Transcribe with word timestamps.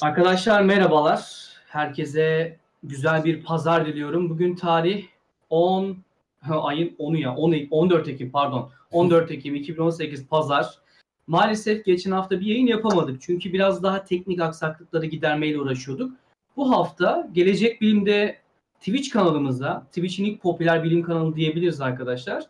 Arkadaşlar 0.00 0.62
merhabalar. 0.62 1.48
Herkese 1.68 2.56
güzel 2.82 3.24
bir 3.24 3.42
pazar 3.42 3.86
diliyorum. 3.86 4.30
Bugün 4.30 4.54
tarih 4.54 5.06
10 5.50 5.96
ha, 6.40 6.62
ayın 6.62 6.96
10'u 6.98 7.16
ya 7.16 7.34
10, 7.34 7.54
14 7.70 8.08
Ekim 8.08 8.30
pardon. 8.30 8.70
14 8.92 9.30
Ekim 9.30 9.54
2018 9.54 10.28
pazar. 10.28 10.78
Maalesef 11.26 11.84
geçen 11.84 12.10
hafta 12.10 12.40
bir 12.40 12.46
yayın 12.46 12.66
yapamadık. 12.66 13.22
Çünkü 13.22 13.52
biraz 13.52 13.82
daha 13.82 14.04
teknik 14.04 14.40
aksaklıkları 14.40 15.06
gidermeyle 15.06 15.60
uğraşıyorduk. 15.60 16.12
Bu 16.56 16.70
hafta 16.76 17.28
Gelecek 17.32 17.80
Bilim'de 17.80 18.36
Twitch 18.78 19.10
kanalımızda, 19.10 19.86
Twitch'in 19.86 20.24
ilk 20.24 20.42
popüler 20.42 20.84
bilim 20.84 21.02
kanalı 21.02 21.36
diyebiliriz 21.36 21.80
arkadaşlar. 21.80 22.44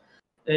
Ee, 0.46 0.54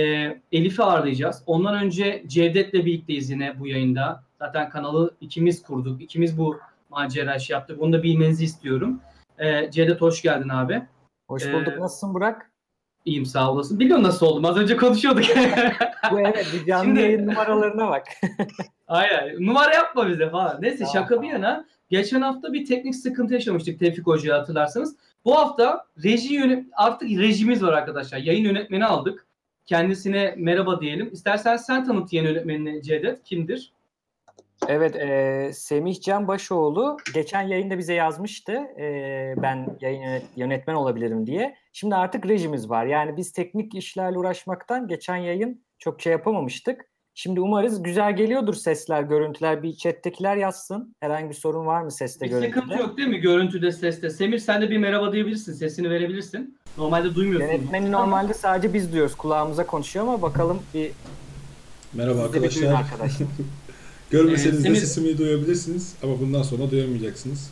Elif'i 0.52 0.84
ağırlayacağız. 0.84 1.44
Ondan 1.46 1.84
önce 1.84 2.24
Cevdet'le 2.28 2.74
birlikteyiz 2.74 3.30
yine 3.30 3.60
bu 3.60 3.68
yayında. 3.68 4.24
Zaten 4.40 4.70
kanalı 4.70 5.16
ikimiz 5.22 5.64
kurduk. 5.64 6.02
İkimiz 6.02 6.38
bu 6.38 6.60
macera 6.94 7.40
şey 7.40 7.54
yaptık. 7.54 7.82
Onu 7.82 7.94
da 7.94 8.04
bilmenizi 8.04 8.44
istiyorum. 8.46 9.02
Ee, 9.40 9.72
Cevdet 9.72 10.02
hoş 10.02 10.22
geldin 10.22 10.50
abi. 10.50 10.82
Hoş 11.28 11.46
bulduk. 11.54 11.74
Ee, 11.78 11.80
Nasılsın 11.80 12.14
Burak? 12.14 12.50
İyiyim 13.06 13.26
sağ 13.26 13.52
olasın. 13.52 13.80
Biliyorsun 13.80 14.04
nasıl 14.04 14.26
oldum. 14.26 14.46
Az 14.46 14.58
önce 14.58 14.78
konuşuyorduk. 14.78 15.24
Bu 16.12 16.20
evet 16.20 16.48
bir 16.54 16.66
canlı 16.66 16.86
Şimdi- 16.86 17.00
yayın 17.02 17.28
numaralarına 17.28 17.90
bak. 17.90 18.08
Aynen. 18.88 19.46
Numara 19.46 19.74
yapma 19.74 20.08
bize 20.10 20.30
falan. 20.30 20.62
Neyse 20.62 20.78
Tamam, 20.78 20.94
şaka 20.94 21.22
bir 21.22 21.28
tamam. 21.28 21.44
yana. 21.44 21.66
Geçen 21.90 22.22
hafta 22.22 22.54
bir 22.54 22.66
teknik 22.66 22.96
sıkıntı 22.96 23.34
yaşamıştık 23.34 23.80
Tevfik 23.80 24.08
Hoca'ya 24.08 24.40
hatırlarsanız. 24.40 24.96
Bu 25.26 25.38
hafta 25.38 25.86
reji 26.04 26.34
yönet 26.34 26.66
artık 26.74 27.10
rejimiz 27.10 27.64
var 27.64 27.74
arkadaşlar. 27.74 28.18
Yayın 28.18 28.44
yönetmeni 28.44 28.86
aldık. 28.86 29.26
Kendisine 29.66 30.34
merhaba 30.38 30.82
diyelim. 30.82 31.10
İstersen 31.14 31.58
sen 31.58 31.86
tanıt 31.86 32.14
yayın 32.14 32.28
yönetmenini 32.30 32.84
Cevdet. 32.84 33.24
Kimdir? 33.24 33.72
Evet 34.68 34.96
e, 34.96 35.52
Semih 35.54 36.02
Can 36.02 36.28
Başoğlu 36.28 36.98
geçen 37.14 37.42
yayında 37.42 37.78
bize 37.78 37.94
yazmıştı. 37.94 38.52
E, 38.80 39.34
ben 39.38 39.78
yayın 39.82 40.02
yönet- 40.02 40.26
yönetmen 40.36 40.74
olabilirim 40.76 41.28
diye. 41.28 41.56
Şimdi 41.74 41.96
artık 41.96 42.26
rejimiz 42.28 42.70
var. 42.70 42.86
Yani 42.86 43.18
biz 43.18 43.32
teknik 43.32 43.76
işlerle 43.76 44.18
uğraşmaktan 44.18 44.88
geçen 44.88 45.16
yayın 45.16 45.62
çok 45.80 46.02
şey 46.02 46.12
yapamamıştık. 46.12 46.86
Şimdi 47.16 47.42
umarız 47.42 47.84
güzel 47.84 48.16
geliyordur 48.16 48.54
sesler, 48.54 49.04
görüntüler. 49.04 49.64
Bir 49.64 49.74
chat'tekiler 49.76 50.36
yazsın. 50.36 50.96
Herhangi 51.00 51.30
bir 51.30 51.34
sorun 51.36 51.66
var 51.66 51.82
mı 51.82 51.92
seste, 51.92 52.26
Bir 52.26 52.30
görüntüde? 52.32 52.54
sıkıntı 52.62 52.82
yok 52.82 52.98
değil 52.98 53.08
mi? 53.10 53.18
Görüntüde, 53.20 53.72
seste. 53.72 54.10
Semir 54.10 54.38
sen 54.38 54.62
de 54.62 54.70
bir 54.70 54.78
merhaba 54.78 55.14
diyebilirsin. 55.14 55.54
Sesini 55.54 55.90
verebilirsin. 55.90 56.58
Normalde 56.78 57.16
duymuyorsun. 57.16 57.48
Yönetmeni 57.48 57.92
normalde 57.92 58.34
sadece 58.34 58.74
biz 58.74 58.92
duyuyoruz. 58.92 59.16
Kulağımıza 59.16 59.66
konuşuyor 59.68 60.06
ama 60.08 60.22
bakalım 60.22 60.62
bir 60.74 60.92
Merhaba 61.94 62.22
arkadaşlar. 62.24 62.74
arkadaşlar. 62.74 63.28
Görmeseniz 64.14 64.66
Ee, 64.66 64.70
de 64.70 64.76
sesimi 64.76 65.18
duyabilirsiniz 65.18 65.94
ama 66.04 66.20
bundan 66.20 66.42
sonra 66.44 66.72
duyamayacaksınız. 66.72 67.50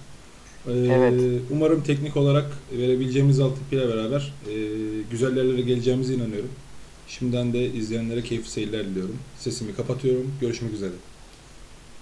Ee, 0.68 0.72
Evet. 0.72 1.42
Umarım 1.52 1.84
teknik 1.84 2.18
olarak 2.18 2.46
verebileceğimiz 2.78 3.40
altyapıyla 3.40 3.90
beraber 3.90 4.34
e, 4.48 4.54
güzel 5.12 5.38
yerlere 5.38 5.62
geleceğimize 5.62 6.14
inanıyorum. 6.14 6.50
Şimdiden 7.08 7.54
de 7.54 7.66
izleyenlere 7.66 8.22
keyifli 8.22 8.50
seyirler 8.50 8.86
diliyorum. 8.86 9.18
Sesimi 9.38 9.76
kapatıyorum. 9.76 10.32
Görüşmek 10.42 10.74
üzere. 10.74 10.92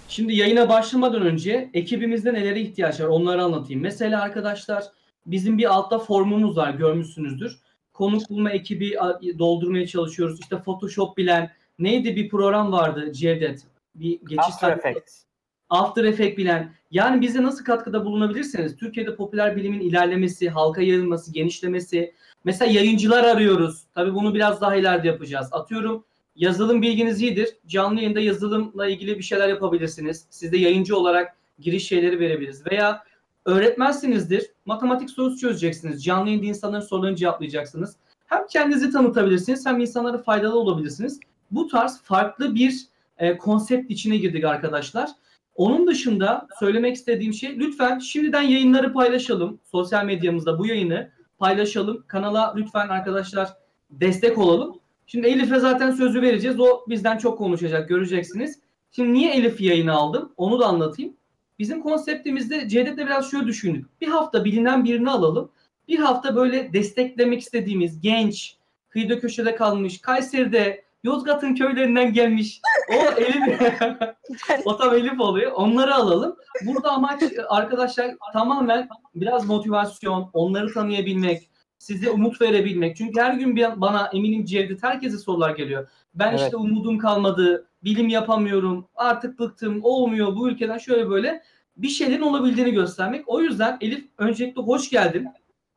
Şimdi 0.08 0.34
yayına 0.34 0.68
başlamadan 0.68 1.22
önce 1.22 1.70
ekibimizde 1.74 2.32
nelere 2.34 2.60
ihtiyaç 2.60 3.00
var 3.00 3.06
onları 3.06 3.42
anlatayım. 3.42 3.82
Mesela 3.82 4.22
arkadaşlar 4.22 4.84
bizim 5.26 5.58
bir 5.58 5.74
altta 5.74 5.98
formumuz 5.98 6.56
var 6.56 6.74
görmüşsünüzdür. 6.74 7.58
Konuk 7.92 8.30
bulma 8.30 8.50
ekibi 8.50 8.94
doldurmaya 9.38 9.86
çalışıyoruz. 9.86 10.40
İşte 10.40 10.58
Photoshop 10.58 11.16
bilen 11.16 11.50
neydi 11.78 12.16
bir 12.16 12.28
program 12.28 12.72
vardı 12.72 13.12
Cevdet. 13.12 13.62
Bir 13.94 14.20
geçiş 14.20 14.38
After 14.38 14.76
Effects. 14.76 15.22
After 15.70 16.04
Effect 16.04 16.38
bilen. 16.38 16.74
Yani 16.90 17.20
bize 17.20 17.42
nasıl 17.42 17.64
katkıda 17.64 18.04
bulunabilirsiniz? 18.04 18.76
Türkiye'de 18.76 19.16
popüler 19.16 19.56
bilimin 19.56 19.80
ilerlemesi, 19.80 20.50
halka 20.50 20.82
yayılması, 20.82 21.32
genişlemesi. 21.32 22.14
Mesela 22.44 22.72
yayıncılar 22.72 23.24
arıyoruz. 23.24 23.84
Tabii 23.94 24.14
bunu 24.14 24.34
biraz 24.34 24.60
daha 24.60 24.76
ileride 24.76 25.08
yapacağız. 25.08 25.48
Atıyorum 25.52 26.04
yazılım 26.36 26.82
bilginiz 26.82 27.22
iyidir. 27.22 27.48
Canlı 27.66 28.00
yayında 28.00 28.20
yazılımla 28.20 28.86
ilgili 28.86 29.18
bir 29.18 29.22
şeyler 29.22 29.48
yapabilirsiniz. 29.48 30.26
Siz 30.30 30.52
de 30.52 30.56
yayıncı 30.56 30.96
olarak 30.96 31.36
giriş 31.58 31.86
şeyleri 31.86 32.20
verebiliriz. 32.20 32.66
Veya 32.66 33.04
öğretmensinizdir. 33.46 34.46
Matematik 34.66 35.10
sorusu 35.10 35.38
çözeceksiniz. 35.38 36.04
Canlı 36.04 36.28
yayında 36.28 36.46
insanların 36.46 36.82
sorularını 36.82 37.16
cevaplayacaksınız. 37.16 37.96
Hem 38.26 38.46
kendinizi 38.46 38.92
tanıtabilirsiniz 38.92 39.66
hem 39.66 39.80
insanlara 39.80 40.18
faydalı 40.18 40.58
olabilirsiniz. 40.58 41.20
Bu 41.50 41.68
tarz 41.68 42.02
farklı 42.02 42.54
bir 42.54 42.86
e, 43.20 43.36
konsept 43.36 43.90
içine 43.90 44.16
girdik 44.16 44.44
arkadaşlar. 44.44 45.10
Onun 45.54 45.86
dışında 45.86 46.48
söylemek 46.58 46.96
istediğim 46.96 47.32
şey 47.32 47.58
lütfen 47.58 47.98
şimdiden 47.98 48.42
yayınları 48.42 48.92
paylaşalım. 48.92 49.60
Sosyal 49.64 50.04
medyamızda 50.04 50.58
bu 50.58 50.66
yayını 50.66 51.10
paylaşalım. 51.38 52.04
Kanala 52.06 52.54
lütfen 52.56 52.88
arkadaşlar 52.88 53.48
destek 53.90 54.38
olalım. 54.38 54.80
Şimdi 55.06 55.26
Elif'e 55.26 55.58
zaten 55.58 55.90
sözü 55.90 56.22
vereceğiz. 56.22 56.60
O 56.60 56.84
bizden 56.88 57.18
çok 57.18 57.38
konuşacak 57.38 57.88
göreceksiniz. 57.88 58.58
Şimdi 58.92 59.12
niye 59.12 59.34
Elif'i 59.34 59.64
yayına 59.64 59.94
aldım? 59.94 60.32
Onu 60.36 60.60
da 60.60 60.66
anlatayım. 60.66 61.16
Bizim 61.58 61.82
konseptimizde 61.82 62.68
Cevdet'le 62.68 62.98
biraz 62.98 63.30
şöyle 63.30 63.46
düşündük. 63.46 64.00
Bir 64.00 64.08
hafta 64.08 64.44
bilinen 64.44 64.84
birini 64.84 65.10
alalım. 65.10 65.50
Bir 65.88 65.98
hafta 65.98 66.36
böyle 66.36 66.72
desteklemek 66.72 67.40
istediğimiz 67.40 68.00
genç, 68.00 68.56
kıyıda 68.88 69.20
köşede 69.20 69.54
kalmış, 69.54 70.00
Kayseri'de, 70.00 70.84
Yozgat'ın 71.04 71.54
köylerinden 71.54 72.12
gelmiş. 72.12 72.60
O 72.90 73.20
Elif, 73.20 73.60
o 74.64 74.76
tam 74.76 74.94
Elif 74.94 75.20
oluyor. 75.20 75.52
Onları 75.52 75.94
alalım. 75.94 76.36
Burada 76.66 76.90
amaç 76.90 77.22
arkadaşlar 77.48 78.10
tamamen 78.32 78.88
biraz 79.14 79.46
motivasyon, 79.46 80.30
onları 80.32 80.74
tanıyabilmek, 80.74 81.50
size 81.78 82.10
umut 82.10 82.40
verebilmek. 82.40 82.96
Çünkü 82.96 83.20
her 83.20 83.34
gün 83.34 83.56
bir- 83.56 83.80
bana 83.80 84.10
eminim 84.14 84.44
Cevdet 84.44 84.82
herkese 84.82 85.18
sorular 85.18 85.50
geliyor. 85.50 85.88
Ben 86.14 86.28
Evet. 86.30 86.40
işte 86.40 86.56
umudum 86.56 86.98
kalmadı, 86.98 87.66
bilim 87.84 88.08
yapamıyorum, 88.08 88.88
artık 88.94 89.38
bıktım, 89.38 89.80
olmuyor 89.82 90.36
bu 90.36 90.48
ülkeden 90.48 90.78
şöyle 90.78 91.10
böyle 91.10 91.42
bir 91.76 91.88
şeylerin 91.88 92.22
olabildiğini 92.22 92.70
göstermek. 92.72 93.24
O 93.28 93.40
yüzden 93.40 93.78
Elif 93.80 94.04
öncelikle 94.18 94.62
hoş 94.62 94.90
geldin. 94.90 95.28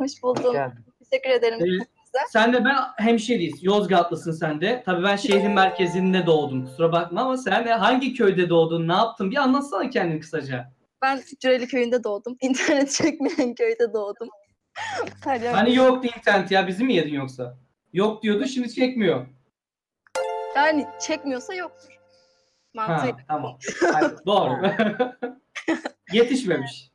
Hoş 0.02 0.24
buldum. 0.24 0.54
Geldin. 0.54 0.80
Teşekkür 1.10 1.30
ederim. 1.30 1.60
Ee, 1.82 1.86
sen 2.30 2.54
de 2.54 2.66
ben 2.66 2.76
hemşeriyiz. 2.98 3.64
Yozgatlısın 3.64 4.32
sen 4.32 4.62
de. 4.62 4.84
Tabii 4.86 5.04
ben 5.04 5.16
şehrin 5.16 5.52
merkezinde 5.52 6.26
doğdum. 6.26 6.66
Kusura 6.66 6.92
bakma 6.92 7.22
ama 7.22 7.38
sen 7.38 7.66
de 7.66 7.74
hangi 7.74 8.14
köyde 8.14 8.50
doğdun? 8.50 8.88
Ne 8.88 8.94
yaptın? 8.94 9.32
Bir 9.32 9.36
anlatsana 9.38 9.90
kendini 9.90 10.20
kısaca. 10.20 10.74
Ben 11.02 11.22
Cüreli 11.40 11.68
köyünde 11.68 12.04
doğdum. 12.04 12.38
İnternet 12.42 12.92
çekmeyen 12.92 13.56
köyde 13.56 13.94
doğdum. 13.94 14.30
Hani 15.26 15.76
yoktu 15.76 16.10
internet 16.18 16.52
ya 16.52 16.68
bizi 16.68 16.84
mi 16.84 16.94
yedin 16.94 17.14
yoksa? 17.14 17.58
Yok 17.94 18.24
diyordu 18.24 18.46
şimdi 18.48 18.74
çekmiyor. 18.74 19.28
Yani 20.56 20.88
çekmiyorsa 21.08 21.54
yoktur. 21.54 21.94
Ha, 22.78 22.88
Mantığı. 22.88 23.18
tamam. 23.28 23.58
Hayır, 23.94 24.12
doğru. 24.26 24.54
Yetişmemiş. 26.14 26.92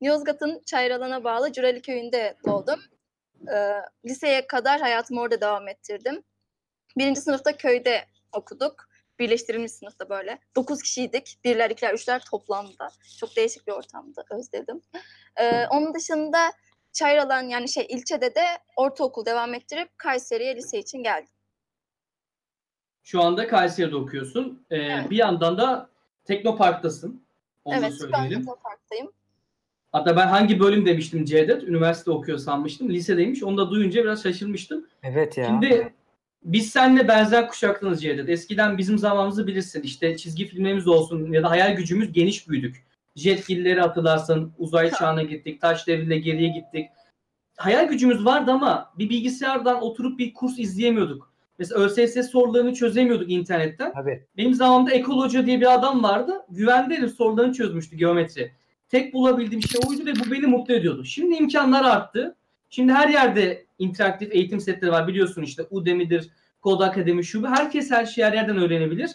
Yozgat'ın 0.00 0.62
Çayralan'a 0.66 1.24
bağlı 1.24 1.52
Cüreli 1.52 1.82
köyünde 1.82 2.36
doğdum. 2.46 2.80
Ee, 3.52 3.82
liseye 4.04 4.46
kadar 4.46 4.80
hayatımı 4.80 5.20
orada 5.20 5.40
devam 5.40 5.68
ettirdim. 5.68 6.22
Birinci 6.96 7.20
sınıfta 7.20 7.56
köyde 7.56 8.04
okuduk. 8.32 8.88
Birleştirilmiş 9.18 9.72
sınıfta 9.72 10.08
böyle. 10.08 10.38
Dokuz 10.56 10.82
kişiydik. 10.82 11.38
Birler, 11.44 11.70
ikiler, 11.70 11.94
üçler 11.94 12.22
toplamda. 12.30 12.90
Çok 13.20 13.36
değişik 13.36 13.66
bir 13.66 13.72
ortamdı. 13.72 14.24
Özledim. 14.30 14.82
Ee, 15.36 15.66
onun 15.66 15.94
dışında 15.94 16.52
Çayralan 16.92 17.42
yani 17.42 17.68
şey 17.68 17.86
ilçede 17.88 18.34
de 18.34 18.44
ortaokul 18.76 19.24
devam 19.24 19.54
ettirip 19.54 19.98
Kayseri'ye 19.98 20.56
lise 20.56 20.78
için 20.78 21.02
geldim. 21.02 21.32
Şu 23.02 23.22
anda 23.22 23.48
Kayseri'de 23.48 23.96
okuyorsun. 23.96 24.66
Ee, 24.70 24.76
Evet. 24.76 25.10
Bir 25.10 25.16
yandan 25.16 25.58
da 25.58 25.90
Teknopark'tasın. 26.24 27.24
Onu 27.64 27.74
evet, 27.74 27.90
ben 27.90 27.96
söyleyelim. 27.96 28.46
Hatta 29.92 30.16
ben 30.16 30.26
hangi 30.26 30.60
bölüm 30.60 30.86
demiştim 30.86 31.24
Cevdet. 31.24 31.62
Üniversite 31.62 32.10
okuyor 32.10 32.38
sanmıştım. 32.38 32.90
Lisedeymiş. 32.90 33.42
Onu 33.42 33.58
da 33.58 33.70
duyunca 33.70 34.04
biraz 34.04 34.22
şaşırmıştım. 34.22 34.86
Evet 35.02 35.38
ya. 35.38 35.46
Şimdi 35.46 35.92
biz 36.44 36.70
seninle 36.70 37.08
benzer 37.08 37.48
kuşaktanız 37.48 38.02
Cevdet. 38.02 38.28
Eskiden 38.28 38.78
bizim 38.78 38.98
zamanımızı 38.98 39.46
bilirsin. 39.46 39.82
İşte 39.82 40.16
çizgi 40.16 40.46
filmlerimiz 40.46 40.88
olsun 40.88 41.32
ya 41.32 41.42
da 41.42 41.50
hayal 41.50 41.76
gücümüz 41.76 42.12
geniş 42.12 42.48
büyüdük. 42.48 42.84
Jetgilleri 43.16 43.80
hatırlarsın. 43.80 44.52
Uzay 44.58 44.90
çağına 44.90 45.22
gittik. 45.22 45.60
Taş 45.60 45.86
devriyle 45.86 46.18
geriye 46.18 46.48
gittik. 46.48 46.88
Hayal 47.56 47.88
gücümüz 47.88 48.24
vardı 48.24 48.50
ama 48.50 48.92
bir 48.98 49.10
bilgisayardan 49.10 49.82
oturup 49.82 50.18
bir 50.18 50.34
kurs 50.34 50.58
izleyemiyorduk. 50.58 51.32
Mesela 51.58 51.80
ÖSS 51.80 52.30
sorularını 52.30 52.74
çözemiyorduk 52.74 53.30
internetten. 53.30 53.92
Tabii. 53.92 54.26
Benim 54.36 54.54
zamanımda 54.54 54.90
Ekol 54.90 55.22
Hoca 55.22 55.46
diye 55.46 55.60
bir 55.60 55.74
adam 55.74 56.02
vardı. 56.02 56.32
Güvende 56.50 57.08
sorularını 57.08 57.52
çözmüştü 57.52 57.96
geometri. 57.96 58.52
Tek 58.88 59.14
bulabildiğim 59.14 59.62
şey 59.62 59.80
oydu 59.88 60.06
ve 60.06 60.12
bu 60.14 60.30
beni 60.30 60.46
mutlu 60.46 60.74
ediyordu. 60.74 61.04
Şimdi 61.04 61.34
imkanlar 61.34 61.84
arttı. 61.84 62.36
Şimdi 62.70 62.92
her 62.92 63.08
yerde 63.08 63.66
interaktif 63.78 64.32
eğitim 64.32 64.60
setleri 64.60 64.90
var 64.90 65.08
biliyorsun 65.08 65.42
işte 65.42 65.62
Udemy'dir, 65.70 66.30
Kod 66.60 66.80
Akademi 66.80 67.24
şu. 67.24 67.46
Herkes 67.46 67.90
her 67.90 68.06
şeyi 68.06 68.24
her 68.24 68.32
yerden 68.32 68.56
öğrenebilir. 68.56 69.10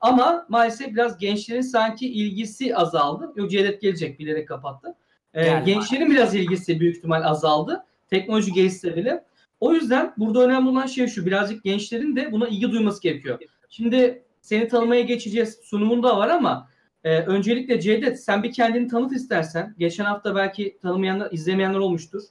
Ama 0.00 0.46
maalesef 0.48 0.92
biraz 0.92 1.18
gençlerin 1.18 1.60
sanki 1.60 2.12
ilgisi 2.12 2.76
azaldı. 2.76 3.32
Yok 3.36 3.50
Cevdet 3.50 3.80
gelecek 3.80 4.18
bilerek 4.18 4.48
kapattı. 4.48 4.94
Ee, 5.34 5.62
gençlerin 5.66 6.10
biraz 6.10 6.34
ilgisi 6.34 6.80
büyük 6.80 6.96
ihtimal 6.96 7.22
azaldı. 7.22 7.84
Teknoloji 8.10 8.52
gelişse 8.52 8.96
bile. 8.96 9.24
O 9.60 9.74
yüzden 9.74 10.14
burada 10.16 10.44
önemli 10.44 10.68
olan 10.68 10.86
şey 10.86 11.06
şu. 11.06 11.26
Birazcık 11.26 11.64
gençlerin 11.64 12.16
de 12.16 12.32
buna 12.32 12.48
ilgi 12.48 12.72
duyması 12.72 13.02
gerekiyor. 13.02 13.38
Şimdi 13.68 14.22
seni 14.40 14.68
tanımaya 14.68 15.00
geçeceğiz. 15.00 15.58
Sunumun 15.62 16.02
da 16.02 16.16
var 16.16 16.28
ama 16.28 16.68
e, 17.06 17.20
öncelikle 17.20 17.80
Cevdet 17.80 18.24
sen 18.24 18.42
bir 18.42 18.52
kendini 18.52 18.88
tanıt 18.88 19.12
istersen. 19.12 19.74
Geçen 19.78 20.04
hafta 20.04 20.34
belki 20.34 20.78
tanımayanlar, 20.82 21.32
izlemeyenler 21.32 21.78
olmuştur. 21.78 22.22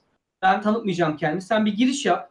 Ben 0.41 0.61
tanıtmayacağım 0.61 1.17
kendimi. 1.17 1.41
Sen 1.41 1.65
bir 1.65 1.73
giriş 1.77 2.05
yap. 2.05 2.29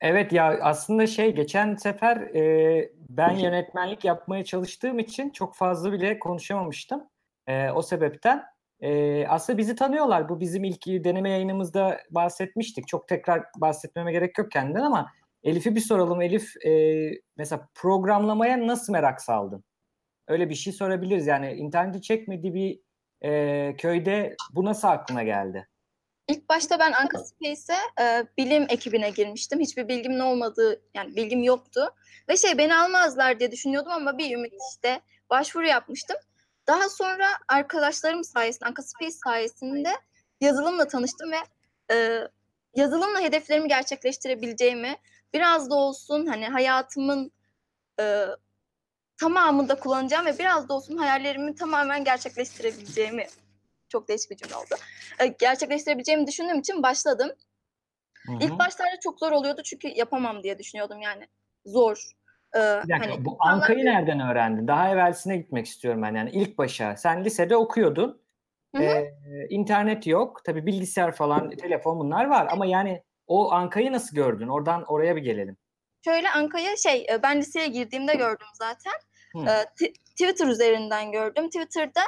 Evet 0.00 0.32
ya 0.32 0.58
aslında 0.62 1.06
şey 1.06 1.34
geçen 1.34 1.74
sefer 1.74 2.16
e, 2.16 2.92
ben 3.10 3.34
yönetmenlik 3.34 4.04
yapmaya 4.04 4.44
çalıştığım 4.44 4.98
için 4.98 5.30
çok 5.30 5.54
fazla 5.54 5.92
bile 5.92 6.18
konuşamamıştım. 6.18 7.02
E, 7.46 7.70
o 7.70 7.82
sebepten 7.82 8.44
e, 8.80 9.26
aslında 9.26 9.58
bizi 9.58 9.76
tanıyorlar. 9.76 10.28
Bu 10.28 10.40
bizim 10.40 10.64
ilk 10.64 10.86
deneme 10.86 11.30
yayınımızda 11.30 12.00
bahsetmiştik. 12.10 12.88
Çok 12.88 13.08
tekrar 13.08 13.44
bahsetmeme 13.56 14.12
gerek 14.12 14.38
yok 14.38 14.50
kendinden 14.50 14.82
ama 14.82 15.12
Elif'i 15.42 15.74
bir 15.74 15.80
soralım. 15.80 16.22
Elif 16.22 16.66
e, 16.66 17.10
mesela 17.36 17.68
programlamaya 17.74 18.66
nasıl 18.66 18.92
merak 18.92 19.20
saldın? 19.20 19.64
Öyle 20.28 20.50
bir 20.50 20.54
şey 20.54 20.72
sorabiliriz. 20.72 21.26
Yani 21.26 21.52
interneti 21.52 22.02
çekmediği 22.02 22.54
bir 22.54 22.80
e, 23.28 23.76
köyde 23.76 24.36
bu 24.52 24.64
nasıl 24.64 24.88
aklına 24.88 25.22
geldi? 25.22 25.68
İlk 26.28 26.48
başta 26.48 26.78
ben 26.78 26.92
Anka 26.92 27.18
Space'e 27.18 28.04
e, 28.04 28.26
bilim 28.38 28.66
ekibine 28.68 29.10
girmiştim. 29.10 29.60
Hiçbir 29.60 29.88
bilgimin 29.88 30.18
olmadığı, 30.18 30.82
yani 30.94 31.16
bilgim 31.16 31.42
yoktu. 31.42 31.94
Ve 32.28 32.36
şey 32.36 32.58
beni 32.58 32.74
almazlar 32.74 33.40
diye 33.40 33.52
düşünüyordum 33.52 33.92
ama 33.92 34.18
bir 34.18 34.36
ümit 34.36 34.52
işte 34.74 35.00
başvuru 35.30 35.66
yapmıştım. 35.66 36.16
Daha 36.66 36.88
sonra 36.88 37.26
arkadaşlarım 37.48 38.24
sayesinde, 38.24 38.66
Anka 38.66 38.82
Space 38.82 39.16
sayesinde 39.24 39.90
yazılımla 40.40 40.88
tanıştım 40.88 41.30
ve 41.32 41.36
e, 41.94 42.28
yazılımla 42.76 43.20
hedeflerimi 43.20 43.68
gerçekleştirebileceğimi, 43.68 44.96
biraz 45.34 45.70
da 45.70 45.74
olsun 45.74 46.26
hani 46.26 46.46
hayatımın 46.46 47.32
e, 48.00 48.24
tamamında 49.20 49.74
kullanacağım 49.74 50.26
ve 50.26 50.38
biraz 50.38 50.68
da 50.68 50.74
olsun 50.74 50.96
hayallerimi 50.96 51.54
tamamen 51.54 52.04
gerçekleştirebileceğimi 52.04 53.26
çok 53.88 54.08
değişik 54.08 54.30
bir 54.30 54.36
cümle 54.36 54.56
oldu. 54.56 54.74
E, 55.18 55.26
gerçekleştirebileceğimi 55.26 56.26
düşündüğüm 56.26 56.58
için 56.58 56.82
başladım. 56.82 57.30
Hı 58.26 58.32
hı. 58.32 58.36
İlk 58.40 58.58
başlarda 58.58 59.00
çok 59.02 59.18
zor 59.18 59.32
oluyordu 59.32 59.62
çünkü 59.64 59.88
yapamam 59.88 60.42
diye 60.42 60.58
düşünüyordum 60.58 61.00
yani. 61.00 61.28
Zor. 61.66 62.10
Ee, 62.54 62.58
Bir 62.58 62.62
dakika, 62.64 62.98
hani 63.00 63.24
bu 63.24 63.32
insanlar- 63.32 63.52
Anka'yı 63.52 63.84
nereden 63.84 64.20
öğrendin? 64.20 64.68
Daha 64.68 64.90
evvelsine 64.90 65.36
gitmek 65.36 65.66
istiyorum 65.66 66.02
ben 66.02 66.14
yani 66.14 66.30
ilk 66.30 66.58
başa. 66.58 66.96
Sen 66.96 67.24
lisede 67.24 67.56
okuyordun. 67.56 68.22
Hı 68.76 68.82
hı. 68.82 68.84
Ee, 68.84 69.46
internet 69.50 70.06
yok. 70.06 70.44
Tabii 70.44 70.66
bilgisayar 70.66 71.12
falan, 71.12 71.50
telefon 71.50 71.98
bunlar 71.98 72.24
var 72.24 72.48
ama 72.50 72.66
yani 72.66 73.02
o 73.26 73.52
Anka'yı 73.52 73.92
nasıl 73.92 74.16
gördün? 74.16 74.48
Oradan 74.48 74.84
oraya 74.84 75.16
bir 75.16 75.22
gelelim. 75.22 75.56
Şöyle 76.04 76.30
Anka'ya 76.30 76.76
şey 76.76 77.06
e, 77.12 77.22
ben 77.22 77.38
liseye 77.38 77.66
girdiğimde 77.66 78.14
gördüm 78.14 78.46
zaten. 78.54 78.92
T- 79.78 79.92
Twitter 79.92 80.46
üzerinden 80.46 81.12
gördüm. 81.12 81.46
Twitter'da 81.46 82.00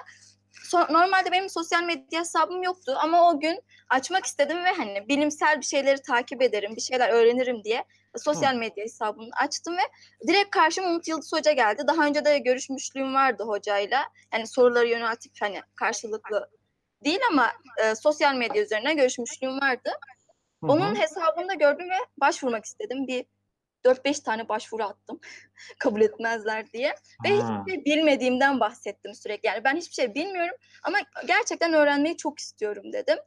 so- 0.52 0.92
normalde 0.92 1.32
benim 1.32 1.50
sosyal 1.50 1.82
medya 1.82 2.20
hesabım 2.20 2.62
yoktu 2.62 2.96
ama 3.02 3.30
o 3.30 3.40
gün 3.40 3.62
açmak 3.88 4.26
istedim 4.26 4.64
ve 4.64 4.72
hani 4.72 5.08
bilimsel 5.08 5.60
bir 5.60 5.66
şeyleri 5.66 6.02
takip 6.02 6.42
ederim, 6.42 6.76
bir 6.76 6.80
şeyler 6.80 7.08
öğrenirim 7.08 7.64
diye 7.64 7.84
sosyal 8.16 8.54
medya 8.54 8.84
hesabımı 8.84 9.30
açtım 9.40 9.76
ve 9.76 9.82
direkt 10.28 10.50
karşıma 10.50 10.88
Umut 10.88 11.08
Yıldız 11.08 11.32
Hoca 11.32 11.52
geldi. 11.52 11.82
Daha 11.86 12.06
önce 12.06 12.24
de 12.24 12.38
görüşmüşlüğüm 12.38 13.14
vardı 13.14 13.44
hocayla. 13.44 14.02
Yani 14.32 14.46
soruları 14.46 14.88
yöneltip 14.88 15.32
hani 15.40 15.60
karşılıklı 15.74 16.50
değil 17.04 17.20
ama 17.30 17.52
e, 17.84 17.94
sosyal 17.94 18.34
medya 18.34 18.62
üzerine 18.62 18.94
görüşmüşlüğüm 18.94 19.60
vardı. 19.60 19.90
Hı 20.60 20.66
hı. 20.66 20.72
Onun 20.72 20.94
hesabında 20.94 21.54
gördüm 21.54 21.90
ve 21.90 21.98
başvurmak 22.20 22.64
istedim. 22.64 23.06
Bir 23.06 23.24
4-5 23.84 24.22
tane 24.22 24.48
başvuru 24.48 24.84
attım. 24.84 25.20
Kabul 25.78 26.00
etmezler 26.00 26.72
diye. 26.72 26.94
Ve 27.24 27.28
Ha. 27.28 27.60
hiçbir 27.60 27.72
şey 27.72 27.84
bilmediğimden 27.84 28.60
bahsettim 28.60 29.14
sürekli. 29.14 29.46
Yani 29.46 29.64
ben 29.64 29.76
hiçbir 29.76 29.94
şey 29.94 30.14
bilmiyorum 30.14 30.56
ama 30.82 30.98
gerçekten 31.26 31.72
öğrenmeyi 31.72 32.16
çok 32.16 32.38
istiyorum 32.38 32.92
dedim. 32.92 33.18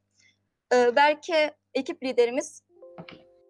Ee, 0.73 0.95
belki 0.95 1.51
ekip 1.73 2.03
liderimiz 2.03 2.63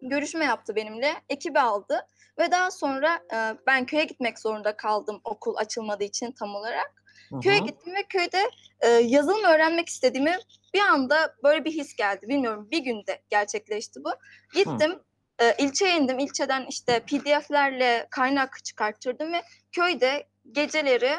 görüşme 0.02 0.46
yaptı 0.46 0.76
benimle. 0.76 1.14
Ekibi 1.30 1.60
aldı 1.60 2.08
ve 2.40 2.52
daha 2.52 2.72
sonra 2.72 3.20
e, 3.34 3.38
ben 3.68 3.86
köye 3.86 4.04
gitmek 4.04 4.40
zorunda 4.40 4.78
kaldım 4.78 5.22
okul 5.24 5.56
açılmadığı 5.56 6.04
için 6.04 6.32
tam 6.32 6.56
olarak. 6.56 7.04
Hı 7.30 7.40
Köye 7.40 7.60
hı. 7.60 7.64
gittim 7.64 7.94
ve 7.96 8.04
köyde 8.04 8.50
e, 8.82 8.88
yazılım 8.90 9.44
öğrenmek 9.44 9.90
istediğimi 9.90 10.38
bir 10.74 10.80
anda 10.80 11.36
böyle 11.44 11.66
bir 11.66 11.72
his 11.72 11.96
geldi. 11.96 12.28
Bilmiyorum 12.28 12.68
bir 12.72 12.80
günde 12.80 13.22
gerçekleşti 13.30 14.04
bu. 14.04 14.10
Gittim 14.54 15.00
e, 15.44 15.56
ilçeye 15.58 15.98
indim. 15.98 16.20
İlçeden 16.20 16.66
işte 16.70 17.00
pdf'lerle 17.00 18.08
kaynak 18.10 18.66
çıkarttırdım 18.66 19.34
ve 19.34 19.44
köyde 19.72 20.28
geceleri 20.52 21.18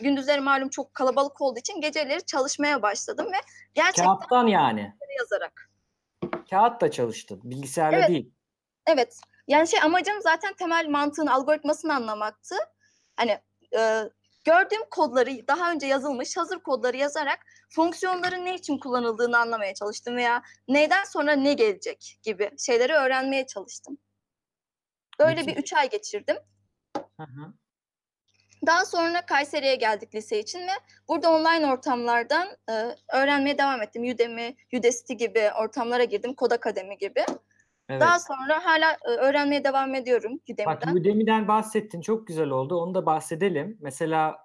gündüzleri 0.00 0.40
malum 0.40 0.68
çok 0.68 0.94
kalabalık 0.94 1.40
olduğu 1.40 1.58
için 1.58 1.80
geceleri 1.80 2.26
çalışmaya 2.26 2.82
başladım 2.82 3.26
ve 3.26 3.36
gerçekten 3.74 4.04
Kağıttan 4.04 4.46
yani. 4.46 4.94
yazarak. 5.18 5.70
Kağıtla 6.50 6.90
çalıştın. 6.90 7.40
Bilgisayarla 7.44 7.98
Evet. 7.98 8.08
değil. 8.08 8.32
Evet. 8.86 9.20
Yani 9.48 9.68
şey 9.68 9.80
amacım 9.82 10.20
zaten 10.22 10.54
temel 10.54 10.88
mantığını, 10.88 11.34
algoritmasını 11.34 11.94
anlamaktı. 11.94 12.54
Hani 13.16 13.38
e, 13.78 14.02
gördüğüm 14.48 14.84
kodları 14.90 15.48
daha 15.48 15.72
önce 15.72 15.86
yazılmış 15.86 16.36
hazır 16.36 16.58
kodları 16.58 16.96
yazarak 16.96 17.38
fonksiyonların 17.70 18.44
ne 18.44 18.54
için 18.54 18.78
kullanıldığını 18.78 19.38
anlamaya 19.38 19.74
çalıştım 19.74 20.16
veya 20.16 20.42
neyden 20.68 21.04
sonra 21.04 21.32
ne 21.32 21.54
gelecek 21.54 22.18
gibi 22.22 22.50
şeyleri 22.58 22.92
öğrenmeye 22.92 23.46
çalıştım. 23.46 23.98
Böyle 25.20 25.46
bir 25.46 25.56
üç 25.56 25.72
ay 25.72 25.90
geçirdim. 25.90 26.36
Hı 26.96 27.22
hı. 27.22 27.52
Daha 28.66 28.84
sonra 28.84 29.26
Kayseri'ye 29.26 29.74
geldik 29.74 30.14
lise 30.14 30.38
için 30.38 30.58
ve 30.58 30.72
burada 31.08 31.30
online 31.30 31.66
ortamlardan 31.72 32.48
e, 32.70 32.96
öğrenmeye 33.12 33.58
devam 33.58 33.82
ettim. 33.82 34.02
Udemy, 34.02 34.56
Udacity 34.72 35.12
gibi 35.12 35.50
ortamlara 35.62 36.04
girdim. 36.04 36.34
Kod 36.34 36.50
Akademi 36.50 36.98
gibi. 36.98 37.24
Evet. 37.88 38.00
Daha 38.00 38.18
sonra 38.18 38.64
hala 38.64 38.92
e, 38.92 39.08
öğrenmeye 39.10 39.64
devam 39.64 39.94
ediyorum 39.94 40.40
Bak 40.66 40.82
Udemy'den. 40.82 41.00
Udemy'den 41.00 41.48
bahsettin. 41.48 42.00
Çok 42.00 42.26
güzel 42.26 42.48
oldu. 42.48 42.76
Onu 42.76 42.94
da 42.94 43.06
bahsedelim. 43.06 43.78
Mesela 43.80 44.44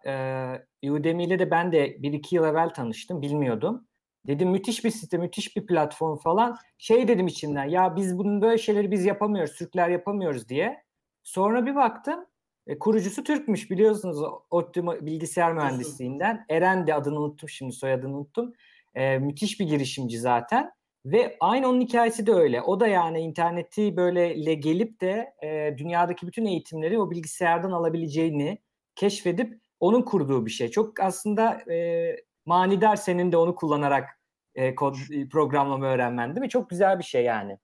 e, 0.82 0.90
Udemy 0.92 1.24
ile 1.24 1.40
de 1.40 1.52
ben 1.52 1.72
de 1.72 1.98
bir 2.00 2.14
iki 2.14 2.36
yıl 2.36 2.44
evvel 2.44 2.70
tanıştım. 2.70 3.22
Bilmiyordum. 3.22 3.88
Dedim 4.28 4.50
müthiş 4.50 4.86
bir 4.86 4.90
site, 4.90 5.18
müthiş 5.18 5.58
bir 5.58 5.66
platform 5.66 6.18
falan. 6.18 6.58
Şey 6.78 7.08
dedim 7.08 7.28
içimden 7.28 7.66
ya 7.66 7.96
biz 7.96 8.18
bunun 8.18 8.42
böyle 8.42 8.58
şeyleri 8.58 8.92
biz 8.92 9.06
yapamıyoruz, 9.06 9.56
Türkler 9.56 9.90
yapamıyoruz 9.90 10.50
diye. 10.50 10.84
Sonra 11.24 11.66
bir 11.66 11.76
baktım 11.76 12.26
e, 12.68 12.80
kurucusu 12.80 13.24
Türkmüş 13.24 13.72
biliyorsunuz 13.72 14.22
o- 14.22 14.44
ODTÜ 14.52 14.84
bilgisayar 14.86 15.54
mühendisliğinden. 15.54 16.46
Eren 16.50 16.88
de 16.88 16.94
adını 16.94 17.20
unuttum 17.20 17.50
şimdi 17.50 17.74
soyadını 17.74 18.18
unuttum. 18.18 18.54
E, 18.96 19.18
müthiş 19.18 19.60
bir 19.60 19.66
girişimci 19.68 20.20
zaten. 20.20 20.72
Ve 21.06 21.38
aynı 21.40 21.70
onun 21.70 21.82
hikayesi 21.82 22.28
de 22.28 22.34
öyle. 22.34 22.62
O 22.62 22.80
da 22.80 22.88
yani 22.88 23.20
interneti 23.20 23.98
böyle 23.98 24.36
ile 24.36 24.54
gelip 24.54 25.02
de 25.02 25.34
e, 25.44 25.78
dünyadaki 25.78 26.28
bütün 26.28 26.46
eğitimleri 26.46 27.00
o 27.00 27.12
bilgisayardan 27.12 27.72
alabileceğini 27.72 28.58
keşfedip 28.96 29.62
onun 29.80 30.02
kurduğu 30.02 30.46
bir 30.46 30.52
şey. 30.52 30.72
Çok 30.72 31.00
aslında 31.00 31.72
e, 31.72 32.16
manidar 32.46 32.96
senin 32.96 33.32
de 33.32 33.38
onu 33.38 33.56
kullanarak 33.56 34.10
e, 34.56 34.76
kod 34.76 34.96
e, 35.12 35.30
programlama 35.30 35.86
öğrenmen 35.86 36.30
değil 36.30 36.42
mi? 36.46 36.50
Çok 36.50 36.70
güzel 36.70 37.00
bir 37.00 37.04
şey 37.04 37.24
yani. 37.24 37.60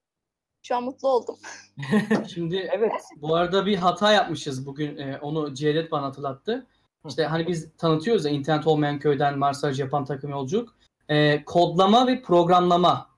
Şu 0.62 0.76
an 0.76 0.84
mutlu 0.84 1.08
oldum. 1.08 1.36
Şimdi 2.34 2.70
Evet. 2.72 2.92
Bu 3.16 3.34
arada 3.34 3.66
bir 3.66 3.76
hata 3.76 4.12
yapmışız 4.12 4.66
bugün. 4.66 4.96
e, 4.96 5.18
onu 5.18 5.54
Cevdet 5.54 5.92
bana 5.92 6.06
hatırlattı. 6.06 6.66
İşte 7.08 7.24
hani 7.24 7.46
biz 7.46 7.76
tanıtıyoruz 7.76 8.24
ya 8.24 8.30
internet 8.30 8.66
olmayan 8.66 8.98
köyden 8.98 9.38
Marsaj 9.38 9.80
yapan 9.80 10.04
takım 10.04 10.30
yolculuk. 10.30 10.74
E, 11.08 11.44
kodlama 11.44 12.06
ve 12.06 12.22
programlama. 12.22 13.09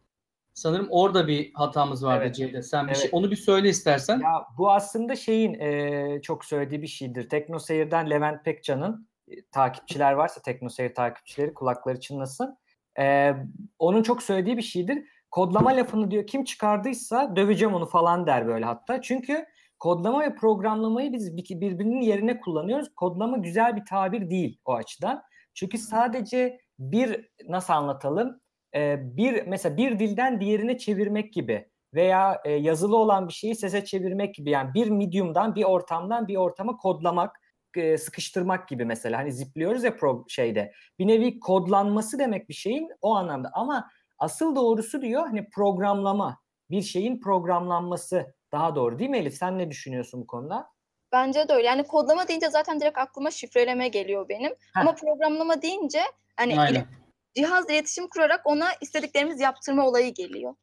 Sanırım 0.55 0.87
orada 0.91 1.27
bir 1.27 1.53
hatamız 1.55 2.05
vardı 2.05 2.25
Evet. 2.25 2.35
Cevdet. 2.35 2.67
Sen 2.67 2.89
bir 2.89 2.95
şey, 2.95 3.03
Evet. 3.05 3.15
onu 3.15 3.31
bir 3.31 3.37
söyle 3.37 3.69
istersen. 3.69 4.19
Ya 4.21 4.47
bu 4.59 4.73
aslında 4.73 5.17
şeyin 5.17 5.55
e, 5.61 6.21
çok 6.23 6.45
söylediği 6.45 6.83
bir 6.83 6.87
şeydir. 6.87 7.29
Teknoseyir'den 7.29 8.11
Levent 8.11 8.45
Pekcan'ın 8.45 9.09
e, 9.29 9.35
takipçiler 9.53 10.13
varsa 10.13 10.43
Teknoseyir 10.43 10.95
takipçileri 10.95 11.55
kulakları 11.55 12.01
çınlasın. 12.01 12.59
E, 12.99 13.33
onun 13.79 14.03
çok 14.03 14.23
söylediği 14.23 14.57
bir 14.57 14.63
şeydir. 14.63 15.05
Kodlama 15.31 15.71
lafını 15.71 16.11
diyor 16.11 16.27
kim 16.27 16.45
çıkardıysa 16.45 17.37
döveceğim 17.37 17.75
onu 17.75 17.87
falan 17.87 18.27
der 18.27 18.47
böyle 18.47 18.65
hatta. 18.65 19.01
Çünkü 19.03 19.47
kodlama 19.79 20.21
ve 20.21 20.35
programlamayı 20.35 21.13
biz 21.13 21.37
bir- 21.37 21.61
birbirinin 21.61 22.01
yerine 22.01 22.41
kullanıyoruz. 22.41 22.89
Kodlama 22.97 23.37
güzel 23.37 23.77
bir 23.77 23.85
tabir 23.85 24.31
değil 24.31 24.59
o 24.65 24.75
açıdan. 24.75 25.23
Çünkü 25.55 25.79
sadece 25.79 26.61
bir 26.79 27.31
nasıl 27.49 27.73
anlatalım? 27.73 28.41
E, 28.75 28.99
bir 29.17 29.47
mesela 29.47 29.77
bir 29.77 29.99
dilden 29.99 30.41
diğerine 30.41 30.79
çevirmek 30.79 31.33
gibi 31.33 31.69
veya 31.95 32.41
e, 32.45 32.53
yazılı 32.53 32.97
olan 32.97 33.29
bir 33.29 33.33
şeyi 33.33 33.55
sese 33.55 33.85
çevirmek 33.85 34.35
gibi 34.35 34.51
yani 34.51 34.75
bir 34.75 34.91
medium'dan 34.91 35.55
bir 35.55 35.65
ortamdan 35.65 36.29
bir 36.29 36.37
ortama 36.37 36.77
kodlamak 36.77 37.41
e, 37.77 37.99
sıkıştırmak 37.99 38.69
gibi 38.69 38.85
mesela. 38.85 39.19
Hani 39.19 39.33
zipliyoruz 39.33 39.85
ya 39.85 39.97
pro 39.97 40.25
şeyde. 40.29 40.73
Bir 40.99 41.07
nevi 41.07 41.41
kodlanması 41.41 42.19
demek 42.19 42.49
bir 42.49 42.55
şeyin 42.55 42.89
o 43.01 43.15
anlamda. 43.15 43.51
Ama 43.53 43.91
asıl 44.19 44.57
doğrusu 44.57 45.03
diyor 45.03 45.27
hani 45.27 45.51
programlama. 45.51 46.43
Bir 46.71 46.83
şeyin 46.83 47.21
programlanması 47.21 48.35
daha 48.53 48.75
doğru 48.75 48.99
değil 48.99 49.11
mi 49.11 49.19
Elif? 49.19 49.35
Sen 49.35 49.59
ne 49.59 49.71
düşünüyorsun 49.71 50.21
bu 50.21 50.27
konuda? 50.27 50.67
Bence 51.13 51.49
de 51.49 51.53
öyle. 51.53 51.67
Yani 51.67 51.85
kodlama 51.85 52.29
deyince 52.29 52.51
zaten 52.51 52.81
direkt 52.81 52.99
aklıma 52.99 53.31
şifreleme 53.31 53.89
geliyor 53.89 54.29
benim. 54.29 54.53
Ama 54.75 54.95
programlama 54.95 55.63
deyince 55.63 56.01
hani 56.37 56.61
Aynen. 56.61 56.87
Cihazla 57.35 57.73
iletişim 57.73 58.09
kurarak 58.09 58.41
ona 58.47 58.69
istediklerimiz 58.81 59.41
yaptırma 59.41 59.87
olayı 59.87 60.15
geliyor. 60.15 60.55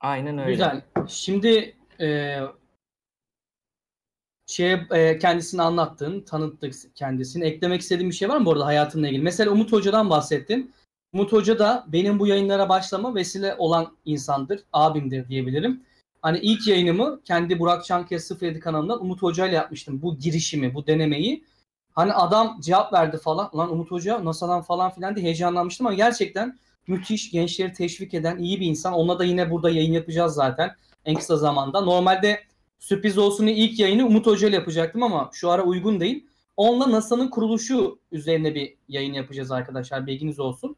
Aynen 0.00 0.38
öyle. 0.38 0.50
Güzel. 0.50 0.82
Şimdi 1.08 1.76
e, 2.00 2.38
şeye 4.46 4.86
e, 4.90 5.18
kendisini 5.18 5.62
anlattın, 5.62 6.20
tanıttık 6.20 6.74
kendisini. 6.94 7.44
Eklemek 7.44 7.80
istediğin 7.80 8.10
bir 8.10 8.14
şey 8.14 8.28
var 8.28 8.36
mı 8.36 8.46
bu 8.46 8.52
arada 8.52 8.66
hayatınla 8.66 9.08
ilgili? 9.08 9.22
Mesela 9.22 9.50
Umut 9.50 9.72
Hoca'dan 9.72 10.10
bahsettin. 10.10 10.74
Umut 11.12 11.32
Hoca 11.32 11.58
da 11.58 11.84
benim 11.88 12.18
bu 12.18 12.26
yayınlara 12.26 12.68
başlama 12.68 13.14
vesile 13.14 13.54
olan 13.58 13.96
insandır, 14.04 14.64
abimdir 14.72 15.28
diyebilirim. 15.28 15.82
Hani 16.22 16.38
ilk 16.38 16.66
yayınımı 16.66 17.20
kendi 17.24 17.58
Burak 17.58 17.84
Çankaya 17.84 18.20
07 18.40 18.60
kanalından 18.60 19.02
Umut 19.02 19.22
Hoca 19.22 19.46
ile 19.46 19.54
yapmıştım. 19.54 20.02
Bu 20.02 20.18
girişimi, 20.18 20.74
bu 20.74 20.86
denemeyi. 20.86 21.44
Hani 21.98 22.12
adam 22.12 22.60
cevap 22.60 22.92
verdi 22.92 23.18
falan. 23.18 23.50
Lan 23.56 23.72
Umut 23.72 23.90
Hoca 23.90 24.24
NASA'dan 24.24 24.62
falan 24.62 24.90
filan 24.90 25.16
diye 25.16 25.24
heyecanlanmıştım 25.24 25.86
ama 25.86 25.96
gerçekten 25.96 26.58
müthiş 26.86 27.30
gençleri 27.30 27.72
teşvik 27.72 28.14
eden 28.14 28.38
iyi 28.38 28.60
bir 28.60 28.66
insan. 28.66 28.92
Onunla 28.92 29.18
da 29.18 29.24
yine 29.24 29.50
burada 29.50 29.70
yayın 29.70 29.92
yapacağız 29.92 30.34
zaten 30.34 30.70
en 31.04 31.14
kısa 31.14 31.36
zamanda. 31.36 31.80
Normalde 31.80 32.40
sürpriz 32.78 33.18
olsun 33.18 33.46
diye 33.46 33.56
ilk 33.56 33.78
yayını 33.78 34.06
Umut 34.06 34.26
Hoca 34.26 34.48
ile 34.48 34.56
yapacaktım 34.56 35.02
ama 35.02 35.30
şu 35.32 35.50
ara 35.50 35.62
uygun 35.62 36.00
değil. 36.00 36.26
Onunla 36.56 36.90
NASA'nın 36.90 37.28
kuruluşu 37.28 37.98
üzerine 38.12 38.54
bir 38.54 38.76
yayın 38.88 39.12
yapacağız 39.12 39.50
arkadaşlar. 39.50 40.06
Bilginiz 40.06 40.40
olsun. 40.40 40.76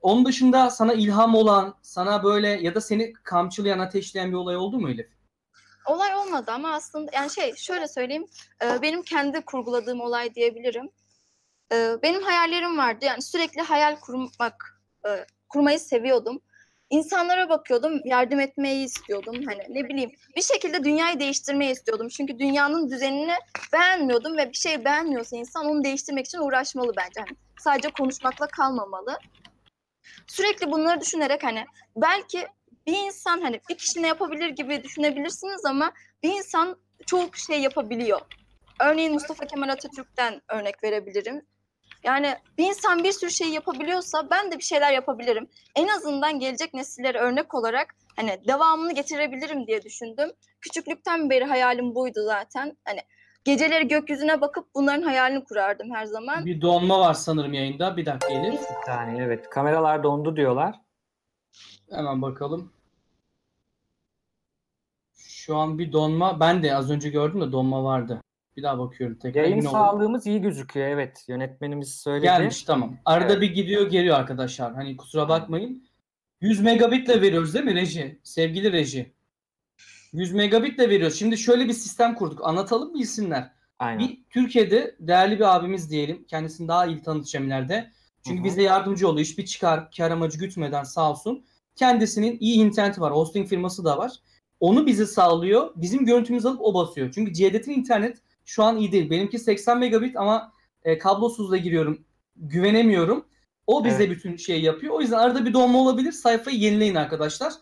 Onun 0.00 0.24
dışında 0.24 0.70
sana 0.70 0.92
ilham 0.92 1.34
olan, 1.34 1.74
sana 1.82 2.24
böyle 2.24 2.48
ya 2.48 2.74
da 2.74 2.80
seni 2.80 3.12
kamçılayan, 3.12 3.78
ateşleyen 3.78 4.30
bir 4.30 4.36
olay 4.36 4.56
oldu 4.56 4.80
mu 4.80 4.90
Elif? 4.90 5.17
Olay 5.88 6.14
olmadı 6.14 6.50
ama 6.50 6.74
aslında 6.74 7.10
yani 7.14 7.30
şey 7.30 7.54
şöyle 7.56 7.88
söyleyeyim. 7.88 8.26
e, 8.62 8.82
benim 8.82 9.02
kendi 9.02 9.40
kurguladığım 9.40 10.00
olay 10.00 10.34
diyebilirim. 10.34 10.90
E, 11.72 11.96
benim 12.02 12.22
hayallerim 12.22 12.78
vardı. 12.78 13.04
Yani 13.04 13.22
sürekli 13.22 13.60
hayal 13.60 13.96
kurmak, 14.00 14.82
e, 15.06 15.26
kurmayı 15.48 15.78
seviyordum. 15.80 16.40
İnsanlara 16.90 17.48
bakıyordum, 17.48 18.00
yardım 18.04 18.40
etmeyi 18.40 18.84
istiyordum. 18.84 19.34
Hani 19.46 19.62
ne 19.68 19.88
bileyim 19.88 20.10
bir 20.36 20.42
şekilde 20.42 20.84
dünyayı 20.84 21.20
değiştirmeyi 21.20 21.72
istiyordum. 21.72 22.08
Çünkü 22.08 22.38
dünyanın 22.38 22.90
düzenini 22.90 23.34
beğenmiyordum 23.72 24.36
ve 24.36 24.48
bir 24.48 24.56
şey 24.56 24.84
beğenmiyorsa 24.84 25.36
insan 25.36 25.66
onu 25.66 25.84
değiştirmek 25.84 26.26
için 26.26 26.38
uğraşmalı 26.38 26.92
bence. 26.96 27.20
Hani 27.20 27.36
sadece 27.60 27.90
konuşmakla 27.90 28.46
kalmamalı. 28.46 29.18
Sürekli 30.26 30.70
bunları 30.70 31.00
düşünerek 31.00 31.44
hani 31.44 31.66
belki 31.96 32.46
bir 32.88 33.06
insan 33.06 33.40
hani 33.40 33.60
bir 33.70 33.74
kişi 33.74 34.02
ne 34.02 34.06
yapabilir 34.06 34.48
gibi 34.48 34.82
düşünebilirsiniz 34.84 35.64
ama 35.64 35.92
bir 36.22 36.32
insan 36.32 36.76
çok 37.06 37.36
şey 37.36 37.60
yapabiliyor. 37.60 38.20
Örneğin 38.80 39.12
Mustafa 39.12 39.46
Kemal 39.46 39.68
Atatürk'ten 39.68 40.42
örnek 40.48 40.84
verebilirim. 40.84 41.42
Yani 42.04 42.34
bir 42.58 42.64
insan 42.64 43.04
bir 43.04 43.12
sürü 43.12 43.30
şey 43.30 43.48
yapabiliyorsa 43.48 44.30
ben 44.30 44.52
de 44.52 44.58
bir 44.58 44.62
şeyler 44.62 44.92
yapabilirim. 44.92 45.48
En 45.76 45.88
azından 45.88 46.40
gelecek 46.40 46.74
nesillere 46.74 47.18
örnek 47.18 47.54
olarak 47.54 47.94
hani 48.16 48.40
devamını 48.48 48.94
getirebilirim 48.94 49.66
diye 49.66 49.82
düşündüm. 49.82 50.32
Küçüklükten 50.60 51.30
beri 51.30 51.44
hayalim 51.44 51.94
buydu 51.94 52.20
zaten. 52.26 52.76
Hani 52.84 53.00
geceleri 53.44 53.88
gökyüzüne 53.88 54.40
bakıp 54.40 54.74
bunların 54.74 55.02
hayalini 55.02 55.44
kurardım 55.44 55.94
her 55.94 56.04
zaman. 56.04 56.46
Bir 56.46 56.60
donma 56.60 57.00
var 57.00 57.14
sanırım 57.14 57.52
yayında. 57.52 57.96
Bir 57.96 58.06
dakika 58.06 58.32
Elif. 58.32 58.60
Bir 58.60 58.86
saniye 58.86 59.24
evet. 59.24 59.50
Kameralar 59.50 60.02
dondu 60.02 60.36
diyorlar. 60.36 60.74
Hemen 61.90 62.22
bakalım. 62.22 62.77
Şu 65.48 65.56
an 65.56 65.78
bir 65.78 65.92
donma. 65.92 66.40
Ben 66.40 66.62
de 66.62 66.76
az 66.76 66.90
önce 66.90 67.08
gördüm 67.10 67.40
de 67.40 67.52
donma 67.52 67.84
vardı. 67.84 68.22
Bir 68.56 68.62
daha 68.62 68.78
bakıyorum 68.78 69.18
tekrar. 69.18 69.40
Yayın 69.40 69.52
olayım. 69.54 69.70
sağlığımız 69.70 70.26
iyi 70.26 70.40
gözüküyor 70.40 70.88
evet. 70.88 71.24
Yönetmenimiz 71.28 71.94
söyledi. 71.94 72.22
Gelmiş 72.24 72.62
tamam. 72.62 72.96
Arada 73.04 73.32
Evet. 73.32 73.42
bir 73.42 73.54
gidiyor 73.54 73.90
geliyor 73.90 74.16
arkadaşlar. 74.16 74.74
Hani 74.74 74.96
kusura 74.96 75.28
bakmayın. 75.28 75.88
100 76.40 76.60
megabitle 76.60 77.20
veriyoruz 77.22 77.54
değil 77.54 77.64
mi 77.64 77.74
reji? 77.74 78.20
Sevgili 78.22 78.72
reji. 78.72 79.12
100 80.12 80.32
megabitle 80.32 80.90
veriyoruz. 80.90 81.18
Şimdi 81.18 81.38
şöyle 81.38 81.68
bir 81.68 81.72
sistem 81.72 82.14
kurduk. 82.14 82.40
Anlatalım 82.44 82.94
bilsinler. 82.94 83.50
Aynen. 83.78 83.98
Bir 84.08 84.18
Türkiye'de 84.30 84.96
değerli 85.00 85.38
bir 85.38 85.56
abimiz 85.56 85.90
diyelim. 85.90 86.24
Kendisini 86.24 86.68
daha 86.68 86.86
iyi 86.86 87.02
tanıtacağım 87.02 87.46
ileride. 87.46 87.90
Çünkü 88.26 88.38
Hı 88.38 88.40
hı. 88.40 88.44
bize 88.44 88.62
yardımcı 88.62 89.08
oluyor. 89.08 89.26
Hiçbir 89.26 89.46
çıkar, 89.46 89.90
kar 89.96 90.10
amacı 90.10 90.38
gütmeden 90.38 90.82
sağ 90.84 91.10
olsun. 91.10 91.44
Kendisinin 91.76 92.36
iyi 92.40 92.56
interneti 92.56 93.00
var. 93.00 93.12
Hosting 93.12 93.48
firması 93.48 93.84
da 93.84 93.98
var. 93.98 94.12
Onu 94.60 94.86
bize 94.86 95.06
sağlıyor. 95.06 95.70
Bizim 95.76 96.06
görüntümüzü 96.06 96.48
alıp 96.48 96.60
o 96.60 96.74
basıyor. 96.74 97.12
Çünkü 97.14 97.32
Cevdet'in 97.32 97.72
internet 97.72 98.18
şu 98.44 98.64
an 98.64 98.76
iyi 98.76 98.92
değil. 98.92 99.10
Benimki 99.10 99.38
80 99.38 99.78
megabit 99.78 100.16
ama 100.16 100.52
e, 100.84 100.98
kablosuzla 100.98 101.56
giriyorum. 101.56 102.04
Güvenemiyorum. 102.36 103.24
O 103.66 103.84
bize 103.84 104.04
Evet. 104.04 104.10
bütün 104.10 104.36
şeyi 104.36 104.62
yapıyor. 104.62 104.94
O 104.94 105.00
yüzden 105.00 105.18
arada 105.18 105.44
bir 105.44 105.52
donma 105.52 105.78
olabilir. 105.78 106.12
Sayfayı 106.12 106.58
yenileyin 106.58 106.94
arkadaşlar. 106.94 107.52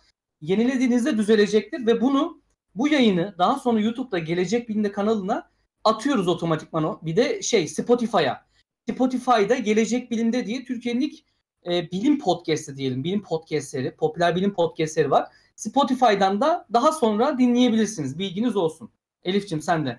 Yenilediğinizde 0.41 1.19
düzelecektir 1.19 1.87
ve 1.87 2.01
bunu 2.01 2.41
bu 2.75 2.89
yayını 2.89 3.35
daha 3.39 3.59
sonra 3.59 3.81
YouTube'da 3.81 4.19
Gelecek 4.19 4.69
Bilim'de 4.69 4.93
kanalına 4.93 5.51
atıyoruz 5.85 6.29
otomatikman 6.29 6.85
o. 6.85 7.01
Bir 7.03 7.17
de 7.17 7.43
şey 7.43 7.69
Spotify'a. 7.69 8.47
Spotify'da 8.91 9.55
Gelecek 9.55 10.11
Bilim'de 10.11 10.47
diye 10.47 10.65
Türkiye'nin 10.65 11.01
ilk 11.01 11.19
e, 11.67 11.91
bilim 11.91 12.19
podcast'i 12.19 12.77
diyelim. 12.77 13.05
Bilim 13.05 13.23
podcastleri, 13.23 13.97
popüler 13.97 14.37
bilim 14.37 14.55
podcastleri 14.55 15.11
var. 15.11 15.29
Spotify'dan 15.57 16.41
da 16.41 16.67
daha 16.73 16.93
sonra 16.93 17.39
dinleyebilirsiniz. 17.39 18.19
Bilginiz 18.19 18.57
olsun. 18.57 18.93
Elif'cim 19.25 19.63
sen 19.63 19.87
de. 19.87 19.99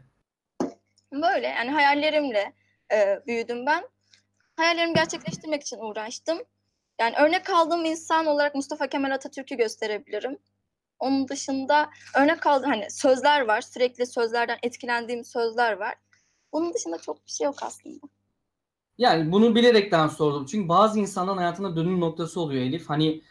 Böyle 1.12 1.48
yani 1.48 1.72
hayallerimle 1.72 2.54
e, 2.94 3.20
büyüdüm 3.28 3.66
ben. 3.66 3.84
Hayallerimi 4.56 4.94
gerçekleştirmek 4.94 5.62
için 5.62 5.78
uğraştım. 5.78 6.38
Yani 7.00 7.16
örnek 7.18 7.50
aldığım 7.50 7.86
insan 7.86 8.26
olarak 8.26 8.56
Mustafa 8.56 8.88
Kemal 8.88 9.12
Atatürk'ü 9.12 9.56
gösterebilirim. 9.56 10.38
Onun 11.00 11.28
dışında 11.28 11.90
örnek 12.16 12.48
aldığım 12.48 12.70
hani 12.70 12.92
sözler 12.92 13.42
var. 13.42 13.62
Sürekli 13.62 14.06
sözlerden 14.06 14.58
etkilendiğim 14.64 15.24
sözler 15.24 15.74
var. 15.74 15.96
Bunun 16.54 16.74
dışında 16.74 16.98
çok 16.98 17.26
bir 17.26 17.32
şey 17.32 17.46
yok 17.46 17.56
aslında. 17.62 18.08
Yani 18.98 19.32
bunu 19.32 19.56
bilerekten 19.56 20.08
sordum. 20.08 20.46
Çünkü 20.46 20.70
bazı 20.70 21.00
insanların 21.00 21.38
hayatında 21.38 21.76
dönüm 21.76 22.00
noktası 22.00 22.42
oluyor 22.42 22.64
Elif. 22.64 22.90
Hani 22.90 23.22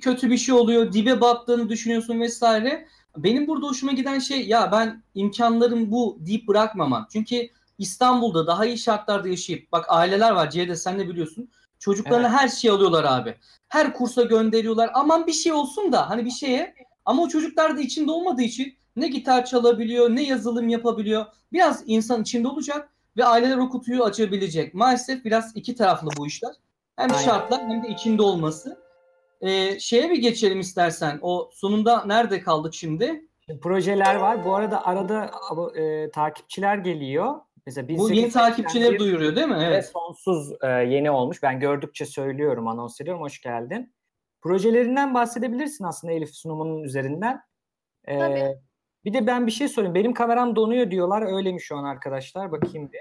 kötü 0.00 0.30
bir 0.30 0.38
şey 0.38 0.54
oluyor, 0.54 0.92
dibe 0.92 1.20
battığını 1.20 1.68
düşünüyorsun 1.68 2.20
vesaire. 2.20 2.86
Benim 3.16 3.46
burada 3.46 3.66
hoşuma 3.66 3.92
giden 3.92 4.18
şey 4.18 4.46
ya 4.46 4.72
ben 4.72 5.02
imkanlarım 5.14 5.90
bu 5.90 6.18
deyip 6.20 6.48
bırakmaman. 6.48 7.06
Çünkü 7.12 7.48
İstanbul'da 7.78 8.46
daha 8.46 8.66
iyi 8.66 8.78
şartlarda 8.78 9.28
yaşayıp 9.28 9.72
bak 9.72 9.84
aileler 9.88 10.30
var 10.30 10.50
Ceyda 10.50 10.76
sen 10.76 10.98
de 10.98 11.08
biliyorsun. 11.08 11.50
Çocuklarına 11.78 12.32
her 12.32 12.48
şeyi 12.48 12.72
alıyorlar 12.72 13.04
abi. 13.04 13.34
Her 13.68 13.92
kursa 13.92 14.22
gönderiyorlar. 14.22 14.90
Aman 14.94 15.26
bir 15.26 15.32
şey 15.32 15.52
olsun 15.52 15.92
da 15.92 16.10
hani 16.10 16.24
bir 16.24 16.30
şeye. 16.30 16.74
Ama 17.04 17.22
o 17.22 17.28
çocuklar 17.28 17.76
da 17.76 17.80
içinde 17.80 18.10
olmadığı 18.10 18.42
için 18.42 18.74
ne 18.96 19.08
gitar 19.08 19.44
çalabiliyor 19.44 20.10
ne 20.10 20.22
yazılım 20.22 20.68
yapabiliyor. 20.68 21.26
Biraz 21.52 21.82
insan 21.86 22.22
içinde 22.22 22.48
olacak 22.48 22.88
ve 23.16 23.24
aileler 23.24 23.56
o 23.56 23.68
kutuyu 23.68 24.04
açabilecek. 24.04 24.74
Maalesef 24.74 25.24
biraz 25.24 25.56
iki 25.56 25.74
taraflı 25.74 26.08
bu 26.16 26.26
işler. 26.26 26.52
Hem 26.96 27.12
Aynen. 27.12 27.24
şartlar 27.24 27.60
hem 27.60 27.82
de 27.82 27.88
içinde 27.88 28.22
olması. 28.22 28.85
Ee, 29.40 29.78
şeye 29.78 30.10
bir 30.10 30.18
geçelim 30.22 30.60
istersen. 30.60 31.18
O 31.22 31.50
sonunda 31.52 32.04
nerede 32.04 32.40
kaldık 32.40 32.74
şimdi? 32.74 33.28
Projeler 33.62 34.14
var. 34.14 34.44
Bu 34.44 34.54
arada 34.54 34.86
arada 34.86 35.30
e, 35.80 36.10
takipçiler 36.10 36.78
geliyor. 36.78 37.34
Mesela 37.66 37.88
Bu 37.88 37.92
yeni 37.92 37.98
1881 38.12 38.32
takipçileri 38.32 38.98
duyuruyor 38.98 39.36
değil 39.36 39.48
mi? 39.48 39.58
ve 39.58 39.64
Evet. 39.64 39.90
sonsuz 39.92 40.52
e, 40.62 40.66
yeni 40.68 41.10
olmuş. 41.10 41.42
Ben 41.42 41.60
gördükçe 41.60 42.06
söylüyorum, 42.06 42.68
anons 42.68 43.00
ediyorum. 43.00 43.22
Hoş 43.22 43.40
geldin. 43.40 43.94
Projelerinden 44.42 45.14
bahsedebilirsin 45.14 45.84
aslında 45.84 46.12
Elif 46.12 46.34
sunumunun 46.34 46.82
üzerinden. 46.82 47.40
E, 48.04 48.18
Tabii. 48.18 48.56
bir 49.04 49.12
de 49.12 49.26
ben 49.26 49.46
bir 49.46 49.52
şey 49.52 49.68
sorayım. 49.68 49.94
Benim 49.94 50.14
kameram 50.14 50.56
donuyor 50.56 50.90
diyorlar. 50.90 51.36
Öyle 51.36 51.52
mi 51.52 51.60
şu 51.60 51.76
an 51.76 51.84
arkadaşlar? 51.84 52.52
Bakayım 52.52 52.92
bir. 52.92 53.00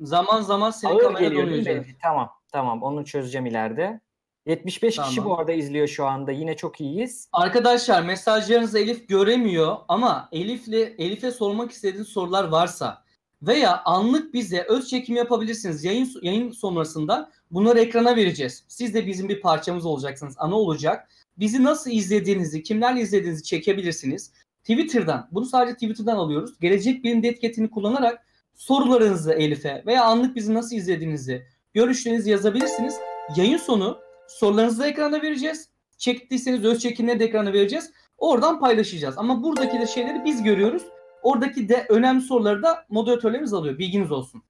Zaman 0.00 0.40
zaman 0.40 0.70
senin 0.70 0.94
Ağır 0.94 1.02
kamera 1.02 1.20
geliyor 1.20 1.46
donuyor. 1.46 1.84
Tamam, 2.02 2.30
tamam. 2.52 2.82
Onu 2.82 3.04
çözeceğim 3.04 3.46
ileride. 3.46 4.00
75 4.48 4.96
kişi 4.96 5.16
Tamam. 5.16 5.30
bu 5.30 5.38
arada 5.38 5.52
izliyor 5.52 5.88
şu 5.88 6.06
anda. 6.06 6.32
Yine 6.32 6.56
çok 6.56 6.80
iyiyiz. 6.80 7.28
Arkadaşlar 7.32 8.02
mesajlarınızı 8.02 8.78
Elif 8.78 9.08
göremiyor 9.08 9.76
ama 9.88 10.28
Elif'le 10.32 10.92
Elif'e 10.98 11.30
sormak 11.30 11.70
istediğiniz 11.70 12.08
sorular 12.08 12.44
varsa 12.44 13.02
veya 13.42 13.82
anlık 13.84 14.34
bize 14.34 14.62
öz 14.68 14.88
çekim 14.88 15.16
yapabilirsiniz. 15.16 15.84
Yayın 15.84 16.10
yayın 16.22 16.50
sonrasında 16.50 17.30
bunları 17.50 17.80
ekrana 17.80 18.16
vereceğiz. 18.16 18.64
Siz 18.68 18.94
de 18.94 19.06
bizim 19.06 19.28
bir 19.28 19.40
parçamız 19.40 19.86
olacaksınız. 19.86 20.34
Ana 20.38 20.54
olacak. 20.54 21.08
Bizi 21.38 21.64
nasıl 21.64 21.90
izlediğinizi, 21.90 22.62
kimlerle 22.62 23.00
izlediğinizi 23.00 23.42
çekebilirsiniz. 23.42 24.32
Twitter'dan, 24.60 25.28
bunu 25.32 25.44
sadece 25.44 25.74
Twitter'dan 25.74 26.16
alıyoruz. 26.16 26.58
Gelecek 26.60 27.04
Bilim 27.04 27.24
etiketini 27.24 27.70
kullanarak 27.70 28.26
sorularınızı 28.54 29.32
Elif'e 29.32 29.82
veya 29.86 30.04
anlık 30.04 30.36
bizi 30.36 30.54
nasıl 30.54 30.76
izlediğinizi, 30.76 31.46
görüşlerinizi 31.74 32.30
yazabilirsiniz. 32.30 32.94
Yayın 33.36 33.56
sonu 33.56 34.07
sorularınızı 34.28 34.82
da 34.82 34.86
ekrana 34.86 35.22
vereceğiz. 35.22 35.68
Çektiyseniz 35.98 36.64
öz 36.64 36.82
çekimleri 36.82 37.20
de 37.20 37.24
ekrana 37.24 37.52
vereceğiz. 37.52 37.92
Oradan 38.18 38.60
paylaşacağız. 38.60 39.18
Ama 39.18 39.42
buradaki 39.42 39.80
de 39.80 39.86
şeyleri 39.86 40.24
biz 40.24 40.42
görüyoruz. 40.42 40.82
Oradaki 41.22 41.68
de 41.68 41.86
önemli 41.88 42.20
soruları 42.20 42.62
da 42.62 42.84
moderatörlerimiz 42.88 43.54
alıyor. 43.54 43.78
Bilginiz 43.78 44.12
olsun. 44.12 44.42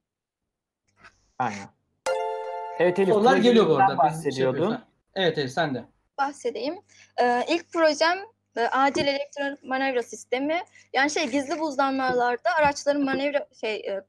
Aynen. 1.38 1.68
Evet 2.78 2.98
Elif. 2.98 3.14
Sorular 3.14 3.36
geliyor 3.36 3.68
bu 3.68 3.76
arada. 3.76 3.88
Şey 3.88 3.98
bahsediyordun. 3.98 4.60
yapıyoruz. 4.60 4.86
evet 5.14 5.38
evet 5.38 5.52
sen 5.52 5.74
de. 5.74 5.84
bahsedeyim. 6.18 6.78
Ee, 7.22 7.44
ilk 7.48 7.72
projem 7.72 8.18
e, 8.56 8.60
acil 8.60 9.06
elektronik 9.06 9.64
manevra 9.64 10.02
sistemi. 10.02 10.60
Yani 10.92 11.10
şey 11.10 11.30
gizli 11.30 11.60
buzlanmalarda 11.60 12.50
araçların 12.58 13.04
manevra 13.04 13.46
şey 13.60 13.74
e, 13.74 14.04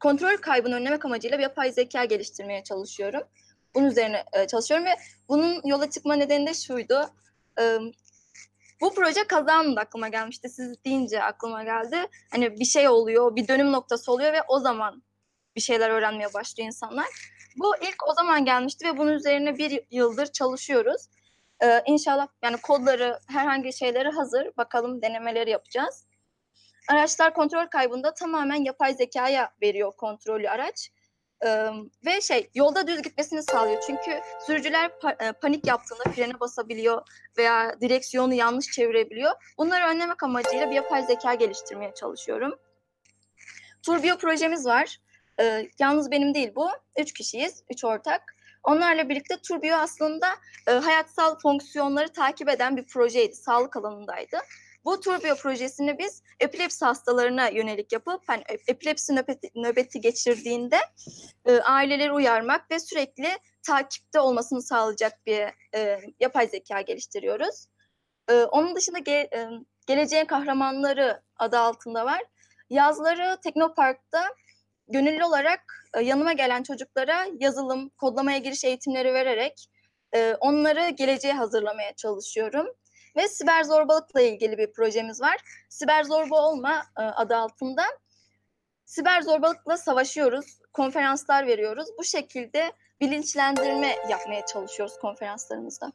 kontrol 0.00 0.36
kaybını 0.36 0.74
önlemek 0.74 1.04
amacıyla 1.04 1.38
bir 1.38 1.42
yapay 1.42 1.72
zeka 1.72 2.04
geliştirmeye 2.04 2.64
çalışıyorum. 2.64 3.22
Bunun 3.74 3.86
üzerine 3.86 4.24
e, 4.32 4.46
çalışıyorum 4.46 4.86
ve 4.86 4.94
bunun 5.28 5.60
yola 5.64 5.90
çıkma 5.90 6.14
nedeni 6.14 6.46
de 6.46 6.54
şuydu. 6.54 7.10
E, 7.60 7.78
bu 8.80 8.94
proje 8.94 9.26
kaza 9.26 9.52
anında 9.52 9.80
aklıma 9.80 10.08
gelmişti. 10.08 10.48
Siz 10.48 10.84
deyince 10.84 11.22
aklıma 11.22 11.64
geldi. 11.64 11.96
Hani 12.30 12.60
bir 12.60 12.64
şey 12.64 12.88
oluyor, 12.88 13.36
bir 13.36 13.48
dönüm 13.48 13.72
noktası 13.72 14.12
oluyor 14.12 14.32
ve 14.32 14.42
o 14.48 14.60
zaman 14.60 15.02
bir 15.56 15.60
şeyler 15.60 15.90
öğrenmeye 15.90 16.34
başlıyor 16.34 16.66
insanlar. 16.66 17.06
Bu 17.56 17.76
ilk 17.76 18.08
o 18.08 18.14
zaman 18.14 18.44
gelmişti 18.44 18.86
ve 18.86 18.98
bunun 18.98 19.12
üzerine 19.12 19.58
bir 19.58 19.80
yıldır 19.90 20.26
çalışıyoruz. 20.26 21.02
Ee, 21.62 21.82
inşallah 21.86 22.28
yani 22.42 22.56
kodları, 22.56 23.18
herhangi 23.28 23.72
şeyleri 23.72 24.08
hazır. 24.08 24.50
Bakalım 24.56 25.02
denemeleri 25.02 25.50
yapacağız. 25.50 26.06
Araçlar 26.88 27.34
kontrol 27.34 27.66
kaybında 27.66 28.14
tamamen 28.14 28.64
yapay 28.64 28.94
zekaya 28.94 29.50
veriyor 29.62 29.92
kontrolü 29.96 30.48
araç. 30.48 30.90
Ve 32.06 32.20
şey 32.20 32.50
yolda 32.54 32.86
düz 32.86 33.02
gitmesini 33.02 33.42
sağlıyor. 33.42 33.82
Çünkü 33.86 34.20
sürücüler 34.46 34.90
e, 35.20 35.32
panik 35.32 35.66
yaptığında 35.66 36.02
frene 36.02 36.40
basabiliyor 36.40 37.02
veya 37.38 37.80
direksiyonu 37.80 38.34
yanlış 38.34 38.66
çevirebiliyor. 38.66 39.32
Bunları 39.58 39.86
önlemek 39.86 40.22
amacıyla 40.22 40.70
bir 40.70 40.76
yapay 40.76 41.02
zeka 41.02 41.34
geliştirmeye 41.34 41.94
çalışıyorum. 41.94 42.58
Turbio 43.82 44.16
projemiz 44.16 44.66
var. 44.66 44.98
Yalnız 45.78 46.10
benim 46.10 46.34
değil 46.34 46.52
bu. 46.56 46.68
Üç 46.98 47.12
kişiyiz, 47.12 47.62
üç 47.70 47.84
ortak. 47.84 48.34
Onlarla 48.64 49.08
birlikte 49.08 49.36
Turbio 49.48 49.76
aslında 49.76 50.26
e, 50.66 50.72
hayatsal 50.72 51.38
fonksiyonları 51.38 52.08
takip 52.08 52.48
eden 52.48 52.76
bir 52.76 52.86
projeydi, 52.86 53.34
sağlık 53.34 53.76
alanındaydı. 53.76 54.38
Bu 54.84 55.00
Turbio 55.00 55.34
projesini 55.36 55.98
biz 55.98 56.22
epilepsi 56.40 56.84
hastalarına 56.84 57.48
yönelik 57.48 57.92
yapıp 57.92 58.22
hani 58.26 58.42
epilepsi 58.68 59.14
nöbeti, 59.14 59.50
nöbeti 59.54 60.00
geçirdiğinde 60.00 60.78
e, 61.44 61.60
aileleri 61.60 62.12
uyarmak 62.12 62.70
ve 62.70 62.78
sürekli 62.80 63.28
takipte 63.62 64.20
olmasını 64.20 64.62
sağlayacak 64.62 65.26
bir 65.26 65.46
e, 65.74 66.00
yapay 66.20 66.48
zeka 66.48 66.80
geliştiriyoruz. 66.80 67.66
E, 68.28 68.34
onun 68.34 68.76
dışında 68.76 68.98
ge, 68.98 69.12
e, 69.12 69.48
Geleceğin 69.88 70.24
Kahramanları 70.24 71.22
adı 71.36 71.58
altında 71.58 72.04
var. 72.04 72.22
Yazları 72.70 73.38
Teknopark'ta 73.42 74.24
gönüllü 74.88 75.24
olarak 75.24 75.60
e, 75.94 76.00
yanıma 76.00 76.32
gelen 76.32 76.62
çocuklara 76.62 77.26
yazılım, 77.40 77.88
kodlamaya 77.88 78.38
giriş 78.38 78.64
eğitimleri 78.64 79.14
vererek 79.14 79.68
e, 80.14 80.34
onları 80.40 80.88
geleceğe 80.88 81.32
hazırlamaya 81.32 81.92
çalışıyorum. 81.92 82.66
Ve 83.18 83.28
siber 83.28 83.64
zorbalıkla 83.64 84.20
ilgili 84.20 84.58
bir 84.58 84.72
projemiz 84.72 85.20
var. 85.20 85.36
Siber 85.68 86.04
zorba 86.04 86.48
olma 86.48 86.82
e, 86.98 87.02
adı 87.02 87.36
altında. 87.36 87.82
Siber 88.84 89.22
zorbalıkla 89.22 89.76
savaşıyoruz, 89.76 90.46
konferanslar 90.72 91.46
veriyoruz. 91.46 91.88
Bu 91.98 92.04
şekilde 92.04 92.72
bilinçlendirme 93.00 93.96
yapmaya 94.10 94.46
çalışıyoruz 94.46 94.98
konferanslarımızda. 94.98 95.92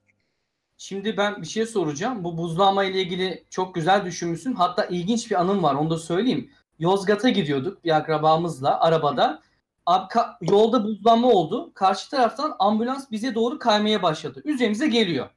Şimdi 0.77 1.17
ben 1.17 1.41
bir 1.41 1.47
şey 1.47 1.65
soracağım. 1.65 2.23
Bu 2.23 2.37
buzlanma 2.37 2.83
ile 2.83 3.01
ilgili 3.01 3.45
çok 3.49 3.75
güzel 3.75 4.05
düşünmüşsün. 4.05 4.53
Hatta 4.53 4.85
ilginç 4.85 5.31
bir 5.31 5.41
anım 5.41 5.63
var 5.63 5.75
onu 5.75 5.89
da 5.89 5.97
söyleyeyim. 5.97 6.51
Yozgat'a 6.79 7.29
gidiyorduk 7.29 7.83
bir 7.83 7.95
akrabamızla 7.95 8.79
arabada. 8.79 9.41
Abi, 9.85 10.13
yolda 10.41 10.83
buzlanma 10.83 11.27
oldu. 11.27 11.71
Karşı 11.73 12.09
taraftan 12.09 12.55
ambulans 12.59 13.11
bize 13.11 13.35
doğru 13.35 13.59
kaymaya 13.59 14.03
başladı. 14.03 14.41
Üzerimize 14.45 14.87
geliyor. 14.87 15.29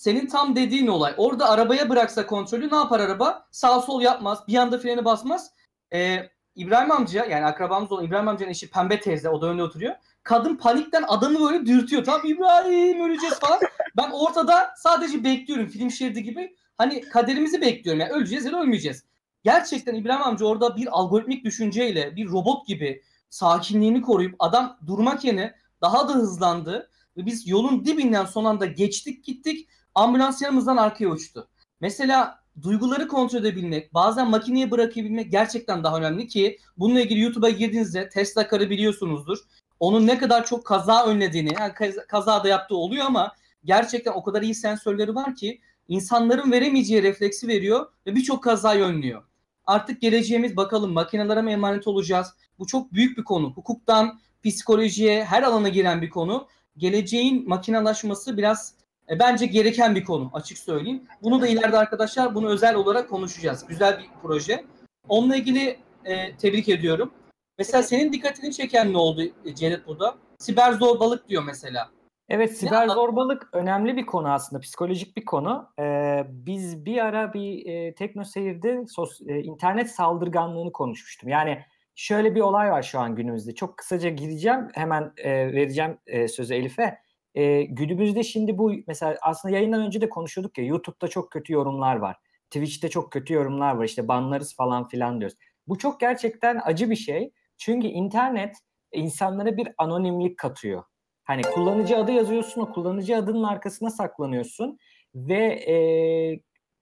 Senin 0.00 0.26
tam 0.26 0.56
dediğin 0.56 0.86
olay. 0.86 1.14
Orada 1.16 1.48
arabaya 1.48 1.88
bıraksa 1.88 2.26
kontrolü 2.26 2.70
ne 2.70 2.76
yapar 2.76 3.00
araba? 3.00 3.46
Sağ 3.50 3.80
sol 3.80 4.02
yapmaz. 4.02 4.38
Bir 4.48 4.54
anda 4.54 4.78
freni 4.78 5.04
basmaz. 5.04 5.50
Ee, 5.92 6.28
İbrahim 6.56 6.92
amca 6.92 7.24
yani 7.24 7.44
akrabamız 7.46 7.92
olan 7.92 8.04
İbrahim 8.04 8.28
amcanın 8.28 8.50
eşi 8.50 8.70
Pembe 8.70 9.00
teyze 9.00 9.28
o 9.28 9.42
da 9.42 9.46
önde 9.46 9.62
oturuyor. 9.62 9.94
Kadın 10.22 10.56
panikten 10.56 11.04
adamı 11.08 11.40
böyle 11.40 11.66
dürtüyor. 11.66 12.04
Tamam 12.04 12.20
İbrahim 12.24 13.10
öleceğiz 13.10 13.38
falan. 13.40 13.60
Ben 13.96 14.10
ortada 14.10 14.70
sadece 14.76 15.24
bekliyorum 15.24 15.66
film 15.66 15.90
şeridi 15.90 16.22
gibi. 16.22 16.56
Hani 16.78 17.00
kaderimizi 17.00 17.60
bekliyorum. 17.60 18.00
Yani 18.00 18.12
öleceğiz 18.12 18.44
ya 18.44 18.52
da 18.52 18.60
ölmeyeceğiz. 18.60 19.04
Gerçekten 19.44 19.94
İbrahim 19.94 20.22
amca 20.22 20.46
orada 20.46 20.76
bir 20.76 20.98
algoritmik 20.98 21.44
düşünceyle 21.44 22.16
bir 22.16 22.28
robot 22.28 22.66
gibi 22.66 23.02
sakinliğini 23.30 24.02
koruyup 24.02 24.34
adam 24.38 24.78
durmak 24.86 25.24
yerine 25.24 25.54
daha 25.80 26.08
da 26.08 26.12
hızlandı. 26.12 26.90
Ve 27.16 27.26
biz 27.26 27.48
yolun 27.48 27.84
dibinden 27.84 28.24
son 28.24 28.44
anda 28.44 28.66
geçtik 28.66 29.24
gittik. 29.24 29.68
Ambulans 29.94 30.42
yanımızdan 30.42 30.76
arkaya 30.76 31.08
uçtu. 31.08 31.48
Mesela 31.80 32.40
duyguları 32.62 33.08
kontrol 33.08 33.40
edebilmek, 33.40 33.94
bazen 33.94 34.30
makineye 34.30 34.70
bırakabilmek 34.70 35.32
gerçekten 35.32 35.84
daha 35.84 35.98
önemli 35.98 36.26
ki 36.28 36.58
bununla 36.76 37.00
ilgili 37.00 37.20
YouTube'a 37.20 37.50
girdiğinizde 37.50 38.08
Tesla 38.08 38.48
karı 38.48 38.70
biliyorsunuzdur. 38.70 39.38
Onun 39.80 40.06
ne 40.06 40.18
kadar 40.18 40.46
çok 40.46 40.64
kaza 40.64 41.06
önlediğini, 41.06 41.50
yani 41.60 41.74
kaz- 41.74 42.06
kazada 42.08 42.48
yaptığı 42.48 42.76
oluyor 42.76 43.04
ama 43.06 43.32
gerçekten 43.64 44.12
o 44.12 44.22
kadar 44.22 44.42
iyi 44.42 44.54
sensörleri 44.54 45.14
var 45.14 45.34
ki 45.34 45.60
insanların 45.88 46.52
veremeyeceği 46.52 47.02
refleksi 47.02 47.48
veriyor 47.48 47.86
ve 48.06 48.14
birçok 48.14 48.44
kazayı 48.44 48.84
önlüyor. 48.84 49.22
Artık 49.66 50.00
geleceğimiz 50.00 50.56
bakalım 50.56 50.92
makinelere 50.92 51.42
mi 51.42 51.52
emanet 51.52 51.86
olacağız? 51.86 52.34
Bu 52.58 52.66
çok 52.66 52.92
büyük 52.92 53.18
bir 53.18 53.24
konu. 53.24 53.52
Hukuktan 53.52 54.20
psikolojiye 54.44 55.24
her 55.24 55.42
alana 55.42 55.68
giren 55.68 56.02
bir 56.02 56.10
konu. 56.10 56.48
Geleceğin 56.76 57.48
makinalaşması 57.48 58.36
biraz 58.36 58.74
e, 59.10 59.18
bence 59.18 59.46
gereken 59.46 59.94
bir 59.94 60.04
konu 60.04 60.30
açık 60.32 60.58
söyleyeyim. 60.58 61.02
Bunu 61.22 61.40
da 61.40 61.46
ileride 61.46 61.78
arkadaşlar 61.78 62.34
bunu 62.34 62.48
özel 62.48 62.74
olarak 62.74 63.10
konuşacağız. 63.10 63.66
Güzel 63.66 63.98
bir 63.98 64.06
proje. 64.22 64.64
Onunla 65.08 65.36
ilgili 65.36 65.78
e, 66.04 66.36
tebrik 66.36 66.68
ediyorum. 66.68 67.12
Mesela 67.58 67.82
senin 67.82 68.12
dikkatini 68.12 68.52
çeken 68.52 68.92
ne 68.92 68.96
oldu 68.98 69.22
e, 69.44 69.54
Cennet 69.54 69.86
burada? 69.86 70.14
Siber 70.38 70.72
zorbalık 70.72 71.28
diyor 71.28 71.42
mesela. 71.46 71.90
Evet 72.28 72.58
siber 72.58 72.82
anlat- 72.82 72.94
zorbalık 72.94 73.48
önemli 73.52 73.96
bir 73.96 74.06
konu 74.06 74.32
aslında 74.32 74.60
psikolojik 74.60 75.16
bir 75.16 75.24
konu. 75.24 75.68
Ee, 75.80 76.24
biz 76.28 76.84
bir 76.84 77.04
ara 77.04 77.32
bir 77.34 77.66
e, 77.66 77.94
tekno 77.94 78.24
seyirde 78.24 78.84
sos, 78.86 79.20
e, 79.28 79.40
internet 79.40 79.90
saldırganlığını 79.90 80.72
konuşmuştum. 80.72 81.28
Yani 81.28 81.64
şöyle 81.94 82.34
bir 82.34 82.40
olay 82.40 82.70
var 82.70 82.82
şu 82.82 83.00
an 83.00 83.14
günümüzde. 83.14 83.54
Çok 83.54 83.76
kısaca 83.78 84.08
gireceğim 84.08 84.68
hemen 84.74 85.12
e, 85.16 85.30
vereceğim 85.30 85.98
e, 86.06 86.28
sözü 86.28 86.54
Elif'e. 86.54 86.98
E, 87.34 87.62
günümüzde 87.62 88.22
şimdi 88.22 88.58
bu 88.58 88.72
mesela 88.86 89.16
aslında 89.22 89.54
yayından 89.54 89.86
önce 89.86 90.00
de 90.00 90.08
konuşuyorduk 90.08 90.58
ya 90.58 90.64
YouTube'da 90.64 91.08
çok 91.08 91.32
kötü 91.32 91.52
yorumlar 91.52 91.96
var. 91.96 92.16
Twitch'te 92.50 92.88
çok 92.88 93.12
kötü 93.12 93.34
yorumlar 93.34 93.74
var 93.74 93.84
işte 93.84 94.08
banlarız 94.08 94.56
falan 94.56 94.88
filan 94.88 95.20
diyoruz. 95.20 95.36
Bu 95.68 95.78
çok 95.78 96.00
gerçekten 96.00 96.60
acı 96.64 96.90
bir 96.90 96.96
şey. 96.96 97.32
Çünkü 97.58 97.86
internet 97.86 98.56
insanlara 98.92 99.56
bir 99.56 99.68
anonimlik 99.78 100.38
katıyor. 100.38 100.82
Hani 101.24 101.42
kullanıcı 101.42 101.96
adı 101.96 102.12
yazıyorsun, 102.12 102.60
o 102.60 102.72
kullanıcı 102.72 103.16
adının 103.16 103.42
arkasına 103.42 103.90
saklanıyorsun 103.90 104.78
ve 105.14 105.44
e, 105.44 105.74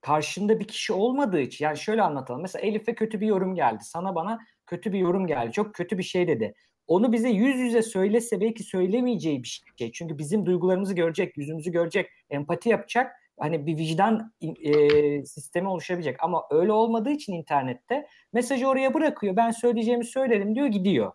karşında 0.00 0.60
bir 0.60 0.68
kişi 0.68 0.92
olmadığı 0.92 1.40
için 1.40 1.64
yani 1.64 1.78
şöyle 1.78 2.02
anlatalım. 2.02 2.42
Mesela 2.42 2.66
Elif'e 2.66 2.94
kötü 2.94 3.20
bir 3.20 3.26
yorum 3.26 3.54
geldi. 3.54 3.84
Sana 3.84 4.14
bana 4.14 4.38
kötü 4.66 4.92
bir 4.92 4.98
yorum 4.98 5.26
geldi. 5.26 5.52
Çok 5.52 5.74
kötü 5.74 5.98
bir 5.98 6.02
şey 6.02 6.28
dedi. 6.28 6.54
Onu 6.88 7.12
bize 7.12 7.28
yüz 7.28 7.56
yüze 7.56 7.82
söylese 7.82 8.40
belki 8.40 8.62
söylemeyeceği 8.62 9.42
bir 9.42 9.62
şey. 9.78 9.92
Çünkü 9.92 10.18
bizim 10.18 10.46
duygularımızı 10.46 10.94
görecek, 10.94 11.36
yüzümüzü 11.36 11.72
görecek, 11.72 12.10
empati 12.30 12.68
yapacak. 12.68 13.12
Hani 13.38 13.66
bir 13.66 13.76
vicdan 13.76 14.32
e, 14.62 15.24
sistemi 15.24 15.68
oluşabilecek. 15.68 16.16
Ama 16.24 16.42
öyle 16.50 16.72
olmadığı 16.72 17.10
için 17.10 17.32
internette 17.32 18.06
mesajı 18.32 18.66
oraya 18.68 18.94
bırakıyor. 18.94 19.36
Ben 19.36 19.50
söyleyeceğimi 19.50 20.04
söylerim 20.04 20.54
diyor 20.54 20.66
gidiyor. 20.66 21.12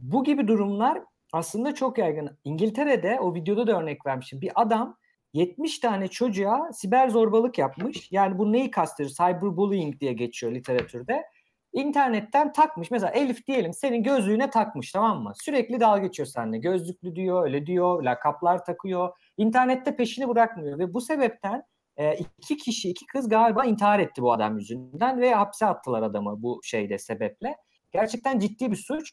Bu 0.00 0.24
gibi 0.24 0.48
durumlar 0.48 1.02
aslında 1.32 1.74
çok 1.74 1.98
yaygın. 1.98 2.38
İngiltere'de 2.44 3.20
o 3.20 3.34
videoda 3.34 3.66
da 3.66 3.80
örnek 3.80 4.06
vermişim. 4.06 4.40
Bir 4.40 4.52
adam 4.54 4.96
70 5.32 5.78
tane 5.78 6.08
çocuğa 6.08 6.72
siber 6.72 7.08
zorbalık 7.08 7.58
yapmış. 7.58 8.12
Yani 8.12 8.38
bu 8.38 8.52
neyi 8.52 8.70
kastediyor? 8.70 9.10
Cyberbullying 9.10 10.00
diye 10.00 10.12
geçiyor 10.12 10.52
literatürde. 10.52 11.24
İnternetten 11.76 12.52
takmış. 12.52 12.90
Mesela 12.90 13.12
Elif 13.12 13.46
diyelim 13.46 13.72
senin 13.72 14.02
gözlüğüne 14.02 14.50
takmış 14.50 14.92
tamam 14.92 15.22
mı? 15.22 15.32
Sürekli 15.36 15.80
dalga 15.80 15.98
geçiyor 15.98 16.26
seninle. 16.26 16.58
Gözlüklü 16.58 17.16
diyor, 17.16 17.44
öyle 17.44 17.66
diyor, 17.66 18.02
lakaplar 18.02 18.64
takıyor. 18.64 19.12
İnternette 19.36 19.96
peşini 19.96 20.28
bırakmıyor 20.28 20.78
ve 20.78 20.94
bu 20.94 21.00
sebepten 21.00 21.62
E, 21.98 22.14
iki 22.14 22.56
kişi, 22.56 22.90
iki 22.90 23.06
kız 23.06 23.28
galiba 23.28 23.64
intihar 23.64 23.98
etti 24.00 24.22
bu 24.22 24.32
adam 24.32 24.58
yüzünden 24.58 25.20
ve 25.20 25.34
hapse 25.34 25.66
attılar 25.66 26.02
adamı 26.02 26.42
bu 26.42 26.60
şeyde 26.64 26.98
sebeple. 26.98 27.56
Gerçekten 27.92 28.38
ciddi 28.38 28.70
bir 28.70 28.76
suç. 28.76 29.12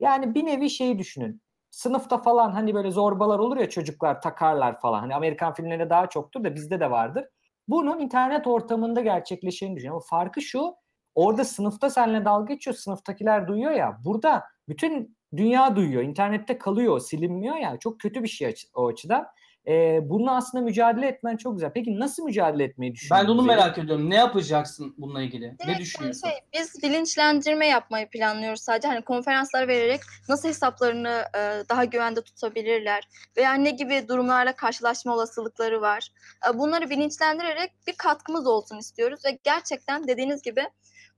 Yani 0.00 0.34
bir 0.34 0.46
nevi 0.46 0.70
şeyi 0.70 0.98
düşünün. 0.98 1.42
Sınıfta 1.70 2.18
falan 2.18 2.50
hani 2.50 2.74
böyle 2.74 2.90
zorbalar 2.90 3.38
olur 3.38 3.56
ya 3.56 3.68
çocuklar 3.70 4.20
takarlar 4.20 4.80
falan. 4.80 5.00
Hani 5.00 5.14
Amerikan 5.14 5.54
filmlerinde 5.54 5.90
daha 5.90 6.06
çoktur 6.08 6.44
da 6.44 6.54
bizde 6.54 6.80
de 6.80 6.90
vardır. 6.90 7.24
Bunun 7.68 8.00
internet 8.00 8.46
ortamında 8.46 9.00
gerçekleşeni 9.00 9.76
düşünüyorum. 9.76 10.02
Ama 10.10 10.18
farkı 10.20 10.42
şu. 10.42 10.74
Orada 11.14 11.44
sınıfta 11.44 11.90
seninle 11.90 12.24
dalga 12.24 12.54
geçiyor. 12.54 12.76
Sınıftakiler 12.76 13.48
duyuyor 13.48 13.72
ya. 13.72 13.98
Burada 14.04 14.44
bütün 14.68 15.16
dünya 15.36 15.76
duyuyor. 15.76 16.02
İnternette 16.02 16.58
kalıyor, 16.58 17.00
silinmiyor 17.00 17.56
ya. 17.56 17.76
Çok 17.78 18.00
kötü 18.00 18.22
bir 18.22 18.28
şey 18.28 18.54
o 18.74 18.88
açıdan. 18.88 19.26
E, 19.66 20.00
bununla 20.08 20.36
aslında 20.36 20.64
mücadele 20.64 21.06
etmen 21.06 21.36
çok 21.36 21.54
güzel. 21.54 21.72
Peki 21.74 21.98
nasıl 21.98 22.24
mücadele 22.24 22.64
etmeyi 22.64 22.92
düşünüyorsun? 22.94 23.28
Ben 23.28 23.36
de 23.36 23.40
onu 23.40 23.46
merak 23.46 23.78
ediyorum. 23.78 24.10
Ne 24.10 24.14
yapacaksın 24.14 24.94
bununla 24.98 25.22
ilgili? 25.22 25.44
Direkt 25.44 25.66
ne 25.66 25.78
düşünüyorsun? 25.78 26.28
Şey, 26.28 26.38
biz 26.60 26.82
bilinçlendirme 26.82 27.66
yapmayı 27.66 28.08
planlıyoruz 28.10 28.60
sadece. 28.60 28.88
Hani 28.88 29.02
konferanslar 29.02 29.68
vererek 29.68 30.00
nasıl 30.28 30.48
hesaplarını 30.48 31.24
e, 31.36 31.38
daha 31.68 31.84
güvende 31.84 32.22
tutabilirler 32.22 33.08
veya 33.36 33.54
ne 33.54 33.70
gibi 33.70 34.08
durumlarla 34.08 34.56
karşılaşma 34.56 35.14
olasılıkları 35.14 35.80
var. 35.80 36.08
E, 36.50 36.58
bunları 36.58 36.90
bilinçlendirerek 36.90 37.70
bir 37.86 37.94
katkımız 37.98 38.46
olsun 38.46 38.78
istiyoruz 38.78 39.20
ve 39.24 39.38
gerçekten 39.44 40.08
dediğiniz 40.08 40.42
gibi 40.42 40.62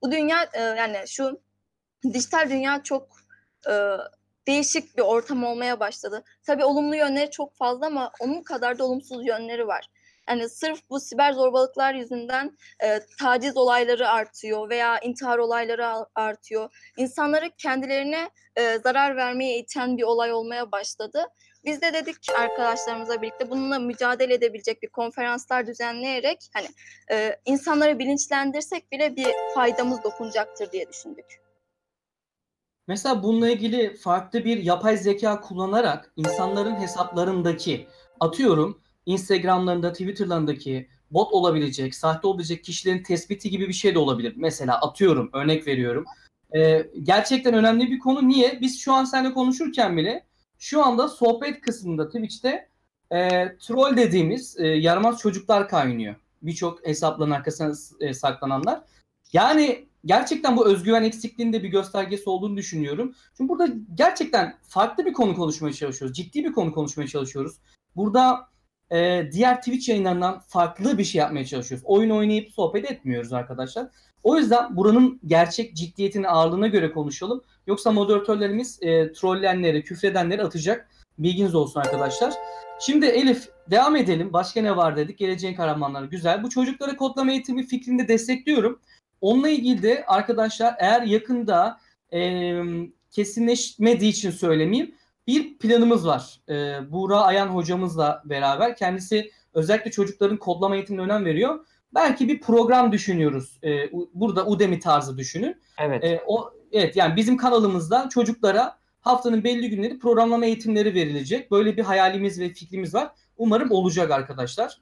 bu 0.04 0.12
dünya 0.12 0.48
e, 0.52 0.60
yani 0.62 0.98
şu 1.06 1.40
dijital 2.12 2.50
dünya 2.50 2.82
çok 2.82 3.08
e, 3.68 3.72
değişik 4.46 4.96
bir 4.96 5.02
ortam 5.02 5.44
olmaya 5.44 5.80
başladı. 5.80 6.24
Tabii 6.46 6.64
olumlu 6.64 6.96
yönleri 6.96 7.30
çok 7.30 7.56
fazla 7.56 7.86
ama 7.86 8.10
onun 8.20 8.42
kadar 8.42 8.78
da 8.78 8.84
olumsuz 8.84 9.26
yönleri 9.26 9.66
var. 9.66 9.88
Yani 10.28 10.48
sırf 10.48 10.90
bu 10.90 11.00
siber 11.00 11.32
zorbalıklar 11.32 11.94
yüzünden 11.94 12.56
e, 12.84 13.00
taciz 13.20 13.56
olayları 13.56 14.08
artıyor 14.08 14.70
veya 14.70 14.98
intihar 14.98 15.38
olayları 15.38 16.06
artıyor. 16.14 16.92
İnsanları 16.96 17.50
kendilerine 17.50 18.30
e, 18.56 18.78
zarar 18.78 19.16
vermeye 19.16 19.58
iten 19.58 19.96
bir 19.96 20.02
olay 20.02 20.32
olmaya 20.32 20.72
başladı. 20.72 21.26
Biz 21.64 21.82
de 21.82 21.92
dedik 21.92 22.16
arkadaşlarımızla 22.38 23.22
birlikte 23.22 23.50
bununla 23.50 23.78
mücadele 23.78 24.34
edebilecek 24.34 24.82
bir 24.82 24.88
konferanslar 24.88 25.66
düzenleyerek 25.66 26.38
hani 26.52 26.66
e, 27.10 27.36
insanları 27.44 27.98
bilinçlendirsek 27.98 28.92
bile 28.92 29.16
bir 29.16 29.28
faydamız 29.54 30.04
dokunacaktır 30.04 30.72
diye 30.72 30.88
düşündük. 30.88 31.24
Mesela 32.88 33.22
bununla 33.22 33.50
ilgili 33.50 33.96
farklı 33.96 34.44
bir 34.44 34.62
yapay 34.62 34.96
zeka 34.96 35.40
kullanarak 35.40 36.12
insanların 36.16 36.80
hesaplarındaki 36.80 37.86
atıyorum 38.20 38.80
Instagram'larında, 39.06 39.92
Twitter'larındaki 39.92 40.88
bot 41.10 41.32
olabilecek, 41.32 41.94
sahte 41.94 42.26
olabilecek 42.26 42.64
kişilerin 42.64 43.02
tespiti 43.02 43.50
gibi 43.50 43.68
bir 43.68 43.72
şey 43.72 43.94
de 43.94 43.98
olabilir. 43.98 44.34
Mesela 44.36 44.80
atıyorum, 44.80 45.30
örnek 45.32 45.66
veriyorum. 45.66 46.04
Ee, 46.56 46.86
gerçekten 47.02 47.54
önemli 47.54 47.90
bir 47.90 47.98
konu. 47.98 48.28
Niye? 48.28 48.58
Biz 48.60 48.80
şu 48.80 48.92
an 48.92 49.04
seninle 49.04 49.34
konuşurken 49.34 49.96
bile 49.96 50.26
şu 50.58 50.84
anda 50.84 51.08
sohbet 51.08 51.60
kısmında 51.60 52.06
Twitch'te 52.06 52.68
e, 53.12 53.48
troll 53.58 53.96
dediğimiz 53.96 54.56
e, 54.58 54.66
yaramaz 54.66 55.18
çocuklar 55.18 55.68
kaynıyor. 55.68 56.14
Birçok 56.42 56.86
hesapların 56.86 57.30
arkasına 57.30 57.72
e, 58.00 58.14
saklananlar. 58.14 58.80
Yani 59.32 59.88
gerçekten 60.04 60.56
bu 60.56 60.66
özgüven 60.66 61.02
eksikliğinde 61.02 61.62
bir 61.62 61.68
göstergesi 61.68 62.30
olduğunu 62.30 62.56
düşünüyorum. 62.56 63.14
Çünkü 63.36 63.48
burada 63.48 63.68
gerçekten 63.94 64.58
farklı 64.68 65.06
bir 65.06 65.12
konu 65.12 65.34
konuşmaya 65.34 65.72
çalışıyoruz. 65.72 66.16
Ciddi 66.16 66.44
bir 66.44 66.52
konu 66.52 66.72
konuşmaya 66.72 67.06
çalışıyoruz. 67.06 67.56
Burada 67.96 68.48
e, 68.92 69.28
diğer 69.32 69.58
Twitch 69.58 69.88
yayınlarından 69.88 70.38
farklı 70.38 70.98
bir 70.98 71.04
şey 71.04 71.18
yapmaya 71.18 71.44
çalışıyoruz. 71.44 71.86
Oyun 71.86 72.10
oynayıp 72.10 72.50
sohbet 72.50 72.90
etmiyoruz 72.90 73.32
arkadaşlar. 73.32 73.88
O 74.24 74.36
yüzden 74.36 74.76
buranın 74.76 75.20
gerçek 75.26 75.76
ciddiyetini 75.76 76.28
ağırlığına 76.28 76.66
göre 76.66 76.92
konuşalım. 76.92 77.42
Yoksa 77.66 77.92
moderatörlerimiz 77.92 78.78
e, 78.82 79.12
trollenleri, 79.12 79.84
küfredenleri 79.84 80.42
atacak. 80.42 80.88
Bilginiz 81.18 81.54
olsun 81.54 81.80
arkadaşlar. 81.80 82.34
Şimdi 82.80 83.06
Elif 83.06 83.48
devam 83.70 83.96
edelim. 83.96 84.32
Başka 84.32 84.62
ne 84.62 84.76
var 84.76 84.96
dedik. 84.96 85.18
Geleceğin 85.18 85.54
kahramanları 85.54 86.06
güzel. 86.06 86.42
Bu 86.42 86.50
çocuklara 86.50 86.96
kodlama 86.96 87.30
eğitimi 87.30 87.66
fikrini 87.66 88.08
destekliyorum. 88.08 88.80
Onunla 89.20 89.48
ilgili 89.48 89.82
de 89.82 90.04
arkadaşlar 90.06 90.74
eğer 90.78 91.02
yakında 91.02 91.80
e, 92.12 92.54
kesinleşmediği 93.10 94.10
için 94.10 94.30
söylemeyeyim. 94.30 94.94
Bir 95.26 95.58
planımız 95.58 96.06
var. 96.06 96.40
E, 96.48 96.78
Buğra 96.92 97.20
Ayan 97.20 97.48
hocamızla 97.48 98.22
beraber. 98.24 98.76
Kendisi 98.76 99.30
özellikle 99.54 99.90
çocukların 99.90 100.36
kodlama 100.36 100.76
eğitimine 100.76 101.02
önem 101.02 101.24
veriyor. 101.24 101.66
Belki 101.94 102.28
bir 102.28 102.40
program 102.40 102.92
düşünüyoruz. 102.92 103.58
E, 103.64 103.90
burada 104.14 104.46
Udemy 104.46 104.80
tarzı 104.80 105.18
düşünün. 105.18 105.56
Evet. 105.78 106.04
E, 106.04 106.22
o 106.26 106.50
evet 106.72 106.96
yani 106.96 107.16
bizim 107.16 107.36
kanalımızda 107.36 108.08
çocuklara 108.08 108.78
haftanın 109.00 109.44
belli 109.44 109.70
günleri 109.70 109.98
programlama 109.98 110.46
eğitimleri 110.46 110.94
verilecek. 110.94 111.50
Böyle 111.50 111.76
bir 111.76 111.82
hayalimiz 111.82 112.40
ve 112.40 112.48
fikrimiz 112.48 112.94
var. 112.94 113.10
Umarım 113.36 113.70
olacak 113.70 114.10
arkadaşlar. 114.10 114.80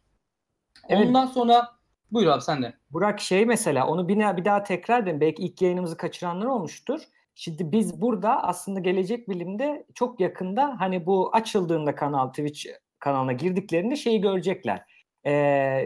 Evet. 0.88 1.06
Ondan 1.06 1.26
sonra 1.26 1.68
Buyur 2.12 2.26
abi 2.26 2.42
sen 2.42 2.62
de. 2.62 2.72
Burak 2.90 3.20
şey 3.20 3.46
mesela 3.46 3.86
onu 3.86 4.08
bir, 4.08 4.36
bir 4.36 4.44
daha 4.44 4.62
tekrar 4.62 5.02
edin. 5.02 5.20
Belki 5.20 5.42
ilk 5.42 5.62
yayınımızı 5.62 5.96
kaçıranlar 5.96 6.46
olmuştur. 6.46 7.00
Şimdi 7.34 7.72
biz 7.72 8.00
burada 8.00 8.42
aslında 8.42 8.80
gelecek 8.80 9.28
bilimde 9.28 9.86
çok 9.94 10.20
yakında 10.20 10.76
hani 10.78 11.06
bu 11.06 11.30
açıldığında 11.34 11.94
kanal 11.94 12.28
Twitch 12.28 12.66
kanalına 12.98 13.32
girdiklerinde 13.32 13.96
şeyi 13.96 14.20
görecekler. 14.20 14.84
Ee, 15.24 15.32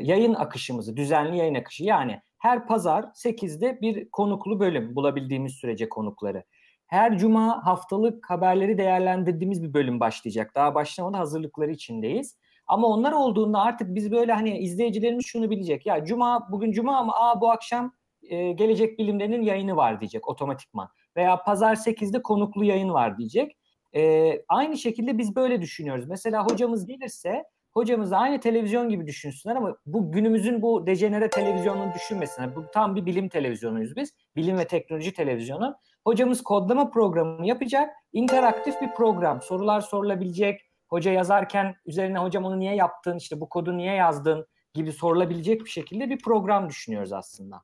yayın 0.03 0.35
akışımızı, 0.35 0.97
düzenli 0.97 1.37
yayın 1.37 1.55
akışı. 1.55 1.85
Yani 1.85 2.21
her 2.39 2.67
pazar 2.67 3.03
8'de 3.15 3.81
bir 3.81 4.11
konuklu 4.11 4.61
bölüm 4.61 4.97
bulabildiğimiz 4.97 5.53
sürece 5.53 5.89
konukları. 5.89 6.45
Her 6.87 7.19
cuma 7.19 7.67
haftalık 7.67 8.31
haberleri 8.31 8.79
değerlendirdiğimiz 8.79 9.63
bir 9.63 9.75
bölüm 9.75 10.01
başlayacak. 10.01 10.53
Daha 10.55 10.75
başlamadan 10.75 11.19
hazırlıkları 11.19 11.71
içindeyiz. 11.71 12.37
Ama 12.67 12.87
onlar 12.87 13.13
olduğunda 13.13 13.61
artık 13.61 13.95
biz 13.95 14.11
böyle 14.11 14.33
hani 14.33 14.59
izleyicilerimiz 14.59 15.27
şunu 15.27 15.51
bilecek. 15.51 15.87
Ya 15.87 16.05
cuma 16.05 16.49
bugün 16.53 16.73
cuma 16.73 16.97
ama 16.97 17.15
aa 17.17 17.41
bu 17.41 17.51
akşam 17.51 17.93
e, 18.23 18.53
gelecek 18.53 18.99
bilimlerinin 18.99 19.43
yayını 19.43 19.77
var 19.77 20.01
diyecek 20.01 20.29
otomatikman. 20.29 20.89
Veya 21.17 21.43
pazar 21.43 21.77
8'de 21.77 22.23
konuklu 22.23 22.65
yayın 22.65 22.91
var 22.93 23.19
diyecek. 23.19 23.57
E, 23.97 24.33
aynı 24.49 24.77
şekilde 24.77 25.19
biz 25.19 25.37
böyle 25.37 25.61
düşünüyoruz. 25.61 26.07
Mesela 26.09 26.47
hocamız 26.47 26.87
gelirse 26.87 27.45
hocamız 27.77 28.11
da 28.11 28.19
aynı 28.19 28.41
televizyon 28.41 28.89
gibi 28.89 29.07
düşünsünler 29.07 29.57
ama 29.57 29.77
bu 29.87 30.13
günümüzün 30.13 30.63
bu 30.63 30.87
dejenere 30.87 31.31
televizyonunu 31.31 31.95
düşünmesinler. 31.95 32.57
Bu 32.57 32.65
tam 32.73 32.97
bir 32.97 33.07
bilim 33.07 33.29
televizyonuyuz 33.29 33.97
biz. 33.97 34.13
Bilim 34.37 34.59
ve 34.59 34.67
teknoloji 34.67 35.13
televizyonu. 35.13 35.77
Hocamız 36.05 36.43
kodlama 36.43 36.91
programı 36.91 37.47
yapacak. 37.47 37.91
interaktif 38.13 38.81
bir 38.81 38.95
program. 38.95 39.43
Sorular 39.43 39.81
sorulabilecek 39.81 40.61
hoca 40.89 41.13
yazarken 41.13 41.75
üzerine 41.87 42.19
hocam 42.19 42.45
onu 42.45 42.59
niye 42.59 42.75
yaptın, 42.75 43.17
işte 43.17 43.41
bu 43.41 43.49
kodu 43.49 43.77
niye 43.77 43.95
yazdın 43.95 44.47
gibi 44.75 44.93
sorulabilecek 44.93 45.65
bir 45.65 45.71
şekilde 45.71 46.11
bir 46.11 46.19
program 46.19 46.69
düşünüyoruz 46.69 47.13
aslında. 47.13 47.63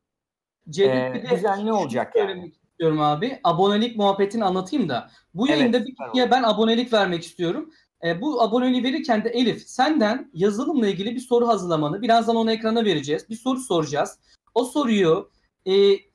Cevdet 0.70 1.11
ee, 1.11 1.14
bir 1.14 1.31
de 1.31 1.37
düzenli 1.37 1.72
olacak 1.72 2.16
yani. 2.16 2.53
istiyorum 2.72 3.01
abi. 3.01 3.40
Abonelik 3.44 3.96
muhabbetini 3.96 4.44
anlatayım 4.44 4.88
da. 4.88 5.11
Bu 5.35 5.48
yayında 5.48 5.77
evet, 5.77 5.87
bir 5.87 5.94
kişiye 5.94 6.31
ben 6.31 6.42
abonelik 6.42 6.92
vermek 6.92 7.22
istiyorum. 7.22 7.70
E, 8.05 8.21
bu 8.21 8.43
aboneliği 8.43 8.85
verirken 8.85 9.25
de 9.25 9.29
Elif 9.29 9.62
senden 9.69 10.31
yazılımla 10.35 10.87
ilgili 10.87 11.15
bir 11.15 11.21
soru 11.21 11.49
hazırlamanı 11.49 12.03
birazdan 12.03 12.37
onu 12.37 12.53
ekrana 12.53 12.85
vereceğiz. 12.85 13.31
Bir 13.31 13.37
soru 13.37 13.59
soracağız. 13.59 14.19
O 14.55 14.65
soruyu 14.65 15.31
e, 15.67 15.73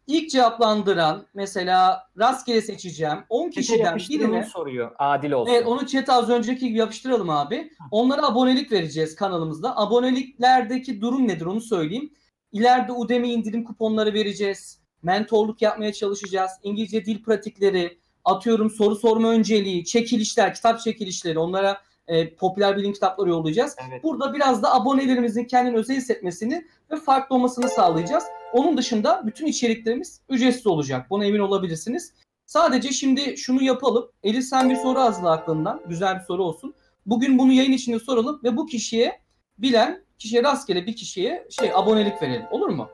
ilk 0.08 0.30
cevaplandıran 0.30 1.28
mesela 1.34 2.04
rastgele 2.20 2.62
seçeceğim 2.62 3.18
10 3.30 3.50
kişiden 3.50 3.98
birine 4.10 4.44
soruyor 4.44 4.92
adil 5.00 5.32
olsun. 5.32 5.54
Evet 5.54 5.68
onu 5.68 5.86
chat'e 5.86 6.12
az 6.12 6.30
önceki 6.30 6.68
gibi 6.68 6.78
yapıştıralım 6.78 7.30
abi. 7.30 7.72
Onlara 7.92 8.28
abonelik 8.28 8.72
vereceğiz 8.72 9.16
kanalımızda. 9.16 9.78
Aboneliklerdeki 9.78 11.02
durum 11.02 11.28
nedir 11.28 11.46
onu 11.46 11.62
söyleyeyim. 11.62 12.14
İleride 12.52 12.92
Udemy 12.92 13.34
indirim 13.34 13.64
kuponları 13.64 14.14
vereceğiz. 14.14 14.82
Mentorluk 15.04 15.62
yapmaya 15.62 15.94
çalışacağız. 15.94 16.52
İngilizce 16.64 17.06
dil 17.06 17.24
pratikleri, 17.24 18.00
atıyorum 18.28 18.70
soru 18.70 18.96
sorma 18.96 19.30
önceliği, 19.30 19.86
çekilişler, 19.86 20.54
kitap 20.54 20.80
çekilişleri 20.80 21.40
onlara 21.40 21.82
e, 22.08 22.36
popüler 22.36 22.78
bilim 22.78 22.94
kitapları 22.94 23.30
yollayacağız. 23.30 23.76
Evet. 23.90 24.04
Burada 24.04 24.34
biraz 24.34 24.64
da 24.64 24.76
abonelerimizin 24.76 25.44
kendini 25.44 25.76
özel 25.76 25.96
hissetmesini 25.96 26.68
ve 26.92 26.96
farklı 26.96 27.36
olmasını 27.36 27.70
sağlayacağız. 27.70 28.24
Onun 28.54 28.78
dışında 28.78 29.24
bütün 29.26 29.46
içeriklerimiz 29.46 30.22
ücretsiz 30.30 30.68
olacak. 30.68 31.10
Buna 31.10 31.26
emin 31.26 31.40
olabilirsiniz. 31.40 32.14
Sadece 32.46 32.92
şimdi 32.92 33.38
şunu 33.38 33.64
yapalım. 33.64 34.12
Elif 34.24 34.44
sen 34.44 34.70
bir 34.70 34.76
soru 34.76 35.00
hazırla 35.00 35.32
aklından. 35.32 35.82
Güzel 35.88 36.20
bir 36.20 36.24
soru 36.24 36.44
olsun. 36.44 36.74
Bugün 37.06 37.38
bunu 37.38 37.52
yayın 37.52 37.72
içinde 37.72 38.00
soralım 38.00 38.40
ve 38.44 38.58
bu 38.58 38.66
kişiye 38.66 39.22
bilen 39.58 40.04
kişiye 40.20 40.44
rastgele 40.44 40.86
bir 40.86 40.96
kişiye 40.96 41.48
şey 41.50 41.72
abonelik 41.76 42.22
verelim. 42.22 42.46
Olur 42.52 42.70
mu? 42.70 42.90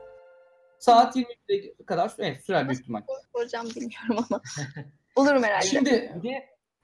Saat 0.78 1.16
20'ye 1.16 1.74
kadar 1.86 2.12
evet, 2.18 2.44
sürer 2.44 2.68
büyük 2.68 2.80
ihtimal. 2.80 3.02
Soracağım 3.32 3.68
bilmiyorum 3.76 4.26
ama. 4.30 4.40
Olurum 5.16 5.42
herhalde. 5.42 5.66
Şimdi 5.66 6.20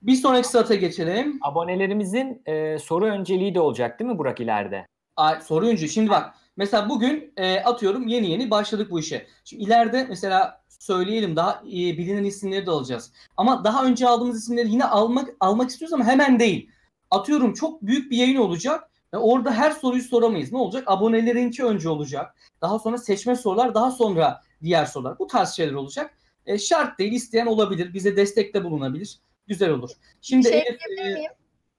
bir 0.02 0.14
sonraki 0.14 0.48
sırata 0.48 0.74
geçelim. 0.74 1.38
Abonelerimizin 1.42 2.42
e, 2.46 2.78
soru 2.78 3.04
önceliği 3.04 3.54
de 3.54 3.60
olacak 3.60 4.00
değil 4.00 4.10
mi 4.10 4.18
Burak 4.18 4.40
ileride? 4.40 4.86
Ay, 5.16 5.40
soru 5.40 5.66
önceliği. 5.66 5.88
Şimdi 5.88 6.10
bak 6.10 6.34
Mesela 6.60 6.88
bugün 6.88 7.32
e, 7.36 7.60
atıyorum 7.60 8.08
yeni 8.08 8.30
yeni 8.30 8.50
başladık 8.50 8.90
bu 8.90 9.00
işe. 9.00 9.26
Şimdi 9.44 9.62
ileride 9.62 10.06
mesela 10.08 10.62
söyleyelim 10.68 11.36
daha 11.36 11.62
e, 11.66 11.72
bilinen 11.72 12.24
isimleri 12.24 12.66
de 12.66 12.70
alacağız. 12.70 13.12
Ama 13.36 13.64
daha 13.64 13.84
önce 13.84 14.08
aldığımız 14.08 14.38
isimleri 14.42 14.70
yine 14.70 14.84
almak 14.84 15.28
almak 15.40 15.70
istiyoruz 15.70 15.92
ama 15.92 16.04
hemen 16.04 16.40
değil. 16.40 16.70
Atıyorum 17.10 17.54
çok 17.54 17.82
büyük 17.82 18.10
bir 18.10 18.16
yayın 18.16 18.36
olacak. 18.36 18.90
ve 19.14 19.18
orada 19.18 19.52
her 19.52 19.70
soruyu 19.70 20.02
soramayız. 20.02 20.52
Ne 20.52 20.58
olacak? 20.58 20.84
Abonelerinki 20.86 21.64
önce 21.64 21.88
olacak. 21.88 22.34
Daha 22.62 22.78
sonra 22.78 22.98
seçme 22.98 23.36
sorular, 23.36 23.74
daha 23.74 23.90
sonra 23.90 24.42
diğer 24.62 24.84
sorular. 24.84 25.18
Bu 25.18 25.26
tarz 25.26 25.50
şeyler 25.50 25.74
olacak. 25.74 26.14
E, 26.46 26.58
şart 26.58 26.98
değil, 26.98 27.12
isteyen 27.12 27.46
olabilir. 27.46 27.94
Bize 27.94 28.16
destekte 28.16 28.64
bulunabilir. 28.64 29.18
Güzel 29.46 29.70
olur. 29.70 29.90
Şimdi 30.20 30.48
şey 30.48 30.58
Elif, 30.58 30.80
e, 30.98 31.34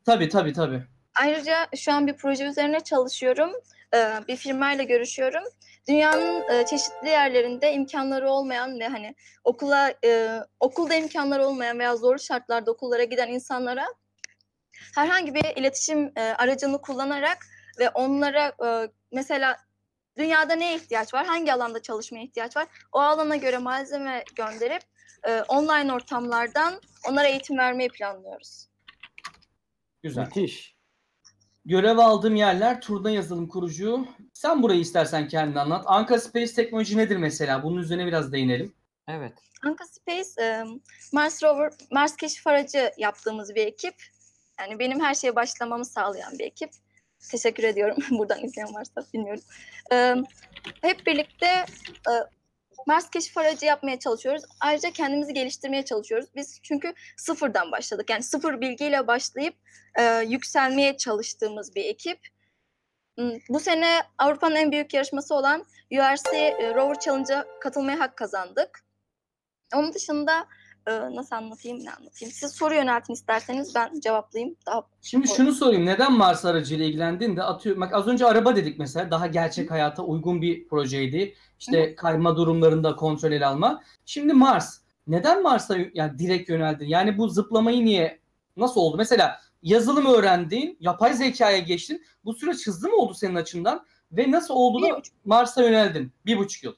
tabii 0.06 0.30
tabii 0.30 0.54
tabii. 0.54 0.84
Ayrıca 1.20 1.68
şu 1.76 1.94
an 1.94 2.08
bir 2.08 2.14
proje 2.14 2.46
üzerine 2.46 2.80
çalışıyorum. 2.80 3.52
Ee, 3.96 4.20
bir 4.28 4.36
firmayla 4.36 4.84
görüşüyorum. 4.84 5.44
Dünyanın 5.88 6.50
e, 6.52 6.66
çeşitli 6.66 7.08
yerlerinde 7.08 7.74
imkanları 7.74 8.30
olmayan 8.30 8.80
ve 8.80 8.88
hani 8.88 9.16
okula 9.44 9.94
e, 10.06 10.40
okulda 10.60 10.96
imkanları 10.96 11.46
olmayan 11.48 11.80
veya 11.80 11.96
zor 11.96 12.18
şartlarda 12.18 12.72
okullara 12.72 13.04
giden 13.04 13.28
insanlara 13.28 13.86
herhangi 14.96 15.34
bir 15.34 15.44
iletişim 15.56 16.12
e, 16.16 16.22
aracını 16.22 16.82
kullanarak 16.82 17.38
ve 17.80 17.90
onlara 17.90 18.48
e, 18.66 18.90
mesela 19.12 19.58
dünyada 20.18 20.56
neye 20.56 20.76
ihtiyaç 20.76 21.14
var, 21.14 21.26
hangi 21.26 21.54
alanda 21.54 21.82
çalışmaya 21.82 22.24
ihtiyaç 22.24 22.58
var, 22.58 22.68
o 22.92 23.00
alana 23.00 23.36
göre 23.36 23.58
malzeme 23.58 24.24
gönderip 24.36 24.82
e, 25.28 25.42
online 25.42 25.94
ortamlardan 25.94 26.82
onlara 27.10 27.28
eğitim 27.28 27.58
vermeyi 27.58 27.90
planlıyoruz. 27.90 28.68
Güzel. 30.04 30.26
Müthiş. 30.26 30.76
Görev 31.66 31.98
aldığım 31.98 32.36
yerler 32.36 32.82
turda 32.82 33.12
yazılım 33.12 33.48
kurucu. 33.48 34.08
Sen 34.34 34.64
burayı 34.64 34.80
istersen 34.80 35.28
kendin 35.28 35.56
anlat. 35.56 35.84
Anka 35.88 36.20
Space 36.20 36.54
Teknoloji 36.54 36.98
nedir 36.98 37.18
mesela? 37.18 37.64
Bunun 37.64 37.78
üzerine 37.78 38.06
biraz 38.06 38.32
değinelim. 38.32 38.76
Evet. 39.08 39.34
Anka 39.66 39.86
Space, 39.86 40.42
e, 40.42 40.64
Mars 41.14 41.44
Rover, 41.44 41.72
Mars 41.92 42.18
keşif 42.18 42.48
aracı 42.48 42.92
yaptığımız 42.98 43.56
bir 43.56 43.66
ekip. 43.66 43.96
Yani 44.60 44.80
benim 44.80 45.00
her 45.00 45.14
şeye 45.14 45.36
başlamamı 45.36 45.86
sağlayan 45.86 46.40
bir 46.40 46.44
ekip. 46.44 46.72
Teşekkür 47.30 47.64
ediyorum. 47.64 47.98
Buradan 48.12 48.44
izleyen 48.44 48.74
varsa 48.74 49.04
bilmiyorum. 49.14 49.44
E, 49.92 50.16
hep 50.82 51.08
birlikte 51.08 51.46
e, 52.10 52.14
Mars 52.88 53.10
keşif 53.10 53.38
aracı 53.38 53.66
yapmaya 53.66 54.00
çalışıyoruz. 54.00 54.44
Ayrıca 54.60 54.92
kendimizi 54.92 55.34
geliştirmeye 55.34 55.86
çalışıyoruz. 55.86 56.30
Biz 56.36 56.60
çünkü 56.64 56.94
sıfırdan 57.18 57.72
başladık. 57.72 58.10
Yani 58.10 58.24
sıfır 58.24 58.62
bilgiyle 58.62 59.08
başlayıp 59.08 59.56
e, 60.00 60.04
yükselmeye 60.28 60.98
çalıştığımız 60.98 61.76
bir 61.76 61.86
ekip. 61.86 62.20
Hmm, 63.18 63.32
Bu 63.50 63.60
sene 63.60 64.02
Avrupa'nın 64.18 64.56
en 64.56 64.72
büyük 64.72 64.94
yarışması 64.94 65.36
olan 65.36 65.66
URC 65.92 66.58
Rover 66.76 67.00
Challenge'a 67.00 67.46
katılmaya 67.62 68.00
hak 68.00 68.18
kazandık. 68.18 68.86
Onun 69.76 69.94
dışında 69.94 70.48
e, 70.88 71.16
nasıl 71.16 71.36
anlatayım 71.36 71.86
ne 71.86 71.92
anlatayım? 71.92 72.34
Siz 72.34 72.52
soru 72.52 72.74
yöneltin 72.74 73.14
isterseniz 73.14 73.76
ben 73.76 74.00
cevaplayayım. 74.00 74.56
Daha 74.66 74.84
Şimdi 75.02 75.28
şunu 75.28 75.52
sorayım. 75.52 75.86
Neden 75.86 76.14
Mars 76.14 76.46
aracıyla 76.46 76.86
ilgilendin 76.86 77.36
de 77.38 77.44
atıyorum. 77.44 77.82
Bak 77.82 77.94
az 77.94 78.08
önce 78.08 78.26
araba 78.26 78.56
dedik 78.56 78.80
mesela. 78.80 79.12
Daha 79.12 79.28
gerçek 79.28 79.72
hayata 79.72 80.04
uygun 80.04 80.42
bir 80.42 80.68
projeydi. 80.68 81.36
İşte 81.60 81.96
kayma 81.96 82.38
durumlarında 82.38 82.96
kontrol 82.96 83.32
ele 83.32 83.46
alma. 83.46 83.84
Şimdi 84.06 84.34
Mars. 84.34 84.78
Neden 85.08 85.44
Mars'a 85.44 85.78
yani 85.94 86.20
direkt 86.20 86.50
yöneldin? 86.50 86.86
Yani 86.86 87.18
bu 87.18 87.30
zıplamayı 87.30 87.86
niye 87.86 88.20
nasıl 88.58 88.82
oldu? 88.82 88.98
Mesela 88.98 89.42
yazılım 89.64 90.06
öğrendin, 90.06 90.78
yapay 90.80 91.14
zekaya 91.14 91.60
geçtin. 91.60 92.06
Bu 92.26 92.34
süreç 92.34 92.68
hızlı 92.68 92.90
mı 92.90 92.96
oldu 92.96 93.14
senin 93.14 93.36
açından? 93.36 93.86
Ve 94.12 94.32
nasıl 94.32 94.54
oldu 94.54 94.82
da 94.82 95.02
Mars'a 95.26 95.64
yöneldin? 95.64 96.12
Bir 96.26 96.38
buçuk 96.38 96.64
yıl. 96.64 96.74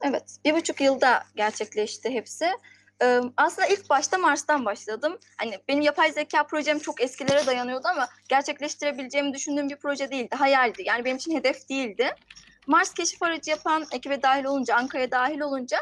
Evet, 0.00 0.36
bir 0.44 0.54
buçuk 0.54 0.80
yılda 0.80 1.22
gerçekleşti 1.36 2.10
hepsi. 2.10 2.46
Aslında 3.36 3.66
ilk 3.66 3.90
başta 3.90 4.18
Mars'tan 4.18 4.64
başladım. 4.64 5.18
Hani 5.36 5.58
benim 5.68 5.80
yapay 5.82 6.12
zeka 6.12 6.44
projem 6.46 6.78
çok 6.78 7.00
eskilere 7.00 7.46
dayanıyordu 7.46 7.88
ama 7.88 8.08
gerçekleştirebileceğimi 8.28 9.34
düşündüğüm 9.34 9.68
bir 9.68 9.76
proje 9.76 10.10
değildi, 10.10 10.36
hayaldi. 10.36 10.82
Yani 10.86 11.04
benim 11.04 11.16
için 11.16 11.36
hedef 11.36 11.68
değildi. 11.68 12.14
Mars 12.66 12.94
keşif 12.94 13.22
aracı 13.22 13.50
yapan 13.50 13.86
ekibe 13.92 14.22
dahil 14.22 14.44
olunca, 14.44 14.74
Ankara'ya 14.74 15.10
dahil 15.10 15.40
olunca 15.40 15.78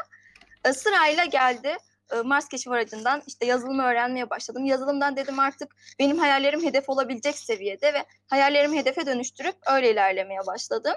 e, 0.65 0.73
sırayla 0.73 1.25
geldi. 1.25 1.77
Mars 2.23 2.47
keşif 2.47 2.71
aracından 2.71 3.23
işte 3.27 3.45
yazılımı 3.45 3.83
öğrenmeye 3.83 4.29
başladım. 4.29 4.65
Yazılımdan 4.65 5.15
dedim 5.15 5.39
artık 5.39 5.75
benim 5.99 6.17
hayallerim 6.17 6.63
hedef 6.63 6.89
olabilecek 6.89 7.37
seviyede 7.37 7.93
ve 7.93 8.05
hayallerimi 8.27 8.79
hedefe 8.79 9.05
dönüştürüp 9.05 9.55
öyle 9.71 9.91
ilerlemeye 9.91 10.39
başladım. 10.47 10.93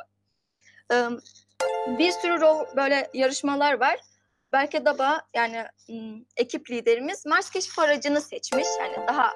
Bir 1.86 2.12
sürü 2.12 2.32
rol- 2.32 2.76
böyle 2.76 3.10
yarışmalar 3.14 3.80
var. 3.80 4.00
Berke 4.52 4.84
Daba 4.84 5.22
yani 5.34 5.66
ekip 6.36 6.70
liderimiz 6.70 7.26
Mars 7.26 7.50
keşif 7.50 7.78
aracını 7.78 8.20
seçmiş. 8.20 8.66
Yani 8.80 9.06
daha 9.08 9.32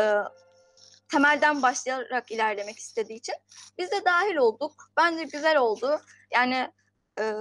e, 0.00 0.04
temelden 1.10 1.62
başlayarak 1.62 2.30
ilerlemek 2.30 2.78
istediği 2.78 3.18
için. 3.18 3.34
Biz 3.78 3.90
de 3.90 4.04
dahil 4.04 4.36
olduk. 4.36 4.72
Bence 4.96 5.24
güzel 5.24 5.56
oldu. 5.56 6.00
Yani 6.34 6.72
e, 7.20 7.32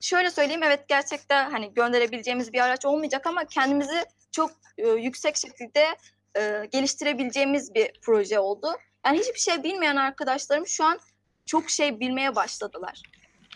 şöyle 0.00 0.30
söyleyeyim 0.30 0.62
evet 0.62 0.88
gerçekten 0.88 1.50
hani 1.50 1.74
gönderebileceğimiz 1.74 2.52
bir 2.52 2.60
araç 2.60 2.86
olmayacak 2.86 3.26
ama 3.26 3.44
kendimizi 3.44 4.04
çok 4.32 4.50
e, 4.78 4.88
yüksek 4.88 5.36
şekilde 5.36 5.96
e, 6.36 6.66
geliştirebileceğimiz 6.70 7.74
bir 7.74 8.00
proje 8.02 8.38
oldu. 8.38 8.76
Yani 9.06 9.18
hiçbir 9.18 9.40
şey 9.40 9.62
bilmeyen 9.62 9.96
arkadaşlarım 9.96 10.66
şu 10.66 10.84
an 10.84 11.00
çok 11.46 11.70
şey 11.70 12.00
bilmeye 12.00 12.36
başladılar. 12.36 13.02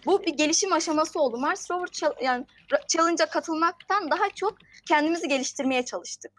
Bu 0.07 0.23
bir 0.23 0.37
gelişim 0.37 0.73
aşaması 0.73 1.21
oldu. 1.21 1.39
Mars 1.39 1.71
Rover 1.71 1.87
Chal- 1.87 2.25
yani 2.25 2.47
Challenge'a 2.89 3.27
katılmaktan 3.27 4.11
daha 4.11 4.31
çok 4.35 4.59
kendimizi 4.89 5.29
geliştirmeye 5.29 5.85
çalıştık. 5.85 6.33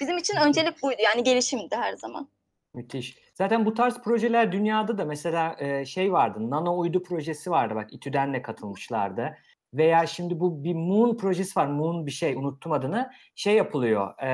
Bizim 0.00 0.18
için 0.18 0.36
öncelik 0.36 0.82
buydu. 0.82 0.96
Yani 1.04 1.24
gelişimdi 1.24 1.76
her 1.76 1.96
zaman. 1.96 2.28
Müthiş. 2.74 3.18
Zaten 3.34 3.66
bu 3.66 3.74
tarz 3.74 3.98
projeler 3.98 4.52
dünyada 4.52 4.98
da 4.98 5.04
mesela 5.04 5.56
e, 5.58 5.84
şey 5.84 6.12
vardı. 6.12 6.50
Nano 6.50 6.78
uydu 6.78 7.02
projesi 7.02 7.50
vardı. 7.50 7.74
Bak 7.74 7.92
İTÜ'den 7.92 8.34
de 8.34 8.42
katılmışlardı. 8.42 9.36
Veya 9.74 10.06
şimdi 10.06 10.40
bu 10.40 10.64
bir 10.64 10.74
Moon 10.74 11.16
projesi 11.16 11.60
var. 11.60 11.66
Moon 11.66 12.06
bir 12.06 12.10
şey 12.10 12.34
unuttum 12.34 12.72
adını. 12.72 13.10
Şey 13.34 13.54
yapılıyor. 13.54 14.18
E, 14.22 14.30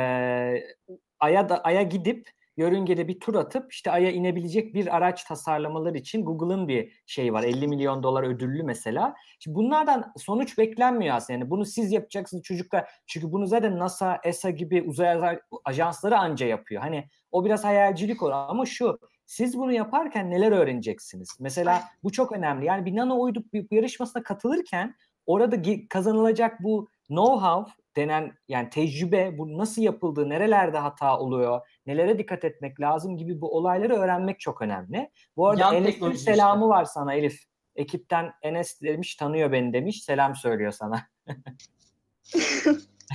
Ay'a 1.20 1.48
da 1.48 1.60
Ay'a 1.60 1.82
gidip 1.82 2.30
yörüngede 2.56 3.08
bir 3.08 3.20
tur 3.20 3.34
atıp 3.34 3.72
işte 3.72 3.90
Ay'a 3.90 4.10
inebilecek 4.10 4.74
bir 4.74 4.96
araç 4.96 5.24
tasarlamaları 5.24 5.98
için 5.98 6.24
Google'ın 6.24 6.68
bir 6.68 7.02
şeyi 7.06 7.32
var. 7.32 7.42
50 7.42 7.68
milyon 7.68 8.02
dolar 8.02 8.22
ödüllü 8.22 8.62
mesela. 8.62 9.14
Şimdi 9.38 9.54
bunlardan 9.54 10.12
sonuç 10.16 10.58
beklenmiyor 10.58 11.16
aslında. 11.16 11.38
Yani 11.38 11.50
bunu 11.50 11.64
siz 11.64 11.92
yapacaksınız 11.92 12.42
çocuklar. 12.42 12.90
Çünkü 13.06 13.32
bunu 13.32 13.46
zaten 13.46 13.78
NASA, 13.78 14.20
ESA 14.24 14.50
gibi 14.50 14.82
uzay 14.82 15.38
ajansları 15.64 16.18
anca 16.18 16.46
yapıyor. 16.46 16.82
Hani 16.82 17.08
o 17.30 17.44
biraz 17.44 17.64
hayalcilik 17.64 18.22
olur 18.22 18.32
ama 18.32 18.66
şu 18.66 18.98
siz 19.26 19.58
bunu 19.58 19.72
yaparken 19.72 20.30
neler 20.30 20.52
öğreneceksiniz? 20.52 21.36
Mesela 21.40 21.82
bu 22.02 22.12
çok 22.12 22.32
önemli. 22.32 22.64
Yani 22.64 22.84
bir 22.84 22.96
nano 22.96 23.20
uydu 23.20 23.44
yarışmasına 23.70 24.22
katılırken 24.22 24.94
orada 25.26 25.62
kazanılacak 25.88 26.62
bu 26.62 26.88
know-how 27.10 27.66
denen 27.96 28.32
yani 28.48 28.70
tecrübe 28.70 29.38
bu 29.38 29.58
nasıl 29.58 29.82
yapıldığı, 29.82 30.28
nerelerde 30.28 30.78
hata 30.78 31.18
oluyor, 31.18 31.60
nelere 31.86 32.18
dikkat 32.18 32.44
etmek 32.44 32.80
lazım 32.80 33.16
gibi 33.16 33.40
bu 33.40 33.56
olayları 33.56 33.94
öğrenmek 33.94 34.40
çok 34.40 34.62
önemli. 34.62 35.10
Bu 35.36 35.48
arada 35.48 35.60
Yan 35.60 35.74
Enes'in 35.74 36.12
selamı 36.12 36.64
işte. 36.64 36.68
var 36.68 36.84
sana 36.84 37.14
Elif. 37.14 37.42
Ekipten 37.76 38.32
Enes 38.42 38.82
demiş 38.82 39.14
tanıyor 39.16 39.52
beni 39.52 39.72
demiş. 39.72 40.02
Selam 40.04 40.36
söylüyor 40.36 40.72
sana. 40.72 41.02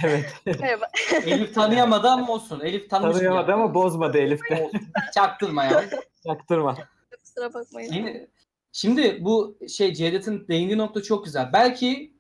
evet. 0.06 0.26
Merhaba. 0.46 0.86
Elif 1.26 1.56
tanıyamadı 1.56 2.08
ama 2.08 2.34
olsun. 2.34 2.60
Elif 2.60 2.90
tanımış. 2.90 3.16
Tanıyamadı 3.16 3.50
ya. 3.52 3.56
ama 3.58 3.74
bozmadı 3.74 4.18
Elif 4.18 4.40
de. 4.52 4.72
Çaktırma 5.14 5.64
ya. 5.64 5.84
Çaktırma. 6.28 6.78
Kusura 7.24 7.54
bakmayın. 7.54 7.94
Yeni- 7.94 8.28
Şimdi 8.72 9.18
bu 9.22 9.58
şey 9.70 9.94
Cevdet'in 9.94 10.48
değindiği 10.48 10.78
nokta 10.78 11.02
çok 11.04 11.26
güzel. 11.26 11.50
Belki 11.54 12.14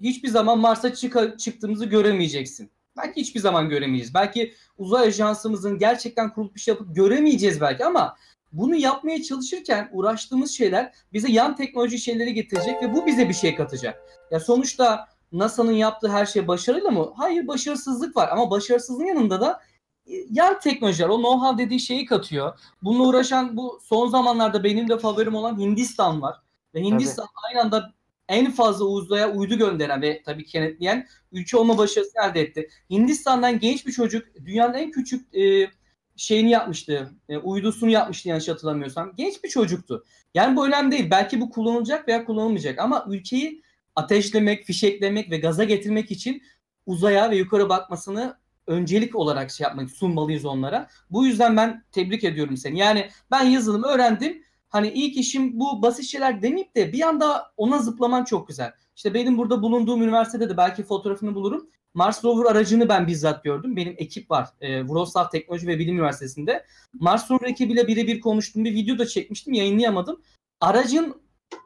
hiçbir 0.00 0.28
zaman 0.28 0.58
Mars'a 0.58 0.88
çıka- 0.94 1.36
çıktığımızı 1.36 1.86
göremeyeceksin. 1.86 2.70
Belki 2.98 3.20
hiçbir 3.20 3.40
zaman 3.40 3.68
göremeyeceğiz. 3.68 4.14
Belki 4.14 4.54
uzay 4.78 5.08
ajansımızın 5.08 5.78
gerçekten 5.78 6.32
kurulup 6.32 6.54
bir 6.54 6.60
şey 6.60 6.74
yapıp 6.74 6.96
göremeyeceğiz 6.96 7.60
belki 7.60 7.84
ama 7.84 8.16
bunu 8.52 8.76
yapmaya 8.76 9.22
çalışırken 9.22 9.88
uğraştığımız 9.92 10.50
şeyler 10.50 10.94
bize 11.12 11.30
yan 11.30 11.56
teknoloji 11.56 11.98
şeyleri 11.98 12.34
getirecek 12.34 12.82
ve 12.82 12.94
bu 12.94 13.06
bize 13.06 13.28
bir 13.28 13.34
şey 13.34 13.54
katacak. 13.54 14.02
Ya 14.30 14.40
sonuçta 14.40 15.08
NASA'nın 15.32 15.72
yaptığı 15.72 16.08
her 16.08 16.26
şey 16.26 16.48
başarıyla 16.48 16.90
mı? 16.90 17.12
Hayır 17.16 17.46
başarısızlık 17.48 18.16
var 18.16 18.28
ama 18.32 18.50
başarısızlığın 18.50 19.06
yanında 19.06 19.40
da 19.40 19.60
e, 20.06 20.12
yan 20.30 20.60
teknolojiler, 20.60 21.08
o 21.08 21.14
know-how 21.14 21.58
dediği 21.58 21.80
şeyi 21.80 22.06
katıyor. 22.06 22.58
Bununla 22.82 23.08
uğraşan 23.08 23.56
bu 23.56 23.80
son 23.82 24.08
zamanlarda 24.08 24.64
benim 24.64 24.88
de 24.88 24.98
favorim 24.98 25.34
olan 25.34 25.58
Hindistan 25.58 26.22
var. 26.22 26.36
Ve 26.74 26.80
Hindistan 26.80 27.26
aynı 27.48 27.60
anda 27.60 27.92
en 28.28 28.50
fazla 28.50 28.84
uzaya 28.84 29.32
uydu 29.32 29.58
gönderen 29.58 30.02
ve 30.02 30.22
tabii 30.22 30.44
kenetleyen 30.44 31.06
ülke 31.32 31.56
olma 31.56 31.78
başarısı 31.78 32.12
elde 32.28 32.40
etti. 32.40 32.68
Hindistan'dan 32.90 33.58
genç 33.58 33.86
bir 33.86 33.92
çocuk 33.92 34.26
dünyanın 34.46 34.74
en 34.74 34.90
küçük 34.90 35.34
e, 35.34 35.70
şeyini 36.16 36.50
yapmıştı. 36.50 37.12
E, 37.28 37.36
uydusunu 37.36 37.90
yapmıştı 37.90 38.28
yanlış 38.28 38.48
hatırlamıyorsam. 38.48 39.12
Genç 39.16 39.44
bir 39.44 39.48
çocuktu. 39.48 40.04
Yani 40.34 40.56
bu 40.56 40.66
önemli 40.66 40.92
değil. 40.92 41.10
Belki 41.10 41.40
bu 41.40 41.50
kullanılacak 41.50 42.08
veya 42.08 42.24
kullanılmayacak 42.24 42.78
ama 42.78 43.06
ülkeyi 43.08 43.62
ateşlemek, 43.96 44.64
fişeklemek 44.64 45.30
ve 45.30 45.38
gaza 45.38 45.64
getirmek 45.64 46.10
için 46.10 46.42
uzaya 46.86 47.30
ve 47.30 47.36
yukarı 47.36 47.68
bakmasını 47.68 48.36
öncelik 48.66 49.16
olarak 49.16 49.50
şey 49.50 49.64
yapmak 49.64 49.90
sunmalıyız 49.90 50.44
onlara. 50.44 50.88
Bu 51.10 51.26
yüzden 51.26 51.56
ben 51.56 51.84
tebrik 51.92 52.24
ediyorum 52.24 52.56
seni. 52.56 52.78
Yani 52.78 53.08
ben 53.30 53.44
yazılım 53.44 53.82
öğrendim. 53.82 54.42
Hani 54.68 54.88
ilk 54.88 55.16
işim 55.16 55.60
bu 55.60 55.82
basit 55.82 56.04
şeyler 56.04 56.42
demeyip 56.42 56.76
de 56.76 56.92
bir 56.92 57.00
anda 57.00 57.52
ona 57.56 57.78
zıplaman 57.78 58.24
çok 58.24 58.48
güzel. 58.48 58.72
İşte 58.96 59.14
benim 59.14 59.38
burada 59.38 59.62
bulunduğum 59.62 60.02
üniversitede 60.02 60.48
de 60.48 60.56
belki 60.56 60.82
fotoğrafını 60.82 61.34
bulurum. 61.34 61.70
Mars 61.94 62.24
Rover 62.24 62.50
aracını 62.50 62.88
ben 62.88 63.06
bizzat 63.06 63.44
gördüm. 63.44 63.76
Benim 63.76 63.94
ekip 63.98 64.30
var. 64.30 64.48
E, 64.60 64.80
Wrocław 64.80 65.30
Teknoloji 65.30 65.66
ve 65.66 65.78
Bilim 65.78 65.94
Üniversitesi'nde. 65.94 66.66
Mars 66.92 67.30
Rover 67.30 67.48
ekibiyle 67.48 67.86
birebir 67.88 68.20
konuştum. 68.20 68.64
Bir 68.64 68.74
video 68.74 68.98
da 68.98 69.06
çekmiştim. 69.06 69.54
Yayınlayamadım. 69.54 70.22
Aracın 70.60 71.22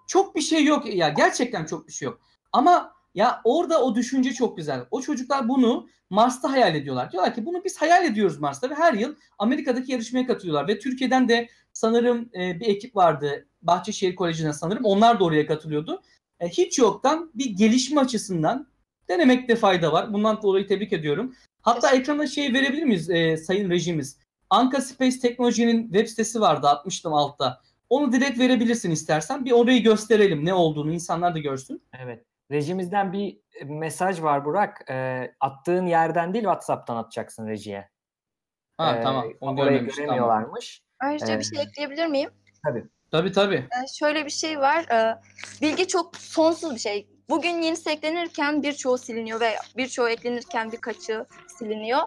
çok 0.06 0.36
bir 0.36 0.40
şey 0.40 0.64
yok. 0.64 0.94
Ya 0.94 1.08
gerçekten 1.08 1.64
çok 1.64 1.86
bir 1.86 1.92
şey 1.92 2.06
yok. 2.06 2.20
Ama 2.52 2.91
ya 3.14 3.40
orada 3.44 3.82
o 3.82 3.94
düşünce 3.94 4.32
çok 4.32 4.56
güzel. 4.56 4.84
O 4.90 5.00
çocuklar 5.00 5.48
bunu 5.48 5.88
Mars'ta 6.10 6.52
hayal 6.52 6.74
ediyorlar. 6.74 7.12
Diyorlar 7.12 7.34
ki 7.34 7.46
bunu 7.46 7.64
biz 7.64 7.76
hayal 7.76 8.04
ediyoruz 8.04 8.38
Mars'ta 8.38 8.70
ve 8.70 8.74
her 8.74 8.94
yıl 8.94 9.14
Amerika'daki 9.38 9.92
yarışmaya 9.92 10.26
katılıyorlar. 10.26 10.68
Ve 10.68 10.78
Türkiye'den 10.78 11.28
de 11.28 11.48
sanırım 11.72 12.30
e, 12.34 12.60
bir 12.60 12.66
ekip 12.66 12.96
vardı. 12.96 13.46
Bahçeşehir 13.62 14.14
Koleji'ne 14.14 14.52
sanırım. 14.52 14.84
Onlar 14.84 15.20
da 15.20 15.24
oraya 15.24 15.46
katılıyordu. 15.46 16.02
E, 16.40 16.48
hiç 16.48 16.78
yoktan 16.78 17.30
bir 17.34 17.50
gelişme 17.50 18.00
açısından 18.00 18.66
denemekte 19.08 19.56
fayda 19.56 19.92
var. 19.92 20.12
Bundan 20.12 20.42
dolayı 20.42 20.66
tebrik 20.66 20.92
ediyorum. 20.92 21.34
Hatta 21.62 21.90
ekrana 21.90 22.26
şey 22.26 22.54
verebilir 22.54 22.82
miyiz 22.82 23.10
e, 23.10 23.36
sayın 23.36 23.70
rejimiz? 23.70 24.18
Anka 24.50 24.80
Space 24.80 25.18
Teknoloji'nin 25.18 25.82
web 25.82 26.06
sitesi 26.06 26.40
vardı 26.40 26.68
atmıştım 26.68 27.14
altta. 27.14 27.60
Onu 27.88 28.12
direkt 28.12 28.38
verebilirsin 28.38 28.90
istersen. 28.90 29.44
Bir 29.44 29.52
orayı 29.52 29.82
gösterelim 29.82 30.44
ne 30.44 30.54
olduğunu 30.54 30.92
insanlar 30.92 31.34
da 31.34 31.38
görsün. 31.38 31.82
Evet. 32.02 32.24
Rejimizden 32.52 33.12
bir 33.12 33.38
mesaj 33.64 34.22
var 34.22 34.44
Burak. 34.44 34.90
E, 34.90 35.26
attığın 35.40 35.86
yerden 35.86 36.32
değil 36.34 36.44
WhatsApp'tan 36.44 36.96
atacaksın 36.96 37.46
rejiye. 37.48 37.88
Ha 38.78 38.96
E, 38.96 39.02
tamam. 39.02 39.24
Onu 39.40 39.60
orayı 39.60 39.70
görmemiş. 39.70 39.96
Tamam. 39.96 40.06
göremiyorlarmış. 40.06 40.82
Ayrıca 41.00 41.34
Ee, 41.34 41.38
bir 41.38 41.44
şey 41.44 41.62
ekleyebilir 41.62 42.06
miyim? 42.06 42.30
Tabii 43.10 43.32
tabii. 43.32 43.56
Ee, 43.56 43.86
şöyle 43.98 44.24
bir 44.24 44.30
şey 44.30 44.58
var. 44.58 44.84
Ee, 44.92 45.18
bilgi 45.62 45.88
çok 45.88 46.16
sonsuz 46.16 46.74
bir 46.74 46.80
şey. 46.80 47.08
Bugün 47.28 47.62
yenisi 47.62 47.90
eklenirken 47.90 48.62
birçoğu 48.62 48.98
siliniyor 48.98 49.40
ve 49.40 49.54
birçoğu 49.76 50.08
eklenirken 50.08 50.72
birkaçı 50.72 51.26
siliniyor. 51.58 52.00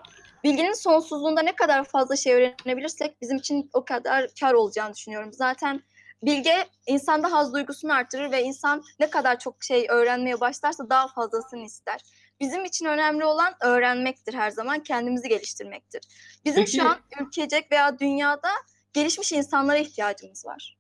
Bilginin 0.44 0.74
sonsuzluğunda 0.74 1.42
ne 1.42 1.56
kadar 1.56 1.84
fazla 1.84 2.16
şey 2.16 2.34
öğrenebilirsek 2.34 3.22
bizim 3.22 3.38
için 3.38 3.70
o 3.74 3.86
kadar 3.86 4.28
kar 4.40 4.54
olacağını 4.54 4.94
düşünüyorum. 4.94 5.34
Zaten 5.34 5.82
bilge 6.24 6.68
insanda 6.88 7.32
haz 7.32 7.54
duygusunu 7.54 7.94
artırır 7.94 8.32
ve 8.32 8.44
insan 8.44 8.84
ne 9.00 9.10
kadar 9.10 9.40
çok 9.40 9.64
şey 9.64 9.88
öğrenmeye 9.90 10.40
başlarsa 10.40 10.90
daha 10.90 11.08
fazlasını 11.08 11.66
ister. 11.66 12.02
Bizim 12.40 12.66
için 12.66 12.86
önemli 12.86 13.26
olan 13.26 13.54
öğrenmektir 13.62 14.34
her 14.34 14.50
zaman, 14.52 14.84
kendimizi 14.84 15.30
geliştirmektir. 15.30 16.02
Bizim 16.46 16.66
Peki- 16.66 16.78
şu 16.78 16.90
an 16.90 16.98
ülkecek 17.22 17.72
veya 17.72 18.00
dünyada 18.00 18.50
gelişmiş 18.94 19.32
insanlara 19.32 19.78
ihtiyacımız 19.78 20.46
var. 20.46 20.78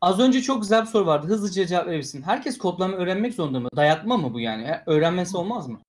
Az 0.00 0.20
önce 0.20 0.42
çok 0.42 0.62
güzel 0.62 0.82
bir 0.82 0.86
soru 0.86 1.06
vardı. 1.06 1.26
Hızlıca 1.26 1.66
cevap 1.66 1.86
verirsin. 1.86 2.22
Herkes 2.22 2.58
kodlama 2.58 2.96
öğrenmek 2.96 3.34
zorunda 3.34 3.60
mı? 3.60 3.68
Dayatma 3.76 4.16
mı 4.16 4.34
bu 4.34 4.40
yani? 4.40 4.80
Öğrenmesi 4.86 5.36
olmaz 5.36 5.68
mı? 5.68 5.80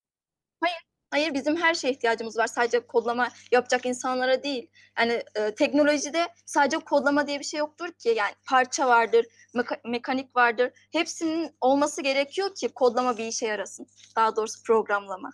Hayır 1.12 1.34
bizim 1.34 1.56
her 1.58 1.74
şeye 1.74 1.92
ihtiyacımız 1.94 2.38
var. 2.38 2.48
Sadece 2.48 2.80
kodlama 2.88 3.30
yapacak 3.52 3.86
insanlara 3.86 4.44
değil. 4.44 4.68
Yani 5.00 5.24
e, 5.36 5.56
teknolojide 5.56 6.28
sadece 6.46 6.78
kodlama 6.78 7.28
diye 7.28 7.40
bir 7.40 7.44
şey 7.46 7.58
yoktur 7.60 7.92
ki. 7.92 8.10
Yani 8.10 8.32
parça 8.50 8.88
vardır, 8.88 9.26
meka- 9.56 9.90
mekanik 9.90 10.36
vardır. 10.36 10.72
Hepsinin 10.92 11.56
olması 11.62 12.02
gerekiyor 12.02 12.56
ki 12.56 12.68
kodlama 12.70 13.18
bir 13.18 13.26
işe 13.26 13.46
yarasın. 13.48 13.88
Daha 14.16 14.36
doğrusu 14.36 14.64
programlama. 14.64 15.30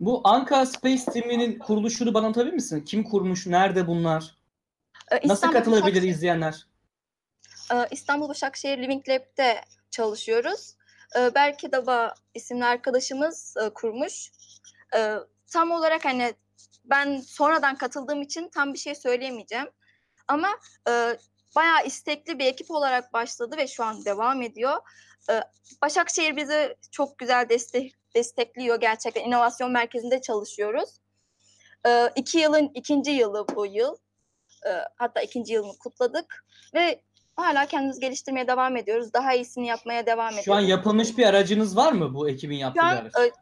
Bu 0.00 0.20
Anka 0.24 0.66
Space 0.66 1.04
Team'inin 1.04 1.58
kuruluşunu 1.58 2.14
bana 2.14 2.26
anlatabilir 2.26 2.52
misin? 2.54 2.80
Kim 2.80 3.04
kurmuş? 3.04 3.46
Nerede 3.46 3.86
bunlar? 3.86 4.34
E, 5.10 5.16
Nasıl 5.16 5.34
İstanbul 5.34 5.54
katılabilir 5.58 6.02
Başakşehir- 6.02 6.10
izleyenler? 6.10 6.66
e, 7.72 7.76
İstanbul 7.90 8.28
Başakşehir 8.28 8.78
Living 8.78 9.08
Lab'de 9.08 9.60
çalışıyoruz. 9.90 10.74
E, 11.18 11.34
Berke 11.34 11.72
Daba 11.72 12.14
isimli 12.34 12.64
arkadaşımız 12.64 13.54
e, 13.66 13.68
kurmuş. 13.70 14.30
E, 14.96 15.14
tam 15.52 15.70
olarak 15.70 16.04
hani 16.04 16.34
ben 16.84 17.20
sonradan 17.20 17.76
katıldığım 17.76 18.22
için 18.22 18.48
tam 18.48 18.72
bir 18.72 18.78
şey 18.78 18.94
söyleyemeyeceğim. 18.94 19.70
Ama 20.28 20.48
e, 20.88 21.18
bayağı 21.56 21.86
istekli 21.86 22.38
bir 22.38 22.46
ekip 22.46 22.70
olarak 22.70 23.12
başladı 23.12 23.56
ve 23.56 23.66
şu 23.66 23.84
an 23.84 24.04
devam 24.04 24.42
ediyor. 24.42 24.76
E, 25.30 25.40
Başakşehir 25.82 26.36
bizi 26.36 26.76
çok 26.90 27.18
güzel 27.18 27.48
destek, 27.48 27.94
destekliyor 28.14 28.80
gerçekten. 28.80 29.24
İnovasyon 29.24 29.70
merkezinde 29.70 30.20
çalışıyoruz. 30.20 30.90
E, 31.86 32.10
iki 32.16 32.38
yılın 32.38 32.70
ikinci 32.74 33.10
yılı 33.10 33.46
bu 33.54 33.66
yıl. 33.66 33.96
E, 34.66 34.70
hatta 34.96 35.20
ikinci 35.20 35.52
yılını 35.52 35.78
kutladık 35.78 36.44
ve 36.74 37.00
hala 37.36 37.66
kendimizi 37.66 38.00
geliştirmeye 38.00 38.46
devam 38.48 38.76
ediyoruz. 38.76 39.12
Daha 39.12 39.34
iyisini 39.34 39.66
yapmaya 39.66 40.06
devam 40.06 40.28
ediyoruz. 40.28 40.44
Şu 40.44 40.54
an 40.54 40.60
yapılmış 40.60 41.18
bir 41.18 41.26
aracınız 41.26 41.76
var 41.76 41.92
mı 41.92 42.14
bu 42.14 42.28
ekibin 42.28 42.56
yaptığı 42.56 42.80
Şu 42.80 42.86
bir 42.86 42.90
an 42.90 42.96
araç? 42.96 43.14
e, 43.16 43.32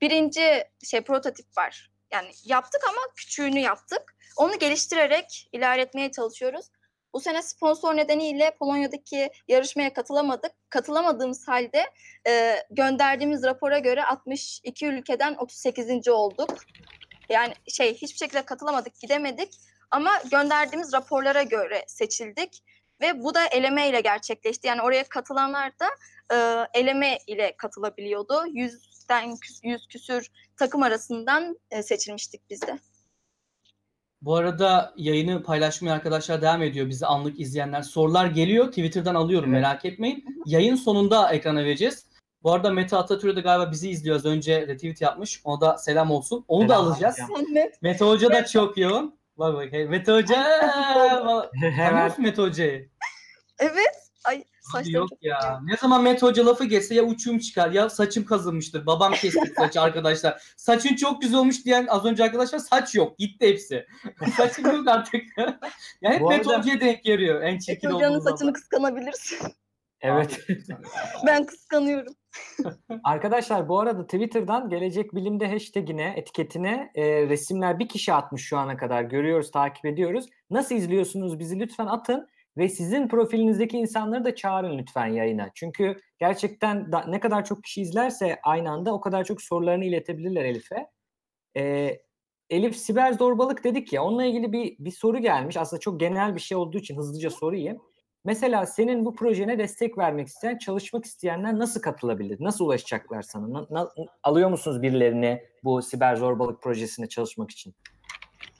birinci 0.00 0.64
şey 0.84 1.00
prototip 1.00 1.58
var. 1.58 1.90
Yani 2.12 2.28
yaptık 2.44 2.80
ama 2.88 3.00
küçüğünü 3.16 3.60
yaptık. 3.60 4.16
Onu 4.36 4.58
geliştirerek 4.58 5.48
ilerletmeye 5.52 6.10
çalışıyoruz. 6.10 6.66
Bu 7.14 7.20
sene 7.20 7.42
sponsor 7.42 7.96
nedeniyle 7.96 8.56
Polonya'daki 8.58 9.30
yarışmaya 9.48 9.92
katılamadık. 9.92 10.52
Katılamadığımız 10.70 11.48
halde 11.48 11.84
e, 12.26 12.56
gönderdiğimiz 12.70 13.42
rapora 13.42 13.78
göre 13.78 14.04
62 14.04 14.86
ülkeden 14.86 15.34
38. 15.34 16.08
olduk. 16.08 16.54
Yani 17.28 17.54
şey 17.68 17.94
hiçbir 17.94 18.18
şekilde 18.18 18.42
katılamadık, 18.42 19.00
gidemedik. 19.00 19.54
Ama 19.90 20.10
gönderdiğimiz 20.30 20.92
raporlara 20.92 21.42
göre 21.42 21.84
seçildik. 21.86 22.64
Ve 23.00 23.22
bu 23.22 23.34
da 23.34 23.46
eleme 23.46 23.88
ile 23.88 24.00
gerçekleşti. 24.00 24.68
Yani 24.68 24.82
oraya 24.82 25.04
katılanlar 25.04 25.72
da 25.78 25.88
e, 26.34 26.66
eleme 26.80 27.18
ile 27.26 27.56
katılabiliyordu. 27.56 28.46
Yüzden 28.46 28.93
küs- 29.08 29.60
yüz 29.62 29.86
küsür 29.86 30.28
takım 30.56 30.82
arasından 30.82 31.58
e, 31.70 31.82
seçilmiştik 31.82 32.50
biz 32.50 32.62
de. 32.62 32.78
Bu 34.22 34.36
arada 34.36 34.94
yayını 34.96 35.42
paylaşmaya 35.42 35.92
arkadaşlar 35.94 36.42
devam 36.42 36.62
ediyor. 36.62 36.88
Bizi 36.88 37.06
anlık 37.06 37.40
izleyenler. 37.40 37.82
Sorular 37.82 38.26
geliyor. 38.26 38.68
Twitter'dan 38.68 39.14
alıyorum 39.14 39.54
Evet. 39.54 39.62
merak 39.62 39.84
etmeyin. 39.84 40.24
Yayın 40.46 40.74
sonunda 40.76 41.32
ekrana 41.32 41.64
vereceğiz. 41.64 42.06
Bu 42.42 42.52
arada 42.52 42.70
Mete 42.70 42.96
Atatürk 42.96 43.36
de 43.36 43.40
galiba 43.40 43.70
bizi 43.72 43.90
izliyor. 43.90 44.16
Az 44.16 44.24
önce 44.24 44.66
retweet 44.66 45.00
yapmış. 45.00 45.40
Ona 45.44 45.60
da 45.60 45.78
selam 45.78 46.10
olsun. 46.10 46.44
Onu 46.48 46.68
da 46.68 46.74
Selam 46.74 46.86
alacağız. 46.92 47.16
hocam. 47.28 47.44
Mete 47.82 48.04
Hoca 48.04 48.30
da 48.30 48.46
çok 48.46 48.78
yoğun. 48.78 49.18
Bak 49.36 49.54
bak. 49.54 49.72
hey, 49.72 49.84
Mete 49.86 50.12
Hoca. 50.12 50.34
Tanıyor 51.60 52.18
Mete 52.18 52.42
Hoca'yı? 52.42 52.88
Evet. 53.58 53.94
Ay 54.24 54.44
Abi 54.64 54.72
saçlarım 54.72 54.94
Yok 54.94 55.08
çok 55.08 55.22
ya. 55.22 55.60
Ne 55.64 55.76
zaman 55.76 56.02
Mete 56.02 56.26
Hoca 56.26 56.46
lafı 56.46 56.64
geçse 56.64 56.94
ya 56.94 57.02
uçum 57.02 57.38
çıkar 57.38 57.70
ya 57.70 57.90
saçım 57.90 58.24
kazınmıştır. 58.24 58.86
Babam 58.86 59.12
kesti 59.12 59.52
saçı 59.56 59.80
arkadaşlar. 59.80 60.42
Saçın 60.56 60.96
çok 60.96 61.22
güzel 61.22 61.38
olmuş 61.38 61.64
diyen 61.64 61.86
az 61.86 62.04
önce 62.04 62.24
arkadaşlar 62.24 62.58
saç 62.58 62.94
yok. 62.94 63.18
Gitti 63.18 63.48
hepsi. 63.48 63.86
Saçım 64.36 64.66
yok 64.66 64.88
artık. 64.88 65.24
ya 66.02 66.12
hep 66.12 66.20
Bu 66.20 66.28
Mete 66.28 66.50
arada- 66.50 66.58
Hoca'ya 66.58 66.80
denk 66.80 67.04
geliyor. 67.04 67.42
En 67.42 67.58
çirkin 67.58 67.90
Mete 67.90 67.96
Hoca'nın 67.96 68.20
saçını 68.20 68.38
zaman. 68.38 68.52
kıskanabilirsin. 68.52 69.38
evet. 70.00 70.40
ben 71.26 71.46
kıskanıyorum. 71.46 72.14
Arkadaşlar 73.04 73.68
bu 73.68 73.80
arada 73.80 74.06
Twitter'dan 74.06 74.68
Gelecek 74.68 75.14
Bilim'de 75.14 75.48
hashtagine, 75.48 76.14
etiketine 76.16 76.90
e, 76.94 77.28
resimler 77.28 77.78
bir 77.78 77.88
kişi 77.88 78.12
atmış 78.12 78.42
şu 78.44 78.58
ana 78.58 78.76
kadar. 78.76 79.02
Görüyoruz, 79.02 79.50
takip 79.50 79.86
ediyoruz. 79.86 80.26
Nasıl 80.50 80.74
izliyorsunuz 80.74 81.38
bizi 81.38 81.60
lütfen 81.60 81.86
atın 81.86 82.28
ve 82.56 82.68
sizin 82.68 83.08
profilinizdeki 83.08 83.78
insanları 83.78 84.24
da 84.24 84.34
çağırın 84.34 84.78
lütfen 84.78 85.06
yayına. 85.06 85.50
Çünkü 85.54 86.00
gerçekten 86.18 86.92
da, 86.92 87.04
ne 87.08 87.20
kadar 87.20 87.44
çok 87.44 87.64
kişi 87.64 87.82
izlerse 87.82 88.38
aynı 88.42 88.70
anda 88.70 88.94
o 88.94 89.00
kadar 89.00 89.24
çok 89.24 89.42
sorularını 89.42 89.84
iletebilirler 89.84 90.44
Elif'e. 90.44 90.86
E, 91.56 91.90
Elif 92.50 92.76
siber 92.76 93.12
zorbalık 93.12 93.64
dedik 93.64 93.92
ya 93.92 94.04
onunla 94.04 94.24
ilgili 94.24 94.52
bir, 94.52 94.76
bir 94.78 94.90
soru 94.90 95.18
gelmiş. 95.18 95.56
Aslında 95.56 95.80
çok 95.80 96.00
genel 96.00 96.34
bir 96.34 96.40
şey 96.40 96.56
olduğu 96.56 96.78
için 96.78 96.96
hızlıca 96.96 97.30
sorayım. 97.30 97.82
Mesela 98.24 98.66
senin 98.66 99.04
bu 99.04 99.14
projene 99.14 99.58
destek 99.58 99.98
vermek 99.98 100.28
isteyen, 100.28 100.58
çalışmak 100.58 101.04
isteyenler 101.04 101.58
nasıl 101.58 101.80
katılabilir? 101.80 102.36
Nasıl 102.40 102.64
ulaşacaklar 102.64 103.22
sana? 103.22 103.52
Na- 103.52 103.66
na- 103.70 103.90
alıyor 104.22 104.50
musunuz 104.50 104.82
birilerini 104.82 105.44
bu 105.64 105.82
siber 105.82 106.16
zorbalık 106.16 106.62
projesine 106.62 107.08
çalışmak 107.08 107.50
için? 107.50 107.74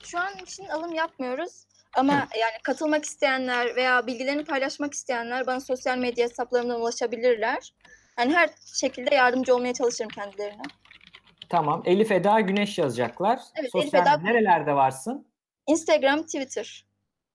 Şu 0.03 0.19
an 0.19 0.33
için 0.43 0.65
alım 0.65 0.93
yapmıyoruz. 0.93 1.65
Ama 1.95 2.13
yani 2.13 2.53
katılmak 2.63 3.05
isteyenler 3.05 3.75
veya 3.75 4.07
bilgilerini 4.07 4.45
paylaşmak 4.45 4.93
isteyenler 4.93 5.47
bana 5.47 5.59
sosyal 5.59 5.97
medya 5.97 6.25
hesaplarımdan 6.25 6.81
ulaşabilirler. 6.81 7.73
Yani 8.19 8.33
her 8.33 8.49
şekilde 8.79 9.15
yardımcı 9.15 9.55
olmaya 9.55 9.73
çalışırım 9.73 10.09
kendilerine. 10.09 10.61
Tamam. 11.49 11.83
Elif 11.85 12.11
Eda 12.11 12.39
Güneş 12.39 12.77
yazacaklar. 12.77 13.39
Evet, 13.55 13.75
Elif 13.75 13.83
Sosyal 13.83 14.05
Eda- 14.05 14.23
nerelerde 14.23 14.73
varsın? 14.73 15.27
Instagram, 15.67 16.23
Twitter. 16.23 16.85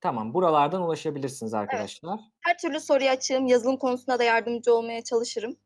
Tamam 0.00 0.34
buralardan 0.34 0.82
ulaşabilirsiniz 0.82 1.54
arkadaşlar. 1.54 2.20
Her 2.40 2.58
türlü 2.58 2.80
soruya 2.80 3.12
açığım. 3.12 3.46
Yazılım 3.46 3.76
konusunda 3.76 4.18
da 4.18 4.24
yardımcı 4.24 4.74
olmaya 4.74 5.04
çalışırım. 5.04 5.56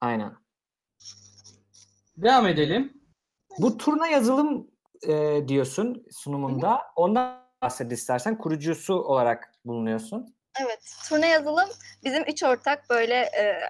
Aynen. 0.00 0.32
Devam 2.16 2.46
edelim. 2.46 3.02
Bu 3.58 3.76
turna 3.76 4.06
yazılım 4.06 4.70
e, 5.08 5.44
diyorsun 5.48 6.06
sunumunda. 6.10 6.82
Ondan 6.96 7.45
bahset 7.62 7.92
istersen. 7.92 8.38
Kurucusu 8.38 8.94
olarak 8.94 9.52
bulunuyorsun. 9.64 10.34
Evet, 10.60 10.96
turne 11.08 11.28
yazılım 11.28 11.68
bizim 12.04 12.22
üç 12.22 12.42
ortak 12.42 12.90
böyle 12.90 13.14
e, 13.14 13.60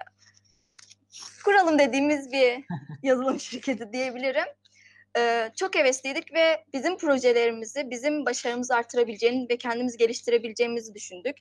kuralım 1.45 1.79
dediğimiz 1.79 2.31
bir 2.31 2.65
yazılım 3.03 3.39
şirketi 3.39 3.93
diyebilirim. 3.93 4.45
E, 5.17 5.51
çok 5.55 5.75
hevesliydik 5.75 6.33
ve 6.33 6.65
bizim 6.73 6.97
projelerimizi, 6.97 7.89
bizim 7.89 8.25
başarımızı 8.25 8.75
artırabileceğini 8.75 9.49
ve 9.49 9.57
kendimizi 9.57 9.97
geliştirebileceğimizi 9.97 10.93
düşündük. 10.93 11.37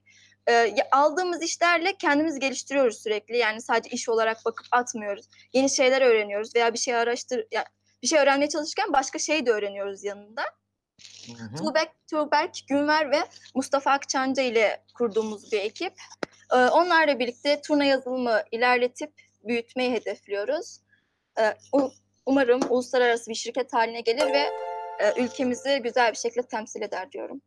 E, 0.49 0.77
aldığımız 0.93 1.43
işlerle 1.43 1.97
kendimizi 1.97 2.41
geliştiriyoruz 2.41 3.03
sürekli. 3.03 3.37
Yani 3.37 3.61
sadece 3.61 3.91
iş 3.91 4.09
olarak 4.09 4.45
bakıp 4.45 4.67
atmıyoruz. 4.73 5.29
Yeni 5.53 5.71
şeyler 5.71 6.03
öğreniyoruz 6.03 6.57
veya 6.57 6.73
bir 6.73 6.79
şey 6.79 6.95
araştır, 6.95 7.47
ya 7.53 7.65
bir 8.03 8.07
şey 8.07 8.19
öğrenmeye 8.19 8.49
çalışırken 8.49 8.93
başka 8.93 9.19
şey 9.19 9.47
de 9.47 9.51
öğreniyoruz 9.51 10.05
yanında. 10.05 10.45
Hı 11.27 11.45
hı. 11.45 11.57
Tuğberk, 12.11 12.55
Günver 12.69 13.11
ve 13.11 13.19
Mustafa 13.55 13.91
Akçancı 13.91 14.41
ile 14.41 14.85
kurduğumuz 14.95 15.53
bir 15.53 15.61
ekip. 15.61 15.93
Ee, 16.53 16.57
onlarla 16.57 17.19
birlikte 17.19 17.61
turna 17.61 17.85
yazılımı 17.85 18.43
ilerletip 18.53 19.13
büyütmeyi 19.45 19.93
hedefliyoruz. 19.93 20.81
Ee, 21.41 21.55
umarım 22.27 22.61
uluslararası 22.69 23.31
bir 23.31 23.35
şirket 23.35 23.73
haline 23.73 24.01
gelir 24.01 24.33
ve 24.33 24.47
e, 24.99 25.23
ülkemizi 25.25 25.81
güzel 25.85 26.13
bir 26.13 26.17
şekilde 26.17 26.47
temsil 26.47 26.83
eder 26.83 27.13
diyorum. 27.13 27.41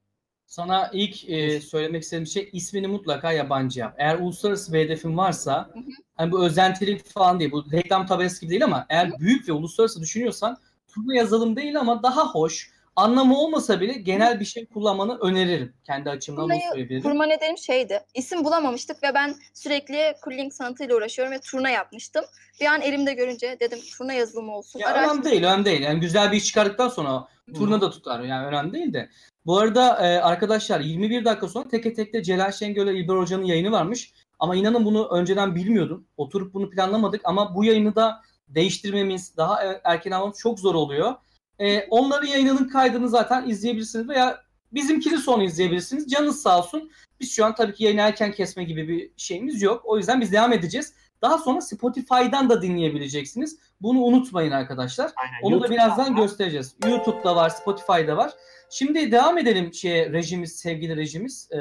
Sana 0.45 0.89
ilk 0.93 1.30
e, 1.30 1.62
söylemek 1.62 2.04
istediğim 2.04 2.28
şey 2.28 2.50
ismini 2.54 2.88
mutlaka 2.88 3.32
yabancı 3.32 3.80
yap. 3.80 3.95
Eğer 3.97 4.20
uluslararası 4.20 4.74
bir 4.74 4.80
hedefin 4.80 5.18
varsa 5.18 5.70
Hı 5.74 5.80
hı. 5.80 5.84
hani 6.16 6.32
bu 6.32 6.45
özentilik 6.45 7.06
falan 7.06 7.39
değil. 7.39 7.52
Bu 7.52 7.72
reklam 7.72 8.08
tabelası 8.08 8.41
gibi 8.41 8.50
değil 8.50 8.64
ama 8.64 8.86
eğer 8.89 9.20
büyük 9.20 9.50
ve 9.50 9.52
uluslararası 9.52 10.02
düşünüyorsan 10.02 10.58
turna 10.88 11.16
yazılım 11.16 11.56
değil 11.56 11.80
ama 11.80 12.04
daha 12.04 12.26
hoş. 12.32 12.72
Anlamı 13.00 13.38
olmasa 13.38 13.82
bile 13.82 13.93
genel 13.93 14.39
bir 14.39 14.45
şey 14.45 14.66
kullanmanı 14.66 15.18
öneririm. 15.20 15.74
Kendi 15.84 16.10
açımdan 16.10 16.43
bunu 16.43 16.52
Turnayı 16.52 16.70
söyleyebilirim. 16.70 17.02
Kurma 17.04 17.26
nedenim 17.26 17.58
şeydi. 17.58 18.00
İsim 18.14 18.45
bulamamıştık 18.45 19.04
ve 19.04 19.14
ben 19.14 19.36
sürekli 19.54 20.14
cooling 20.24 20.54
sanatıyla 20.54 20.95
uğraşıyorum 20.95 21.34
ve 21.34 21.39
turna 21.39 21.70
yapmıştım. 21.70 22.26
Bir 22.62 22.66
an 22.66 22.82
elimde 22.82 23.14
görünce 23.14 23.58
dedim 23.60 23.80
turna 23.97 24.14
yazılımı 24.14 24.56
olsun. 24.56 24.80
Ya 24.80 24.93
önemli 24.93 25.24
değil, 25.24 25.43
önemli 25.43 25.66
değil. 25.66 25.82
Yani 25.82 26.00
güzel 26.00 26.32
bir 26.32 26.38
iş 26.38 26.45
çıkardıktan 26.45 26.89
sonra 26.89 27.28
turna 27.56 27.82
da 27.82 27.89
tutar. 27.89 28.20
Yani 28.20 28.47
önemli 28.47 28.74
değil 28.74 28.93
de. 28.93 29.10
Bu 29.45 29.58
arada 29.58 30.08
e, 30.08 30.20
arkadaşlar 30.22 30.80
21 30.80 31.26
dakika 31.26 31.47
sonra 31.47 31.68
teke 31.68 31.93
tekte 31.93 32.24
Celal 32.24 32.52
Şengör 32.52 32.86
ile 32.86 33.00
İlber 33.00 33.16
Hoca'nın 33.16 33.45
yayını 33.45 33.72
varmış. 33.72 34.14
Ama 34.39 34.56
inanın 34.56 34.86
bunu 34.86 35.08
önceden 35.08 35.56
bilmiyordum. 35.56 36.08
Oturup 36.18 36.54
bunu 36.54 36.70
planlamadık 36.70 37.22
ama 37.24 37.56
bu 37.56 37.64
yayını 37.64 37.95
da 37.95 38.22
değiştirmemiz, 38.47 39.38
daha 39.38 39.64
e- 39.64 39.82
erken 39.84 40.12
almamız 40.12 40.39
çok 40.39 40.60
zor 40.60 40.76
oluyor. 40.76 41.16
E, 41.60 41.88
onların 41.89 42.28
yayınının 42.28 42.70
kaydını 42.70 43.10
zaten 43.10 43.47
izleyebilirsiniz 43.49 44.10
veya 44.10 44.41
bizimkini 44.72 45.18
sonra 45.18 45.43
izleyebilirsiniz. 45.43 46.07
Canınız 46.07 46.41
sağ 46.41 46.60
olsun. 46.60 46.91
Biz 47.20 47.32
şu 47.32 47.45
an 47.45 47.55
tabii 47.55 47.74
ki 47.74 47.84
yayını 47.84 48.01
erken 48.01 48.32
kesme 48.32 48.64
gibi 48.64 48.88
bir 48.88 49.12
şeyimiz 49.18 49.62
yok. 49.62 49.82
O 49.86 49.97
yüzden 49.97 50.22
biz 50.22 50.32
devam 50.32 50.53
edeceğiz. 50.53 50.93
Daha 51.22 51.38
sonra 51.38 51.62
Spotify'dan 51.62 52.49
da 52.49 52.62
dinleyebileceksiniz. 52.62 53.60
Bunu 53.82 53.99
unutmayın 53.99 54.51
arkadaşlar. 54.51 55.12
Aynen. 55.16 55.34
Onu 55.41 55.51
da 55.51 55.55
YouTube'dan 55.55 55.72
birazdan 55.88 56.18
da- 56.18 56.22
göstereceğiz. 56.22 56.76
YouTube'da 56.86 57.36
var, 57.36 57.49
Spotify'da 57.49 58.18
var. 58.18 58.32
Şimdi 58.70 59.12
devam 59.12 59.38
edelim 59.38 59.74
şeye 59.74 60.12
rejimiz, 60.12 60.55
sevgili 60.55 60.95
rejimiz. 60.95 61.49
E, 61.51 61.57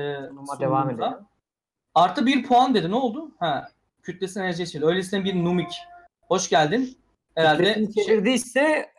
devam 0.61 0.91
edelim. 0.91 1.13
Artı 1.95 2.27
bir 2.27 2.43
puan 2.43 2.75
dedi. 2.75 2.91
Ne 2.91 2.95
oldu? 2.95 3.31
Ha, 3.39 3.69
kütlesine 4.03 4.43
enerji 4.45 4.63
için. 4.63 4.83
Öylesine 4.83 5.25
bir 5.25 5.35
numik. 5.35 5.73
Hoş 6.29 6.49
geldin. 6.49 6.99
Herhalde 7.35 7.75
Kütlesini 7.75 8.07
çevirdiyse 8.07 8.91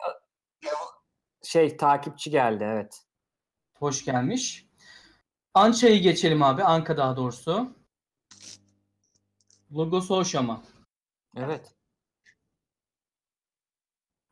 şey 1.44 1.78
takipçi 1.78 2.30
geldi 2.30 2.64
evet. 2.64 3.04
hoş 3.80 4.06
gelmiş. 4.06 4.66
Ança'yı 5.54 6.02
geçelim 6.02 6.44
abi. 6.44 6.64
Anka 6.64 6.98
daha 6.98 7.18
doğrusu. 7.18 7.76
Logosu 9.72 10.16
hoş 10.16 10.36
ama. 10.36 10.64
Evet. 11.36 11.76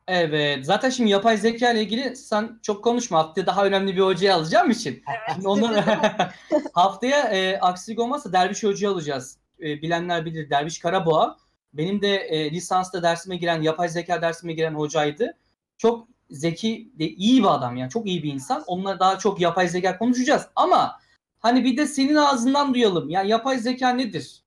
Evet. 0.07 0.65
Zaten 0.65 0.89
şimdi 0.89 1.09
yapay 1.09 1.37
zeka 1.37 1.71
ile 1.71 1.81
ilgili 1.81 2.15
sen 2.15 2.59
çok 2.61 2.83
konuşma. 2.83 3.19
Haftaya 3.19 3.47
daha 3.47 3.65
önemli 3.65 3.95
bir 3.95 4.01
hocayı 4.01 4.35
alacağım 4.35 4.71
için. 4.71 5.03
Şimdi 5.33 5.47
ondan 5.47 5.73
haftaya 6.73 7.21
e, 7.21 7.59
aksilik 7.59 7.99
olmazsa 7.99 8.33
Derviş 8.33 8.63
Hoca'yı 8.63 8.93
alacağız. 8.93 9.39
E, 9.59 9.81
bilenler 9.81 10.25
bilir. 10.25 10.49
Derviş 10.49 10.79
Karaboğa. 10.79 11.37
Benim 11.73 12.01
de 12.01 12.15
e, 12.15 12.51
lisansta 12.51 13.03
dersime 13.03 13.37
giren, 13.37 13.61
yapay 13.61 13.89
zeka 13.89 14.21
dersime 14.21 14.53
giren 14.53 14.73
hocaydı. 14.73 15.37
Çok 15.77 16.07
zeki, 16.29 16.91
de, 16.99 17.05
iyi 17.09 17.43
bir 17.43 17.53
adam 17.55 17.75
yani. 17.77 17.89
Çok 17.89 18.07
iyi 18.07 18.23
bir 18.23 18.33
insan. 18.33 18.63
Onunla 18.67 18.99
daha 18.99 19.19
çok 19.19 19.41
yapay 19.41 19.67
zeka 19.67 19.97
konuşacağız. 19.97 20.47
Ama 20.55 20.99
hani 21.39 21.65
bir 21.65 21.77
de 21.77 21.87
senin 21.87 22.15
ağzından 22.15 22.73
duyalım. 22.73 23.09
Ya 23.09 23.23
yapay 23.23 23.57
zeka 23.57 23.89
nedir? 23.89 24.43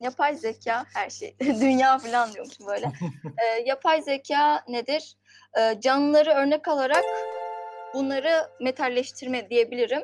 Yapay 0.00 0.36
zeka 0.36 0.84
her 0.94 1.10
şey. 1.10 1.36
Dünya 1.40 1.98
falan 1.98 2.32
diyormuş 2.32 2.60
böyle. 2.66 2.92
Ee, 3.38 3.62
yapay 3.66 4.02
zeka 4.02 4.64
nedir? 4.68 5.16
Ee, 5.58 5.80
canlıları 5.80 6.30
örnek 6.30 6.68
alarak 6.68 7.04
bunları 7.94 8.50
metalleştirme 8.60 9.50
diyebilirim. 9.50 10.02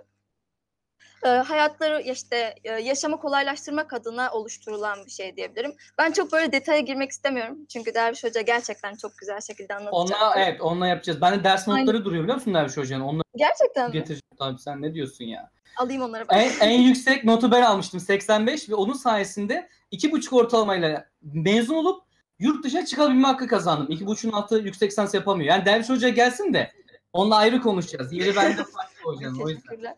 Ee, 1.25 1.29
hayatları 1.29 2.03
işte 2.03 2.55
e, 2.65 2.73
yaşamı 2.73 3.21
kolaylaştırmak 3.21 3.93
adına 3.93 4.31
oluşturulan 4.33 4.99
bir 5.07 5.11
şey 5.11 5.37
diyebilirim. 5.37 5.75
Ben 5.99 6.13
çok 6.13 6.33
böyle 6.33 6.53
detaya 6.53 6.81
girmek 6.81 7.11
istemiyorum. 7.11 7.59
Çünkü 7.69 7.95
Derviş 7.95 8.25
Hoca 8.25 8.41
gerçekten 8.41 8.95
çok 8.95 9.19
güzel 9.19 9.41
şekilde 9.41 9.75
anlatacak. 9.75 10.23
Onunla 10.23 10.35
evet 10.37 10.61
onunla 10.61 10.87
yapacağız. 10.87 11.21
Ben 11.21 11.41
de 11.41 11.45
ders 11.45 11.69
Aynen. 11.69 11.81
notları 11.81 12.05
duruyor 12.05 12.23
biliyor 12.23 12.37
musun 12.37 12.55
Derviş 12.55 12.77
Hoca'nın? 12.77 13.05
Onları 13.05 13.23
Gerçekten 13.37 13.87
mi? 13.87 13.93
getireceğim. 13.93 14.37
Tabii 14.39 14.59
sen 14.59 14.83
ne 14.83 14.95
diyorsun 14.95 15.25
ya? 15.25 15.51
Alayım 15.77 16.03
onları. 16.03 16.25
En, 16.31 16.51
en 16.61 16.81
yüksek 16.81 17.25
notu 17.25 17.51
ben 17.51 17.63
almıştım 17.63 18.01
85 18.01 18.69
ve 18.71 18.75
onun 18.75 18.93
sayesinde 18.93 19.69
2,5 19.93 20.35
ortalamayla 20.35 21.07
mezun 21.23 21.75
olup 21.75 22.03
yurt 22.39 22.65
dışına 22.65 22.85
çıkabilme 22.85 23.27
hakkı 23.27 23.47
kazandım. 23.49 23.87
2,5'un 23.97 24.33
altı 24.33 24.59
yüksek 24.59 24.91
lisans 24.91 25.15
yapamıyor. 25.15 25.49
Yani 25.51 25.65
Derviş 25.65 25.89
Hoca 25.89 26.09
gelsin 26.09 26.55
de 26.55 26.73
onunla 27.13 27.37
ayrı 27.37 27.61
konuşacağız. 27.61 28.13
Yeri 28.13 28.37
bende 28.37 28.57
farklı 28.65 29.05
hocam 29.05 29.41
o 29.41 29.49
yüzden. 29.49 29.97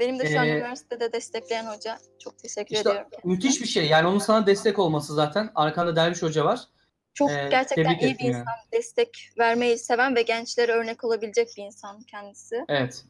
Benim 0.00 0.18
de 0.18 0.30
şu 0.32 0.40
an 0.40 0.46
Ee, 0.46 0.50
üniversitede 0.50 1.12
destekleyen 1.12 1.66
hoca. 1.66 1.98
Çok 2.18 2.38
teşekkür 2.38 2.74
İşte 2.76 2.90
ediyorum. 2.90 3.10
müthiş 3.24 3.60
bir 3.60 3.66
şey. 3.66 3.86
Yani 3.86 4.08
onun 4.08 4.18
sana 4.18 4.46
destek 4.46 4.78
olması 4.78 5.14
zaten. 5.14 5.50
Arkanda 5.54 5.96
Derviş 5.96 6.22
Hoca 6.22 6.44
var. 6.44 6.60
Çok 7.14 7.30
Ee, 7.30 7.48
gerçekten 7.50 7.98
iyi 7.98 8.18
bir 8.18 8.24
yani. 8.24 8.36
insan. 8.36 8.44
Destek 8.72 9.30
vermeyi 9.38 9.78
seven 9.78 10.16
ve 10.16 10.22
gençlere 10.22 10.72
örnek 10.72 11.04
olabilecek 11.04 11.48
bir 11.56 11.62
insan 11.62 12.00
kendisi. 12.02 12.64
Evet. 12.68 13.04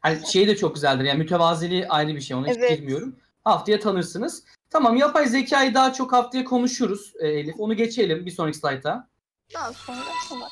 Hani 0.00 0.26
şey 0.26 0.48
de 0.48 0.56
çok 0.56 0.74
güzeldir. 0.74 1.04
Yani 1.04 1.18
mütevaziliği 1.18 1.88
ayrı 1.88 2.14
bir 2.14 2.20
şey. 2.20 2.36
Ona 2.36 2.46
hiç 2.48 2.56
Evet. 2.56 2.70
girmiyorum. 2.78 3.16
Haftaya 3.44 3.80
tanırsınız. 3.80 4.44
Tamam 4.70 4.96
yapay 4.96 5.26
zekayı 5.26 5.74
daha 5.74 5.92
çok 5.92 6.12
haftaya 6.12 6.44
konuşuruz 6.44 7.12
e, 7.20 7.28
Elif. 7.28 7.54
Onu 7.58 7.74
geçelim 7.74 8.26
bir 8.26 8.30
sonraki 8.30 8.58
slayta. 8.58 9.08
Daha 9.54 9.72
sonra 9.72 10.00
sonra. 10.28 10.48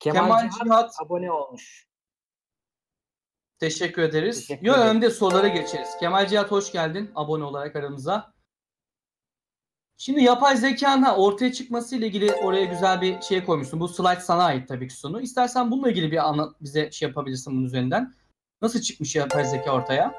Kemal, 0.00 0.20
Kemal 0.20 0.40
Cihat 0.50 0.64
Cihat 0.64 0.94
abone 1.02 1.32
olmuş. 1.32 1.87
Teşekkür 3.60 4.02
ederiz. 4.02 4.40
Teşekkür 4.40 4.66
Yo 4.66 4.74
ederim. 4.74 4.88
önde 4.88 5.10
sorulara 5.10 5.48
geçeriz. 5.48 5.88
Kemal 6.00 6.26
Cihat 6.26 6.50
hoş 6.50 6.72
geldin 6.72 7.10
abone 7.14 7.44
olarak 7.44 7.76
aramıza. 7.76 8.32
Şimdi 9.96 10.22
yapay 10.22 10.56
zekanın 10.56 11.02
ha, 11.02 11.16
ortaya 11.16 11.52
çıkması 11.52 11.96
ile 11.96 12.06
ilgili 12.06 12.34
oraya 12.34 12.64
güzel 12.64 13.00
bir 13.00 13.20
şey 13.20 13.44
koymuşsun. 13.44 13.80
Bu 13.80 13.88
slide 13.88 14.20
sana 14.20 14.44
ait 14.44 14.68
tabii 14.68 14.88
ki 14.88 14.94
sonu. 14.94 15.20
İstersen 15.20 15.70
bununla 15.70 15.90
ilgili 15.90 16.12
bir 16.12 16.28
anlat 16.28 16.56
bize 16.60 16.90
şey 16.90 17.08
yapabilirsin 17.08 17.52
bunun 17.52 17.64
üzerinden. 17.64 18.14
Nasıl 18.62 18.80
çıkmış 18.80 19.16
yapay 19.16 19.44
zeka 19.44 19.72
ortaya? 19.72 20.14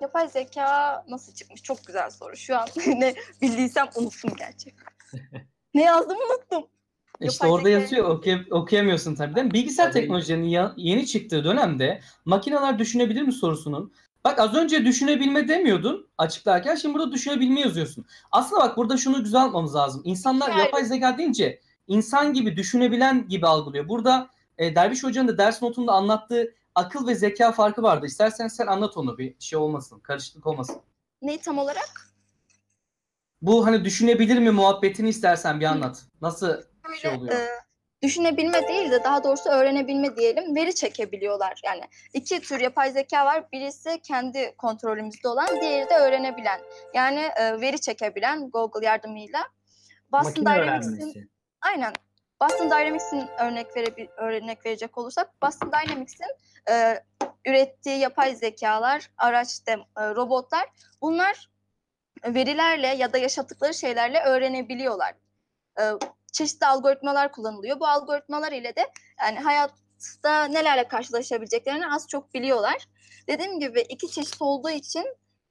Yapay 0.00 0.28
zeka 0.28 1.04
nasıl 1.08 1.34
çıkmış? 1.34 1.62
Çok 1.62 1.86
güzel 1.86 2.10
soru. 2.10 2.36
Şu 2.36 2.58
an 2.58 2.68
ne 2.86 3.14
bildiysem 3.42 3.86
unuttum 3.96 4.30
gerçekten. 4.38 4.88
ne 5.74 5.82
yazdım 5.82 6.16
unuttum. 6.16 6.70
İşte 7.20 7.46
orada 7.46 7.68
yazıyor 7.68 8.08
okey- 8.08 8.46
okuyamıyorsun 8.50 9.14
tabii 9.14 9.34
değil 9.34 9.46
mi? 9.46 9.52
Bilgisayar 9.52 9.92
teknolojilerinin 9.92 10.48
ya- 10.48 10.74
yeni 10.76 11.06
çıktığı 11.06 11.44
dönemde 11.44 12.00
makineler 12.24 12.78
düşünebilir 12.78 13.22
mi 13.22 13.32
sorusunun 13.32 13.92
Bak 14.24 14.38
az 14.38 14.54
önce 14.54 14.84
düşünebilme 14.84 15.48
demiyordun 15.48 16.08
açıklarken 16.18 16.74
şimdi 16.74 16.94
burada 16.94 17.12
düşünebilme 17.12 17.60
yazıyorsun. 17.60 18.04
Aslında 18.32 18.62
bak 18.62 18.76
burada 18.76 18.96
şunu 18.96 19.24
güzel 19.24 19.42
almamız 19.42 19.74
lazım. 19.74 20.02
İnsanlar 20.04 20.48
Yani- 20.50 20.58
yapay 20.60 20.84
zeka 20.84 21.18
deyince 21.18 21.60
insan 21.86 22.32
gibi 22.32 22.56
düşünebilen 22.56 23.28
gibi 23.28 23.46
algılıyor. 23.46 23.88
Burada 23.88 24.30
e, 24.58 24.74
Derviş 24.74 25.04
Hoca'nın 25.04 25.28
da 25.28 25.38
ders 25.38 25.62
notunda 25.62 25.92
anlattığı 25.92 26.54
akıl 26.74 27.06
ve 27.06 27.14
zeka 27.14 27.52
farkı 27.52 27.82
vardı. 27.82 28.06
İstersen 28.06 28.48
sen 28.48 28.66
anlat 28.66 28.96
onu 28.96 29.18
bir 29.18 29.34
şey 29.38 29.58
olmasın, 29.58 30.00
karışıklık 30.00 30.46
olmasın. 30.46 30.76
Neyi 31.22 31.38
tam 31.40 31.58
olarak? 31.58 32.12
Bu 33.42 33.66
hani 33.66 33.84
düşünebilir 33.84 34.38
mi 34.38 34.50
muhabbetini 34.50 35.08
istersen 35.08 35.60
bir 35.60 35.64
anlat. 35.64 36.02
Nasıl 36.22 36.56
şey 36.94 37.10
Böyle, 37.10 37.22
oluyor? 37.22 37.40
e, 37.40 37.48
düşünebilme 38.02 38.68
değil 38.68 38.90
de 38.90 39.04
daha 39.04 39.24
doğrusu 39.24 39.48
öğrenebilme 39.48 40.16
diyelim 40.16 40.56
veri 40.56 40.74
çekebiliyorlar. 40.74 41.60
Yani 41.64 41.82
iki 42.14 42.40
tür 42.40 42.60
yapay 42.60 42.90
zeka 42.90 43.26
var. 43.26 43.44
Birisi 43.52 44.00
kendi 44.02 44.54
kontrolümüzde 44.56 45.28
olan, 45.28 45.60
diğeri 45.60 45.90
de 45.90 45.94
öğrenebilen. 45.94 46.60
Yani 46.94 47.20
e, 47.36 47.60
veri 47.60 47.80
çekebilen 47.80 48.50
Google 48.50 48.86
yardımıyla. 48.86 49.40
Boston 50.12 50.44
Makine 50.44 50.64
Dynamics'in 50.64 51.30
aynen 51.60 51.92
Boston 52.42 52.70
Dynamics'in 52.70 53.28
örnek 53.40 53.76
verebil 53.76 54.06
örnek 54.16 54.66
verecek 54.66 54.98
olursak 54.98 55.42
Boston 55.42 55.72
Dynamics'in 55.72 56.26
e, 56.70 57.02
ürettiği 57.44 57.98
yapay 57.98 58.34
zekalar, 58.34 59.10
araç 59.18 59.66
de, 59.66 59.72
e, 59.72 60.14
robotlar 60.14 60.68
bunlar 61.02 61.50
verilerle 62.26 62.86
ya 62.86 63.12
da 63.12 63.18
yaşattıkları 63.18 63.74
şeylerle 63.74 64.20
öğrenebiliyorlar. 64.20 65.14
E, 65.80 65.82
çeşitli 66.32 66.66
algoritmalar 66.66 67.32
kullanılıyor. 67.32 67.80
Bu 67.80 67.86
algoritmalar 67.86 68.52
ile 68.52 68.76
de 68.76 68.86
yani 69.20 69.38
hayatta 69.38 70.44
nelerle 70.44 70.88
karşılaşabileceklerini 70.88 71.86
az 71.94 72.08
çok 72.08 72.34
biliyorlar. 72.34 72.88
Dediğim 73.28 73.60
gibi 73.60 73.80
iki 73.80 74.10
çeşit 74.10 74.42
olduğu 74.42 74.70
için 74.70 75.04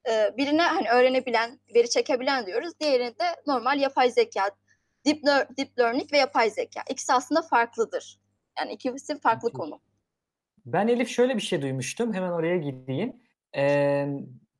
e, 0.09 0.37
birine 0.37 0.61
hani 0.61 0.89
öğrenebilen, 0.89 1.59
veri 1.75 1.89
çekebilen 1.89 2.45
diyoruz. 2.45 2.73
Diğerine 2.79 3.09
de 3.09 3.35
normal 3.47 3.79
yapay 3.79 4.11
zeka, 4.11 4.49
deep, 5.05 5.23
deep 5.57 5.79
learning 5.79 6.13
ve 6.13 6.17
yapay 6.17 6.49
zeka. 6.49 6.81
İkisi 6.89 7.13
aslında 7.13 7.41
farklıdır. 7.41 8.19
Yani 8.59 8.73
ikisi 8.73 9.19
farklı 9.19 9.53
konu. 9.53 9.81
Ben 10.65 10.87
Elif 10.87 11.09
şöyle 11.09 11.35
bir 11.35 11.41
şey 11.41 11.61
duymuştum. 11.61 12.13
Hemen 12.13 12.31
oraya 12.31 12.57
gideyim. 12.57 13.15
Ee, 13.55 14.07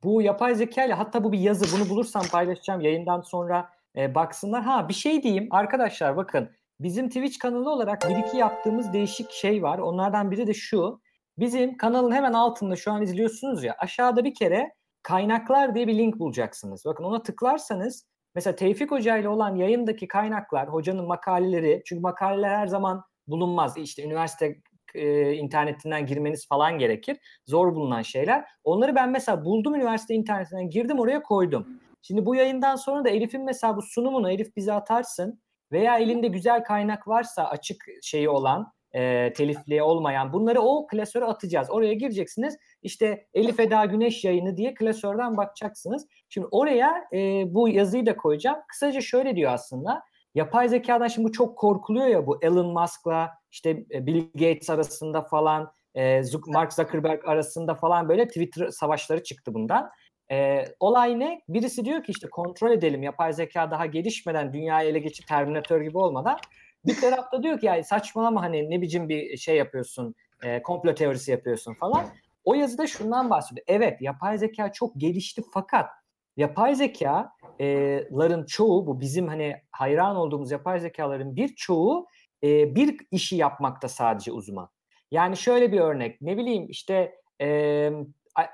bu 0.02 0.22
yapay 0.22 0.54
zeka 0.54 0.84
ile 0.84 0.94
hatta 0.94 1.24
bu 1.24 1.32
bir 1.32 1.38
yazı. 1.38 1.78
Bunu 1.78 1.88
bulursam 1.88 2.22
paylaşacağım 2.32 2.80
yayından 2.80 3.20
sonra 3.20 3.70
e, 3.96 4.14
baksınlar. 4.14 4.62
Ha 4.62 4.88
bir 4.88 4.94
şey 4.94 5.22
diyeyim 5.22 5.48
arkadaşlar 5.50 6.16
bakın. 6.16 6.50
Bizim 6.80 7.08
Twitch 7.08 7.38
kanalı 7.38 7.70
olarak 7.70 8.08
bir 8.08 8.16
iki 8.16 8.36
yaptığımız 8.36 8.92
değişik 8.92 9.30
şey 9.30 9.62
var. 9.62 9.78
Onlardan 9.78 10.30
biri 10.30 10.46
de 10.46 10.54
şu. 10.54 11.00
Bizim 11.38 11.76
kanalın 11.76 12.12
hemen 12.12 12.32
altında 12.32 12.76
şu 12.76 12.92
an 12.92 13.02
izliyorsunuz 13.02 13.64
ya 13.64 13.76
aşağıda 13.78 14.24
bir 14.24 14.34
kere 14.34 14.72
kaynaklar 15.02 15.74
diye 15.74 15.86
bir 15.86 15.98
link 15.98 16.18
bulacaksınız. 16.18 16.84
Bakın 16.84 17.04
ona 17.04 17.22
tıklarsanız 17.22 18.06
mesela 18.34 18.56
Tevfik 18.56 18.90
Hoca 18.90 19.16
ile 19.16 19.28
olan 19.28 19.56
yayındaki 19.56 20.08
kaynaklar, 20.08 20.68
hocanın 20.68 21.06
makaleleri 21.06 21.82
çünkü 21.86 22.00
makaleler 22.00 22.56
her 22.56 22.66
zaman 22.66 23.04
bulunmaz. 23.26 23.76
İşte 23.76 24.02
üniversite 24.02 24.56
e, 24.94 25.32
internetinden 25.32 26.06
girmeniz 26.06 26.48
falan 26.48 26.78
gerekir. 26.78 27.16
Zor 27.46 27.74
bulunan 27.74 28.02
şeyler. 28.02 28.44
Onları 28.64 28.94
ben 28.94 29.10
mesela 29.10 29.44
buldum 29.44 29.74
üniversite 29.74 30.14
internetinden 30.14 30.70
girdim 30.70 30.98
oraya 30.98 31.22
koydum. 31.22 31.80
Şimdi 32.02 32.26
bu 32.26 32.34
yayından 32.34 32.76
sonra 32.76 33.04
da 33.04 33.08
Elif'in 33.08 33.44
mesela 33.44 33.76
bu 33.76 33.82
sunumunu 33.82 34.30
Elif 34.30 34.56
bize 34.56 34.72
atarsın 34.72 35.42
veya 35.72 35.98
elinde 35.98 36.28
güzel 36.28 36.64
kaynak 36.64 37.08
varsa 37.08 37.44
açık 37.44 37.84
şeyi 38.02 38.28
olan 38.28 38.72
e, 38.92 39.32
telifli 39.32 39.82
olmayan 39.82 40.32
bunları 40.32 40.60
o 40.60 40.86
klasöre 40.86 41.24
atacağız. 41.24 41.70
Oraya 41.70 41.94
gireceksiniz. 41.94 42.56
İşte 42.82 43.26
Elif 43.34 43.60
Eda 43.60 43.84
Güneş 43.84 44.24
yayını 44.24 44.56
diye 44.56 44.74
klasörden 44.74 45.36
bakacaksınız. 45.36 46.06
Şimdi 46.28 46.46
oraya 46.50 47.04
e, 47.12 47.44
bu 47.54 47.68
yazıyı 47.68 48.06
da 48.06 48.16
koyacağım. 48.16 48.58
Kısaca 48.68 49.00
şöyle 49.00 49.36
diyor 49.36 49.52
aslında. 49.52 50.02
Yapay 50.34 50.68
zekadan 50.68 51.08
şimdi 51.08 51.28
bu 51.28 51.32
çok 51.32 51.58
korkuluyor 51.58 52.06
ya 52.06 52.26
bu 52.26 52.42
Elon 52.42 52.72
Musk'la 52.72 53.30
işte 53.50 53.70
e, 53.94 54.06
Bill 54.06 54.24
Gates 54.34 54.70
arasında 54.70 55.22
falan 55.22 55.72
e, 55.94 56.22
Mark 56.46 56.72
Zuckerberg 56.72 57.28
arasında 57.28 57.74
falan 57.74 58.08
böyle 58.08 58.28
Twitter 58.28 58.68
savaşları 58.68 59.22
çıktı 59.22 59.54
bundan. 59.54 59.90
E, 60.30 60.64
olay 60.80 61.18
ne? 61.18 61.42
Birisi 61.48 61.84
diyor 61.84 62.02
ki 62.04 62.12
işte 62.12 62.28
kontrol 62.28 62.70
edelim 62.70 63.02
yapay 63.02 63.32
zeka 63.32 63.70
daha 63.70 63.86
gelişmeden 63.86 64.52
dünyayı 64.52 64.90
ele 64.90 64.98
geçip 64.98 65.26
Terminator 65.26 65.80
gibi 65.80 65.98
olmadan. 65.98 66.38
Bir 66.86 67.00
tarafta 67.00 67.42
diyor 67.42 67.60
ki 67.60 67.66
yani 67.66 67.84
saçmalama 67.84 68.42
hani 68.42 68.70
ne 68.70 68.82
biçim 68.82 69.08
bir 69.08 69.36
şey 69.36 69.56
yapıyorsun, 69.56 70.14
e, 70.42 70.62
komplo 70.62 70.94
teorisi 70.94 71.30
yapıyorsun 71.30 71.74
falan. 71.74 72.06
O 72.44 72.54
yazıda 72.54 72.86
şundan 72.86 73.30
bahsediyor. 73.30 73.64
Evet 73.68 74.02
yapay 74.02 74.38
zeka 74.38 74.72
çok 74.72 74.96
gelişti 74.96 75.42
fakat 75.52 75.90
yapay 76.36 76.74
zekaların 76.74 78.46
çoğu 78.46 78.86
bu 78.86 79.00
bizim 79.00 79.28
hani 79.28 79.56
hayran 79.70 80.16
olduğumuz 80.16 80.50
yapay 80.50 80.80
zekaların 80.80 81.36
birçoğu 81.36 82.06
e, 82.44 82.74
bir 82.74 82.96
işi 83.10 83.36
yapmakta 83.36 83.88
sadece 83.88 84.32
uzman. 84.32 84.68
Yani 85.10 85.36
şöyle 85.36 85.72
bir 85.72 85.80
örnek 85.80 86.20
ne 86.20 86.36
bileyim 86.36 86.66
işte 86.68 87.14
e, 87.40 87.90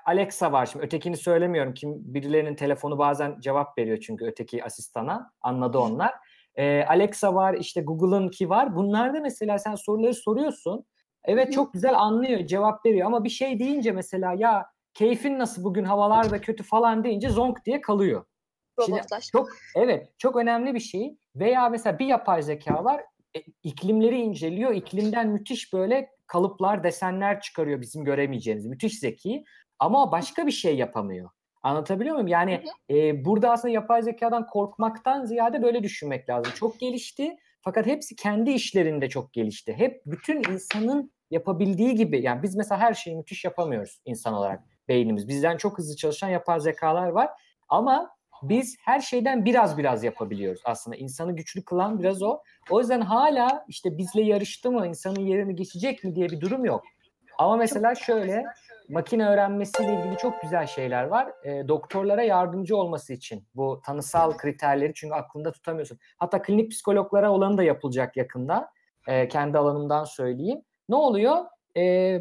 Alexa 0.07 0.53
var. 0.53 0.67
Şimdi 0.67 0.85
ötekini 0.85 1.17
söylemiyorum. 1.17 1.75
Kim 1.75 2.15
birilerinin 2.15 2.57
telefonu 2.57 2.99
bazen 2.99 3.41
cevap 3.41 3.79
veriyor 3.79 3.99
çünkü 4.01 4.25
öteki 4.25 4.65
asistana. 4.65 5.31
Anladı 5.41 5.79
onlar. 5.79 6.15
E, 6.55 6.85
Alexa 6.85 7.35
var 7.35 7.55
işte 7.55 7.81
Google'ın 7.81 8.29
ki 8.29 8.49
var. 8.49 8.77
Bunlarda 8.77 9.21
mesela 9.21 9.59
sen 9.59 9.75
soruları 9.75 10.15
soruyorsun. 10.15 10.85
Evet 11.25 11.53
çok 11.53 11.73
güzel 11.73 11.99
anlıyor 11.99 12.47
cevap 12.47 12.87
veriyor. 12.87 13.07
Ama 13.07 13.25
bir 13.25 13.29
şey 13.29 13.59
deyince 13.59 13.93
mesela 13.93 14.35
ya 14.39 14.67
keyfin 14.95 15.39
nasıl 15.39 15.65
bugün? 15.65 15.85
Havalar 15.85 16.31
da 16.31 16.41
kötü 16.41 16.63
falan 16.63 17.05
deyince 17.05 17.29
zonk 17.29 17.65
diye 17.65 17.81
kalıyor. 17.81 18.25
Şimdi 18.87 19.01
çok 19.33 19.49
evet 19.77 20.13
çok 20.19 20.37
önemli 20.37 20.75
bir 20.75 20.81
şey. 20.81 21.17
Veya 21.37 21.69
mesela 21.69 21.99
bir 21.99 22.07
yapay 22.07 22.43
zeka 22.43 22.85
var. 22.85 23.03
E, 23.37 23.41
iklimleri 23.63 24.19
inceliyor. 24.21 24.75
İklimden 24.75 25.29
müthiş 25.29 25.73
böyle 25.73 26.11
kalıplar, 26.27 26.85
desenler 26.85 27.41
çıkarıyor 27.41 27.81
bizim 27.81 28.05
göremeyeceğimiz. 28.05 28.67
Müthiş 28.67 28.99
zeki 28.99 29.45
ama 29.79 30.13
başka 30.13 30.47
bir 30.47 30.53
şey 30.53 30.77
yapamıyor. 30.77 31.31
Anlatabiliyor 31.63 32.15
muyum? 32.15 32.29
Yani 32.29 32.65
e, 32.91 33.25
burada 33.25 33.51
aslında 33.51 33.75
yapay 33.75 34.03
zekadan 34.03 34.47
korkmaktan 34.47 35.25
ziyade 35.25 35.63
böyle 35.63 35.83
düşünmek 35.83 36.29
lazım. 36.29 36.53
Çok 36.57 36.81
gelişti 36.81 37.37
fakat 37.61 37.87
hepsi 37.87 38.17
kendi 38.17 38.51
işlerinde 38.51 39.09
çok 39.09 39.33
gelişti. 39.33 39.73
Hep 39.73 40.03
bütün 40.07 40.53
insanın 40.53 41.13
yapabildiği 41.31 41.95
gibi 41.95 42.23
yani 42.23 42.43
biz 42.43 42.57
mesela 42.57 42.81
her 42.81 42.95
şeyi 42.95 43.17
müthiş 43.17 43.45
yapamıyoruz 43.45 44.01
insan 44.05 44.35
olarak 44.35 44.63
beynimiz. 44.89 45.29
Bizden 45.29 45.57
çok 45.57 45.79
hızlı 45.79 45.97
çalışan 45.97 46.29
yapay 46.29 46.61
zekalar 46.61 47.09
var 47.09 47.31
ama 47.69 48.17
biz 48.43 48.77
her 48.85 49.01
şeyden 49.01 49.45
biraz 49.45 49.79
biraz 49.79 50.05
yapabiliyoruz 50.05 50.63
aslında. 50.65 50.97
İnsanı 50.97 51.37
güçlü 51.37 51.65
kılan 51.65 51.99
biraz 51.99 52.23
o. 52.23 52.41
O 52.71 52.81
yüzden 52.81 53.01
hala 53.01 53.65
işte 53.69 53.99
bizle 53.99 54.23
yarıştı 54.23 54.71
mı, 54.71 54.87
insanın 54.87 55.21
yerini 55.21 55.57
geçecek 55.57 56.05
mi 56.05 56.15
diye 56.15 56.29
bir 56.29 56.41
durum 56.41 56.65
yok. 56.65 56.85
Ama 57.39 57.57
mesela 57.57 57.95
şöyle 57.95 58.45
makine 58.89 59.29
öğrenmesiyle 59.29 59.95
ilgili 59.95 60.17
çok 60.17 60.43
güzel 60.43 60.67
şeyler 60.67 61.05
var. 61.05 61.33
E, 61.45 61.69
doktorlara 61.69 62.23
yardımcı 62.23 62.77
olması 62.77 63.13
için 63.13 63.47
bu 63.55 63.81
tanısal 63.87 64.37
kriterleri 64.37 64.95
çünkü 64.95 65.15
aklında 65.15 65.53
tutamıyorsun. 65.53 65.99
Hatta 66.17 66.43
klinik 66.43 66.71
psikologlara 66.71 67.33
olanı 67.33 67.59
da 67.59 67.63
yapılacak 67.63 68.17
yakında. 68.17 68.71
E, 69.09 69.29
kendi 69.29 69.59
alanımdan 69.59 70.05
söyleyeyim. 70.05 70.63
Ne 70.89 70.97
oluyor? 70.97 71.45
E, 71.77 72.19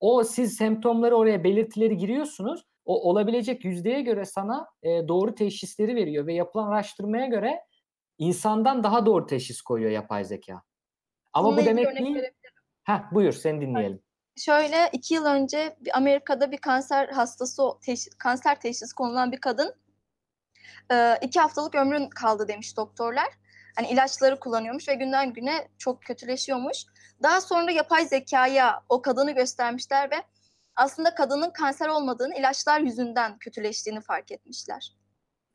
o 0.00 0.24
siz 0.24 0.56
semptomları 0.56 1.16
oraya 1.16 1.44
belirtileri 1.44 1.96
giriyorsunuz. 1.96 2.64
O 2.84 3.10
olabilecek 3.10 3.64
yüzdeye 3.64 4.02
göre 4.02 4.24
sana 4.24 4.66
e, 4.82 5.08
doğru 5.08 5.34
teşhisleri 5.34 5.94
veriyor 5.94 6.26
ve 6.26 6.34
yapılan 6.34 6.68
araştırmaya 6.68 7.26
göre 7.26 7.60
insandan 8.18 8.84
daha 8.84 9.06
doğru 9.06 9.26
teşhis 9.26 9.62
koyuyor 9.62 9.90
yapay 9.90 10.24
zeka. 10.24 10.62
Ama 11.32 11.48
Bununla 11.48 11.62
bu 11.62 11.66
demek 11.66 11.98
değil. 11.98 12.22
Heh, 12.84 13.12
buyur 13.12 13.32
seni 13.32 13.60
dinleyelim. 13.60 14.00
Şöyle 14.38 14.88
iki 14.92 15.14
yıl 15.14 15.24
önce 15.24 15.76
Amerika'da 15.92 16.50
bir 16.50 16.58
kanser 16.58 17.08
hastası, 17.08 17.62
teşhis, 17.82 18.14
kanser 18.18 18.60
teşhisi 18.60 18.94
konulan 18.94 19.32
bir 19.32 19.40
kadın 19.40 19.74
e, 20.92 21.18
iki 21.22 21.40
haftalık 21.40 21.74
ömrün 21.74 22.08
kaldı 22.08 22.48
demiş 22.48 22.76
doktorlar. 22.76 23.28
Hani 23.76 23.88
ilaçları 23.88 24.40
kullanıyormuş 24.40 24.88
ve 24.88 24.94
günden 24.94 25.32
güne 25.32 25.68
çok 25.78 26.02
kötüleşiyormuş. 26.02 26.84
Daha 27.22 27.40
sonra 27.40 27.70
yapay 27.70 28.06
zekaya 28.06 28.82
o 28.88 29.02
kadını 29.02 29.32
göstermişler 29.32 30.10
ve 30.10 30.16
aslında 30.76 31.14
kadının 31.14 31.50
kanser 31.50 31.88
olmadığını 31.88 32.34
ilaçlar 32.34 32.80
yüzünden 32.80 33.38
kötüleştiğini 33.38 34.00
fark 34.00 34.32
etmişler. 34.32 34.96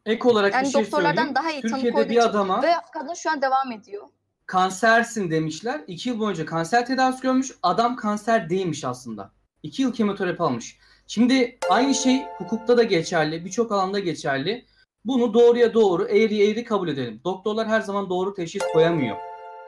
Ek 0.05 0.27
olarak 0.27 0.53
Yani 0.53 0.65
bir 0.65 0.71
şey 0.71 0.83
doktorlardan 0.83 1.15
söyleyeyim. 1.15 1.35
daha 1.35 1.51
iyi 1.51 1.61
Türkiye'de 1.61 2.09
bir 2.09 2.25
adama 2.25 2.63
ve 2.63 2.73
kadın 2.93 3.13
şu 3.13 3.31
an 3.31 3.41
devam 3.41 3.71
ediyor. 3.71 4.07
Kansersin 4.45 5.31
demişler. 5.31 5.81
İki 5.87 6.09
yıl 6.09 6.19
boyunca 6.19 6.45
kanser 6.45 6.85
tedavisi 6.85 7.21
görmüş. 7.21 7.51
Adam 7.63 7.95
kanser 7.95 8.49
değilmiş 8.49 8.83
aslında. 8.83 9.31
İki 9.63 9.81
yıl 9.81 9.93
kemoterapi 9.93 10.43
almış. 10.43 10.77
Şimdi 11.07 11.57
aynı 11.69 11.95
şey 11.95 12.21
hukukta 12.37 12.77
da 12.77 12.83
geçerli. 12.83 13.45
Birçok 13.45 13.71
alanda 13.71 13.99
geçerli. 13.99 14.65
Bunu 15.05 15.33
doğruya 15.33 15.73
doğru, 15.73 16.03
eğri 16.03 16.49
eğri 16.49 16.63
kabul 16.63 16.87
edelim. 16.87 17.21
Doktorlar 17.23 17.67
her 17.67 17.81
zaman 17.81 18.09
doğru 18.09 18.33
teşhis 18.33 18.61
koyamıyor. 18.73 19.17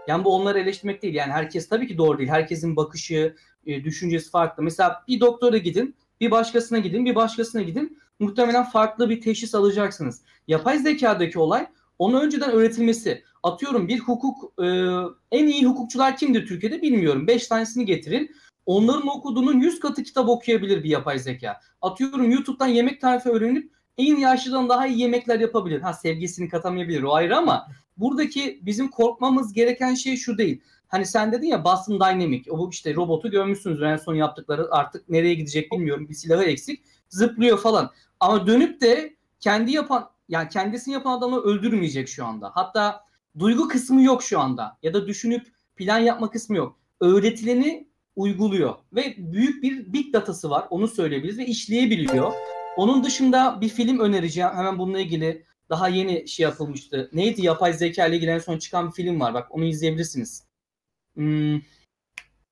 Yani 0.07 0.23
bu 0.23 0.35
onları 0.35 0.59
eleştirmek 0.59 1.01
değil. 1.01 1.13
Yani 1.13 1.31
herkes 1.31 1.69
tabii 1.69 1.87
ki 1.87 1.97
doğru 1.97 2.17
değil. 2.17 2.29
Herkesin 2.29 2.75
bakışı, 2.75 3.35
e, 3.65 3.83
düşüncesi 3.83 4.29
farklı. 4.29 4.63
Mesela 4.63 5.03
bir 5.07 5.19
doktora 5.19 5.57
gidin, 5.57 5.95
bir 6.21 6.31
başkasına 6.31 6.79
gidin, 6.79 7.05
bir 7.05 7.15
başkasına 7.15 7.61
gidin. 7.61 7.99
Muhtemelen 8.19 8.63
farklı 8.63 9.09
bir 9.09 9.21
teşhis 9.21 9.55
alacaksınız. 9.55 10.21
Yapay 10.47 10.79
zekadaki 10.79 11.39
olay 11.39 11.67
onu 11.99 12.21
önceden 12.21 12.51
öğretilmesi. 12.51 13.23
Atıyorum 13.45 13.87
bir 13.87 13.99
hukuk 13.99 14.61
e, 14.63 14.65
en 15.31 15.47
iyi 15.47 15.65
hukukçular 15.65 16.17
kimdir 16.17 16.47
Türkiye'de 16.47 16.81
bilmiyorum. 16.81 17.27
5 17.27 17.47
tanesini 17.47 17.85
getirin. 17.85 18.35
Onların 18.65 19.07
okuduğunun 19.07 19.59
100 19.59 19.79
katı 19.79 20.03
kitap 20.03 20.29
okuyabilir 20.29 20.83
bir 20.83 20.89
yapay 20.89 21.19
zeka. 21.19 21.59
Atıyorum 21.81 22.31
YouTube'dan 22.31 22.67
yemek 22.67 23.01
tarifi 23.01 23.29
öğrenip 23.29 23.71
en 23.97 24.15
yaşlıdan 24.15 24.69
daha 24.69 24.87
iyi 24.87 24.99
yemekler 24.99 25.39
yapabilir. 25.39 25.81
Ha 25.81 25.93
sevgisini 25.93 26.49
katamayabilir 26.49 27.03
o 27.03 27.13
ayrı 27.13 27.37
ama 27.37 27.67
buradaki 27.97 28.59
bizim 28.61 28.87
korkmamız 28.87 29.53
gereken 29.53 29.93
şey 29.93 30.17
şu 30.17 30.37
değil. 30.37 30.61
Hani 30.87 31.05
sen 31.05 31.31
dedin 31.31 31.47
ya 31.47 31.63
Boston 31.63 31.99
Dynamic. 31.99 32.43
O 32.49 32.57
bu 32.57 32.69
işte 32.69 32.95
robotu 32.95 33.31
görmüşsünüz 33.31 33.81
en 33.81 33.97
son 33.97 34.13
yaptıkları 34.13 34.67
artık 34.71 35.09
nereye 35.09 35.33
gidecek 35.33 35.71
bilmiyorum. 35.71 36.09
Bir 36.09 36.13
silahı 36.13 36.43
eksik. 36.43 36.83
Zıplıyor 37.09 37.57
falan. 37.57 37.91
Ama 38.19 38.47
dönüp 38.47 38.81
de 38.81 39.15
kendi 39.39 39.71
yapan 39.71 40.09
yani 40.29 40.49
kendisini 40.49 40.93
yapan 40.93 41.17
adamı 41.17 41.41
öldürmeyecek 41.41 42.09
şu 42.09 42.25
anda. 42.25 42.51
Hatta 42.53 43.05
duygu 43.39 43.67
kısmı 43.67 44.03
yok 44.03 44.23
şu 44.23 44.39
anda. 44.39 44.77
Ya 44.83 44.93
da 44.93 45.07
düşünüp 45.07 45.47
plan 45.75 45.99
yapma 45.99 46.29
kısmı 46.31 46.57
yok. 46.57 46.79
Öğretileni 46.99 47.87
uyguluyor 48.15 48.75
ve 48.93 49.15
büyük 49.17 49.63
bir 49.63 49.93
big 49.93 50.13
datası 50.13 50.49
var. 50.49 50.67
Onu 50.69 50.87
söyleyebiliriz 50.87 51.37
ve 51.37 51.45
işleyebiliyor. 51.45 52.33
Onun 52.77 53.03
dışında 53.03 53.61
bir 53.61 53.69
film 53.69 53.99
önereceğim. 53.99 54.49
Hemen 54.49 54.79
bununla 54.79 54.99
ilgili 54.99 55.45
daha 55.69 55.87
yeni 55.87 56.27
şey 56.27 56.43
yapılmıştı. 56.43 57.09
Neydi? 57.13 57.45
Yapay 57.45 57.73
zeka 57.73 58.07
ile 58.07 58.15
ilgili 58.15 58.31
en 58.31 58.39
son 58.39 58.57
çıkan 58.57 58.87
bir 58.87 58.91
film 58.93 59.19
var. 59.19 59.33
Bak 59.33 59.47
onu 59.55 59.65
izleyebilirsiniz. 59.65 60.43
Hmm, 61.15 61.55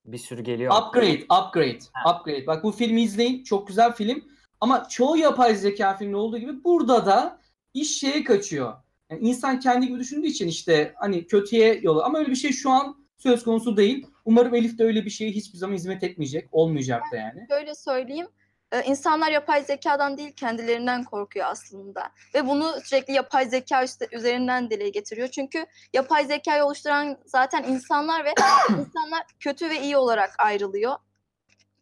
Bir 0.06 0.18
sürü 0.18 0.42
geliyor. 0.44 0.74
Upgrade, 0.88 1.24
Upgrade, 1.24 1.80
Upgrade. 2.14 2.48
Bak 2.48 2.64
bu 2.64 2.72
filmi 2.72 3.02
izleyin. 3.02 3.44
Çok 3.44 3.68
güzel 3.68 3.94
film. 3.94 4.24
Ama 4.62 4.88
çoğu 4.90 5.18
yapay 5.18 5.56
zeka 5.56 5.98
filminde 5.98 6.18
olduğu 6.18 6.38
gibi 6.38 6.64
burada 6.64 7.06
da 7.06 7.40
iş 7.74 8.00
şeye 8.00 8.24
kaçıyor. 8.24 8.74
Yani 9.12 9.22
insan 9.28 9.60
kendi 9.60 9.88
gibi 9.88 10.00
düşündüğü 10.00 10.28
için 10.28 10.48
işte 10.48 10.94
hani 10.98 11.28
kötüye 11.28 11.80
yolu. 11.82 12.04
Ama 12.04 12.20
öyle 12.20 12.30
bir 12.30 12.36
şey 12.36 12.52
şu 12.52 12.70
an 12.70 13.06
söz 13.18 13.44
konusu 13.44 13.78
değil. 13.78 14.08
Umarım 14.26 14.56
Elif 14.56 14.78
de 14.78 14.84
öyle 14.84 15.06
bir 15.06 15.10
şeye 15.10 15.32
hiçbir 15.32 15.58
zaman 15.58 15.76
hizmet 15.76 16.04
etmeyecek. 16.04 16.50
Olmayacak 16.52 17.02
da 17.12 17.16
yani. 17.16 17.46
Şöyle 17.50 17.76
söyleyeyim. 17.76 18.28
e, 18.72 18.84
insanlar 18.84 19.32
yapay 19.32 19.64
zekadan 19.64 20.18
değil 20.18 20.32
kendilerinden 20.36 21.04
korkuyor 21.04 21.46
aslında. 21.50 22.10
Ve 22.36 22.48
bunu 22.48 22.74
sürekli 22.84 23.14
yapay 23.14 23.46
zeka 23.46 23.84
üste- 23.84 24.16
üzerinden 24.16 24.70
dile 24.70 24.90
getiriyor. 24.90 25.28
Çünkü 25.28 25.66
yapay 25.94 26.26
zekayı 26.26 26.64
oluşturan 26.66 27.18
zaten 27.26 27.64
insanlar 27.64 28.26
ve 28.26 28.30
insanlar 28.70 29.24
kötü 29.40 29.70
ve 29.70 29.82
iyi 29.82 29.98
olarak 29.98 30.36
ayrılıyor. 30.38 30.96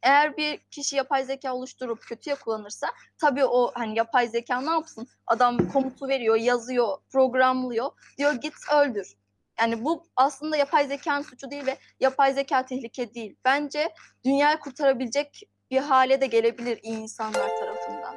Eğer 0.03 0.37
bir 0.37 0.57
kişi 0.71 0.95
yapay 0.95 1.23
zeka 1.23 1.53
oluşturup 1.55 2.01
kötüye 2.01 2.35
kullanırsa 2.35 2.87
tabii 3.17 3.45
o 3.45 3.71
hani 3.73 3.97
yapay 3.97 4.27
zeka 4.27 4.61
ne 4.61 4.71
yapsın? 4.71 5.07
Adam 5.27 5.69
komutu 5.69 6.07
veriyor, 6.07 6.35
yazıyor, 6.35 6.97
programlıyor. 7.11 7.91
Diyor 8.17 8.33
git 8.33 8.53
öldür. 8.75 9.17
Yani 9.59 9.85
bu 9.85 10.03
aslında 10.15 10.57
yapay 10.57 10.87
zekanın 10.87 11.21
suçu 11.21 11.51
değil 11.51 11.65
ve 11.65 11.77
yapay 11.99 12.33
zeka 12.33 12.65
tehlike 12.65 13.13
değil. 13.13 13.35
Bence 13.45 13.89
dünyayı 14.25 14.57
kurtarabilecek 14.57 15.43
bir 15.71 15.77
hale 15.77 16.21
de 16.21 16.27
gelebilir 16.27 16.79
iyi 16.83 16.97
insanlar 16.97 17.49
tarafından. 17.59 18.15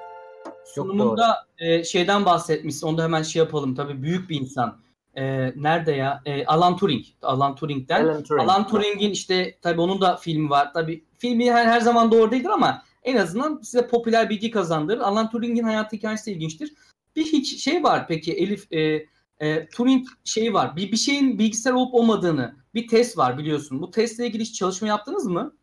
Sunumunda 0.64 1.46
e, 1.58 1.84
şeyden 1.84 2.24
bahsetmişsin. 2.24 2.86
Onu 2.86 2.98
da 2.98 3.02
hemen 3.02 3.22
şey 3.22 3.40
yapalım. 3.40 3.74
Tabii 3.74 4.02
büyük 4.02 4.30
bir 4.30 4.40
insan. 4.40 4.83
E, 5.16 5.52
nerede 5.56 5.92
ya? 5.92 6.22
E, 6.26 6.46
Alan 6.46 6.76
Turing. 6.76 7.04
Alan 7.22 7.54
Turing'den. 7.54 8.04
Alan 8.04 8.22
Turing. 8.22 8.42
Alan 8.42 8.66
Turing'in 8.66 9.10
işte 9.10 9.58
tabii 9.62 9.80
onun 9.80 10.00
da 10.00 10.16
filmi 10.16 10.50
var. 10.50 10.72
Tabii 10.72 11.04
filmi 11.18 11.52
her, 11.52 11.66
her 11.66 11.80
zaman 11.80 12.12
doğru 12.12 12.30
değildir 12.30 12.50
ama 12.50 12.82
en 13.02 13.16
azından 13.16 13.60
size 13.62 13.86
popüler 13.86 14.30
bilgi 14.30 14.50
kazandırır. 14.50 15.00
Alan 15.00 15.30
Turing'in 15.30 15.64
hayatı 15.64 15.96
hikayesi 15.96 16.26
de 16.26 16.32
ilginçtir. 16.32 16.74
Bir 17.16 17.24
hiç 17.24 17.64
şey 17.64 17.82
var 17.82 18.08
peki 18.08 18.32
Elif 18.32 18.72
e, 18.72 19.06
e, 19.40 19.68
Turing 19.68 20.06
şeyi 20.24 20.52
var. 20.52 20.76
Bir, 20.76 20.92
bir 20.92 20.96
şeyin 20.96 21.38
bilgisayar 21.38 21.72
olup 21.72 21.94
olmadığını 21.94 22.56
bir 22.74 22.88
test 22.88 23.18
var 23.18 23.38
biliyorsun. 23.38 23.82
Bu 23.82 23.90
testle 23.90 24.26
ilgili 24.26 24.42
hiç 24.42 24.54
çalışma 24.54 24.88
yaptınız 24.88 25.26
mı? 25.26 25.56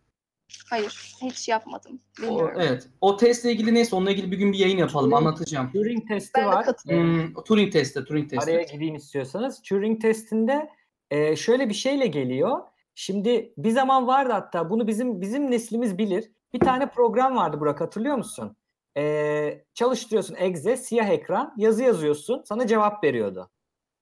Hayır, 0.70 1.16
hiç 1.22 1.50
yapmadım. 1.50 2.02
O, 2.20 2.22
Bilmiyorum. 2.24 2.58
evet. 2.62 2.90
O 3.02 3.18
testle 3.18 3.52
ilgili 3.52 3.74
neyse 3.74 3.96
onunla 3.96 4.12
ilgili 4.12 4.32
bir 4.32 4.38
gün 4.38 4.54
bir 4.54 4.58
yayın 4.58 4.78
yapalım. 4.78 5.12
Turing- 5.12 5.18
Anlatacağım. 5.18 5.72
Turing 5.72 6.08
testi 6.08 6.32
Ben 6.36 6.44
de 6.44 6.48
var. 6.48 6.66
katılıyorum. 6.66 7.14
Hmm, 7.36 7.44
Turing 7.44 7.74
testi, 7.74 8.04
Turing 8.06 8.30
testi. 8.30 8.52
Araya 8.52 8.64
gireyim 8.64 8.96
istiyorsanız. 8.96 9.62
Turing 9.62 10.02
testinde 10.02 10.70
e, 11.12 11.36
şöyle 11.36 11.70
bir 11.70 11.74
şeyle 11.74 12.08
geliyor. 12.08 12.60
Şimdi 12.96 13.54
bir 13.58 13.70
zaman 13.72 14.08
vardı 14.08 14.32
hatta 14.34 14.70
bunu 14.70 14.88
bizim 14.88 15.22
bizim 15.22 15.52
neslimiz 15.52 15.98
bilir. 15.98 16.32
Bir 16.54 16.60
tane 16.60 16.90
program 16.90 17.36
vardı 17.36 17.60
Burak 17.60 17.82
hatırlıyor 17.82 18.16
musun? 18.16 18.56
E, 18.98 19.64
çalıştırıyorsun 19.74 20.36
exe 20.36 20.78
siyah 20.78 21.10
ekran 21.10 21.54
yazı 21.58 21.84
yazıyorsun 21.84 22.42
sana 22.46 22.68
cevap 22.68 23.04
veriyordu. 23.04 23.50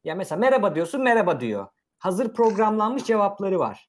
Ya 0.04 0.16
mesela 0.16 0.40
merhaba 0.40 0.76
diyorsun 0.76 1.02
merhaba 1.02 1.40
diyor. 1.40 1.68
Hazır 1.98 2.34
programlanmış 2.34 3.04
cevapları 3.04 3.60
var. 3.60 3.89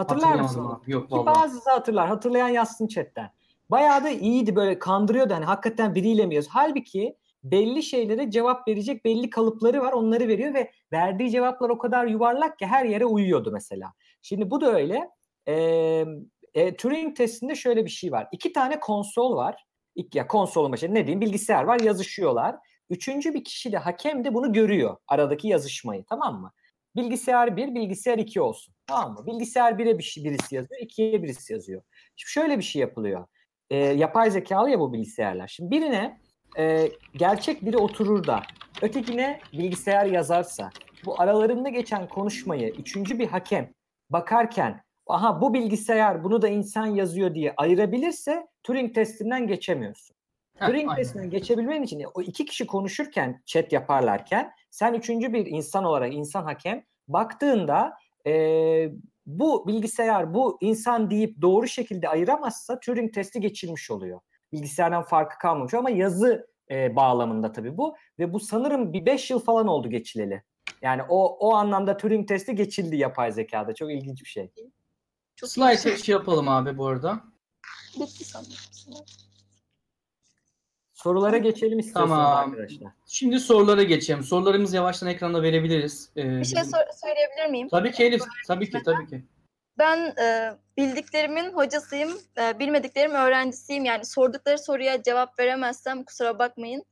Hatırlar 0.00 0.40
mısın? 0.40 0.64
abi. 0.64 0.92
Yok 0.92 1.08
Ki 1.08 1.14
vallahi. 1.14 1.26
bazısı 1.26 1.70
hatırlar. 1.70 2.08
Hatırlayan 2.08 2.48
yazsın 2.48 2.86
chatten. 2.86 3.30
Bayağı 3.70 4.04
da 4.04 4.08
iyiydi 4.10 4.56
böyle 4.56 4.78
kandırıyordu 4.78 5.34
hani 5.34 5.44
hakikaten 5.44 5.94
biriyle 5.94 6.26
mi 6.26 6.34
yazıyor. 6.34 6.52
Halbuki 6.54 7.16
belli 7.44 7.82
şeylere 7.82 8.30
cevap 8.30 8.68
verecek 8.68 9.04
belli 9.04 9.30
kalıpları 9.30 9.80
var 9.80 9.92
onları 9.92 10.28
veriyor 10.28 10.54
ve 10.54 10.70
verdiği 10.92 11.30
cevaplar 11.30 11.70
o 11.70 11.78
kadar 11.78 12.06
yuvarlak 12.06 12.58
ki 12.58 12.66
her 12.66 12.84
yere 12.84 13.04
uyuyordu 13.04 13.50
mesela. 13.52 13.92
Şimdi 14.22 14.50
bu 14.50 14.60
da 14.60 14.72
öyle. 14.72 15.10
Ee, 15.48 16.04
e, 16.54 16.76
Turing 16.76 17.16
testinde 17.16 17.54
şöyle 17.54 17.84
bir 17.84 17.90
şey 17.90 18.12
var. 18.12 18.28
İki 18.32 18.52
tane 18.52 18.80
konsol 18.80 19.36
var. 19.36 19.64
İlk, 19.94 20.14
ya 20.14 20.26
konsolun 20.26 20.72
başında 20.72 20.92
ne 20.92 21.06
diyeyim 21.06 21.20
bilgisayar 21.20 21.64
var 21.64 21.80
yazışıyorlar. 21.80 22.56
Üçüncü 22.90 23.34
bir 23.34 23.44
kişi 23.44 23.72
de 23.72 23.78
hakem 23.78 24.24
de 24.24 24.34
bunu 24.34 24.52
görüyor 24.52 24.96
aradaki 25.08 25.48
yazışmayı 25.48 26.04
tamam 26.04 26.40
mı? 26.40 26.52
Bilgisayar 26.96 27.56
1, 27.56 27.74
bilgisayar 27.74 28.18
2 28.18 28.40
olsun. 28.40 28.74
Tamam 28.86 29.12
mı? 29.12 29.26
Bilgisayar 29.26 29.72
1'e 29.72 29.98
bir 29.98 30.02
şey, 30.02 30.24
birisi 30.24 30.54
yazıyor, 30.54 30.80
2'ye 30.80 31.22
birisi 31.22 31.52
yazıyor. 31.52 31.82
Şimdi 32.16 32.30
şöyle 32.30 32.58
bir 32.58 32.62
şey 32.62 32.80
yapılıyor. 32.80 33.26
Ee, 33.70 33.76
yapay 33.76 34.30
zekalı 34.30 34.70
ya 34.70 34.80
bu 34.80 34.92
bilgisayarlar. 34.92 35.48
Şimdi 35.48 35.70
birine 35.70 36.20
e, 36.58 36.88
gerçek 37.14 37.64
biri 37.64 37.76
oturur 37.76 38.26
da 38.26 38.42
ötekine 38.82 39.40
bilgisayar 39.52 40.06
yazarsa 40.06 40.70
bu 41.04 41.20
aralarında 41.20 41.68
geçen 41.68 42.08
konuşmayı 42.08 42.68
üçüncü 42.68 43.18
bir 43.18 43.26
hakem 43.26 43.72
bakarken 44.10 44.82
aha 45.06 45.40
bu 45.40 45.54
bilgisayar 45.54 46.24
bunu 46.24 46.42
da 46.42 46.48
insan 46.48 46.86
yazıyor 46.86 47.34
diye 47.34 47.54
ayırabilirse 47.56 48.46
Turing 48.62 48.94
testinden 48.94 49.46
geçemiyorsun. 49.46 50.16
Heh, 50.58 50.66
Turing 50.66 50.90
aynen. 50.90 51.02
testinden 51.02 51.30
geçebilmen 51.30 51.82
için 51.82 52.04
o 52.14 52.22
iki 52.22 52.44
kişi 52.44 52.66
konuşurken 52.66 53.42
chat 53.46 53.72
yaparlarken 53.72 54.52
sen 54.70 54.94
üçüncü 54.94 55.32
bir 55.32 55.46
insan 55.46 55.84
olarak 55.84 56.14
insan 56.14 56.44
hakem 56.44 56.84
baktığında 57.08 57.92
e, 58.26 58.32
bu 59.26 59.68
bilgisayar 59.68 60.34
bu 60.34 60.58
insan 60.60 61.10
deyip 61.10 61.42
doğru 61.42 61.68
şekilde 61.68 62.08
ayıramazsa 62.08 62.80
Turing 62.80 63.14
testi 63.14 63.40
geçilmiş 63.40 63.90
oluyor. 63.90 64.20
Bilgisayardan 64.52 65.02
farkı 65.02 65.38
kalmamış 65.38 65.74
ama 65.74 65.90
yazı 65.90 66.50
e, 66.70 66.96
bağlamında 66.96 67.52
tabii 67.52 67.76
bu 67.76 67.96
ve 68.18 68.32
bu 68.32 68.40
sanırım 68.40 68.92
bir 68.92 69.06
5 69.06 69.30
yıl 69.30 69.38
falan 69.38 69.66
oldu 69.66 69.90
geçileli. 69.90 70.42
Yani 70.82 71.02
o 71.08 71.36
o 71.38 71.54
anlamda 71.54 71.96
Turing 71.96 72.28
testi 72.28 72.54
geçildi 72.54 72.96
yapay 72.96 73.32
zekada. 73.32 73.74
Çok 73.74 73.90
ilginç 73.90 74.22
bir 74.22 74.28
şey. 74.28 74.50
Çok. 75.36 75.50
Slide 75.50 75.96
şey 75.96 76.12
yapalım 76.12 76.48
abi 76.48 76.78
bu 76.78 76.86
arada. 76.86 77.20
Bitti 78.00 78.24
sanırım. 78.24 79.04
Sorulara 81.02 81.38
geçelim 81.38 81.78
istiyorsanız 81.78 82.10
Tamam. 82.24 82.50
arkadaşlar. 82.50 82.92
Şimdi 83.06 83.40
sorulara 83.40 83.82
geçelim. 83.82 84.22
Sorularımızı 84.22 84.76
yavaştan 84.76 85.08
ekranda 85.08 85.42
verebiliriz. 85.42 86.10
Ee, 86.16 86.40
Bir 86.40 86.44
şey 86.44 86.64
sor- 86.64 87.00
söyleyebilir 87.02 87.50
miyim? 87.50 87.68
Tabii 87.68 87.92
ki 87.92 88.04
Elif. 88.04 88.22
Tabii 88.48 88.70
ki 88.70 88.82
tabii 88.84 89.06
ki. 89.08 89.24
Ben 89.78 90.14
e, 90.22 90.52
bildiklerimin 90.76 91.52
hocasıyım, 91.52 92.10
e, 92.40 92.58
bilmediklerim 92.58 93.10
öğrencisiyim. 93.14 93.84
Yani 93.84 94.04
sordukları 94.04 94.58
soruya 94.58 95.02
cevap 95.02 95.38
veremezsem 95.38 96.04
kusura 96.04 96.38
bakmayın. 96.38 96.84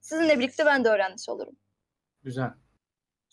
Sizinle 0.00 0.38
birlikte 0.38 0.66
ben 0.66 0.84
de 0.84 0.88
öğrenmiş 0.88 1.28
olurum. 1.28 1.56
Güzel. 2.24 2.50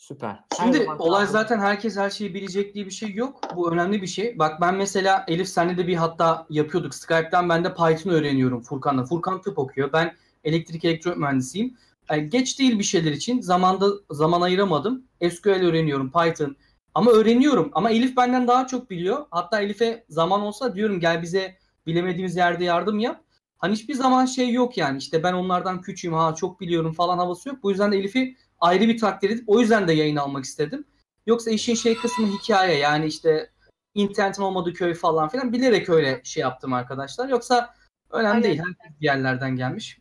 Süper. 0.07 0.39
Her 0.57 0.65
Şimdi 0.65 0.77
zaman 0.77 0.99
olay 0.99 1.25
tahmin- 1.25 1.31
zaten 1.31 1.59
herkes 1.59 1.97
her 1.97 2.09
şeyi 2.09 2.33
bilecek 2.33 2.73
diye 2.73 2.85
bir 2.85 2.91
şey 2.91 3.13
yok. 3.13 3.39
Bu 3.55 3.71
önemli 3.73 4.01
bir 4.01 4.07
şey. 4.07 4.39
Bak 4.39 4.61
ben 4.61 4.75
mesela 4.75 5.25
Elif 5.27 5.47
senle 5.47 5.77
de 5.77 5.87
bir 5.87 5.95
hatta 5.95 6.45
yapıyorduk. 6.49 6.95
Skype'tan 6.95 7.49
ben 7.49 7.63
de 7.63 7.73
Python 7.73 8.11
öğreniyorum 8.11 8.61
Furkan'la. 8.61 9.05
Furkan 9.05 9.41
tıp 9.41 9.59
okuyor. 9.59 9.93
Ben 9.93 10.15
elektrik 10.43 10.85
elektronik 10.85 11.17
mühendisiyim. 11.17 11.77
Yani 12.09 12.29
geç 12.29 12.59
değil 12.59 12.79
bir 12.79 12.83
şeyler 12.83 13.11
için. 13.11 13.41
Zamanda 13.41 13.87
zaman 14.09 14.41
ayıramadım. 14.41 15.03
SQL 15.29 15.49
öğreniyorum, 15.65 16.11
Python. 16.11 16.55
Ama 16.95 17.11
öğreniyorum. 17.11 17.71
Ama 17.73 17.89
Elif 17.91 18.17
benden 18.17 18.47
daha 18.47 18.67
çok 18.67 18.89
biliyor. 18.89 19.25
Hatta 19.31 19.61
Elif'e 19.61 20.05
zaman 20.09 20.41
olsa 20.41 20.75
diyorum 20.75 20.99
gel 20.99 21.21
bize 21.21 21.57
bilemediğimiz 21.87 22.35
yerde 22.35 22.63
yardım 22.63 22.99
yap. 22.99 23.21
Hani 23.57 23.73
hiçbir 23.73 23.93
zaman 23.93 24.25
şey 24.25 24.51
yok 24.51 24.77
yani. 24.77 24.97
İşte 24.97 25.23
ben 25.23 25.33
onlardan 25.33 25.81
küçüğüm 25.81 26.13
ha 26.13 26.35
çok 26.35 26.61
biliyorum 26.61 26.93
falan 26.93 27.17
havası 27.17 27.49
yok. 27.49 27.57
Bu 27.63 27.69
yüzden 27.69 27.91
de 27.91 27.97
Elif'i 27.97 28.35
ayrı 28.63 28.87
bir 28.87 28.97
takdir 28.97 29.29
edip 29.29 29.43
o 29.47 29.59
yüzden 29.59 29.87
de 29.87 29.93
yayın 29.93 30.15
almak 30.15 30.43
istedim. 30.43 30.85
Yoksa 31.25 31.51
işin 31.51 31.75
şey 31.75 31.95
kısmı 31.97 32.27
hikaye 32.27 32.77
yani 32.77 33.05
işte 33.05 33.49
internetin 33.93 34.43
olmadığı 34.43 34.73
köy 34.73 34.93
falan 34.93 35.29
filan 35.29 35.53
bilerek 35.53 35.89
öyle 35.89 36.21
şey 36.23 36.41
yaptım 36.41 36.73
arkadaşlar. 36.73 37.29
Yoksa 37.29 37.73
önemli 38.11 38.29
Aynen. 38.29 38.43
değil. 38.43 38.59
Herkes 38.59 38.99
bir 39.01 39.05
yerlerden 39.05 39.55
gelmiş. 39.55 39.99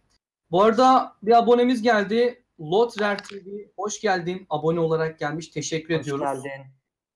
Bu 0.51 0.63
arada 0.63 1.13
bir 1.23 1.39
abonemiz 1.39 1.83
geldi. 1.83 2.45
Lotrer 2.61 3.19
TV 3.19 3.49
hoş 3.77 4.01
geldin. 4.01 4.47
Abone 4.51 4.81
olarak 4.81 5.19
gelmiş. 5.19 5.49
Teşekkür 5.49 5.95
Hoş 5.95 6.03
ediyoruz. 6.03 6.25
geldin. 6.25 6.67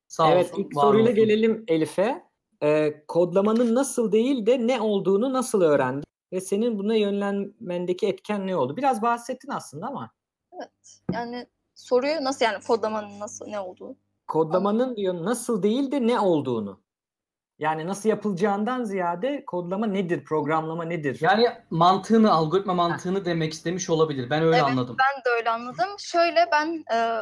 Sağ 0.08 0.32
evet 0.32 0.52
olsun. 0.52 0.62
ilk 0.62 0.76
var 0.76 0.82
soruyla 0.82 1.10
olsun. 1.10 1.24
gelelim 1.24 1.64
Elif'e. 1.68 2.22
Ee, 2.62 3.04
kodlamanın 3.08 3.74
nasıl 3.74 4.12
değil 4.12 4.46
de 4.46 4.66
ne 4.66 4.80
olduğunu 4.80 5.32
nasıl 5.32 5.62
öğrendin? 5.62 6.04
Ve 6.32 6.40
senin 6.40 6.78
buna 6.78 6.94
yönlenmendeki 6.94 8.06
etken 8.06 8.46
ne 8.46 8.56
oldu? 8.56 8.76
Biraz 8.76 9.02
bahsettin 9.02 9.50
aslında 9.50 9.86
ama. 9.86 10.15
Yani 11.12 11.46
soruyu 11.74 12.24
nasıl 12.24 12.44
yani 12.44 12.64
kodlamanın 12.64 13.20
nasıl 13.20 13.46
ne 13.46 13.60
olduğu. 13.60 13.96
kodlamanın 14.26 14.96
diyor 14.96 15.14
nasıl 15.24 15.62
değil 15.62 15.92
de 15.92 16.06
ne 16.06 16.20
olduğunu. 16.20 16.80
Yani 17.58 17.86
nasıl 17.86 18.08
yapılacağından 18.08 18.84
ziyade 18.84 19.44
kodlama 19.44 19.86
nedir, 19.86 20.24
programlama 20.24 20.84
nedir? 20.84 21.18
Yani 21.20 21.48
mantığını, 21.70 22.32
algoritma 22.32 22.74
mantığını 22.74 23.24
demek 23.24 23.52
istemiş 23.52 23.90
olabilir. 23.90 24.30
Ben 24.30 24.42
öyle 24.42 24.56
Evet, 24.56 24.64
anladım. 24.64 24.96
Ben 24.98 25.24
de 25.24 25.36
öyle 25.36 25.50
anladım. 25.50 25.88
Şöyle 25.98 26.48
ben 26.52 26.84
e, 26.94 27.20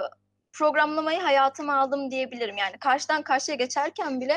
programlamayı 0.52 1.20
hayatıma 1.20 1.76
aldım 1.76 2.10
diyebilirim. 2.10 2.56
Yani 2.56 2.78
karşıdan 2.78 3.22
karşıya 3.22 3.56
geçerken 3.56 4.20
bile 4.20 4.34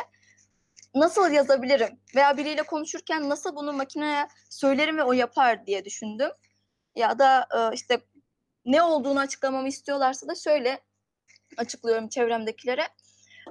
nasıl 0.95 1.31
yazabilirim 1.31 1.99
veya 2.15 2.37
biriyle 2.37 2.63
konuşurken 2.63 3.29
nasıl 3.29 3.55
bunu 3.55 3.73
makineye 3.73 4.27
söylerim 4.49 4.97
ve 4.97 5.03
o 5.03 5.13
yapar 5.13 5.65
diye 5.65 5.85
düşündüm. 5.85 6.29
Ya 6.95 7.19
da 7.19 7.47
e, 7.57 7.75
işte 7.75 8.01
ne 8.67 8.81
olduğunu 8.81 9.19
açıklamamı 9.19 9.67
istiyorlarsa 9.67 10.27
da 10.27 10.35
şöyle 10.35 10.79
açıklıyorum 11.57 12.07
çevremdekilere. 12.09 12.87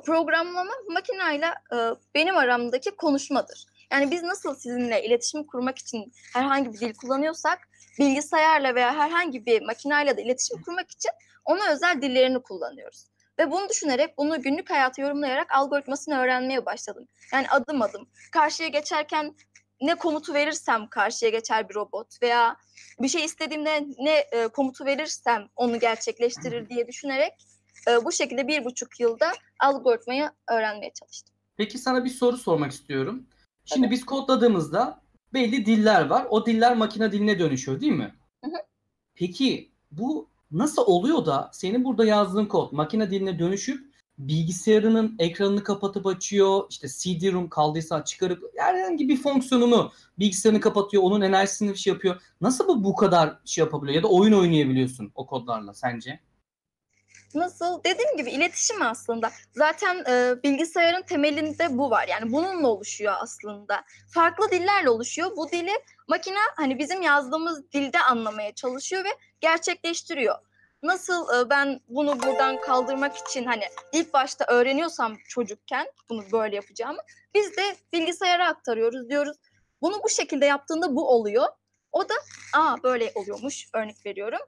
Programlama 0.04 0.72
makineyle 0.88 1.46
e, 1.46 1.76
benim 2.14 2.36
aramdaki 2.36 2.90
konuşmadır. 2.90 3.66
Yani 3.92 4.10
biz 4.10 4.22
nasıl 4.22 4.54
sizinle 4.54 5.04
iletişim 5.04 5.44
kurmak 5.44 5.78
için 5.78 6.12
herhangi 6.32 6.72
bir 6.72 6.80
dil 6.80 6.94
kullanıyorsak 6.94 7.58
bilgisayarla 7.98 8.74
veya 8.74 8.94
herhangi 8.94 9.46
bir 9.46 9.62
makineyle 9.62 10.16
de 10.16 10.22
iletişim 10.22 10.62
kurmak 10.62 10.90
için 10.90 11.10
ona 11.44 11.72
özel 11.72 12.02
dillerini 12.02 12.42
kullanıyoruz. 12.42 13.06
Ve 13.38 13.50
bunu 13.50 13.68
düşünerek, 13.68 14.18
bunu 14.18 14.42
günlük 14.42 14.70
hayatı 14.70 15.00
yorumlayarak 15.00 15.54
algoritmasını 15.54 16.18
öğrenmeye 16.18 16.66
başladım. 16.66 17.08
Yani 17.32 17.48
adım 17.48 17.82
adım. 17.82 18.08
Karşıya 18.32 18.68
geçerken 18.68 19.34
ne 19.80 19.94
komutu 19.94 20.34
verirsem 20.34 20.88
karşıya 20.88 21.30
geçer 21.30 21.68
bir 21.68 21.74
robot 21.74 22.22
veya 22.22 22.56
bir 23.00 23.08
şey 23.08 23.24
istediğimde 23.24 23.86
ne 23.98 24.14
e, 24.32 24.48
komutu 24.48 24.84
verirsem 24.84 25.48
onu 25.56 25.80
gerçekleştirir 25.80 26.68
diye 26.68 26.88
düşünerek 26.88 27.32
e, 27.88 28.04
bu 28.04 28.12
şekilde 28.12 28.48
bir 28.48 28.64
buçuk 28.64 29.00
yılda 29.00 29.32
algoritmayı 29.60 30.30
öğrenmeye 30.50 30.92
çalıştım. 30.92 31.34
Peki 31.56 31.78
sana 31.78 32.04
bir 32.04 32.10
soru 32.10 32.36
sormak 32.36 32.72
istiyorum. 32.72 33.26
Şimdi 33.64 33.90
biz 33.90 34.04
kodladığımızda 34.04 35.00
belli 35.34 35.66
diller 35.66 36.06
var. 36.06 36.26
O 36.30 36.46
diller 36.46 36.76
makine 36.76 37.12
diline 37.12 37.38
dönüşüyor 37.38 37.80
değil 37.80 37.92
mi? 37.92 38.14
Hı 38.44 38.50
hı. 38.50 38.56
Peki 39.14 39.70
bu 39.90 40.28
nasıl 40.50 40.82
oluyor 40.86 41.26
da 41.26 41.50
senin 41.52 41.84
burada 41.84 42.04
yazdığın 42.04 42.46
kod 42.46 42.72
makine 42.72 43.10
diline 43.10 43.38
dönüşüp 43.38 43.85
bilgisayarının 44.18 45.16
ekranını 45.18 45.64
kapatıp 45.64 46.06
açıyor, 46.06 46.64
işte 46.70 46.88
CD-ROM 46.88 47.48
kaldıysa 47.48 48.04
çıkarıp 48.04 48.44
herhangi 48.56 49.08
bir 49.08 49.22
fonksiyonunu 49.22 49.92
bilgisayarını 50.18 50.60
kapatıyor, 50.60 51.02
onun 51.02 51.20
enerjisini 51.20 51.70
bir 51.70 51.76
şey 51.76 51.92
yapıyor. 51.92 52.20
Nasıl 52.40 52.68
bu 52.68 52.84
bu 52.84 52.96
kadar 52.96 53.38
şey 53.44 53.64
yapabiliyor 53.64 53.96
ya 53.96 54.02
da 54.02 54.08
oyun 54.08 54.32
oynayabiliyorsun 54.32 55.12
o 55.14 55.26
kodlarla 55.26 55.74
sence? 55.74 56.20
Nasıl? 57.34 57.84
Dediğim 57.84 58.16
gibi 58.16 58.30
iletişim 58.30 58.82
aslında. 58.82 59.30
Zaten 59.52 60.04
e, 60.08 60.42
bilgisayarın 60.42 61.02
temelinde 61.02 61.78
bu 61.78 61.90
var. 61.90 62.08
Yani 62.08 62.32
bununla 62.32 62.68
oluşuyor 62.68 63.14
aslında. 63.20 63.84
Farklı 64.08 64.50
dillerle 64.50 64.90
oluşuyor. 64.90 65.30
Bu 65.36 65.48
dili 65.52 65.72
makine 66.08 66.38
hani 66.56 66.78
bizim 66.78 67.02
yazdığımız 67.02 67.72
dilde 67.72 68.00
anlamaya 68.00 68.54
çalışıyor 68.54 69.04
ve 69.04 69.08
gerçekleştiriyor. 69.40 70.34
Nasıl 70.86 71.40
e, 71.40 71.50
ben 71.50 71.80
bunu 71.88 72.22
buradan 72.22 72.60
kaldırmak 72.60 73.16
için 73.16 73.44
hani 73.44 73.62
ilk 73.92 74.14
başta 74.14 74.44
öğreniyorsam 74.48 75.16
çocukken 75.28 75.86
bunu 76.10 76.22
böyle 76.32 76.56
yapacağımı 76.56 76.98
biz 77.34 77.56
de 77.56 77.76
bilgisayara 77.92 78.48
aktarıyoruz 78.48 79.08
diyoruz. 79.08 79.36
Bunu 79.82 79.94
bu 80.04 80.08
şekilde 80.08 80.46
yaptığında 80.46 80.96
bu 80.96 81.08
oluyor. 81.08 81.46
O 81.92 82.08
da 82.08 82.14
aa 82.54 82.76
böyle 82.82 83.12
oluyormuş 83.14 83.68
örnek 83.74 84.06
veriyorum 84.06 84.38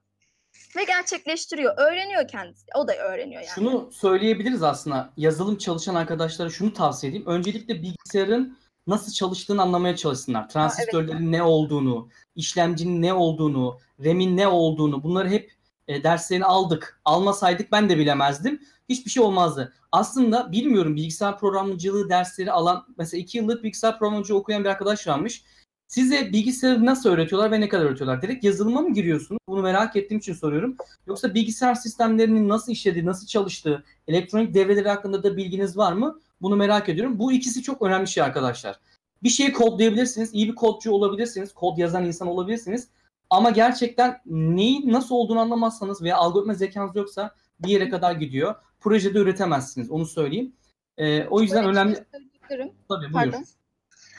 ve 0.77 0.85
gerçekleştiriyor. 0.85 1.79
Öğreniyor 1.79 2.29
kendisi. 2.29 2.67
O 2.75 2.89
da 2.89 2.97
öğreniyor 2.97 3.43
yani. 3.43 3.55
Şunu 3.55 3.93
söyleyebiliriz 3.93 4.63
aslında. 4.63 5.11
Yazılım 5.17 5.59
çalışan 5.59 5.95
arkadaşlara 5.95 6.51
şunu 6.51 6.73
tavsiye 6.73 7.11
edeyim. 7.11 7.27
Öncelikle 7.27 7.83
bilgisayarın 7.83 8.59
nasıl 8.87 9.13
çalıştığını 9.13 9.63
anlamaya 9.63 9.97
çalışsınlar. 9.97 10.49
Transistörlerin 10.49 11.33
ne 11.33 11.43
olduğunu, 11.43 12.09
işlemcinin 12.35 13.03
ne 13.03 13.13
olduğunu, 13.13 13.79
RAM'in 14.05 14.37
ne 14.37 14.49
olduğunu 14.49 15.03
bunları 15.03 15.29
hep 15.29 15.58
e, 15.89 16.03
derslerini 16.03 16.45
aldık. 16.45 17.01
Almasaydık 17.05 17.73
ben 17.73 17.89
de 17.89 17.99
bilemezdim. 17.99 18.61
Hiçbir 18.89 19.11
şey 19.11 19.23
olmazdı. 19.23 19.73
Aslında 19.93 20.53
bilmiyorum 20.53 20.97
bilgisayar 20.97 21.39
programcılığı 21.39 22.09
dersleri 22.09 22.53
alan 22.53 22.87
mesela 22.99 23.21
iki 23.21 23.39
yıllık 23.39 23.65
bilgisayar 23.65 23.99
programcılığı 23.99 24.39
okuyan 24.39 24.65
bir 24.65 24.69
arkadaş 24.69 25.09
varmış. 25.09 25.45
Size 25.89 26.33
bilgisayarı 26.33 26.87
nasıl 26.87 27.11
öğretiyorlar 27.11 27.51
ve 27.51 27.61
ne 27.61 27.69
kadar 27.69 27.85
öğretiyorlar? 27.85 28.23
Direkt 28.23 28.45
yazılıma 28.45 28.81
mı 28.81 28.95
giriyorsunuz? 28.95 29.39
Bunu 29.49 29.63
merak 29.63 29.97
ettiğim 29.97 30.19
için 30.19 30.35
soruyorum. 30.35 30.77
Yoksa 31.07 31.35
bilgisayar 31.35 31.75
sistemlerinin 31.75 32.49
nasıl 32.49 32.73
işlediği, 32.73 33.07
nasıl 33.07 33.27
çalıştığı, 33.27 33.85
elektronik 34.09 34.55
devreleri 34.55 34.89
hakkında 34.89 35.23
da 35.23 35.37
bilginiz 35.37 35.77
var 35.77 35.93
mı? 35.93 36.21
Bunu 36.43 36.57
merak 36.57 36.89
ediyorum. 36.89 37.19
Bu 37.19 37.33
ikisi 37.33 37.63
çok 37.63 37.83
önemli 37.83 38.09
şey 38.09 38.23
arkadaşlar. 38.23 38.81
Bir 39.23 39.29
şeyi 39.29 39.53
kodlayabilirsiniz, 39.53 40.35
iyi 40.35 40.49
bir 40.49 40.55
kodcu 40.55 40.93
olabilirsiniz, 40.93 41.55
kod 41.55 41.79
yazan 41.79 42.05
insan 42.05 42.29
olabilirsiniz. 42.29 42.89
Ama 43.31 43.51
gerçekten 43.51 44.21
neyin 44.27 44.93
nasıl 44.93 45.15
olduğunu 45.15 45.41
anlamazsanız 45.41 46.03
veya 46.03 46.17
algoritma 46.17 46.55
zekanız 46.55 46.97
yoksa 46.97 47.35
bir 47.61 47.69
yere 47.69 47.89
kadar 47.89 48.13
gidiyor. 48.13 48.55
Projede 48.81 49.19
üretemezsiniz, 49.19 49.91
onu 49.91 50.07
söyleyeyim. 50.07 50.53
Ee, 50.99 51.27
o 51.27 51.41
yüzden 51.41 51.65
Böyle 51.65 51.79
önemli... 51.79 51.97
şey 51.97 52.05
söyleyebilirim. 52.13 52.73
Tabii 52.89 53.05
buyur. 53.05 53.13
Pardon. 53.13 53.45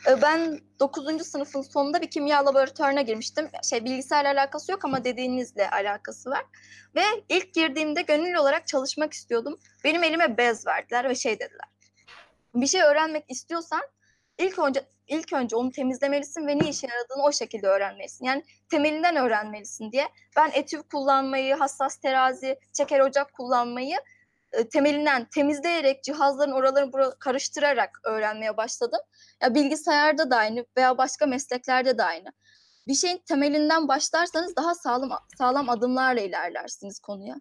Ee, 0.07 0.21
Ben 0.21 0.59
9. 0.79 1.27
sınıfın 1.27 1.61
sonunda 1.61 2.01
bir 2.01 2.09
kimya 2.09 2.45
laboratuvarına 2.45 3.01
girmiştim. 3.01 3.49
Şey 3.69 3.85
bilgisayarla 3.85 4.31
alakası 4.31 4.71
yok 4.71 4.85
ama 4.85 5.03
dediğinizle 5.03 5.69
alakası 5.69 6.29
var. 6.29 6.45
Ve 6.95 7.01
ilk 7.29 7.53
girdiğimde 7.53 8.01
gönüllü 8.01 8.39
olarak 8.39 8.67
çalışmak 8.67 9.13
istiyordum. 9.13 9.59
Benim 9.83 10.03
elime 10.03 10.37
bez 10.37 10.67
verdiler 10.67 11.09
ve 11.09 11.15
şey 11.15 11.33
dediler. 11.39 11.67
Bir 12.55 12.67
şey 12.67 12.81
öğrenmek 12.81 13.25
istiyorsan 13.29 13.81
ilk 14.37 14.59
önce 14.59 14.85
ilk 15.09 15.33
önce 15.33 15.55
onu 15.55 15.71
temizlemelisin 15.71 16.47
ve 16.47 16.59
ne 16.59 16.69
işe 16.69 16.87
yaradığını 16.87 17.23
o 17.23 17.31
şekilde 17.31 17.67
öğrenmelisin. 17.67 18.25
Yani 18.25 18.43
temelinden 18.71 19.15
öğrenmelisin 19.15 19.91
diye. 19.91 20.07
Ben 20.37 20.51
etüv 20.53 20.81
kullanmayı, 20.81 21.55
hassas 21.55 21.97
terazi, 21.97 22.59
çeker 22.73 22.99
ocak 22.99 23.33
kullanmayı 23.33 23.97
e, 24.53 24.69
temelinden 24.69 25.25
temizleyerek 25.25 26.03
cihazların 26.03 26.51
oralarını 26.51 27.15
karıştırarak 27.19 27.99
öğrenmeye 28.03 28.57
başladım. 28.57 28.99
Ya 29.41 29.55
bilgisayarda 29.55 30.31
da 30.31 30.37
aynı 30.37 30.65
veya 30.77 30.97
başka 30.97 31.25
mesleklerde 31.25 31.97
de 31.97 32.03
aynı. 32.03 32.33
Bir 32.87 32.95
şeyin 32.95 33.17
temelinden 33.17 33.87
başlarsanız 33.87 34.55
daha 34.55 34.75
sağlam 34.75 35.09
sağlam 35.37 35.69
adımlarla 35.69 36.21
ilerlersiniz 36.21 36.99
konuya. 36.99 37.35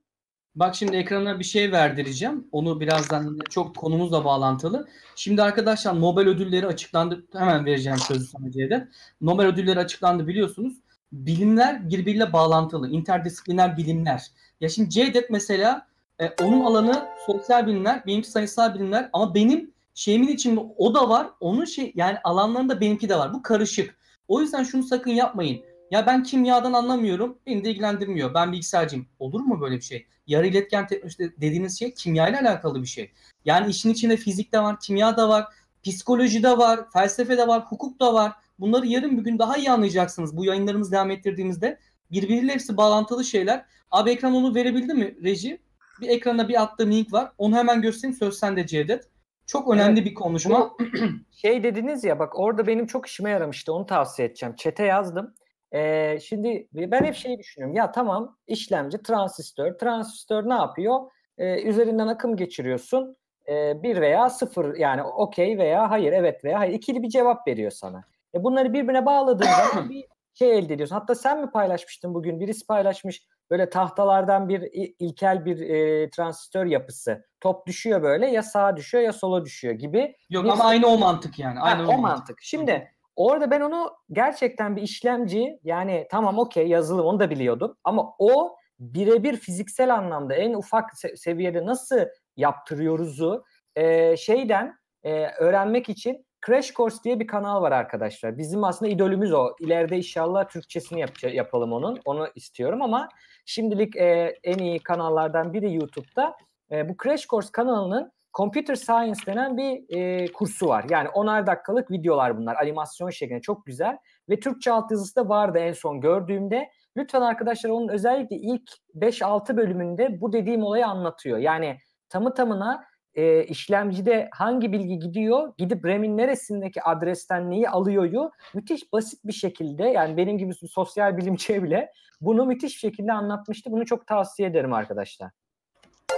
Bak 0.59 0.75
şimdi 0.75 0.97
ekrana 0.97 1.39
bir 1.39 1.45
şey 1.45 1.73
verdireceğim. 1.73 2.49
Onu 2.53 2.81
birazdan 2.81 3.39
çok 3.51 3.77
konumuzla 3.77 4.25
bağlantılı. 4.25 4.89
Şimdi 5.17 5.43
arkadaşlar 5.43 6.01
Nobel 6.01 6.29
ödülleri 6.29 6.67
açıklandı. 6.67 7.27
Hemen 7.33 7.67
vereceğim 7.67 7.99
sözü 7.99 8.27
sana 8.27 8.51
Cevdet. 8.51 8.89
Nobel 9.21 9.47
ödülleri 9.47 9.79
açıklandı 9.79 10.27
biliyorsunuz. 10.27 10.75
Bilimler 11.13 11.91
birbiriyle 11.91 12.33
bağlantılı. 12.33 12.89
interdisipliner 12.89 13.77
bilimler. 13.77 14.27
Ya 14.61 14.69
şimdi 14.69 14.91
Cevdet 14.91 15.31
mesela 15.31 15.87
e, 16.21 16.31
onun 16.43 16.61
alanı 16.61 17.09
sosyal 17.27 17.67
bilimler, 17.67 18.07
benimki 18.07 18.31
sayısal 18.31 18.75
bilimler 18.75 19.11
ama 19.13 19.35
benim 19.35 19.71
şeyimin 19.95 20.29
içinde 20.29 20.61
o 20.77 20.95
da 20.95 21.09
var. 21.09 21.27
Onun 21.41 21.65
şey 21.65 21.93
yani 21.95 22.19
alanlarında 22.25 22.81
benimki 22.81 23.09
de 23.09 23.19
var. 23.19 23.35
Bu 23.35 23.43
karışık. 23.43 23.99
O 24.29 24.41
yüzden 24.41 24.63
şunu 24.63 24.83
sakın 24.83 25.11
yapmayın. 25.11 25.63
Ya 25.91 26.07
ben 26.07 26.23
kimyadan 26.23 26.73
anlamıyorum. 26.73 27.39
Beni 27.47 27.65
de 27.65 27.71
ilgilendirmiyor. 27.71 28.35
Ben 28.35 28.53
bilgisayarcıyım. 28.53 29.07
Olur 29.19 29.41
mu 29.41 29.61
böyle 29.61 29.77
bir 29.77 29.83
şey? 29.83 30.07
Yarı 30.27 30.47
iletken 30.47 30.87
teknoloji 30.87 31.19
dediğiniz 31.19 31.79
şey 31.79 31.95
kimya 31.95 32.29
ile 32.29 32.41
alakalı 32.41 32.83
bir 32.83 32.87
şey. 32.87 33.11
Yani 33.45 33.71
işin 33.71 33.91
içinde 33.91 34.17
fizik 34.17 34.53
de 34.53 34.61
var, 34.61 34.81
kimya 34.81 35.17
da 35.17 35.29
var, 35.29 35.45
psikoloji 35.83 36.43
de 36.43 36.59
var, 36.59 36.81
felsefe 36.93 37.39
de 37.39 37.49
var, 37.49 37.63
hukuk 37.69 38.01
da 38.01 38.15
var. 38.15 38.33
Bunları 38.59 38.87
yarın 38.87 39.19
bir 39.19 39.25
gün 39.25 39.39
daha 39.39 39.57
iyi 39.57 39.71
anlayacaksınız. 39.71 40.37
Bu 40.37 40.45
yayınlarımızı 40.45 40.93
devam 40.93 41.11
ettirdiğimizde 41.11 41.79
birbiriyle 42.11 42.53
hepsi 42.53 42.77
bağlantılı 42.77 43.25
şeyler. 43.25 43.65
Abi 43.91 44.11
ekran 44.11 44.35
onu 44.35 44.55
verebildi 44.55 44.95
mi 44.95 45.17
reji? 45.25 45.61
Bir 46.01 46.09
ekrana 46.09 46.49
bir 46.49 46.63
attığım 46.63 46.93
link 46.93 47.13
var. 47.13 47.33
Onu 47.39 47.57
hemen 47.57 47.83
göstereyim. 47.83 48.19
Söz 48.19 48.39
sende 48.39 48.67
Cevdet. 48.67 49.09
Çok 49.47 49.75
önemli 49.75 50.05
bir 50.05 50.15
konuşma. 50.15 50.71
Şey 51.31 51.63
dediniz 51.63 52.05
ya 52.05 52.19
bak 52.19 52.39
orada 52.39 52.67
benim 52.67 52.87
çok 52.87 53.07
işime 53.07 53.31
yaramıştı 53.31 53.73
onu 53.73 53.87
tavsiye 53.87 54.29
edeceğim. 54.29 54.55
Çete 54.57 54.85
yazdım. 54.85 55.35
Ee, 55.75 56.19
şimdi 56.23 56.69
ben 56.73 57.05
hep 57.05 57.15
şeyi 57.15 57.39
düşünüyorum. 57.39 57.77
Ya 57.77 57.93
tamam 57.93 58.37
işlemci 58.47 59.03
transistör. 59.03 59.79
Transistör 59.79 60.49
ne 60.49 60.55
yapıyor? 60.55 61.01
Ee, 61.39 61.63
üzerinden 61.63 62.07
akım 62.09 62.37
geçiriyorsun. 62.37 63.17
Ee, 63.49 63.83
bir 63.83 64.01
veya 64.01 64.31
sıfır 64.31 64.77
yani 64.77 65.03
okey 65.03 65.59
veya 65.59 65.91
hayır 65.91 66.13
evet 66.13 66.45
veya 66.45 66.59
hayır 66.59 66.73
ikili 66.73 67.03
bir 67.03 67.09
cevap 67.09 67.49
veriyor 67.49 67.71
sana. 67.71 68.05
E 68.35 68.45
bunları 68.45 68.73
birbirine 68.73 69.07
bağladığın 69.07 69.47
zaman 69.73 69.89
bir 69.91 70.05
şey 70.35 70.59
elde 70.59 70.75
ediyorsun. 70.75 70.95
Hatta 70.97 71.15
sen 71.15 71.41
mi 71.41 71.51
paylaşmıştın 71.51 72.15
bugün? 72.15 72.41
Birisi 72.41 72.67
paylaşmış 72.67 73.27
böyle 73.51 73.71
tahtalardan 73.71 74.49
bir 74.49 74.61
ilkel 74.99 75.45
bir 75.45 75.61
e, 75.61 76.11
transistör 76.11 76.67
yapısı. 76.67 77.25
Top 77.41 77.67
düşüyor 77.67 78.03
böyle 78.03 78.27
ya 78.27 78.43
sağa 78.43 78.77
düşüyor 78.77 79.05
ya 79.05 79.13
sola 79.13 79.45
düşüyor 79.45 79.75
gibi. 79.75 80.17
Yok 80.31 80.45
Bir- 80.45 80.51
ama 80.51 80.65
aynı 80.65 80.87
o 80.87 80.99
mantık 80.99 81.39
yani. 81.39 81.59
Ha, 81.59 81.65
Aynı 81.67 81.89
o 81.89 81.99
mantık. 81.99 82.39
Şimdi 82.43 82.89
orada 83.19 83.51
ben 83.51 83.61
onu 83.61 83.91
gerçekten 84.13 84.77
bir 84.77 84.83
işlemci 84.83 85.59
yani 85.65 86.07
tamam 86.11 86.39
okey 86.39 86.69
yazılım 86.69 87.07
onu 87.07 87.21
da 87.21 87.31
biliyordum 87.31 87.77
ama 87.85 88.15
o 88.19 88.57
birebir 88.81 89.37
fiziksel 89.37 89.95
anlamda 89.95 90.35
en 90.35 90.55
ufak 90.55 90.91
se- 90.91 91.17
seviyede 91.17 91.67
nasıl 91.67 91.99
yaptırıyoruzu 92.37 93.45
e, 93.77 94.17
şeyden 94.17 94.75
e, 95.03 95.27
öğrenmek 95.27 95.89
için 95.89 96.27
Crash 96.47 96.73
Course 96.75 97.05
diye 97.05 97.21
bir 97.21 97.27
kanal 97.27 97.63
var 97.63 97.73
arkadaşlar. 97.73 98.39
Bizim 98.39 98.65
aslında 98.65 98.91
idolümüz 98.93 99.33
o. 99.33 99.51
İleride 99.61 99.97
inşallah 99.97 100.49
Türkçesini 100.49 101.01
yap- 101.01 101.35
yapalım 101.35 101.73
onun. 101.73 102.01
Onu 102.05 102.29
istiyorum 102.35 102.83
ama 102.83 103.09
şimdilik 103.47 103.97
e, 103.97 104.39
en 104.45 104.59
iyi 104.59 104.79
kanallardan 104.79 105.53
biri 105.53 105.75
YouTube'da. 105.75 106.37
E, 106.71 106.89
bu 106.89 106.95
Crash 107.03 107.27
Course 107.27 107.49
kanalının 107.53 108.13
Computer 108.39 108.75
Science 108.75 109.21
denen 109.27 109.57
bir 109.57 109.97
e, 109.97 110.33
kursu 110.33 110.69
var. 110.69 110.87
Yani 110.91 111.09
10'ar 111.09 111.47
dakikalık 111.47 111.91
videolar 111.91 112.39
bunlar. 112.39 112.57
Animasyon 112.57 113.11
şeklinde 113.11 113.41
çok 113.41 113.67
güzel. 113.67 113.99
Ve 114.29 114.41
Türkçe 114.41 114.73
altyazısı 114.73 115.17
da 115.17 115.29
vardı 115.29 115.59
en 115.59 115.73
son 115.73 116.01
gördüğümde. 116.01 116.71
Lütfen 116.97 117.21
arkadaşlar 117.21 117.71
onun 117.71 117.89
özellikle 117.89 118.37
ilk 118.37 118.71
5-6 118.95 119.57
bölümünde 119.57 120.21
bu 120.21 120.33
dediğim 120.33 120.63
olayı 120.63 120.87
anlatıyor. 120.87 121.39
Yani 121.39 121.79
tamı 122.09 122.35
tamına 122.35 122.85
e, 123.15 123.45
işlemcide 123.45 124.29
hangi 124.33 124.73
bilgi 124.73 124.99
gidiyor, 124.99 125.53
gidip 125.59 125.85
RAM'in 125.85 126.17
neresindeki 126.17 126.83
adresten 126.83 127.51
neyi 127.51 127.69
alıyoryu 127.69 128.31
müthiş 128.55 128.93
basit 128.93 129.25
bir 129.25 129.33
şekilde 129.33 129.85
yani 129.85 130.17
benim 130.17 130.39
gibi 130.39 130.55
sosyal 130.55 131.17
bilimciye 131.17 131.63
bile 131.63 131.93
bunu 132.21 132.47
müthiş 132.47 132.75
bir 132.75 132.91
şekilde 132.91 133.13
anlatmıştı. 133.13 133.73
Bunu 133.73 133.87
çok 133.87 134.07
tavsiye 134.07 134.49
ederim 134.49 134.73
arkadaşlar. 134.73 135.31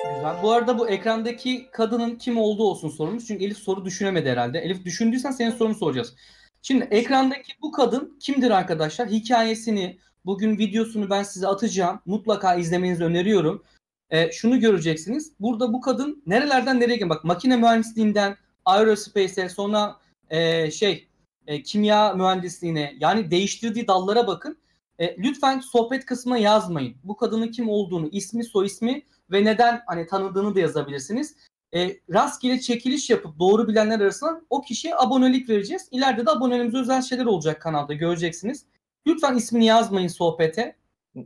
Güzel. 0.05 0.43
Bu 0.43 0.53
arada 0.53 0.79
bu 0.79 0.89
ekrandaki 0.89 1.69
kadının 1.73 2.17
kim 2.17 2.39
olduğu 2.39 2.65
olsun 2.65 2.89
sorumuz. 2.89 3.27
Çünkü 3.27 3.45
Elif 3.45 3.59
soru 3.59 3.85
düşünemedi 3.85 4.31
herhalde. 4.31 4.59
Elif 4.59 4.85
düşündüysen 4.85 5.31
senin 5.31 5.51
sorunu 5.51 5.75
soracağız. 5.75 6.15
Şimdi 6.63 6.89
ekrandaki 6.91 7.53
bu 7.63 7.73
kadın 7.73 8.19
kimdir 8.21 8.51
arkadaşlar? 8.51 9.09
Hikayesini, 9.09 9.99
bugün 10.25 10.59
videosunu 10.59 11.11
ben 11.11 11.23
size 11.23 11.47
atacağım. 11.49 12.01
Mutlaka 12.07 12.55
izlemenizi 12.55 13.05
öneriyorum. 13.05 13.63
Ee, 14.11 14.33
şunu 14.33 14.61
göreceksiniz. 14.61 15.33
Burada 15.41 15.73
bu 15.73 15.81
kadın 15.81 16.23
nerelerden 16.27 16.81
nereye 16.81 16.95
gidiyor? 16.95 17.11
Bak 17.11 17.25
makine 17.25 17.57
mühendisliğinden 17.57 18.37
aerospace'e 18.65 19.49
sonra 19.49 19.97
e, 20.31 20.71
şey 20.71 21.09
e, 21.47 21.63
kimya 21.63 22.15
mühendisliğine 22.15 22.97
yani 23.01 23.31
değiştirdiği 23.31 23.89
dallara 23.89 24.27
bakın. 24.27 24.59
E, 24.99 25.17
lütfen 25.17 25.61
sohbet 25.61 26.07
kısmına 26.07 26.39
yazmayın. 26.39 26.97
Bu 27.05 27.17
kadının 27.17 27.49
kim 27.49 27.69
olduğunu, 27.69 28.09
ismi, 28.13 28.45
soy 28.45 28.67
ismi 28.67 29.03
ve 29.31 29.45
neden 29.45 29.83
hani 29.87 30.07
tanıdığını 30.07 30.55
da 30.55 30.61
yazabilirsiniz. 30.61 31.37
E, 31.75 31.97
rastgele 32.13 32.61
çekiliş 32.61 33.11
yapıp 33.11 33.39
doğru 33.39 33.69
bilenler 33.69 34.01
arasından 34.01 34.47
o 34.51 34.61
kişiye 34.61 34.97
abonelik 34.97 35.49
vereceğiz. 35.49 35.89
İleride 35.91 36.27
de 36.27 36.31
abonelerimize 36.31 36.79
özel 36.79 37.03
şeyler 37.03 37.27
olacak 37.27 37.63
kanalda 37.63 37.95
göreceksiniz. 37.95 38.67
Lütfen 39.07 39.37
ismini 39.37 39.65
yazmayın 39.65 40.09
sohbete. 40.09 40.77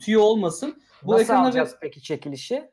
Tüyo 0.00 0.22
olmasın. 0.22 0.82
Bu 1.02 1.12
Nasıl 1.12 1.24
ekrana 1.24 1.42
alacağız 1.42 1.76
peki 1.80 2.02
çekilişi? 2.02 2.70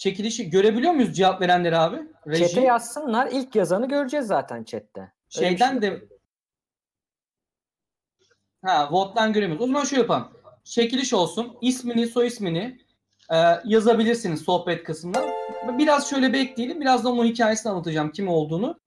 çekilişi 0.00 0.50
görebiliyor 0.50 0.92
muyuz 0.92 1.16
cevap 1.16 1.40
verenleri 1.40 1.76
abi? 1.76 1.96
Reji. 2.26 2.48
Chat'e 2.48 2.60
yazsınlar. 2.60 3.28
İlk 3.32 3.56
yazanı 3.56 3.88
göreceğiz 3.88 4.26
zaten 4.26 4.64
chatte. 4.64 5.00
Öyle 5.00 5.48
Şeyden 5.48 5.72
şey 5.72 5.82
de 5.82 6.08
ha 8.64 8.88
vote'dan 8.92 9.32
göremiyoruz. 9.32 9.64
O 9.64 9.66
zaman 9.66 9.84
şöyle 9.84 10.02
yapalım. 10.02 10.28
Çekiliş 10.64 11.14
olsun. 11.14 11.58
İsmini, 11.60 12.06
soy 12.06 12.26
ismini 12.26 12.80
e, 13.30 13.36
yazabilirsiniz 13.64 14.42
sohbet 14.42 14.84
kısmına. 14.84 15.22
Biraz 15.78 16.10
şöyle 16.10 16.32
bekleyelim. 16.32 16.80
Birazdan 16.80 17.12
onun 17.12 17.24
hikayesini 17.24 17.72
anlatacağım 17.72 18.10
kim 18.10 18.28
olduğunu. 18.28 18.80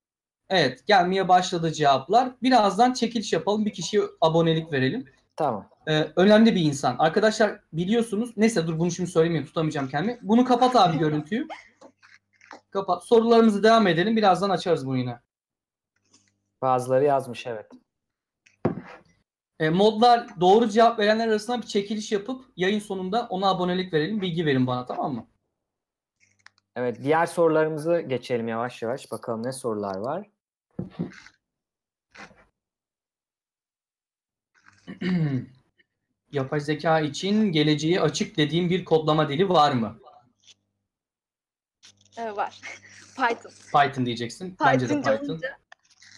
Evet 0.50 0.88
gelmeye 0.88 1.28
başladı 1.28 1.72
cevaplar. 1.72 2.32
Birazdan 2.41 2.94
çekiliş 2.94 3.34
yapalım. 3.34 3.66
Bir 3.66 3.74
kişiye 3.74 4.04
abonelik 4.22 4.74
verelim. 4.74 5.06
Tamam. 5.36 5.70
Ee, 5.88 6.08
önemli 6.16 6.56
bir 6.56 6.62
insan. 6.62 6.96
Arkadaşlar 7.00 7.60
biliyorsunuz. 7.74 8.34
Neyse 8.38 8.68
dur 8.68 8.80
bunu 8.80 8.91
şimdi 8.91 9.10
söylemeyeyim. 9.10 9.48
Tutamayacağım 9.48 9.89
kendimi. 9.89 10.20
Bunu 10.22 10.46
kapat 10.46 10.76
abi 10.76 10.98
görüntüyü. 10.98 11.48
Kapat. 12.72 13.06
Sorularımızı 13.06 13.64
devam 13.64 13.88
edelim. 13.88 14.18
Birazdan 14.18 14.50
açarız 14.50 14.88
bunu 14.88 14.98
yine. 14.98 15.20
Bazıları 16.62 17.04
yazmış 17.04 17.48
evet. 17.48 17.66
E, 19.64 19.70
modlar 19.70 20.39
doğru 20.39 20.70
cevap 20.70 20.99
verenler 20.99 21.28
arasında 21.28 21.61
bir 21.61 21.68
çekiliş 21.68 22.11
yapıp 22.11 22.45
yayın 22.57 22.80
sonunda 22.80 23.28
ona 23.30 23.49
abonelik 23.49 23.93
verelim. 23.93 24.22
Bilgi 24.22 24.45
verin 24.45 24.68
bana 24.68 24.86
tamam 24.86 25.14
mı? 25.14 25.28
Evet 26.76 27.03
diğer 27.03 27.26
sorularımızı 27.26 27.99
geçelim 27.99 28.47
yavaş 28.47 28.82
yavaş. 28.82 29.11
Bakalım 29.11 29.43
ne 29.43 29.51
sorular 29.51 29.95
var. 29.95 30.30
Yapay 36.32 36.59
zeka 36.59 36.99
için 36.99 37.51
geleceği 37.51 38.01
açık 38.01 38.38
dediğim 38.38 38.70
bir 38.70 38.86
kodlama 38.86 39.30
dili 39.30 39.49
var 39.49 39.72
mı? 39.72 39.99
Ee, 42.18 42.36
var. 42.36 42.61
Python. 43.16 43.51
Python 43.74 44.05
diyeceksin. 44.05 44.57
Bence 44.66 44.89
de 44.89 44.95
Python'ca 44.95 45.18
Python. 45.20 45.34
olunca 45.34 45.57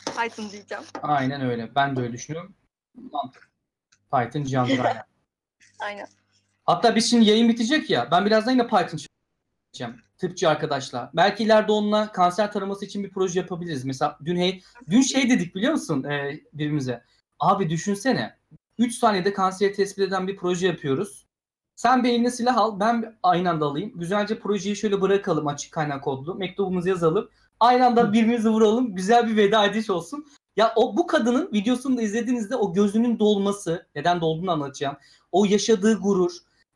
Python 0.06 0.50
diyeceğim. 0.52 0.84
Aynen 1.02 1.42
öyle. 1.42 1.76
Ben 1.76 1.96
de 1.96 2.02
öyle 2.02 2.14
düşünüyorum. 2.14 2.56
Mantık. 3.12 3.50
Python 4.12 4.44
candır 4.44 4.80
aynen. 4.80 5.04
Aynen. 5.80 6.08
Hatta 6.64 6.96
biz 6.96 7.10
şimdi 7.10 7.30
yayın 7.30 7.50
bitecek 7.50 7.90
ya. 7.90 8.12
Ben 8.12 8.26
birazdan 8.26 8.52
yine 8.52 8.68
Python 8.68 8.98
çalışacağım. 8.98 10.02
Tıpçı 10.18 10.50
arkadaşla. 10.50 11.12
Belki 11.14 11.44
ileride 11.44 11.72
onunla 11.72 12.12
kanser 12.12 12.52
taraması 12.52 12.86
için 12.86 13.04
bir 13.04 13.10
proje 13.10 13.40
yapabiliriz. 13.40 13.86
Mesela 13.86 14.18
dün 14.26 14.38
hey, 14.38 14.62
dün 14.90 15.02
şey 15.02 15.30
dedik 15.30 15.56
biliyor 15.56 15.74
musun 15.74 16.04
e, 16.04 16.40
birbirimize? 16.54 17.04
Abi 17.40 17.70
düşünsene. 17.70 18.38
3 18.78 18.96
saniyede 18.96 19.34
kanseri 19.34 19.74
tespit 19.74 20.08
eden 20.08 20.28
bir 20.28 20.38
proje 20.38 20.68
yapıyoruz. 20.68 21.26
Sen 21.76 22.04
bir 22.04 22.10
eline 22.10 22.32
silah 22.32 22.58
al, 22.58 22.80
ben 22.80 23.18
aynı 23.24 23.50
anda 23.50 23.66
alayım. 23.66 23.92
Güzelce 23.96 24.40
projeyi 24.40 24.76
şöyle 24.76 25.02
bırakalım 25.02 25.48
açık 25.48 25.72
kaynak 25.72 26.04
kodlu. 26.04 26.36
Mektubumuzu 26.36 26.90
yazalım. 26.90 27.30
Aynı 27.60 27.86
anda 27.86 28.14
birbirimizi 28.14 28.50
vuralım. 28.50 28.96
Güzel 28.96 29.28
bir 29.28 29.38
veda 29.38 29.66
ediş 29.66 29.90
olsun. 29.90 30.26
Ya 30.56 30.74
o 30.76 30.98
bu 30.98 31.08
kadının 31.08 31.50
videosunu 31.54 31.98
da 31.98 32.02
izlediğinizde 32.02 32.56
o 32.56 32.74
gözünün 32.74 33.20
dolması, 33.20 33.88
neden 33.96 34.22
dolduğunu 34.22 34.52
anlatacağım. 34.52 34.98
O 35.32 35.46
yaşadığı 35.46 36.00
gurur. 36.00 36.32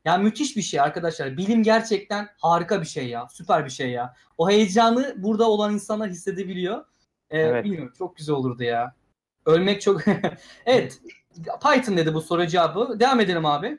Ya 0.06 0.18
müthiş 0.18 0.58
bir 0.58 0.62
şey 0.62 0.80
arkadaşlar. 0.80 1.38
Bilim 1.38 1.64
gerçekten 1.64 2.30
harika 2.38 2.82
bir 2.82 2.86
şey 2.86 3.08
ya. 3.08 3.28
Süper 3.32 3.66
bir 3.66 3.70
şey 3.70 3.90
ya. 3.92 4.14
O 4.38 4.50
heyecanı 4.50 5.14
burada 5.18 5.50
olan 5.50 5.74
insanlar 5.74 6.10
hissedebiliyor. 6.10 6.86
Ee, 7.30 7.40
Evet. 7.40 7.66
Bilmiyorum 7.66 7.94
çok 7.98 8.16
güzel 8.18 8.36
olurdu 8.36 8.64
ya. 8.64 8.96
Ölmek 9.46 9.82
çok... 9.82 10.02
evet. 10.66 11.00
Python 11.62 11.98
dedi 11.98 12.14
bu 12.14 12.22
soru 12.22 12.48
cevabı. 12.48 13.00
Devam 13.00 13.20
edelim 13.20 13.46
abi. 13.46 13.78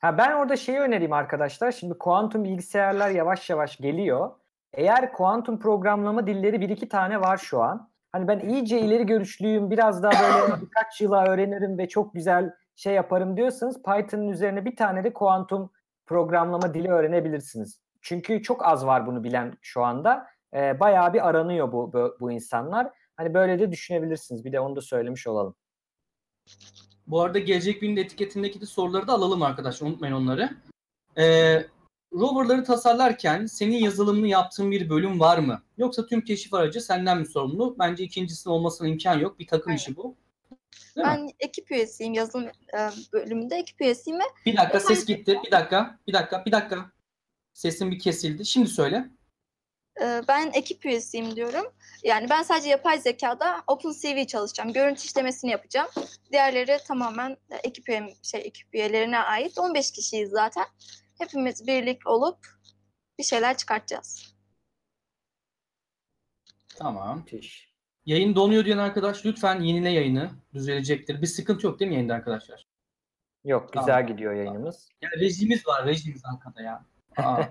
Ha 0.00 0.18
ben 0.18 0.32
orada 0.32 0.56
şeyi 0.56 0.78
önereyim 0.78 1.12
arkadaşlar. 1.12 1.72
Şimdi 1.72 1.98
kuantum 1.98 2.44
bilgisayarlar 2.44 3.10
yavaş 3.10 3.50
yavaş 3.50 3.76
geliyor. 3.76 4.30
Eğer 4.74 5.12
kuantum 5.12 5.58
programlama 5.58 6.26
dilleri 6.26 6.60
bir 6.60 6.68
iki 6.68 6.88
tane 6.88 7.20
var 7.20 7.36
şu 7.36 7.62
an. 7.62 7.90
Hani 8.12 8.28
ben 8.28 8.40
iyice 8.40 8.80
ileri 8.80 9.06
görüşlüyüm, 9.06 9.70
biraz 9.70 10.02
daha 10.02 10.12
böyle 10.12 10.60
birkaç 10.62 11.00
yıla 11.00 11.26
öğrenirim 11.26 11.78
ve 11.78 11.88
çok 11.88 12.14
güzel 12.14 12.54
şey 12.76 12.94
yaparım 12.94 13.36
diyorsanız 13.36 13.82
Python'ın 13.82 14.28
üzerine 14.28 14.64
bir 14.64 14.76
tane 14.76 15.04
de 15.04 15.12
kuantum 15.12 15.70
programlama 16.06 16.74
dili 16.74 16.88
öğrenebilirsiniz. 16.88 17.80
Çünkü 18.00 18.42
çok 18.42 18.66
az 18.66 18.86
var 18.86 19.06
bunu 19.06 19.24
bilen 19.24 19.58
şu 19.62 19.84
anda. 19.84 20.26
Ee, 20.54 20.80
bayağı 20.80 21.12
bir 21.12 21.28
aranıyor 21.28 21.72
bu, 21.72 21.92
bu 21.92 22.16
bu 22.20 22.32
insanlar. 22.32 22.90
Hani 23.16 23.34
böyle 23.34 23.58
de 23.58 23.72
düşünebilirsiniz. 23.72 24.44
Bir 24.44 24.52
de 24.52 24.60
onu 24.60 24.76
da 24.76 24.80
söylemiş 24.80 25.26
olalım. 25.26 25.54
Bu 27.06 27.20
arada 27.20 27.38
gelecek 27.38 27.80
günün 27.80 27.96
etiketindeki 27.96 28.60
de 28.60 28.66
soruları 28.66 29.08
da 29.08 29.12
alalım 29.12 29.42
arkadaşlar. 29.42 29.86
Unutmayın 29.88 30.14
onları. 30.14 30.50
Ee, 31.18 31.66
roverları 32.12 32.64
tasarlarken 32.64 33.46
senin 33.46 33.76
yazılımını 33.76 34.28
yaptığın 34.28 34.70
bir 34.70 34.90
bölüm 34.90 35.20
var 35.20 35.38
mı? 35.38 35.62
Yoksa 35.78 36.06
tüm 36.06 36.20
keşif 36.20 36.54
aracı 36.54 36.80
senden 36.80 37.18
mi 37.18 37.26
sorumlu? 37.26 37.76
Bence 37.78 38.04
ikincisinin 38.04 38.54
olmasına 38.54 38.88
imkan 38.88 39.18
yok. 39.18 39.38
Bir 39.38 39.46
takım 39.46 39.70
Aynen. 39.70 39.78
işi 39.78 39.96
bu. 39.96 40.16
Değil 40.96 41.06
mi? 41.06 41.12
Ben 41.12 41.30
ekip 41.40 41.70
üyesiyim. 41.70 42.14
Yazılım 42.14 42.46
e, 42.46 42.78
bölümünde 43.12 43.56
ekip 43.56 43.80
üyesiyim 43.80 44.18
ve 44.18 44.24
Bir 44.46 44.56
dakika 44.56 44.80
ses 44.80 45.04
gitti. 45.06 45.38
Bir 45.46 45.50
dakika. 45.50 45.98
Bir 46.06 46.12
dakika. 46.12 46.44
Bir 46.46 46.52
dakika. 46.52 46.90
Sesin 47.52 47.90
bir 47.90 47.98
kesildi. 47.98 48.44
Şimdi 48.46 48.68
söyle. 48.68 49.10
e, 50.02 50.22
ben 50.28 50.50
ekip 50.54 50.86
üyesiyim 50.86 51.36
diyorum. 51.36 51.64
Yani 52.04 52.30
ben 52.30 52.42
sadece 52.42 52.68
yapay 52.68 52.98
zekada 53.00 53.62
OpenCV 53.66 54.26
çalışacağım. 54.26 54.72
Görüntü 54.72 55.02
işlemesini 55.04 55.50
yapacağım. 55.50 55.88
Diğerleri 56.32 56.78
tamamen 56.88 57.36
ekip 57.64 57.88
üyem, 57.88 58.08
şey 58.22 58.40
ekip 58.40 58.74
üyelerine 58.74 59.18
ait. 59.18 59.58
15 59.58 59.90
kişiyiz 59.90 60.30
zaten. 60.30 60.64
Hepimiz 61.18 61.66
birlik 61.66 62.06
olup 62.06 62.38
bir 63.18 63.24
şeyler 63.24 63.56
çıkartacağız. 63.56 64.34
Tamam. 66.76 67.18
Müthiş. 67.18 67.72
Yayın 68.06 68.34
donuyor 68.34 68.64
diyen 68.64 68.78
arkadaş 68.78 69.26
lütfen 69.26 69.60
yenile 69.60 69.90
yayını. 69.90 70.30
Düzelecektir. 70.54 71.22
Bir 71.22 71.26
sıkıntı 71.26 71.66
yok 71.66 71.80
değil 71.80 71.88
mi 71.88 71.94
yayında 71.94 72.14
arkadaşlar? 72.14 72.66
Yok 73.44 73.72
güzel 73.72 73.86
Tamam. 73.86 74.06
gidiyor 74.06 74.34
yayınımız. 74.34 74.88
Ya 75.02 75.10
rejimiz 75.20 75.66
var. 75.66 75.86
Rejimiz 75.86 76.22
arkada 76.24 76.62
ya. 76.62 76.84
Aa. 77.16 77.42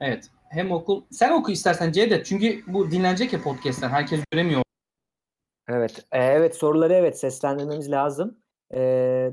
evet. 0.00 0.30
Hem 0.50 0.72
okul. 0.72 1.04
Sen 1.10 1.32
oku 1.32 1.52
istersen 1.52 1.92
Cevdet. 1.92 2.26
Çünkü 2.26 2.62
bu 2.66 2.90
dinlenecek 2.90 3.32
ya 3.32 3.42
podcast'ten. 3.42 3.88
Herkes 3.88 4.20
göremiyor. 4.30 4.62
Evet, 5.68 6.06
e, 6.12 6.24
evet 6.24 6.56
soruları 6.56 6.94
evet 6.94 7.18
seslendirmemiz 7.18 7.90
lazım. 7.90 8.38
E, 8.74 8.78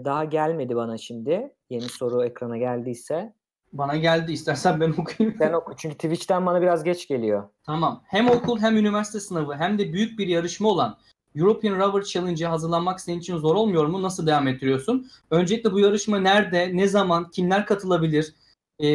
daha 0.05 0.25
gelmedi 0.25 0.75
bana 0.75 0.97
şimdi. 0.97 1.54
Yeni 1.69 1.89
soru 1.89 2.25
ekrana 2.25 2.57
geldiyse. 2.57 3.33
Bana 3.73 3.95
geldi. 3.95 4.31
İstersen 4.31 4.81
ben 4.81 4.91
okuyayım. 4.97 5.37
Sen 5.37 5.53
oku. 5.53 5.73
Çünkü 5.77 5.95
Twitch'ten 5.95 6.45
bana 6.45 6.61
biraz 6.61 6.83
geç 6.83 7.07
geliyor. 7.07 7.49
Tamam. 7.63 8.03
Hem 8.07 8.29
okul 8.29 8.59
hem 8.59 8.77
üniversite 8.77 9.19
sınavı 9.19 9.55
hem 9.55 9.79
de 9.79 9.93
büyük 9.93 10.19
bir 10.19 10.27
yarışma 10.27 10.69
olan 10.69 10.97
European 11.35 11.79
Rover 11.79 12.01
Challenge'a 12.01 12.51
hazırlanmak 12.51 13.01
senin 13.01 13.19
için 13.19 13.37
zor 13.37 13.55
olmuyor 13.55 13.85
mu? 13.85 14.01
Nasıl 14.01 14.27
devam 14.27 14.47
ettiriyorsun? 14.47 15.11
Öncelikle 15.31 15.71
bu 15.71 15.79
yarışma 15.79 16.19
nerede, 16.19 16.77
ne 16.77 16.87
zaman, 16.87 17.29
kimler 17.31 17.65
katılabilir? 17.65 18.35
Ee, 18.79 18.87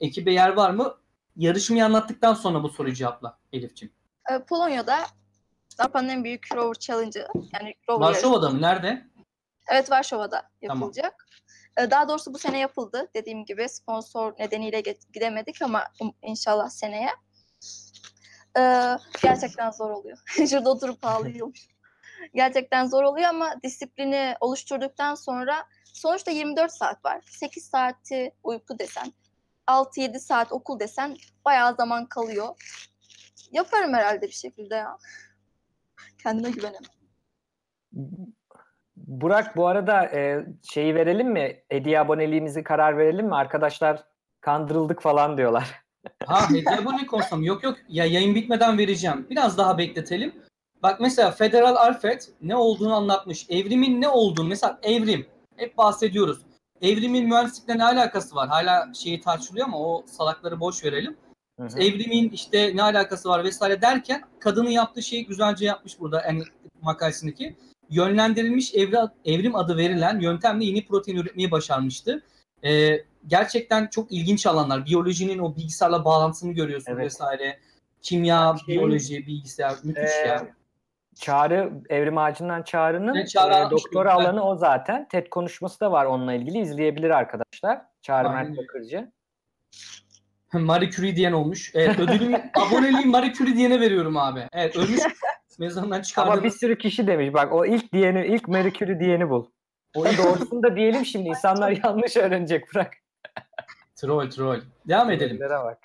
ekibe 0.00 0.32
yer 0.32 0.52
var 0.52 0.70
mı? 0.70 0.94
Yarışmayı 1.36 1.84
anlattıktan 1.84 2.34
sonra 2.34 2.62
bu 2.62 2.68
soruyu 2.68 2.94
cevapla 2.94 3.38
Elif'ciğim. 3.52 3.92
Ee, 4.30 4.38
Polonya'da 4.48 4.96
Avrupa'nın 5.78 6.08
en 6.08 6.24
büyük 6.24 6.54
rover 6.54 6.74
challenge'ı. 6.74 7.28
Yani 7.52 7.74
rover 7.88 8.06
Varşova'da 8.06 8.50
mı? 8.50 8.62
Nerede? 8.62 9.06
Evet 9.68 9.90
Varşova'da 9.90 10.42
Tamam. 10.66 10.80
yapılacak. 10.80 11.26
Ee, 11.78 11.90
Daha 11.90 12.08
doğrusu 12.08 12.34
bu 12.34 12.38
sene 12.38 12.58
yapıldı. 12.58 13.10
Dediğim 13.14 13.44
gibi 13.44 13.68
sponsor 13.68 14.32
nedeniyle 14.38 14.80
gidemedik 15.12 15.62
ama 15.62 15.84
um- 16.00 16.14
inşallah 16.22 16.68
seneye. 16.70 17.10
Ee, 18.58 18.96
gerçekten 19.22 19.70
zor 19.70 19.90
oluyor. 19.90 20.18
Şurada 20.50 20.70
oturup 20.70 21.04
ağlıyorum. 21.04 21.52
gerçekten 22.34 22.86
zor 22.86 23.02
oluyor 23.02 23.28
ama 23.28 23.62
disiplini 23.62 24.34
oluşturduktan 24.40 25.14
sonra 25.14 25.64
sonuçta 25.84 26.30
24 26.30 26.72
saat 26.72 27.04
var. 27.04 27.24
8 27.30 27.64
saati 27.66 28.32
uyku 28.42 28.78
desen, 28.78 29.12
6-7 29.66 30.18
saat 30.18 30.52
okul 30.52 30.80
desen 30.80 31.16
bayağı 31.44 31.74
zaman 31.74 32.06
kalıyor. 32.06 32.56
Yaparım 33.52 33.94
herhalde 33.94 34.26
bir 34.26 34.32
şekilde 34.32 34.74
ya. 34.74 34.98
Kendime 36.22 36.50
güvenemem. 36.50 36.90
Burak 39.06 39.56
bu 39.56 39.66
arada 39.66 40.04
e, 40.04 40.46
şeyi 40.62 40.94
verelim 40.94 41.30
mi? 41.30 41.62
Hediye 41.68 42.00
aboneliğimizi 42.00 42.64
karar 42.64 42.98
verelim 42.98 43.26
mi? 43.26 43.34
Arkadaşlar 43.34 44.04
kandırıldık 44.40 45.02
falan 45.02 45.36
diyorlar. 45.36 45.82
Ha 46.26 46.50
hediye 46.50 46.76
abonelik 46.82 47.14
olsam. 47.14 47.42
Yok 47.42 47.62
yok. 47.62 47.76
Ya 47.88 48.04
yayın 48.04 48.34
bitmeden 48.34 48.78
vereceğim. 48.78 49.26
Biraz 49.30 49.58
daha 49.58 49.78
bekletelim. 49.78 50.34
Bak 50.82 51.00
mesela 51.00 51.30
Federal 51.30 51.76
Alfred 51.76 52.20
ne 52.40 52.56
olduğunu 52.56 52.94
anlatmış. 52.94 53.46
Evrimin 53.50 54.00
ne 54.00 54.08
olduğunu 54.08 54.48
mesela 54.48 54.78
evrim. 54.82 55.26
Hep 55.56 55.78
bahsediyoruz. 55.78 56.38
Evrimin 56.80 57.28
mühendislikle 57.28 57.78
ne 57.78 57.84
alakası 57.84 58.36
var? 58.36 58.48
Hala 58.48 58.94
şeyi 58.94 59.20
tartışılıyor 59.20 59.66
ama 59.66 59.78
o 59.78 60.04
salakları 60.06 60.60
boş 60.60 60.84
verelim. 60.84 61.16
Hı 61.60 61.66
hı. 61.66 61.78
Evrimin 61.78 62.30
işte 62.30 62.76
ne 62.76 62.82
alakası 62.82 63.28
var 63.28 63.44
vesaire 63.44 63.82
derken 63.82 64.22
kadının 64.40 64.70
yaptığı 64.70 65.02
şeyi 65.02 65.26
güzelce 65.26 65.66
yapmış 65.66 66.00
burada 66.00 66.22
yani 66.26 66.42
makalesindeki. 66.82 67.56
Yönlendirilmiş 67.92 68.74
evri, 68.74 68.96
evrim 69.24 69.56
adı 69.56 69.76
verilen 69.76 70.20
yöntemle 70.20 70.64
yeni 70.64 70.86
protein 70.86 71.16
üretmeyi 71.16 71.50
başarmıştı. 71.50 72.22
Ee, 72.64 72.98
gerçekten 73.26 73.86
çok 73.86 74.12
ilginç 74.12 74.46
alanlar. 74.46 74.86
Biyolojinin 74.86 75.38
o 75.38 75.56
bilgisayarla 75.56 76.04
bağlantısını 76.04 76.52
görüyorsun 76.52 76.92
Evet. 76.92 77.04
vesaire. 77.04 77.58
Kimya, 78.02 78.56
Şeyin- 78.66 78.80
biyoloji, 78.80 79.26
bilgisayar 79.26 79.74
müthiş 79.84 80.10
Ee, 80.24 80.28
ya. 80.28 80.46
Çağrı, 81.14 81.72
Evrim 81.88 82.18
Ağacı'ndan 82.18 82.62
Çağrı'nın 82.62 83.14
Evet, 83.14 83.30
Çağrı 83.30 83.66
e, 83.66 83.70
doktora 83.70 84.14
güzel. 84.14 84.26
alanı 84.30 84.44
o 84.44 84.56
zaten. 84.56 85.08
TED 85.08 85.26
konuşması 85.26 85.80
da 85.80 85.92
var 85.92 86.04
onunla 86.06 86.34
ilgili. 86.34 86.58
izleyebilir 86.58 87.10
arkadaşlar. 87.10 87.82
Çağrı 88.02 88.28
Aynen 88.28 88.46
Mert. 88.52 88.58
Bakırcı. 88.58 89.12
Marie 90.52 90.90
Curie 90.90 91.16
diyen 91.16 91.32
olmuş. 91.32 91.70
Evet 91.74 91.98
ödülümü, 91.98 92.50
aboneliğimi 92.54 93.10
Marie 93.10 93.32
Curie 93.32 93.56
diyene 93.56 93.80
veriyorum 93.80 94.16
abi. 94.16 94.48
Evet 94.52 94.76
ölmüş. 94.76 95.00
Mezarından 95.62 96.02
çıkardım. 96.02 96.32
Ama 96.32 96.42
bir 96.44 96.50
sürü 96.50 96.78
kişi 96.78 97.06
demiş. 97.06 97.34
Bak 97.34 97.52
o 97.52 97.66
ilk 97.66 97.92
diyeni, 97.92 98.26
ilk 98.26 98.74
Curie 98.74 99.00
diyeni 99.00 99.30
bul. 99.30 99.46
Onun 99.94 100.10
doğrusunu 100.18 100.62
da 100.62 100.76
diyelim 100.76 101.06
şimdi. 101.06 101.28
İnsanlar 101.28 101.70
yanlış 101.84 102.16
öğrenecek. 102.16 102.74
Bırak. 102.74 102.94
Troll 103.96 104.30
troll. 104.30 104.60
Devam 104.88 105.10
edelim. 105.10 105.40
Bak. 105.40 105.78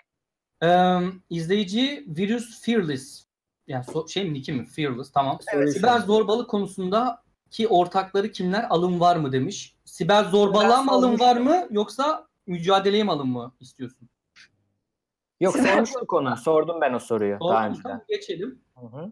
Ee, 0.64 1.00
izleyici 1.30 2.06
Virus 2.08 2.62
Fearless. 2.62 3.26
Yani 3.68 3.86
so- 3.86 4.10
şey 4.10 4.24
mi 4.24 4.34
nicki 4.34 4.54
mi? 4.54 4.66
Fearless 4.66 5.12
tamam. 5.12 5.40
Evet. 5.54 5.74
Siber 5.74 6.00
zorbalık 6.00 6.50
konusunda 6.50 7.24
ki 7.52 7.68
ortakları 7.68 8.32
kimler 8.32 8.66
alım 8.70 9.00
var 9.00 9.16
mı 9.16 9.32
demiş. 9.32 9.76
Siber 9.86 10.24
zorbalığa 10.24 10.84
mı 10.84 10.92
alım 10.92 11.20
var 11.20 11.38
mı 11.38 11.68
yoksa 11.70 12.28
mücadeleye 12.48 13.04
mi 13.04 13.12
alım 13.12 13.30
mı 13.30 13.52
istiyorsun? 13.60 14.10
Yok 15.40 15.56
sormuştuk 15.58 16.14
onu. 16.14 16.38
Sordum 16.38 16.82
ben 16.82 16.94
o 16.94 17.00
soruyu 17.00 17.38
daha 17.40 17.64
Doğru, 17.64 17.70
önce. 17.70 17.80
tamam, 17.84 18.02
geçelim. 18.08 18.62
Hı 18.76 18.86
hı. 18.86 19.12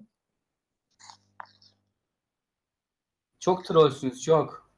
Çok 3.46 3.66
trollsünüz 3.66 4.24
çok. 4.24 4.70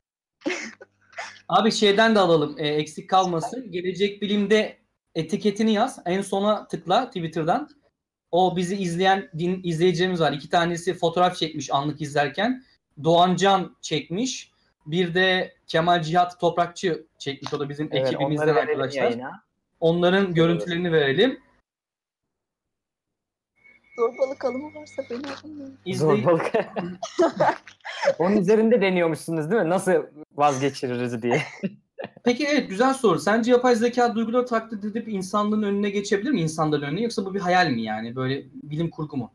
Abi 1.49 1.71
şeyden 1.71 2.15
de 2.15 2.19
alalım 2.19 2.55
e, 2.57 2.67
eksik 2.67 3.09
kalmasın. 3.09 3.71
Gelecek 3.71 4.21
bilimde 4.21 4.77
etiketini 5.15 5.73
yaz. 5.73 5.99
En 6.05 6.21
sona 6.21 6.67
tıkla 6.67 7.05
Twitter'dan. 7.07 7.69
O 8.31 8.57
bizi 8.57 8.75
izleyen 8.75 9.29
din, 9.37 9.61
izleyicilerimiz 9.63 10.21
var. 10.21 10.31
İki 10.31 10.49
tanesi 10.49 10.93
fotoğraf 10.93 11.35
çekmiş 11.35 11.73
anlık 11.73 12.01
izlerken. 12.01 12.63
Doğancan 13.03 13.75
çekmiş. 13.81 14.51
Bir 14.85 15.13
de 15.13 15.53
Kemal 15.67 16.01
Cihat 16.01 16.39
Toprakçı 16.39 17.07
çekmiş. 17.17 17.53
O 17.53 17.59
da 17.59 17.69
bizim 17.69 17.89
Evet, 17.91 18.07
ekibimizden 18.07 18.55
arkadaşlar. 18.55 19.03
yayına. 19.03 19.43
Onların 19.79 20.33
görüntülerini 20.33 20.91
verelim. 20.91 21.39
Zorbalık 23.97 24.45
alımı 24.45 24.75
varsa 24.75 25.03
beni 25.09 25.27
alın. 25.43 25.77
Zorbalık. 25.93 26.51
Onun 28.19 28.37
üzerinde 28.37 28.81
deniyormuşsunuz 28.81 29.51
değil 29.51 29.61
mi? 29.61 29.69
Nasıl 29.69 29.91
vazgeçiririz 30.35 31.21
diye. 31.21 31.41
Peki 32.23 32.45
evet 32.47 32.69
güzel 32.69 32.93
soru. 32.93 33.19
Sence 33.19 33.51
yapay 33.51 33.75
zeka 33.75 34.15
duyguları 34.15 34.45
taklit 34.45 34.85
edip 34.85 35.07
insanlığın 35.07 35.63
önüne 35.63 35.89
geçebilir 35.89 36.31
mi 36.31 36.41
insanların 36.41 36.81
önüne 36.81 37.01
yoksa 37.01 37.25
bu 37.25 37.33
bir 37.33 37.39
hayal 37.39 37.69
mi 37.69 37.81
yani 37.81 38.15
böyle 38.15 38.43
bilim 38.53 38.89
kurgu 38.89 39.17
mu? 39.17 39.33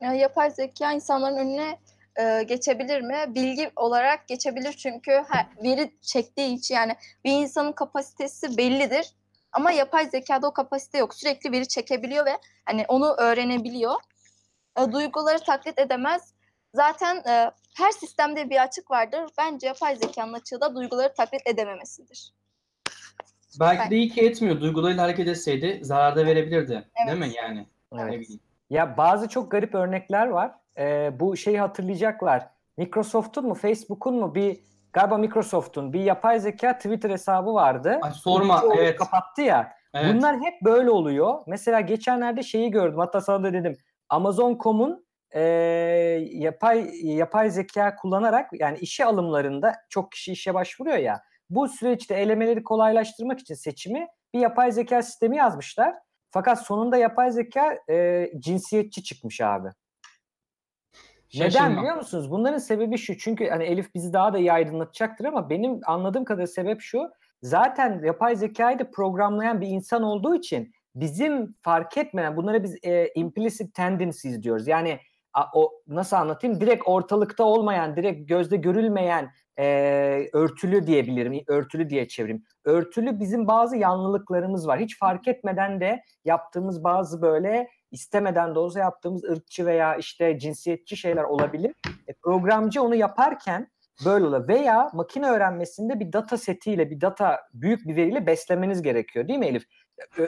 Yani 0.00 0.18
yapay 0.18 0.50
zeka 0.50 0.92
insanların 0.92 1.36
önüne 1.36 1.78
e, 2.20 2.42
geçebilir 2.42 3.00
mi? 3.00 3.16
Bilgi 3.28 3.70
olarak 3.76 4.28
geçebilir 4.28 4.72
çünkü 4.72 5.24
her, 5.28 5.46
veri 5.64 5.90
çektiği 6.00 6.54
için 6.54 6.74
yani 6.74 6.96
bir 7.24 7.32
insanın 7.32 7.72
kapasitesi 7.72 8.56
bellidir. 8.56 9.14
Ama 9.52 9.70
yapay 9.72 10.06
zekada 10.08 10.46
o 10.46 10.52
kapasite 10.52 10.98
yok. 10.98 11.14
Sürekli 11.14 11.52
veri 11.52 11.68
çekebiliyor 11.68 12.26
ve 12.26 12.38
hani 12.66 12.84
onu 12.88 13.14
öğrenebiliyor. 13.18 13.94
E, 14.78 14.92
duyguları 14.92 15.38
taklit 15.38 15.78
edemez. 15.78 16.34
Zaten 16.74 17.16
e, 17.16 17.50
her 17.76 17.90
sistemde 17.90 18.50
bir 18.50 18.62
açık 18.62 18.90
vardır. 18.90 19.20
Bence 19.38 19.66
yapay 19.66 19.96
zekanın 19.96 20.32
açığı 20.32 20.60
da 20.60 20.74
duyguları 20.74 21.14
taklit 21.14 21.42
edememesidir. 21.46 22.32
Belki 23.60 23.80
Ben- 23.82 23.90
de 23.90 23.96
iyi 23.96 24.08
ki 24.08 24.20
etmiyor. 24.20 24.60
Duygularıyla 24.60 25.02
hareket 25.02 25.28
etseydi 25.28 25.78
zarar 25.82 26.16
da 26.16 26.26
verebilirdi. 26.26 26.72
Evet. 26.72 27.08
Değil 27.08 27.18
mi 27.18 27.36
yani? 27.36 27.66
Evet. 27.98 28.26
Ya 28.70 28.96
bazı 28.96 29.28
çok 29.28 29.50
garip 29.50 29.74
örnekler 29.74 30.26
var. 30.26 30.54
Ee, 30.78 31.10
bu 31.20 31.36
şeyi 31.36 31.60
hatırlayacaklar. 31.60 32.48
Microsoft'un 32.76 33.46
mu 33.46 33.54
Facebook'un 33.54 34.14
mu 34.14 34.34
bir 34.34 34.60
galiba 34.92 35.18
Microsoft'un 35.18 35.92
bir 35.92 36.00
yapay 36.00 36.40
zeka 36.40 36.76
Twitter 36.76 37.10
hesabı 37.10 37.54
vardı. 37.54 37.98
Ay 38.02 38.12
sorma, 38.12 38.62
evet. 38.76 38.98
Kapattı 38.98 39.42
ya. 39.42 39.72
Evet. 39.94 40.14
Bunlar 40.14 40.36
hep 40.36 40.62
böyle 40.62 40.90
oluyor. 40.90 41.38
Mesela 41.46 41.80
geçenlerde 41.80 42.42
şeyi 42.42 42.70
gördüm. 42.70 42.98
Hatta 42.98 43.20
sana 43.20 43.44
da 43.44 43.52
dedim. 43.52 43.76
Amazon.com'un 44.08 45.06
e, 45.34 45.40
yapay 46.32 46.90
yapay 47.02 47.50
zeka 47.50 47.96
kullanarak 47.96 48.50
yani 48.52 48.78
işe 48.78 49.04
alımlarında 49.04 49.74
çok 49.88 50.12
kişi 50.12 50.32
işe 50.32 50.54
başvuruyor 50.54 50.96
ya. 50.96 51.20
Bu 51.50 51.68
süreçte 51.68 52.14
elemeleri 52.14 52.62
kolaylaştırmak 52.62 53.40
için 53.40 53.54
seçimi 53.54 54.06
bir 54.34 54.40
yapay 54.40 54.72
zeka 54.72 55.02
sistemi 55.02 55.36
yazmışlar. 55.36 55.94
Fakat 56.30 56.66
sonunda 56.66 56.96
yapay 56.96 57.30
zeka 57.32 57.78
e, 57.90 58.26
cinsiyetçi 58.38 59.02
çıkmış 59.02 59.40
abi. 59.40 59.68
Neden 61.34 61.76
biliyor 61.76 61.96
musunuz? 61.96 62.30
Bunların 62.30 62.58
sebebi 62.58 62.98
şu. 62.98 63.18
Çünkü 63.18 63.48
hani 63.48 63.64
Elif 63.64 63.94
bizi 63.94 64.12
daha 64.12 64.32
da 64.32 64.38
iyi 64.38 64.52
aydınlatacaktır 64.52 65.24
ama 65.24 65.50
benim 65.50 65.80
anladığım 65.86 66.24
kadarıyla 66.24 66.46
sebep 66.46 66.80
şu. 66.80 67.10
Zaten 67.42 68.02
yapay 68.04 68.36
zekayı 68.36 68.78
da 68.78 68.90
programlayan 68.90 69.60
bir 69.60 69.66
insan 69.66 70.02
olduğu 70.02 70.34
için 70.34 70.72
bizim 70.94 71.54
fark 71.62 71.98
etmeden 71.98 72.36
bunlara 72.36 72.62
biz 72.62 72.76
e, 72.82 73.08
implicit 73.14 73.74
tendencies 73.74 74.42
diyoruz. 74.42 74.68
Yani 74.68 74.98
a, 75.32 75.44
o 75.54 75.72
nasıl 75.86 76.16
anlatayım? 76.16 76.60
Direkt 76.60 76.82
ortalıkta 76.86 77.44
olmayan, 77.44 77.96
direkt 77.96 78.28
gözde 78.28 78.56
görülmeyen 78.56 79.30
e, 79.58 80.28
örtülü 80.32 80.86
diyebilirim. 80.86 81.44
Örtülü 81.46 81.90
diye 81.90 82.08
çevireyim. 82.08 82.44
Örtülü 82.64 83.20
bizim 83.20 83.48
bazı 83.48 83.76
yanlılıklarımız 83.76 84.66
var. 84.66 84.80
Hiç 84.80 84.98
fark 84.98 85.28
etmeden 85.28 85.80
de 85.80 86.02
yaptığımız 86.24 86.84
bazı 86.84 87.22
böyle 87.22 87.68
istemeden 87.90 88.54
de 88.54 88.58
olsa 88.58 88.78
yaptığımız 88.78 89.24
ırkçı 89.24 89.66
veya 89.66 89.96
işte 89.96 90.38
cinsiyetçi 90.38 90.96
şeyler 90.96 91.24
olabilir. 91.24 91.74
E, 92.08 92.12
programcı 92.22 92.82
onu 92.82 92.94
yaparken 92.94 93.68
böyle 94.04 94.24
olur. 94.24 94.48
Veya 94.48 94.90
makine 94.92 95.30
öğrenmesinde 95.30 96.00
bir 96.00 96.12
data 96.12 96.36
setiyle, 96.36 96.90
bir 96.90 97.00
data 97.00 97.40
büyük 97.54 97.88
bir 97.88 97.96
veriyle 97.96 98.26
beslemeniz 98.26 98.82
gerekiyor 98.82 99.28
değil 99.28 99.38
mi 99.38 99.46
Elif? 99.46 99.64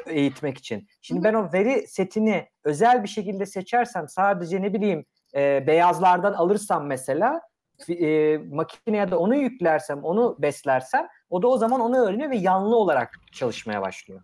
Eğitmek 0.06 0.58
için. 0.58 0.88
Şimdi 1.02 1.24
ben 1.24 1.34
o 1.34 1.52
veri 1.52 1.86
setini 1.86 2.48
özel 2.64 3.02
bir 3.02 3.08
şekilde 3.08 3.46
seçersem 3.46 4.08
sadece 4.08 4.62
ne 4.62 4.74
bileyim 4.74 5.04
e, 5.34 5.66
beyazlardan 5.66 6.32
alırsam 6.32 6.86
mesela 6.86 7.40
e, 7.88 8.38
makineye 8.38 9.10
de 9.10 9.16
onu 9.16 9.34
yüklersem, 9.36 10.04
onu 10.04 10.36
beslersem 10.38 11.08
O 11.30 11.42
da 11.42 11.48
o 11.48 11.58
zaman 11.58 11.80
onu 11.80 12.06
öğreniyor 12.06 12.30
ve 12.30 12.36
yanlı 12.36 12.76
olarak 12.76 13.20
çalışmaya 13.32 13.82
başlıyor. 13.82 14.20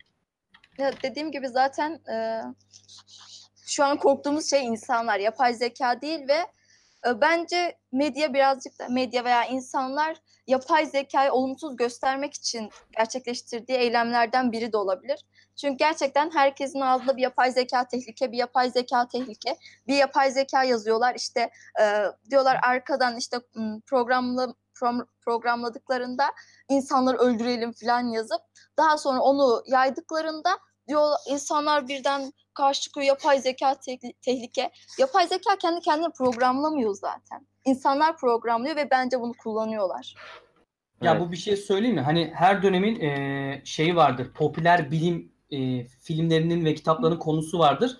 Ya 0.79 0.93
dediğim 1.03 1.33
gibi 1.33 1.49
zaten 1.49 2.01
e, 2.12 2.43
şu 3.66 3.85
an 3.85 3.99
korktuğumuz 3.99 4.51
şey 4.51 4.66
insanlar, 4.66 5.18
yapay 5.18 5.55
zeka 5.55 6.01
değil 6.01 6.29
ve 6.29 6.47
e, 7.07 7.20
bence 7.20 7.79
medya 7.93 8.35
birazcık 8.35 8.79
da 8.79 8.89
medya 8.89 9.24
veya 9.24 9.45
insanlar 9.45 10.16
yapay 10.47 10.87
zekayı 10.87 11.33
olumsuz 11.33 11.76
göstermek 11.76 12.35
için 12.35 12.70
gerçekleştirdiği 12.97 13.79
eylemlerden 13.79 14.53
biri 14.53 14.72
de 14.72 14.76
olabilir. 14.76 15.24
Çünkü 15.57 15.76
gerçekten 15.76 16.31
herkesin 16.35 16.81
ağzında 16.81 17.16
bir 17.16 17.22
yapay 17.22 17.51
zeka 17.51 17.89
tehlike, 17.89 18.33
bir 18.33 18.39
yapay 18.39 18.70
zeka 18.70 19.09
tehlike, 19.09 19.57
bir 19.87 19.97
yapay 19.97 20.31
zeka 20.31 20.64
yazıyorlar. 20.64 21.14
İşte 21.14 21.51
e, 21.81 22.05
diyorlar 22.31 22.59
arkadan 22.62 23.16
işte 23.16 23.37
prom- 23.37 25.07
programladıklarında 25.20 26.24
insanları 26.68 27.16
öldürelim 27.16 27.72
falan 27.72 28.01
yazıp 28.01 28.41
daha 28.76 28.99
sonra 28.99 29.20
onu 29.20 29.62
yaydıklarında 29.66 30.51
diyor 30.89 31.12
insanlar 31.28 31.89
birden 31.89 32.32
karşı 32.55 32.80
çıkıyor 32.80 33.07
yapay 33.07 33.41
zeka 33.41 33.74
te- 33.74 33.99
tehlike. 34.22 34.70
Yapay 34.99 35.26
zeka 35.28 35.57
kendi 35.59 35.80
kendini 35.80 36.12
programlamıyor 36.12 36.95
zaten. 36.95 37.47
İnsanlar 37.64 38.16
programlıyor 38.16 38.76
ve 38.76 38.91
bence 38.91 39.20
bunu 39.20 39.32
kullanıyorlar. 39.43 40.14
Ya 41.03 41.12
Evet. 41.12 41.20
bu 41.22 41.32
bir 41.32 41.36
şey 41.36 41.57
söyleyeyim 41.57 41.97
mi? 41.97 42.03
Hani 42.03 42.32
her 42.34 42.62
dönemin 42.62 43.01
eee, 43.01 43.62
şeyi 43.64 43.97
vardır. 43.97 44.32
Popüler 44.34 44.91
bilim 44.91 45.32
eee, 45.51 45.86
filmlerinin 46.03 46.64
ve 46.64 46.74
kitaplarının 46.74 47.18
konusu 47.18 47.59
vardır. 47.59 47.97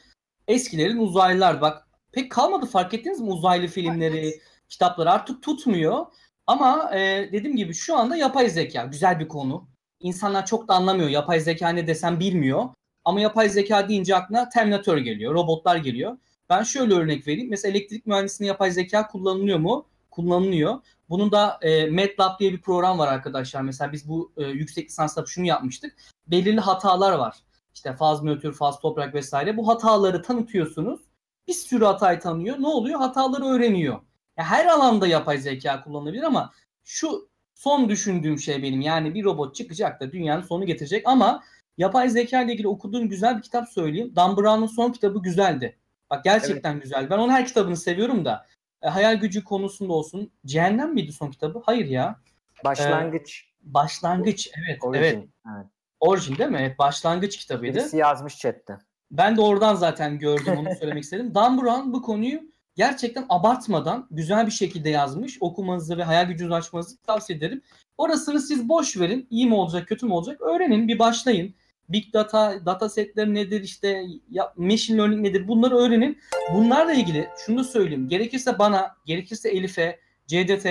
Eskilerin 0.49 0.99
uzaylılar. 0.99 1.61
Bak 1.61 1.89
pek 2.13 2.33
kalmadı 2.33 2.67
fark 2.67 2.95
ettiniz 2.95 3.21
mi 3.21 3.31
uzaylı 3.31 3.67
filmleri, 3.67 4.19
Evet. 4.19 4.41
kitapları 4.69 5.11
artık 5.11 5.43
tutmuyor. 5.43 6.07
Ama 6.47 6.91
eee, 6.95 7.33
dediğim 7.33 7.57
gibi 7.57 7.75
şu 7.75 7.97
anda 7.97 8.17
yapay 8.17 8.49
zeka 8.49 8.85
güzel 8.85 9.21
bir 9.21 9.29
konu. 9.29 9.69
İnsanlar 10.01 10.47
çok 10.47 10.69
da 10.69 10.75
anlamıyor. 10.75 11.09
Yapay 11.09 11.41
zeka 11.41 11.69
ne 11.69 11.87
desem 11.87 12.21
bilmiyor. 12.21 12.69
Ama 13.05 13.21
yapay 13.21 13.49
zeka 13.49 13.89
deyince 13.89 14.17
aklına 14.17 14.49
Terminator 14.49 14.97
geliyor, 14.99 15.35
robotlar 15.35 15.77
geliyor. 15.77 16.19
Ben 16.51 16.63
şöyle 16.63 16.95
örnek 16.95 17.27
vereyim. 17.27 17.51
Mesela 17.51 17.73
elektrik 17.73 18.07
mühendisliğinde 18.07 18.49
yapay 18.49 18.71
zeka 18.71 19.07
kullanılıyor 19.09 19.59
mu? 19.59 19.87
Kullanılıyor. 20.11 20.79
Bunun 21.09 21.33
da 21.33 21.59
e, 21.63 21.91
MATLAB 21.91 22.39
diye 22.41 22.53
bir 22.53 22.61
program 22.61 22.99
var 22.99 23.09
arkadaşlar. 23.09 23.63
Mesela 23.63 23.93
biz 23.93 24.09
bu 24.09 24.33
e, 24.37 24.45
yüksek 24.45 24.89
lisansta 24.89 25.25
şunu 25.27 25.47
yapmıştık. 25.47 25.97
Belirli 26.27 26.61
hatalar 26.61 27.13
var. 27.13 27.37
İşte 27.75 27.97
faz 27.97 28.23
nötr, 28.23 28.53
faz 28.53 28.81
toprak 28.81 29.15
vesaire. 29.15 29.57
Bu 29.57 29.69
hataları 29.69 30.23
tanıtıyorsunuz. 30.23 31.01
Bir 31.49 31.53
sürü 31.53 31.85
hatayı 31.85 32.21
tanıyor. 32.21 32.57
Ne 32.61 32.67
oluyor? 32.67 32.99
Hataları 33.01 33.45
öğreniyor. 33.45 34.01
Ya 34.37 34.45
her 34.45 34.67
alanda 34.67 35.07
yapay 35.07 35.39
zeka 35.39 35.85
kullanılabilir 35.85 36.23
ama 36.23 36.53
şu 36.85 37.28
son 37.59 37.89
düşündüğüm 37.89 38.39
şey 38.39 38.63
benim. 38.63 38.81
Yani 38.81 39.15
bir 39.15 39.25
robot 39.25 39.55
çıkacak 39.55 40.01
da 40.01 40.13
dünyanın 40.13 40.43
sonu 40.43 40.67
getirecek 40.67 41.03
ama 41.09 41.43
yapay 41.79 42.09
zeka 42.09 42.43
ile 42.43 42.53
ilgili 42.53 42.69
okuduğum 42.69 43.09
güzel 43.09 43.37
bir 43.37 43.43
kitap 43.43 43.69
söyleyeyim. 43.69 44.13
Dan 44.17 44.37
Brown'un 44.37 44.67
son 44.67 44.93
kitabı 44.93 45.23
güzeldi. 45.23 45.77
Bak 46.11 46.25
gerçekten 46.25 46.81
güzel. 46.81 47.11
Ben 47.11 47.19
onun 47.19 47.33
her 47.33 47.47
kitabını 47.47 47.77
seviyorum 47.77 48.25
da. 48.25 48.47
E, 48.83 48.89
hayal 48.89 49.17
gücü 49.17 49.45
konusunda 49.45 49.93
olsun. 49.93 50.31
Cehennem 50.47 50.95
miydi 50.95 51.13
son 51.13 51.31
kitabı? 51.31 51.63
Hayır 51.67 51.87
ya. 51.87 52.21
Başlangıç. 52.65 53.45
Başlangıç. 53.63 54.51
Evet. 54.59 54.79
Origin. 54.83 55.03
Evet. 55.03 55.29
Evet. 55.57 55.67
Origin 56.01 56.39
değil 56.39 56.51
mi? 56.51 56.59
Evet. 56.61 56.79
Başlangıç 56.79 57.37
kitabıydı. 57.37 57.79
Birisi 57.79 57.97
yazmış 57.97 58.39
chatte. 58.39 58.79
Ben 59.11 59.37
de 59.37 59.41
oradan 59.41 59.75
zaten 59.75 60.19
gördüm 60.19 60.57
onu 60.59 60.69
söylemek 60.81 61.05
istedim. 61.05 61.35
Dan 61.35 61.63
Brown 61.63 61.93
bu 61.93 62.03
konuyu 62.03 62.41
gerçekten 62.79 63.27
abartmadan 63.29 64.07
güzel 64.11 64.47
bir 64.47 64.53
şekilde 64.53 64.91
yazmış. 64.91 65.39
Okumanızı 65.41 65.99
ve 65.99 66.03
hayal 66.03 66.27
gücünüzü 66.27 66.55
açmanızı 66.55 66.97
tavsiye 67.03 67.39
ederim. 67.39 67.63
Orasını 67.99 68.41
siz 68.41 68.69
boş 68.69 68.97
verin. 69.01 69.27
İyi 69.31 69.47
mi 69.47 69.55
olacak, 69.55 69.89
kötü 69.89 70.07
mü 70.07 70.13
olacak? 70.13 70.41
Öğrenin, 70.41 70.89
bir 70.89 70.99
başlayın. 70.99 71.55
Big 71.89 72.15
data, 72.15 72.67
data 72.67 72.89
setleri 72.89 73.35
nedir 73.35 73.63
işte, 73.63 74.05
ya, 74.31 74.53
machine 74.57 74.99
learning 74.99 75.27
nedir? 75.27 75.49
Bunları 75.49 75.77
öğrenin. 75.77 76.19
Bunlarla 76.55 76.93
ilgili 76.93 77.29
şunu 77.47 77.59
da 77.59 77.65
söyleyeyim. 77.65 78.09
Gerekirse 78.09 78.59
bana, 78.59 78.97
gerekirse 79.07 79.49
Elif'e, 79.49 79.99
CDT 80.27 80.67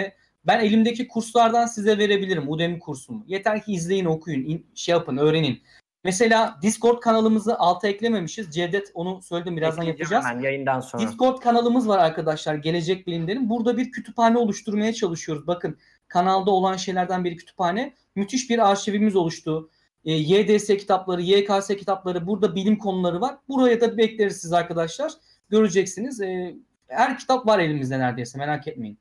ben 0.45 0.59
elimdeki 0.59 1.07
kurslardan 1.07 1.65
size 1.65 1.97
verebilirim. 1.97 2.49
Udemy 2.49 2.79
kursumu. 2.79 3.23
Yeter 3.27 3.63
ki 3.63 3.73
izleyin, 3.73 4.05
okuyun, 4.05 4.45
in- 4.49 4.65
şey 4.75 4.93
yapın, 4.93 5.17
öğrenin. 5.17 5.61
Mesela 6.03 6.59
Discord 6.61 6.99
kanalımızı 6.99 7.59
alta 7.59 7.87
eklememişiz. 7.87 8.55
Cevdet 8.55 8.91
onu 8.93 9.21
söyledim 9.21 9.57
birazdan 9.57 9.81
Ekleyeceğim 9.81 9.99
yapacağız. 9.99 10.25
Hemen 10.25 10.43
yayından 10.43 10.79
sonra. 10.79 11.03
Discord 11.03 11.39
kanalımız 11.39 11.87
var 11.87 11.99
arkadaşlar. 11.99 12.55
Gelecek 12.55 13.07
Bilimlerin. 13.07 13.49
Burada 13.49 13.77
bir 13.77 13.91
kütüphane 13.91 14.37
oluşturmaya 14.37 14.93
çalışıyoruz. 14.93 15.47
Bakın 15.47 15.77
kanalda 16.07 16.51
olan 16.51 16.77
şeylerden 16.77 17.23
bir 17.23 17.37
kütüphane. 17.37 17.93
Müthiş 18.15 18.49
bir 18.49 18.69
arşivimiz 18.71 19.15
oluştu. 19.15 19.69
E, 20.05 20.13
YDS 20.13 20.67
kitapları, 20.67 21.21
YKS 21.21 21.67
kitapları, 21.67 22.27
burada 22.27 22.55
bilim 22.55 22.77
konuları 22.77 23.21
var. 23.21 23.37
Buraya 23.47 23.81
da 23.81 23.97
bekleriz 23.97 24.41
siz 24.41 24.53
arkadaşlar. 24.53 25.11
Göreceksiniz. 25.49 26.21
E, 26.21 26.55
her 26.87 27.17
kitap 27.17 27.47
var 27.47 27.59
elimizde 27.59 27.99
neredeyse 27.99 28.37
merak 28.37 28.67
etmeyin. 28.67 28.99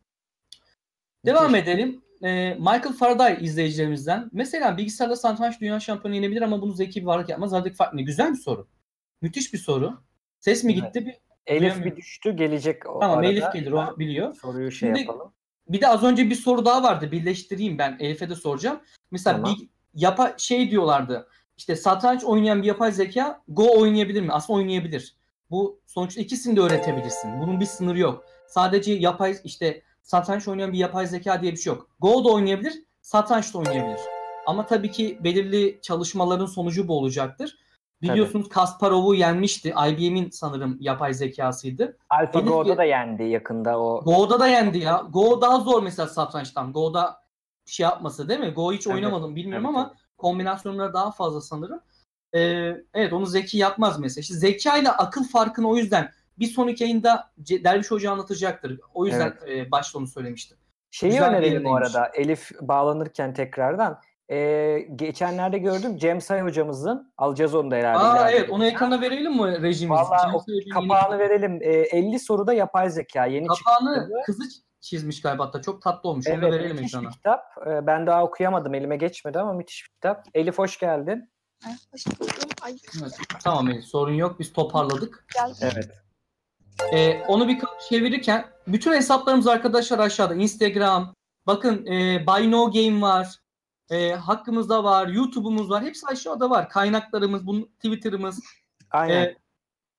Devam 1.27 1.55
edelim. 1.55 2.03
E, 2.23 2.55
Michael 2.55 2.93
Faraday 2.99 3.39
izleyicilerimizden. 3.41 4.31
Mesela 4.33 4.77
bilgisayarda 4.77 5.17
satranç 5.17 5.61
dünya 5.61 5.81
şampiyonu 5.81 6.15
yenebilir 6.15 6.43
ama 6.43 6.63
bunu 6.63 6.73
zeki 6.73 7.01
bir 7.01 7.07
varlık 7.07 7.29
yapmaz. 7.29 7.53
Aradaki 7.53 7.75
fark 7.77 7.95
ne? 7.95 8.03
Güzel 8.03 8.33
bir 8.33 8.39
soru. 8.39 8.69
Müthiş 9.23 9.53
bir 9.53 9.59
soru. 9.59 9.99
Ses 10.41 10.65
mi 10.65 10.73
Evet. 10.73 10.95
gitti? 10.95 11.07
Bir, 11.07 11.15
Elif 11.47 11.85
bir 11.85 11.97
düştü 11.97 12.37
gelecek 12.37 12.91
o 12.91 13.01
tamam 13.01 13.19
arada. 13.19 13.31
Elif 13.33 13.53
gelir 13.53 13.73
o 13.73 13.99
biliyor. 13.99 14.35
Soruyu 14.35 14.71
şey 14.71 14.89
Şimdi- 14.89 15.01
yapalım. 15.01 15.33
Bir 15.69 15.81
de 15.81 15.89
az 15.89 16.03
önce 16.03 16.31
bir 16.31 16.35
soru 16.35 16.65
daha 16.65 16.83
vardı. 16.83 17.13
Birleştireyim 17.13 17.79
ben. 17.79 17.97
Elif'e 18.01 18.31
de 18.31 18.35
soracağım. 18.35 18.81
Mesela 19.11 19.37
Tamam. 19.37 19.57
bir 19.61 19.69
yapa 19.95 20.35
şey 20.39 20.71
diyorlardı. 20.71 21.29
İşte 21.57 21.77
satranç 21.77 22.25
oynayan 22.25 22.63
bir 22.63 22.67
yapay 22.67 22.93
zeka 22.93 23.43
Go 23.49 23.81
oynayabilir 23.81 24.21
mi? 24.23 24.33
Aslında 24.33 24.59
oynayabilir. 24.59 25.17
Bu 25.51 25.81
sonuçta 25.87 26.21
ikisini 26.21 26.57
de 26.57 26.61
öğretebilirsin. 26.61 27.41
Bunun 27.41 27.61
bir 27.61 27.67
sınırı 27.67 27.99
yok. 27.99 28.25
Sadece 28.49 28.93
yapay 28.93 29.37
işte 29.45 29.83
satranç 30.07 30.49
oynayan 30.49 30.73
bir 30.73 30.79
yapay 30.79 31.07
zeka 31.07 31.43
diye 31.43 31.53
bir 31.53 31.57
şey 31.57 31.73
yok. 31.73 31.89
Go 32.01 32.25
da 32.25 32.29
oynayabilir, 32.29 32.85
satranç 33.03 33.55
da 33.55 33.59
oynayabilir. 33.59 34.01
Ama 34.47 34.67
tabii 34.67 34.91
ki 34.91 35.19
belirli 35.25 35.79
çalışmaların 35.83 36.47
sonucu 36.47 36.89
bu 36.89 36.99
olacaktır. 36.99 37.59
Biliyorsunuz 38.03 38.49
Kasparov'u 38.49 39.15
yenmişti. 39.15 39.75
IBM'in 39.89 40.31
sanırım 40.31 40.77
yapay 40.81 41.15
zekasıydı. 41.15 41.99
AlphaGo'da 42.11 42.69
Elif- 42.69 42.77
da 42.77 42.85
yendi 42.85 43.23
yakında 43.23 43.81
o. 43.81 44.05
Go'da 44.05 44.41
da 44.41 44.47
yendi 44.47 44.79
ya. 44.79 45.07
Go 45.11 45.41
daha 45.41 45.61
zor 45.61 45.83
mesela 45.83 46.09
satrançtan. 46.09 46.73
Go'da 46.73 47.17
şey 47.67 47.85
yapması 47.85 48.29
değil 48.29 48.41
mi? 48.41 48.51
Go 48.51 48.73
hiç 48.73 48.87
Evet, 48.87 48.95
oynamadım 48.97 49.37
bilmiyorum 49.37 49.67
evet, 49.67 49.77
ama 49.77 49.95
kombinasyonları 50.19 50.95
daha 50.95 51.11
fazla 51.11 51.41
sanırım. 51.41 51.81
Ee, 52.35 52.41
evet 52.95 53.13
onu 53.13 53.27
Zeki 53.27 53.59
yapmaz 53.59 53.99
mesela. 53.99 54.21
İşte 54.21 54.35
zeka 54.35 54.79
ile 54.79 54.91
akıl 54.91 55.25
farkını 55.25 55.69
o 55.69 55.77
yüzden 55.77 56.13
bir 56.39 56.47
sonraki 56.47 56.85
yayında 56.85 57.31
Derviş 57.39 57.91
Hoca 57.91 58.11
anlatacaktır. 58.13 58.81
O 58.95 59.07
yüzden 59.07 59.35
e, 59.49 59.71
başta 59.71 59.99
onu 59.99 60.07
söylemiştim. 60.07 60.59
Şeyi 60.91 61.13
Güzel 61.13 61.31
bir 61.33 61.37
önerelim 61.37 61.65
bu 61.65 61.77
arada 61.77 62.07
Elif 62.15 62.51
bağlanırken 62.61 63.35
tekrardan. 63.35 64.01
Ee, 64.31 64.79
geçenlerde 64.97 65.59
gördüm 65.59 65.97
Cem 65.97 66.21
Say 66.21 66.41
hocamızın 66.41 67.13
alacağız 67.19 67.55
onu 67.55 67.71
da 67.71 67.77
herhalde. 67.77 68.05
Aa 68.05 68.31
evet 68.31 68.51
onu 68.51 68.67
ekrana 68.67 69.01
verelim 69.01 69.33
mi 69.33 69.63
rejimiz? 69.63 69.99
O 70.01 70.05
Sayıcı'nın 70.05 70.57
yeni 70.57 70.69
Kapağını 70.69 71.19
verelim. 71.19 71.59
Ee, 71.63 71.69
50 71.73 72.19
soruda 72.19 72.53
yapay 72.53 72.91
zeka 72.91 73.27
yeni 73.27 73.47
Kapağını 73.47 73.95
çıktı. 74.01 74.13
kızı 74.27 74.43
çizmiş 74.81 75.23
galiba 75.23 75.47
hatta. 75.47 75.63
Çok 75.63 75.83
tatlı 75.83 76.09
olmuş. 76.11 76.27
Onu 76.29 76.43
da 76.43 76.47
Evet, 76.49 76.61
verelim 76.61 76.77
müthiş 76.77 76.93
bir 76.95 76.99
ekrana. 76.99 77.11
kitap. 77.13 77.45
Ee, 77.67 77.87
ben 77.87 78.07
daha 78.07 78.25
okuyamadım. 78.25 78.75
Elime 78.75 78.97
geçmedi 78.97 79.39
ama 79.39 79.53
müthiş 79.53 79.85
bir 79.85 79.95
kitap. 79.95 80.25
Elif 80.35 80.59
hoş 80.59 80.79
geldin. 80.79 81.31
Hoş 81.93 82.07
buldum. 82.07 82.35
Ay 82.63 82.77
Evet, 83.03 83.13
Tamam 83.45 83.69
Elif, 83.69 83.85
sorun 83.85 84.13
yok. 84.15 84.39
Biz 84.41 84.53
toparladık. 84.53 85.27
geldim. 85.35 85.57
Evet. 85.75 85.91
Ee, 86.93 87.23
onu 87.29 87.49
bir 87.49 87.59
çevirirken 87.89 88.47
bütün 88.67 88.93
hesaplarımız 88.93 89.47
arkadaşlar 89.47 89.99
aşağıda. 89.99 90.35
Instagram, 90.35 91.15
bakın 91.47 91.87
e, 91.87 92.27
Buy 92.27 92.51
No 92.51 92.71
Game 92.73 93.01
var. 93.01 93.37
E, 93.91 94.13
hakkımızda 94.13 94.85
var. 94.85 95.09
YouTube'umuz 95.09 95.71
var. 95.71 95.85
Hepsi 95.85 96.07
aşağıda 96.07 96.51
var. 96.51 96.69
Kaynaklarımız, 96.69 97.47
bunun 97.47 97.63
Twitter'ımız. 97.63 98.41
Aynen. 98.91 99.23
E, 99.23 99.37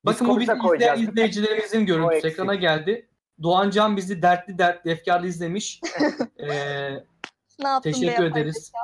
bakın 0.03 0.27
bu 0.27 0.57
koyacağız. 0.59 0.99
izleyen 0.99 1.11
izleyicilerimizin 1.11 1.85
görüntüsü 1.85 2.27
ekrana 2.27 2.55
geldi. 2.55 3.09
Doğan 3.43 3.69
Can 3.69 3.97
bizi 3.97 4.21
dertli 4.21 4.57
dertli 4.57 4.91
efkarlı 4.91 5.27
izlemiş. 5.27 5.81
E, 6.39 6.47
Ne 7.59 7.67
yaptın 7.67 7.91
teşekkür 7.91 8.23
ederiz. 8.23 8.55
zeka? 8.55 8.77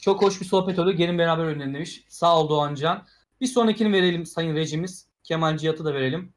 Çok 0.00 0.22
hoş 0.22 0.40
bir 0.40 0.46
sohbet 0.46 0.78
oldu. 0.78 0.92
Gelin 0.92 1.18
beraber 1.18 1.44
önerin 1.44 1.74
demiş. 1.74 2.04
Sağ 2.08 2.40
ol 2.40 2.48
Doğan 2.48 2.74
Can. 2.74 3.06
Bir 3.40 3.46
sonrakini 3.46 3.92
verelim 3.92 4.26
Sayın 4.26 4.56
Rejimiz. 4.56 5.08
Kemal 5.24 5.56
Cihat'ı 5.56 5.84
da 5.84 5.94
verelim. 5.94 6.34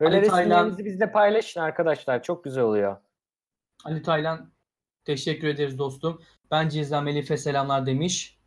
Böyle 0.00 0.16
Ali 0.16 0.26
Taylan- 0.26 0.40
resimlerinizi 0.40 0.84
bizle 0.84 1.12
paylaşın 1.12 1.60
arkadaşlar. 1.60 2.22
Çok 2.22 2.44
güzel 2.44 2.64
oluyor. 2.64 2.96
Ali 3.84 4.02
Taylan 4.02 4.52
teşekkür 5.04 5.48
ederiz 5.48 5.78
dostum. 5.78 6.22
Ben 6.50 6.68
Cizam 6.68 7.08
Elif'e 7.08 7.36
selamlar 7.36 7.86
demiş. 7.86 8.40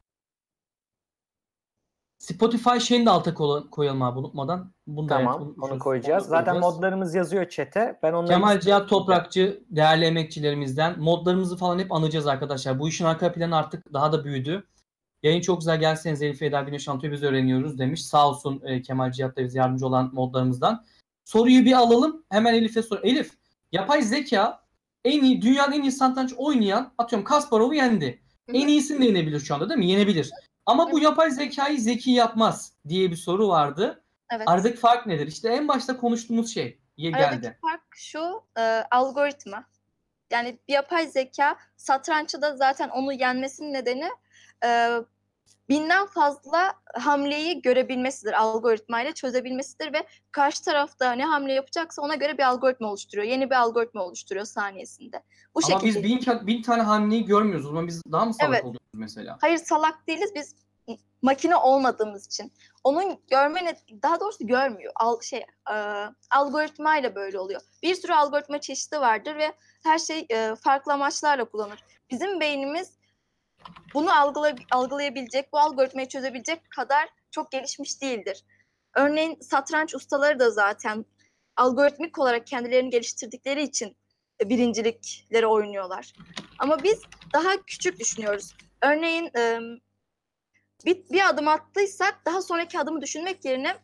Spotify 2.18 2.78
şeyini 2.80 3.06
de 3.06 3.10
alta 3.10 3.34
koyalım 3.72 4.02
abi 4.02 4.20
unutmadan. 4.20 4.74
Bunu 4.88 5.10
da 5.10 5.16
evet, 5.16 5.28
Tamam 5.32 5.56
onu 5.62 5.80
koyacağız. 5.80 6.26
Zaten 6.26 6.54
koyacağız. 6.54 6.76
modlarımız 6.76 7.16
yazıyor 7.16 7.50
çete. 7.50 8.00
Ben 8.04 8.14
onları 8.14 8.34
Kemal 8.34 8.60
Cihat 8.60 8.90
Toprakçı 8.90 9.64
değerli 9.70 10.06
emekçilerimizden 10.06 11.00
modlarımızı 11.00 11.58
falan 11.58 11.80
hep 11.80 11.92
anacağız 11.92 12.28
arkadaşlar. 12.28 12.80
Bu 12.80 12.90
işin 12.90 13.06
arka 13.06 13.34
planı 13.34 13.58
artık 13.58 13.94
daha 13.94 14.12
da 14.12 14.24
büyüdü. 14.26 14.68
Yayın 15.24 15.42
çok 15.42 15.60
güzel 15.60 15.80
gelseniz 15.80 16.22
Elif 16.22 16.42
Eda 16.42 16.62
Güneş 16.62 16.88
Anto'yu 16.88 17.14
biz 17.14 17.24
öğreniyoruz 17.24 17.80
demiş. 17.80 18.06
Sağ 18.06 18.30
olsun 18.30 18.62
e, 18.66 18.82
Kemal 18.82 19.12
Cihat 19.12 19.38
da 19.38 19.44
bize 19.44 19.60
yardımcı 19.60 19.88
olan 19.88 20.10
modlarımızdan. 20.14 20.86
Soruyu 21.26 21.66
bir 21.66 21.74
alalım. 21.74 22.26
Hemen 22.30 22.54
Elif'e 22.54 22.84
sor. 22.84 23.00
Elif, 23.04 23.32
yapay 23.72 24.02
zeka 24.02 24.64
en 25.06 25.24
iyi, 25.24 25.42
dünyanın 25.42 25.72
en 25.72 25.82
iyi 25.82 25.92
satranç 25.92 26.34
oynayan 26.38 26.94
atıyorum 26.98 27.26
Kasparov'u 27.26 27.74
yendi. 27.74 28.24
En 28.48 28.68
iyisini 28.68 29.02
de 29.02 29.06
yenebilir 29.06 29.40
şu 29.40 29.56
anda 29.56 29.70
değil 29.70 29.80
mi? 29.80 29.88
Yenebilir. 29.88 30.32
Ama 30.66 30.92
bu 30.92 31.00
yapay 31.00 31.32
zekayı 31.32 31.80
zeki 31.80 32.12
yapmaz 32.12 32.74
diye 32.88 33.12
bir 33.12 33.16
soru 33.16 33.48
vardı. 33.48 34.04
Evet. 34.32 34.48
Aradaki 34.48 34.78
fark 34.78 35.06
nedir? 35.06 35.28
İşte 35.28 35.50
en 35.50 35.68
başta 35.68 35.98
konuştuğumuz 35.98 36.54
şey 36.54 36.80
geldi. 36.98 37.18
Aradaki 37.18 37.60
fark 37.62 37.84
şu 37.96 38.44
e, 38.58 38.62
algoritma. 38.92 39.66
Yani 40.32 40.60
yapay 40.68 41.08
zeka 41.08 41.56
satrançta 41.78 42.42
da 42.42 42.56
zaten 42.58 42.90
onu 42.90 43.14
yenmesinin 43.14 43.74
nedeni 43.74 44.10
e, 44.66 44.90
binden 45.70 46.06
fazla 46.06 46.74
hamleyi 46.94 47.62
görebilmesidir. 47.62 48.34
Algoritmayla 48.34 49.12
çözebilmesidir 49.12 49.94
ve 49.94 50.08
karşı 50.32 50.64
tarafta 50.64 51.12
ne 51.12 51.26
hamle 51.26 51.54
yapacaksa 51.54 52.02
ona 52.02 52.16
göre 52.16 52.38
bir 52.38 52.44
algoritma 52.44 52.88
oluşturuyor. 52.88 53.28
Yeni 53.28 53.50
bir 53.50 53.56
algoritma 53.56 54.04
oluşturuyor 54.04 54.46
saniyesinde. 54.46 55.24
Bu 55.56 55.60
Ama 55.64 55.80
şekilde. 55.80 56.04
biz 56.04 56.28
bin, 56.28 56.48
bin 56.48 56.62
tane 56.62 56.82
hamleyi 56.82 57.26
görmüyoruz. 57.26 57.66
O 57.66 57.70
zaman 57.70 57.88
biz 57.88 58.02
daha 58.12 58.26
mı 58.26 58.34
salak 58.34 58.50
Evet. 58.50 58.64
oluyoruz 58.64 58.88
mesela? 58.94 59.38
Hayır 59.42 59.58
salak 59.58 60.08
değiliz 60.08 60.32
biz 60.36 60.56
makine 61.22 61.56
olmadığımız 61.56 62.26
için. 62.26 62.52
Onun 62.84 63.20
görme 63.28 63.76
daha 64.04 64.20
doğrusu 64.20 64.48
görmüyor. 64.48 64.94
Al, 64.96 65.22
şey 65.22 65.46
e, 65.74 65.76
algoritmayla 66.32 67.16
böyle 67.16 67.40
oluyor. 67.40 67.62
Bir 67.84 67.96
sürü 67.96 68.14
algoritma 68.14 68.62
çeşidi 68.62 69.00
vardır 69.00 69.36
ve 69.36 69.54
her 69.84 70.00
şey 70.00 70.26
e, 70.30 70.56
farklı 70.56 70.94
amaçlarla 70.94 71.46
kullanılır. 71.46 71.84
Bizim 72.12 72.40
beynimiz 72.40 72.92
bunu 73.94 74.20
algıla, 74.20 74.56
algılayabilecek, 74.72 75.54
bu 75.54 75.60
algoritmayı 75.60 76.08
çözebilecek 76.08 76.70
kadar 76.70 77.10
çok 77.32 77.52
gelişmiş 77.52 78.02
değildir. 78.02 78.44
Örneğin 78.96 79.40
satranç 79.42 79.96
ustaları 79.96 80.40
da 80.40 80.52
zaten 80.52 81.06
algoritmik 81.58 82.20
olarak 82.20 82.48
kendilerini 82.48 82.90
geliştirdikleri 82.90 83.64
için 83.64 83.98
birincilikleri 84.42 85.48
oynuyorlar. 85.48 86.14
Ama 86.60 86.84
biz 86.84 87.02
daha 87.34 87.64
küçük 87.68 88.00
düşünüyoruz. 88.00 88.56
Örneğin 88.82 89.32
bir, 90.86 91.10
bir 91.10 91.30
adım 91.30 91.48
attıysak 91.48 92.22
daha 92.26 92.42
sonraki 92.42 92.80
adımı 92.80 93.02
düşünmek 93.02 93.46
yerine 93.46 93.76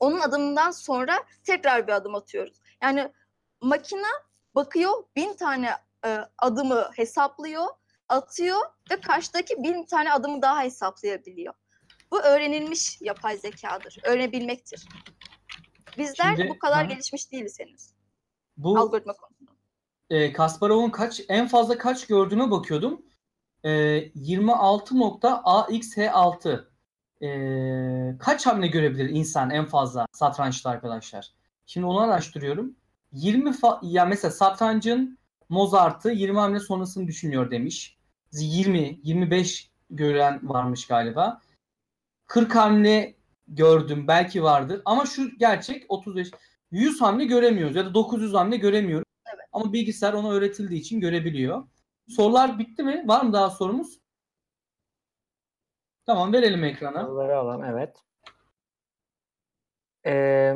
onun 0.00 0.20
adımından 0.20 0.70
sonra 0.70 1.24
tekrar 1.44 1.86
bir 1.86 1.92
adım 1.92 2.14
atıyoruz. 2.14 2.60
Yani 2.82 3.12
makine 3.60 4.06
bakıyor 4.54 4.92
bin 5.16 5.34
tane 5.34 5.70
e, 6.06 6.18
adımı 6.38 6.90
hesaplıyor, 6.94 7.66
atıyor 8.08 8.60
ve 8.90 9.00
karşıdaki 9.00 9.62
bin 9.62 9.84
tane 9.86 10.12
adımı 10.12 10.42
daha 10.42 10.62
hesaplayabiliyor. 10.62 11.54
Bu 12.10 12.20
öğrenilmiş 12.22 13.00
yapay 13.00 13.36
zekadır, 13.36 13.98
öğrenebilmektir. 14.04 14.88
Bizler 15.98 16.36
Şimdi- 16.36 16.48
bu 16.48 16.58
kadar 16.58 16.84
Hı. 16.84 16.88
gelişmiş 16.88 17.32
değiliz 17.32 17.60
henüz 17.60 17.90
Bu 18.56 18.78
algoritma 18.78 19.12
konusunda. 19.12 19.50
e, 20.10 20.32
Kasparov'un 20.32 20.90
kaç 20.90 21.20
en 21.28 21.48
fazla 21.48 21.78
kaç 21.78 22.06
gördüğüme 22.06 22.50
bakıyordum. 22.50 23.02
E, 23.64 23.70
26.AXH6 24.14 26.68
e, 27.22 27.28
kaç 28.18 28.46
hamle 28.46 28.66
görebilir 28.66 29.08
insan 29.10 29.50
en 29.50 29.66
fazla 29.66 30.06
satrançta 30.12 30.70
arkadaşlar? 30.70 31.32
Şimdi 31.66 31.86
onu 31.86 32.00
araştırıyorum. 32.00 32.76
20 33.12 33.50
fa- 33.50 33.78
ya 33.82 34.04
mesela 34.04 34.30
satrancın 34.30 35.18
Mozart'ı 35.48 36.10
20 36.10 36.38
hamle 36.38 36.60
sonrasını 36.60 37.06
düşünüyor 37.06 37.50
demiş. 37.50 37.95
20 38.32 39.00
25 39.02 39.70
gören 39.90 40.48
varmış 40.48 40.86
galiba. 40.86 41.40
40 42.26 42.54
hamle 42.54 43.14
gördüm 43.48 44.08
belki 44.08 44.42
vardır 44.42 44.82
ama 44.84 45.06
şu 45.06 45.38
gerçek 45.38 45.84
35 45.88 46.30
100 46.70 47.00
hamle 47.00 47.24
göremiyoruz 47.24 47.76
ya 47.76 47.84
da 47.86 47.94
900 47.94 48.34
hamle 48.34 48.56
göremiyoruz. 48.56 49.06
Ama 49.52 49.72
bilgisayar 49.72 50.12
ona 50.12 50.30
öğretildiği 50.30 50.80
için 50.80 51.00
görebiliyor. 51.00 51.68
Sorular 52.08 52.58
bitti 52.58 52.82
mi? 52.82 53.04
Var 53.06 53.22
mı 53.22 53.32
daha 53.32 53.50
sorumuz? 53.50 54.00
Tamam 56.06 56.32
verelim 56.32 56.64
ekrana. 56.64 57.02
Soruları 57.02 57.38
alalım 57.38 57.64
evet. 57.64 57.96
Ee, 60.06 60.54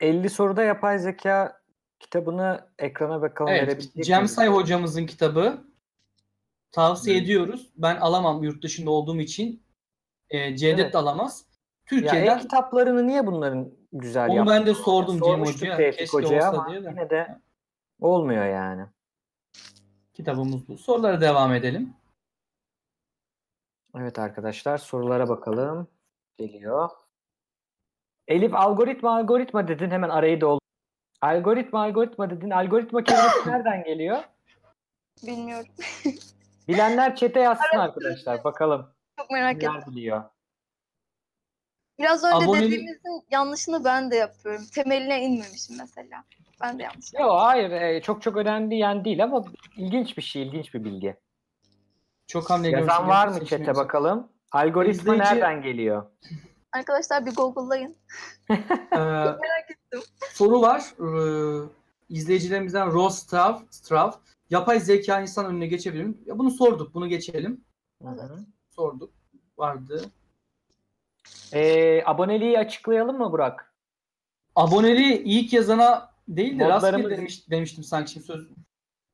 50 0.00 0.30
soruda 0.30 0.62
yapay 0.62 0.98
zeka 0.98 1.60
kitabını 2.00 2.68
ekrana 2.78 3.22
bakalım 3.22 3.52
Evet, 3.52 3.68
verebilecek 3.68 4.04
Cem? 4.04 4.28
Say 4.28 4.48
hocamızın 4.48 5.06
kitabı. 5.06 5.64
Tavsiye 6.74 7.16
ediyoruz. 7.16 7.70
Ben 7.76 7.96
alamam 7.96 8.42
yurt 8.42 8.62
dışında 8.62 8.90
olduğum 8.90 9.20
için. 9.20 9.62
E, 10.30 10.56
Cevdet 10.56 10.80
Evet. 10.80 10.92
de 10.94 10.98
alamaz. 10.98 11.46
Ya 11.48 11.54
Türkiye'den 11.86 12.38
e-kitaplarını 12.38 13.06
niye 13.06 13.26
bunların 13.26 13.70
güzel 13.92 14.28
onu 14.28 14.36
yaptı? 14.36 14.52
ben 14.52 14.66
de 14.66 14.74
sordum 14.74 15.20
Cem 15.20 15.40
Hoca'ya. 15.40 15.76
Tevfik 15.76 15.98
Keşke 15.98 16.16
Hoca'ya 16.16 16.50
olsa 16.50 16.60
ama 16.62 16.70
diye 16.70 16.84
de. 16.84 16.88
yine 16.88 17.10
de 17.10 17.40
olmuyor 18.00 18.44
yani. 18.44 18.86
Kitabımız 20.14 20.68
bu. 20.68 20.78
Sorulara 20.78 21.20
devam 21.20 21.54
edelim. 21.54 21.94
Evet 23.96 24.18
arkadaşlar 24.18 24.78
sorulara 24.78 25.28
bakalım. 25.28 25.88
Geliyor. 26.36 26.90
Elif 28.28 28.54
algoritma 28.54 29.16
algoritma 29.16 29.68
dedin 29.68 29.90
hemen 29.90 30.08
arayı 30.08 30.40
doldur. 30.40 30.58
Algoritma 31.20 31.82
algoritma 31.82 32.30
dedin. 32.30 32.50
Algoritma 32.50 33.04
kelimesi 33.04 33.38
nereden 33.48 33.84
geliyor? 33.84 34.24
Bilmiyorum. 35.26 35.66
Bilenler 36.68 37.16
çete 37.16 37.40
yazsın 37.40 37.78
arkadaşlar. 37.78 38.44
Bakalım 38.44 38.86
Çok 39.18 39.30
merak 39.30 39.56
ettim. 39.56 39.72
biliyor. 39.86 40.24
Biraz 41.98 42.24
önce 42.24 42.36
Aboneli- 42.36 42.62
dediğimizin 42.66 43.24
yanlışını 43.30 43.84
ben 43.84 44.10
de 44.10 44.16
yapıyorum. 44.16 44.64
Temeline 44.74 45.22
inmemişim 45.24 45.76
mesela. 45.78 46.24
Ben 46.62 46.78
de 46.78 46.82
yanlış 46.82 47.12
yaptım. 47.12 47.20
Yok 47.28 47.40
hayır 47.40 47.70
e, 47.70 48.02
çok 48.02 48.22
çok 48.22 48.36
önemli 48.36 48.76
yani 48.76 49.04
değil 49.04 49.24
ama 49.24 49.44
ilginç 49.76 50.16
bir 50.16 50.22
şey, 50.22 50.42
ilginç 50.42 50.74
bir 50.74 50.84
bilgi. 50.84 51.16
Çok 52.26 52.50
hamle 52.50 52.68
Yazan 52.68 53.08
var 53.08 53.28
mı 53.28 53.44
çete 53.44 53.74
bakalım? 53.74 54.28
Algoritma 54.52 55.14
İzleyici- 55.14 55.18
nereden 55.34 55.62
geliyor? 55.62 56.06
Arkadaşlar 56.72 57.26
bir 57.26 57.34
Google'layın. 57.34 57.96
Ee, 58.50 58.96
Merak 58.96 59.70
ettim. 59.70 60.00
soru 60.32 60.60
var. 60.60 60.82
Ee, 61.00 61.68
izleyicilerimizden 62.08 62.92
Ross 62.92 63.18
Strav. 63.70 64.12
Yapay 64.50 64.80
zeka 64.80 65.20
insan 65.20 65.46
önüne 65.46 65.66
geçebilir 65.66 66.04
mi? 66.04 66.14
Ya 66.26 66.38
bunu 66.38 66.50
sorduk. 66.50 66.94
Bunu 66.94 67.08
geçelim. 67.08 67.64
Hı. 68.02 68.08
Sorduk. 68.70 69.10
Vardı. 69.58 70.04
E, 71.52 72.02
aboneliği 72.04 72.58
açıklayalım 72.58 73.18
mı 73.18 73.32
Burak? 73.32 73.74
Aboneliği 74.56 75.22
ilk 75.22 75.52
yazana 75.52 76.10
değil 76.28 76.58
de 76.58 76.68
rastgele 76.68 76.96
Modlarımız- 76.96 77.10
demiş, 77.16 77.50
demiştim 77.50 77.84
sanki 77.84 78.10
şimdi 78.12 78.26
söz. 78.26 78.48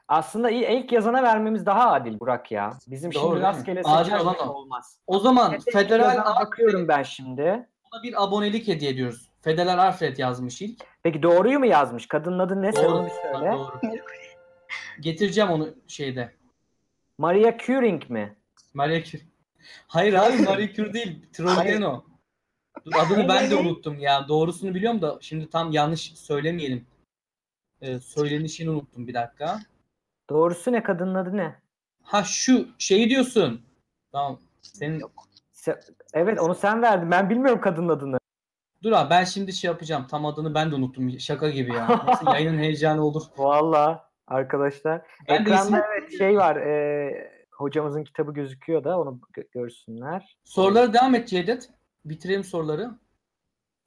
Aslında 0.09 0.51
ilk 0.51 0.93
yazana 0.93 1.23
vermemiz 1.23 1.67
daha 1.67 1.91
adil 1.93 2.21
Burak 2.21 2.53
ya. 2.53 2.73
Bizim 2.87 3.15
Doğru 3.15 3.31
şimdi 3.33 3.41
rastgele 3.41 3.83
o. 3.83 4.53
olmaz. 4.55 4.99
O 5.07 5.19
zaman 5.19 5.55
ilk 5.55 5.73
Federal 5.73 6.25
bakıyorum 6.41 6.89
ben 6.89 7.03
şimdi. 7.03 7.43
Alfred'e 7.43 8.03
bir 8.03 8.23
abonelik 8.25 8.69
hediye 8.69 8.91
ediyoruz. 8.91 9.31
Federal 9.41 9.79
Alfred 9.79 10.17
yazmış 10.19 10.63
ilk. 10.63 10.81
Peki 11.03 11.23
doğruyu 11.23 11.59
mu 11.59 11.67
yazmış? 11.67 12.07
Kadının 12.09 12.39
adı 12.39 12.63
ne? 12.63 12.73
Sen 12.73 12.85
Doğru. 12.85 12.95
onu 12.99 13.09
söyle. 13.23 13.53
Doğru. 13.53 13.81
Getireceğim 15.01 15.51
onu 15.51 15.75
şeyde. 15.87 16.33
Maria 17.19 17.59
Curing 17.59 18.11
mi? 18.11 18.37
Marie 18.75 19.05
Curie. 19.05 19.25
Hayır 19.87 20.15
abi 20.15 20.43
Marie 20.43 20.75
Curie 20.75 20.93
değil. 20.93 21.27
Trolleno. 21.33 22.05
Dur, 22.85 22.93
adını 22.99 23.29
ben 23.29 23.51
de 23.51 23.57
unuttum 23.57 23.99
ya. 24.01 24.29
Doğrusunu 24.29 24.75
biliyorum 24.75 25.03
da 25.03 25.19
şimdi 25.21 25.51
tam 25.51 25.73
yanlış 25.73 26.13
söylemeyelim. 26.15 26.87
Ee, 27.81 28.01
söylenişini 28.01 28.71
unuttum 28.71 29.09
bir 29.09 29.15
dakika. 29.15 29.61
Doğrusu 30.31 30.73
ne? 30.73 30.83
Kadının 30.83 31.15
adı 31.15 31.37
ne? 31.37 31.61
Ha 32.03 32.25
şu 32.25 32.69
şeyi 32.79 33.11
diyorsun. 33.11 33.63
Tamam. 34.13 34.41
Senin 34.63 35.03
Se- 35.53 35.81
evet 36.15 36.41
onu 36.41 36.55
sen 36.55 36.83
verdin. 36.83 37.11
Ben 37.11 37.31
bilmiyorum 37.31 37.61
kadının 37.61 37.89
adını. 37.89 38.19
Dur 38.83 38.93
abi 38.93 39.11
ben 39.11 39.25
şimdi 39.25 39.53
şey 39.53 39.69
yapacağım. 39.69 40.07
Tam 40.11 40.27
adını 40.27 40.55
ben 40.55 40.71
de 40.71 40.75
unuttum. 40.75 41.21
Şaka 41.21 41.51
gibi 41.51 41.75
ya. 41.75 42.05
Neyse, 42.07 42.25
yayının 42.27 42.59
heyecanı 42.59 43.05
olur. 43.05 43.23
Vallahi 43.37 43.99
arkadaşlar. 44.31 45.07
Ben 45.29 45.41
Ekranda 45.43 45.87
evet 45.99 46.19
şey 46.19 46.37
var. 46.37 46.57
e, 46.57 47.31
hocamızın 47.53 48.05
kitabı 48.05 48.33
gözüküyor 48.35 48.85
da 48.85 49.01
onu 49.01 49.21
gö- 49.37 49.51
görsünler. 49.53 50.39
Sorulara 50.45 50.93
devam 50.93 51.15
et 51.15 51.29
Cevdet. 51.29 51.71
Bitirelim 52.05 52.45
soruları. 52.45 52.91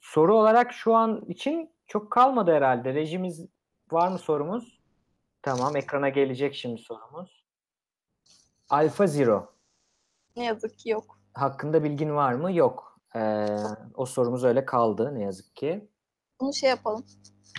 Soru 0.00 0.36
olarak 0.36 0.72
şu 0.72 0.94
an 0.94 1.24
için 1.28 1.70
çok 1.86 2.12
kalmadı 2.12 2.52
herhalde. 2.52 2.94
Rejimiz 2.94 3.46
var 3.92 4.08
mı 4.08 4.18
sorumuz? 4.18 4.80
Tamam 5.42 5.76
ekrana 5.76 6.08
gelecek 6.08 6.54
şimdi 6.54 6.82
sorumuz. 6.82 7.44
Alpha 8.70 9.06
Zero 9.06 9.52
Ne 10.36 10.44
yazık 10.44 10.78
ki 10.78 10.88
yok. 10.90 11.18
hakkında 11.34 11.84
bilgin 11.84 12.14
var 12.14 12.32
mı? 12.32 12.52
Yok. 12.52 13.00
Ee, 13.16 13.46
o 13.94 14.06
sorumuz 14.06 14.44
öyle 14.44 14.64
kaldı 14.64 15.14
ne 15.14 15.22
yazık 15.22 15.56
ki. 15.56 15.88
Bunu 16.40 16.54
şey 16.54 16.70
yapalım. 16.70 17.04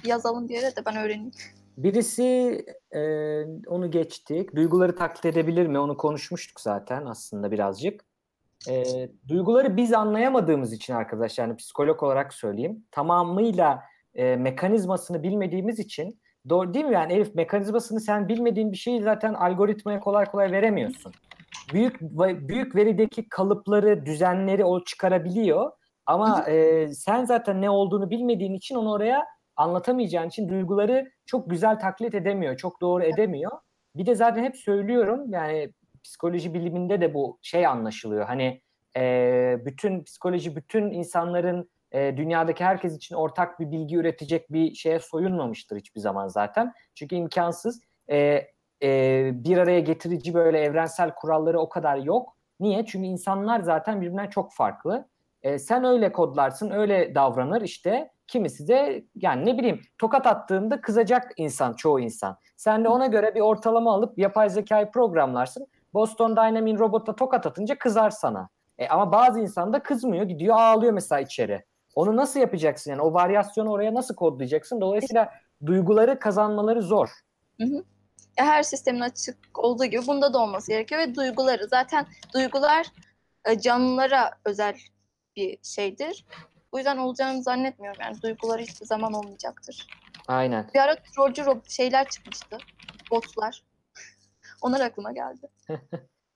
Yazalım 0.05 0.49
bir 0.49 0.53
yere 0.53 0.75
de 0.75 0.85
ben 0.85 0.95
öğreneyim. 0.95 1.31
Birisi 1.77 2.61
e, 2.91 3.01
onu 3.67 3.91
geçtik. 3.91 4.55
Duyguları 4.55 4.95
taklit 4.95 5.25
edebilir 5.25 5.67
mi? 5.67 5.79
Onu 5.79 5.97
konuşmuştuk 5.97 6.59
zaten 6.61 7.05
aslında 7.05 7.51
birazcık. 7.51 8.01
E, 8.69 8.83
duyguları 9.27 9.77
biz 9.77 9.93
anlayamadığımız 9.93 10.73
için 10.73 10.93
arkadaşlar 10.93 11.43
yani 11.43 11.55
psikolog 11.55 12.03
olarak 12.03 12.33
söyleyeyim. 12.33 12.85
Tamamıyla 12.91 13.83
e, 14.13 14.35
mekanizmasını 14.35 15.23
bilmediğimiz 15.23 15.79
için 15.79 16.19
doğru 16.49 16.73
değil 16.73 16.85
mi? 16.85 16.93
Yani 16.93 17.13
Elif 17.13 17.35
mekanizmasını 17.35 17.99
sen 17.99 18.27
bilmediğin 18.27 18.71
bir 18.71 18.77
şeyi 18.77 19.03
zaten 19.03 19.33
algoritmaya 19.33 19.99
kolay 19.99 20.25
kolay 20.25 20.51
veremiyorsun. 20.51 21.11
Büyük 21.73 22.01
büyük 22.49 22.75
verideki 22.75 23.29
kalıpları, 23.29 24.05
düzenleri 24.05 24.65
o 24.65 24.83
çıkarabiliyor. 24.83 25.71
Ama 26.05 26.43
e, 26.49 26.87
sen 26.93 27.25
zaten 27.25 27.61
ne 27.61 27.69
olduğunu 27.69 28.09
bilmediğin 28.09 28.53
için 28.53 28.75
onu 28.75 28.91
oraya 28.91 29.25
anlatamayacağın 29.55 30.27
için 30.27 30.49
duyguları 30.49 31.11
çok 31.25 31.49
güzel 31.49 31.79
taklit 31.79 32.15
edemiyor, 32.15 32.57
çok 32.57 32.81
doğru 32.81 33.03
edemiyor. 33.03 33.51
Bir 33.95 34.05
de 34.05 34.15
zaten 34.15 34.43
hep 34.43 34.57
söylüyorum 34.57 35.25
yani 35.29 35.73
psikoloji 36.03 36.53
biliminde 36.53 37.01
de 37.01 37.13
bu 37.13 37.39
şey 37.41 37.67
anlaşılıyor. 37.67 38.25
Hani 38.25 38.61
e, 38.97 39.57
bütün 39.65 40.03
psikoloji 40.03 40.55
bütün 40.55 40.91
insanların 40.91 41.69
e, 41.91 42.17
dünyadaki 42.17 42.63
herkes 42.63 42.95
için 42.95 43.15
ortak 43.15 43.59
bir 43.59 43.71
bilgi 43.71 43.95
üretecek 43.95 44.51
bir 44.51 44.73
şeye 44.73 44.99
soyunmamıştır 44.99 45.77
hiçbir 45.77 45.99
zaman 46.01 46.27
zaten. 46.27 46.73
Çünkü 46.95 47.15
imkansız. 47.15 47.81
E, 48.09 48.47
e, 48.83 49.31
bir 49.33 49.57
araya 49.57 49.79
getirici 49.79 50.33
böyle 50.33 50.59
evrensel 50.59 51.15
kuralları 51.15 51.59
o 51.59 51.69
kadar 51.69 51.97
yok. 51.97 52.37
Niye? 52.59 52.85
Çünkü 52.85 53.07
insanlar 53.07 53.59
zaten 53.59 54.01
birbirinden 54.01 54.29
çok 54.29 54.53
farklı. 54.53 55.09
E, 55.43 55.59
sen 55.59 55.83
öyle 55.83 56.11
kodlarsın, 56.11 56.71
öyle 56.71 57.15
davranır 57.15 57.61
işte. 57.61 58.09
Kimisi 58.27 58.67
de 58.67 59.05
yani 59.15 59.45
ne 59.45 59.57
bileyim 59.57 59.81
tokat 59.97 60.27
attığında 60.27 60.81
kızacak 60.81 61.31
insan, 61.37 61.73
çoğu 61.73 61.99
insan. 61.99 62.37
Sen 62.57 62.83
de 62.83 62.89
ona 62.89 63.07
göre 63.07 63.35
bir 63.35 63.41
ortalama 63.41 63.93
alıp 63.93 64.17
yapay 64.17 64.49
zekayı 64.49 64.91
programlarsın. 64.91 65.67
Boston 65.93 66.35
Dynamics 66.35 66.79
robota 66.79 67.15
tokat 67.15 67.45
atınca 67.45 67.77
kızar 67.77 68.09
sana. 68.09 68.49
E, 68.77 68.87
ama 68.87 69.11
bazı 69.11 69.39
insan 69.39 69.73
da 69.73 69.83
kızmıyor, 69.83 70.23
gidiyor 70.23 70.55
ağlıyor 70.55 70.93
mesela 70.93 71.21
içeri. 71.21 71.63
Onu 71.95 72.15
nasıl 72.15 72.39
yapacaksın 72.39 72.91
yani? 72.91 73.01
O 73.01 73.13
varyasyonu 73.13 73.71
oraya 73.71 73.93
nasıl 73.93 74.15
kodlayacaksın? 74.15 74.81
Dolayısıyla 74.81 75.29
duyguları 75.65 76.19
kazanmaları 76.19 76.81
zor. 76.81 77.09
Hı 77.61 77.67
hı. 77.67 77.83
Her 78.35 78.63
sistemin 78.63 78.99
açık 78.99 79.37
olduğu 79.59 79.85
gibi 79.85 80.07
bunda 80.07 80.33
da 80.33 80.37
olması 80.37 80.71
gerekiyor 80.71 81.01
ve 81.01 81.15
duyguları 81.15 81.67
zaten 81.67 82.07
duygular 82.33 82.85
e, 83.45 83.59
canlılara 83.59 84.31
özel 84.45 84.75
bir 85.35 85.57
şeydir. 85.63 86.25
Bu 86.75 86.79
yüzden 86.79 86.97
olacağını 86.97 87.43
zannetmiyorum. 87.43 88.01
Yani 88.01 88.21
duyguları 88.21 88.61
hiçbir 88.61 88.85
zaman 88.85 89.13
olmayacaktır. 89.13 89.87
Aynen. 90.27 90.69
Bir 90.73 90.79
ara 90.79 90.95
trollcü 90.95 91.41
rob- 91.41 91.71
şeyler 91.71 92.07
çıkmıştı. 92.09 92.57
Botlar. 93.11 93.63
Onlar 94.61 94.81
aklıma 94.81 95.11
geldi. 95.11 95.47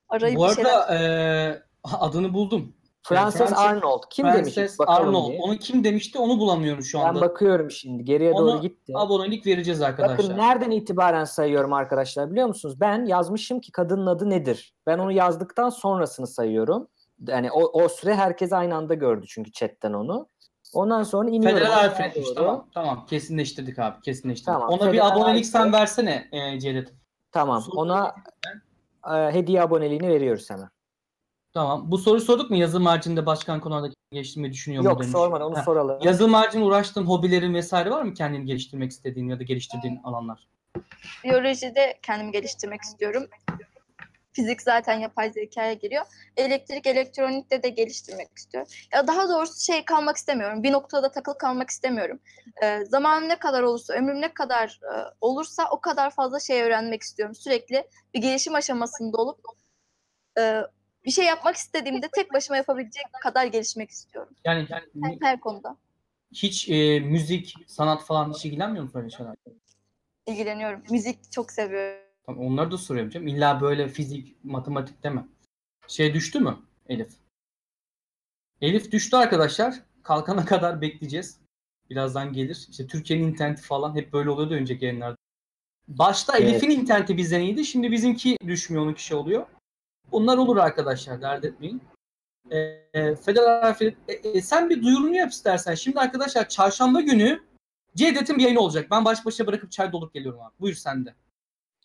Arayıp 0.10 0.38
Bu 0.38 0.50
bir 0.50 0.56
şeyler... 0.56 0.70
arada 0.72 0.96
e, 0.96 1.64
adını 2.00 2.34
buldum. 2.34 2.74
Frances 3.04 3.42
Frances- 3.42 3.56
Arnold. 3.58 4.04
Kim 4.10 4.26
Frances 4.26 4.56
demiş? 4.58 4.72
Arnold. 4.88 5.30
diye. 5.30 5.40
Onu 5.42 5.58
kim 5.58 5.84
demişti 5.84 6.20
onu 6.20 6.40
bulamıyorum 6.40 6.84
şu 6.84 7.00
Ben 7.00 7.04
anda. 7.04 7.22
bakıyorum 7.22 7.72
şimdi. 7.72 8.04
Geriye 8.04 8.32
Onu 8.32 8.48
doğru 8.48 8.62
gitti. 8.62 8.94
Abonelik 8.96 9.46
vereceğiz 9.48 9.82
arkadaşlar. 9.82 10.18
Bakın 10.18 10.38
nereden 10.38 10.72
itibaren 10.72 11.24
sayıyorum 11.24 11.74
arkadaşlar 11.74 12.32
biliyor 12.32 12.48
musunuz? 12.48 12.80
Ben 12.80 13.06
yazmışım 13.06 13.62
ki 13.62 13.72
kadının 13.72 14.08
adı 14.08 14.30
nedir? 14.30 14.76
Ben 14.88 14.98
onu 14.98 15.12
yazdıktan 15.12 15.70
sonrasını 15.70 16.28
sayıyorum. 16.28 16.88
Yani 17.28 17.52
o, 17.52 17.84
o 17.84 17.90
süre 17.90 18.16
herkes 18.16 18.54
aynı 18.54 18.76
anda 18.76 18.94
gördü 18.94 19.26
çünkü 19.28 19.52
chatten 19.52 19.94
onu. 19.94 20.28
Ondan 20.74 21.04
sonra 21.04 21.30
iniyorum. 21.30 21.58
Federal 21.58 21.74
aşağı 21.78 21.90
Alfred'miş 21.90 22.28
tamam. 22.36 22.68
Tamam 22.74 23.06
kesinleştirdik 23.06 23.80
abi 23.80 24.02
kesinleştirdik. 24.02 24.54
Tamam, 24.54 24.70
Ona 24.70 24.94
bir 24.94 25.08
abonelik 25.08 25.46
sen 25.46 25.74
versene 25.74 26.28
e, 26.32 26.60
Cevdet. 26.60 26.94
Tamam. 27.32 27.62
Soru 27.62 27.76
Ona 27.76 28.16
e, 29.08 29.12
hediye 29.34 29.62
aboneliğini 29.62 30.08
veriyoruz 30.10 30.50
hemen. 30.50 30.70
Tamam. 31.54 31.92
Bu 31.92 31.98
soruyu 31.98 32.22
sorduk 32.22 32.50
mu? 32.50 32.56
Yazılım 32.58 32.86
haricinde 32.86 33.26
başkan 33.26 33.60
konularda 33.62 33.94
geliştirmeyi 34.12 34.54
düşünüyor 34.54 34.84
mu 34.84 34.90
Yok 34.90 35.00
demiş. 35.00 35.12
sormadan 35.12 35.48
onu 35.48 35.58
Ha, 35.58 35.64
soralım. 35.64 36.00
Yazılım 36.04 36.34
haricinde 36.34 36.64
uğraştığın 36.64 37.06
hobilerin 37.06 37.54
vesaire 37.54 37.90
var 37.92 38.02
mı 38.02 38.14
kendini 38.14 38.46
geliştirmek 38.46 38.92
istediğin 38.92 39.30
ya 39.30 39.40
da 39.40 39.44
geliştirdiğin 39.44 40.00
alanlar? 40.04 40.48
Biyolojide 41.24 42.00
kendimi 42.02 42.32
geliştirmek 42.32 42.82
istiyorum. 42.82 43.24
Fizik 44.40 44.62
zaten 44.62 45.00
yapay 45.00 45.30
zekaya 45.30 45.74
giriyor. 45.74 46.06
Elektrik, 46.38 46.88
elektronikte 46.88 47.64
de 47.64 47.70
geliştirmek 47.70 48.28
istiyorum. 48.38 48.72
Ya 48.94 49.08
daha 49.08 49.30
doğrusu 49.30 49.66
şey 49.66 49.86
kalmak 49.86 50.18
istemiyorum. 50.18 50.64
Bir 50.64 50.72
noktada 50.72 51.12
takılı 51.12 51.38
kalmak 51.38 51.70
istemiyorum. 51.70 52.20
Ee, 52.64 52.86
zamanım 52.86 53.30
ne 53.30 53.40
kadar 53.40 53.62
olursa, 53.64 53.94
ömrüm 53.94 54.22
ne 54.22 54.34
kadar 54.34 54.80
e, 54.84 54.94
olursa 55.22 55.70
o 55.72 55.82
kadar 55.82 56.10
fazla 56.10 56.40
şey 56.40 56.62
öğrenmek 56.62 57.02
istiyorum. 57.02 57.36
Sürekli 57.36 57.84
bir 58.14 58.22
gelişim 58.22 58.56
aşamasında 58.56 59.18
olup 59.18 59.40
e, 60.40 60.62
bir 61.06 61.12
şey 61.12 61.26
yapmak 61.26 61.56
istediğimde 61.56 62.08
tek 62.16 62.34
başıma 62.34 62.58
yapabilecek 62.58 63.04
kadar 63.24 63.46
gelişmek 63.46 63.90
istiyorum. 63.90 64.34
Yani, 64.46 64.68
yani 64.70 64.84
Her, 65.04 65.18
her 65.22 65.40
konuda 65.40 65.78
hiç 66.34 66.70
e, 66.70 67.00
müzik, 67.00 67.56
sanat 67.68 68.04
falan 68.04 68.34
hiç 68.34 68.46
ilgilenmiyor 68.46 68.84
musun 68.84 69.00
öyle 69.00 69.10
şeyler? 69.10 69.36
ilgileniyorum. 70.26 70.84
Müzik 70.90 71.32
çok 71.32 71.52
seviyorum. 71.52 72.09
Onları 72.38 72.72
da 72.72 72.78
soruyorum 72.78 73.12
canım. 73.12 73.28
İlla 73.28 73.62
böyle 73.62 73.88
fizik, 73.88 74.36
matematik 74.44 75.04
deme. 75.04 75.26
Şey 75.88 76.14
düştü 76.14 76.40
mü 76.40 76.58
Elif? 76.90 77.12
Elif 78.62 78.92
düştü 78.92 79.16
arkadaşlar. 79.16 79.76
Kalkana 80.04 80.46
kadar 80.46 80.82
bekleyeceğiz. 80.82 81.40
Birazdan 81.90 82.34
gelir. 82.34 82.68
İşte 82.70 82.88
Türkiye'nin 82.88 83.28
interneti 83.28 83.62
falan 83.62 83.96
hep 83.96 84.14
böyle 84.14 84.30
oluyordu 84.30 84.54
önceki 84.54 84.86
yayınlarda. 84.86 85.18
Başta 85.88 86.38
Evet. 86.38 86.50
Elif'in 86.50 86.70
interneti 86.70 87.18
bizden 87.18 87.42
iyiydi. 87.42 87.66
Şimdi 87.66 87.92
bizimki 87.92 88.38
düşmüyor, 88.48 88.84
onunki 88.84 89.04
şey 89.04 89.18
oluyor. 89.18 89.46
Bunlar 90.12 90.38
olur 90.38 90.58
arkadaşlar. 90.58 91.22
Dert 91.22 91.46
etmeyin. 91.46 91.82
Ee, 92.52 93.16
Federal 93.16 93.64
Alfred, 93.64 93.96
e, 94.08 94.14
e, 94.14 94.42
sen 94.42 94.70
bir 94.70 94.82
duyurunu 94.84 95.16
yap 95.16 95.32
istersen. 95.32 95.76
Şimdi 95.76 96.00
arkadaşlar 96.00 96.50
çarşamba 96.50 97.02
günü 97.02 97.44
Cevdet'in 97.96 98.38
bir 98.38 98.44
yayını 98.44 98.60
olacak. 98.60 98.92
Ben 98.92 99.06
baş 99.06 99.26
başa 99.26 99.48
bırakıp 99.48 99.72
çay 99.72 99.92
dolup 99.92 100.14
geliyorum 100.14 100.42
abi. 100.42 100.54
Buyur 100.60 100.76
sen 100.76 101.06
de. 101.06 101.16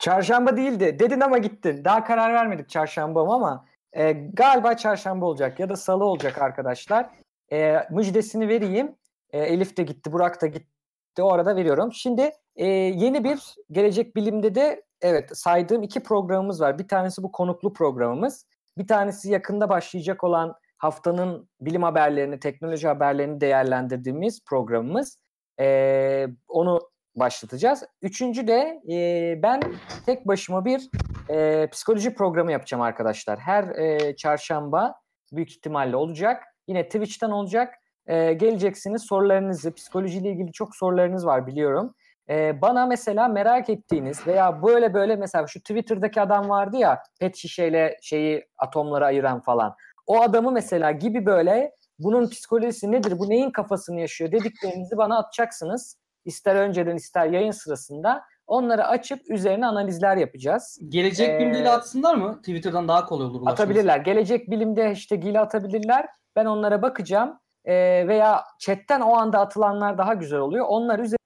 Çarşamba 0.05 0.56
değildi. 0.56 0.97
Dedin 0.98 1.20
ama 1.20 1.39
gittin. 1.39 1.85
Daha 1.85 2.05
karar 2.05 2.35
vermedik 2.35 2.68
çarşamba 2.68 3.24
mı 3.24 3.35
ama 3.35 3.66
e, 3.93 4.12
galiba 4.12 4.76
çarşamba 4.76 5.26
olacak 5.26 5.60
ya 5.60 5.68
da 5.68 5.76
salı 5.76 6.05
olacak 6.05 6.39
arkadaşlar. 6.39 7.10
E, 7.52 7.76
müjdesini 7.90 8.48
vereyim. 8.48 8.97
E, 9.31 9.39
Elif 9.39 9.76
de 9.76 9.82
gitti, 9.82 10.12
Burak 10.12 10.43
da 10.43 10.47
gitti. 10.47 11.22
O 11.22 11.32
arada 11.32 11.56
veriyorum. 11.56 11.93
Şimdi 11.93 12.32
e, 12.56 12.66
yeni 12.66 13.24
bir 13.24 13.55
gelecek 13.70 14.16
bilimde 14.16 14.55
de 14.55 14.82
evet 15.02 15.39
saydığım 15.39 15.82
iki 15.82 16.02
programımız 16.02 16.60
var. 16.60 16.78
Bir 16.78 16.89
tanesi 16.89 17.22
bu 17.22 17.32
konuklu 17.32 17.72
programımız. 17.72 18.47
Bir 18.78 18.86
tanesi 18.86 19.31
yakında 19.31 19.68
başlayacak 19.68 20.24
olan 20.24 20.55
haftanın 20.78 21.48
bilim 21.60 21.82
haberlerini, 21.82 22.40
teknoloji 22.40 22.89
haberlerini 22.89 23.40
değerlendirdiğimiz 23.40 24.44
programımız. 24.44 25.18
E, 25.60 26.26
onu 26.48 26.81
başlatacağız. 27.16 27.84
Üçüncü 28.02 28.46
de 28.46 28.82
e, 28.92 29.42
ben 29.42 29.62
tek 30.06 30.28
başıma 30.28 30.64
bir 30.64 30.88
e, 31.30 31.66
psikoloji 31.66 32.14
programı 32.14 32.52
yapacağım 32.52 32.82
arkadaşlar. 32.82 33.38
Her 33.38 33.64
e, 33.64 34.16
çarşamba 34.16 34.94
büyük 35.32 35.50
ihtimalle 35.50 35.96
olacak. 35.96 36.44
Yine 36.68 36.84
Twitch'ten 36.84 37.30
olacak. 37.30 37.74
E, 38.06 38.32
geleceksiniz 38.32 39.02
sorularınızı, 39.02 39.74
psikolojiyle 39.74 40.30
ilgili 40.30 40.52
çok 40.52 40.76
sorularınız 40.76 41.26
var 41.26 41.46
biliyorum. 41.46 41.94
E, 42.28 42.62
bana 42.62 42.86
mesela 42.86 43.28
merak 43.28 43.70
ettiğiniz 43.70 44.26
veya 44.26 44.62
böyle 44.62 44.94
böyle 44.94 45.16
mesela 45.16 45.46
şu 45.46 45.60
Twitter'daki 45.60 46.20
adam 46.20 46.48
vardı 46.48 46.76
ya 46.76 47.02
pet 47.20 47.36
şişeyle 47.36 47.98
şeyi 48.02 48.46
atomları 48.58 49.04
ayıran 49.04 49.40
falan. 49.40 49.74
O 50.06 50.20
adamı 50.20 50.52
mesela 50.52 50.90
gibi 50.90 51.26
böyle 51.26 51.72
bunun 51.98 52.28
psikolojisi 52.28 52.92
nedir, 52.92 53.18
bu 53.18 53.28
neyin 53.28 53.50
kafasını 53.50 54.00
yaşıyor 54.00 54.32
dediklerinizi 54.32 54.96
bana 54.96 55.18
atacaksınız. 55.18 56.03
İster 56.24 56.56
önceden 56.56 56.96
ister 56.96 57.26
yayın 57.26 57.51
sırasında 57.51 58.24
onları 58.46 58.86
açıp 58.86 59.30
üzerine 59.30 59.66
analizler 59.66 60.16
yapacağız. 60.16 60.78
Gelecek 60.88 61.28
Ee, 61.28 61.38
bilimde 61.38 61.70
atsınlar 61.70 62.14
mı? 62.14 62.38
Twitter'dan 62.38 62.88
daha 62.88 63.06
kolay 63.06 63.26
olur 63.26 63.40
ulaşması. 63.40 63.62
Atabilirler. 63.62 63.98
Gelecek 63.98 64.51
bilimde 64.51 64.88
hashtag 64.88 65.36
atabilirler. 65.36 66.06
Ben 66.36 66.44
onlara 66.44 66.82
bakacağım. 66.82 67.38
Ee, 67.64 67.74
veya 68.09 68.44
chatten 68.59 69.01
o 69.01 69.14
anda 69.14 69.40
atılanlar 69.40 69.98
daha 69.98 70.14
güzel 70.14 70.38
oluyor. 70.38 70.66
Onlar 70.68 70.98
üzerine 70.98 71.18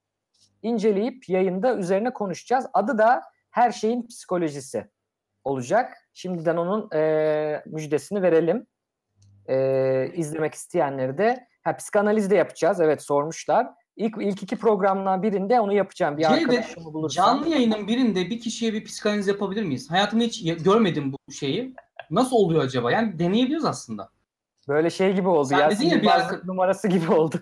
inceleyip 0.63 1.29
yayında 1.29 1.77
üzerine 1.77 2.13
konuşacağız. 2.13 2.67
Adı 2.73 2.99
da 2.99 3.23
her 3.51 3.73
şeyin 3.73 4.07
psikolojisi 4.07 4.91
olacak. 5.45 5.97
Şimdiden 6.13 6.57
onun 6.57 6.91
e, 6.95 7.63
müjdesini 7.67 8.23
verelim. 8.23 8.67
E, 9.49 10.11
izlemek 10.15 10.55
isteyenleri 10.55 11.19
de. 11.19 11.49
Ha, 11.63 11.77
psikanaliz 11.77 12.31
de 12.31 12.37
yapacağız. 12.37 12.81
Evet 12.81 13.03
sormuşlar. 13.03 13.67
İlk, 13.99 14.15
ilk 14.21 14.43
iki 14.43 14.57
programdan 14.57 15.23
birinde 15.23 15.61
onu 15.61 15.73
yapacağım. 15.73 16.17
Bir 16.19 16.23
Cevdet, 16.23 16.43
arkadaşımı 16.43 16.93
bulursam. 16.95 17.27
Canlı 17.27 17.49
yayının 17.49 17.89
birinde 17.89 18.31
bir 18.31 18.41
kişiye 18.41 18.73
bir 18.73 18.85
psikanaliz 18.85 19.29
yapabilir 19.29 19.63
miyiz? 19.63 19.91
Hayatımda 19.91 20.25
hiç 20.25 20.43
ya- 20.43 20.55
görmedim 20.55 21.13
bu 21.13 21.33
şeyi. 21.33 21.75
Nasıl 22.11 22.37
oluyor 22.37 22.65
acaba? 22.65 22.93
Yani 22.93 23.19
deneyebiliriz 23.19 23.65
aslında. 23.65 24.09
Böyle 24.69 24.91
şey 24.91 25.15
gibi 25.15 25.29
oldu 25.29 25.49
Sen 25.49 25.59
ya. 25.59 25.71
dedin 25.71 25.89
ya 25.89 26.03
bir 26.03 26.07
arka- 26.07 26.47
numarası 26.47 26.89
gibi 26.89 27.13
oldu. 27.13 27.41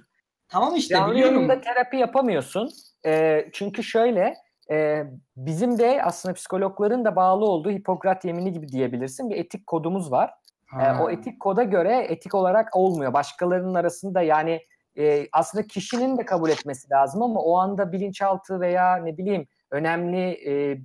Tamam 0.49 0.75
işte 0.75 0.95
Canlı 0.95 1.13
biliyorum. 1.15 1.35
yayında 1.35 1.61
terapi 1.61 1.97
yapamıyorsun. 1.97 2.71
Ee, 3.07 3.49
çünkü 3.53 3.83
şöyle 3.83 4.35
e, 4.71 5.05
bizim 5.37 5.79
de 5.79 6.03
aslında 6.05 6.35
psikologların 6.35 7.05
da 7.05 7.17
bağlı 7.17 7.45
olduğu 7.45 7.71
Hipokrat 7.71 8.25
yemini 8.25 8.53
gibi 8.53 8.69
diyebilirsin. 8.69 9.31
Bir 9.31 9.37
etik 9.37 9.67
kodumuz 9.67 10.13
var. 10.13 10.31
Ha. 10.67 10.99
o 11.03 11.11
etik 11.11 11.41
koda 11.41 11.63
göre 11.63 12.07
etik 12.09 12.35
olarak 12.35 12.77
olmuyor. 12.77 13.13
Başkalarının 13.13 13.75
arasında 13.75 14.23
yani 14.23 14.61
e, 14.99 15.29
aslında 15.33 15.67
kişinin 15.67 16.19
de 16.19 16.25
kabul 16.25 16.51
etmesi 16.51 16.91
lazım 16.91 17.23
ama 17.23 17.41
o 17.41 17.57
anda 17.57 17.93
bilinçaltı 17.93 18.61
veya 18.61 18.97
ne 18.97 19.19
bileyim 19.19 19.47
önemli 19.71 20.51
e, 20.51 20.79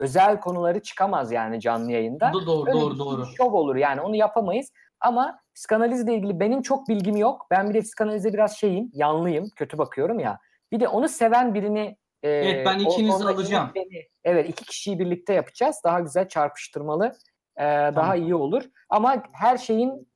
özel 0.00 0.40
konuları 0.40 0.80
çıkamaz 0.82 1.32
yani 1.32 1.60
canlı 1.60 1.92
yayında. 1.92 2.26
Do- 2.26 2.46
doğru 2.46 2.68
Öyle 2.70 2.80
doğru 2.80 2.98
doğru. 2.98 3.26
şov 3.36 3.52
olur 3.52 3.76
yani 3.76 4.00
onu 4.00 4.16
yapamayız. 4.16 4.72
Ama 5.00 5.38
psikanalizle 5.54 6.14
ilgili 6.14 6.40
benim 6.40 6.62
çok 6.62 6.88
bilgim 6.88 7.16
yok. 7.16 7.46
Ben 7.50 7.68
bir 7.70 7.74
de 7.74 7.80
psikanalize 7.80 8.32
biraz 8.32 8.56
şeyim, 8.56 8.90
yanlıyım, 8.92 9.48
kötü 9.56 9.78
bakıyorum 9.78 10.18
ya. 10.18 10.38
Bir 10.72 10.80
de 10.80 10.88
onu 10.88 11.08
seven 11.08 11.54
birini 11.54 11.96
e, 12.22 12.28
Evet, 12.28 12.66
ben 12.66 12.78
ikinizi 12.78 13.24
alacağım. 13.24 13.70
beni- 13.74 14.06
evet 14.24 14.48
iki 14.48 14.64
kişiyi 14.64 14.98
birlikte 14.98 15.32
yapacağız. 15.32 15.80
Daha 15.84 16.00
güzel 16.00 16.28
çarpıştırmalı, 16.28 17.12
e, 17.56 17.62
daha 17.94 18.16
iyi 18.16 18.34
olur. 18.34 18.62
Ama 18.88 19.22
her 19.32 19.56
şeyin 19.58 20.08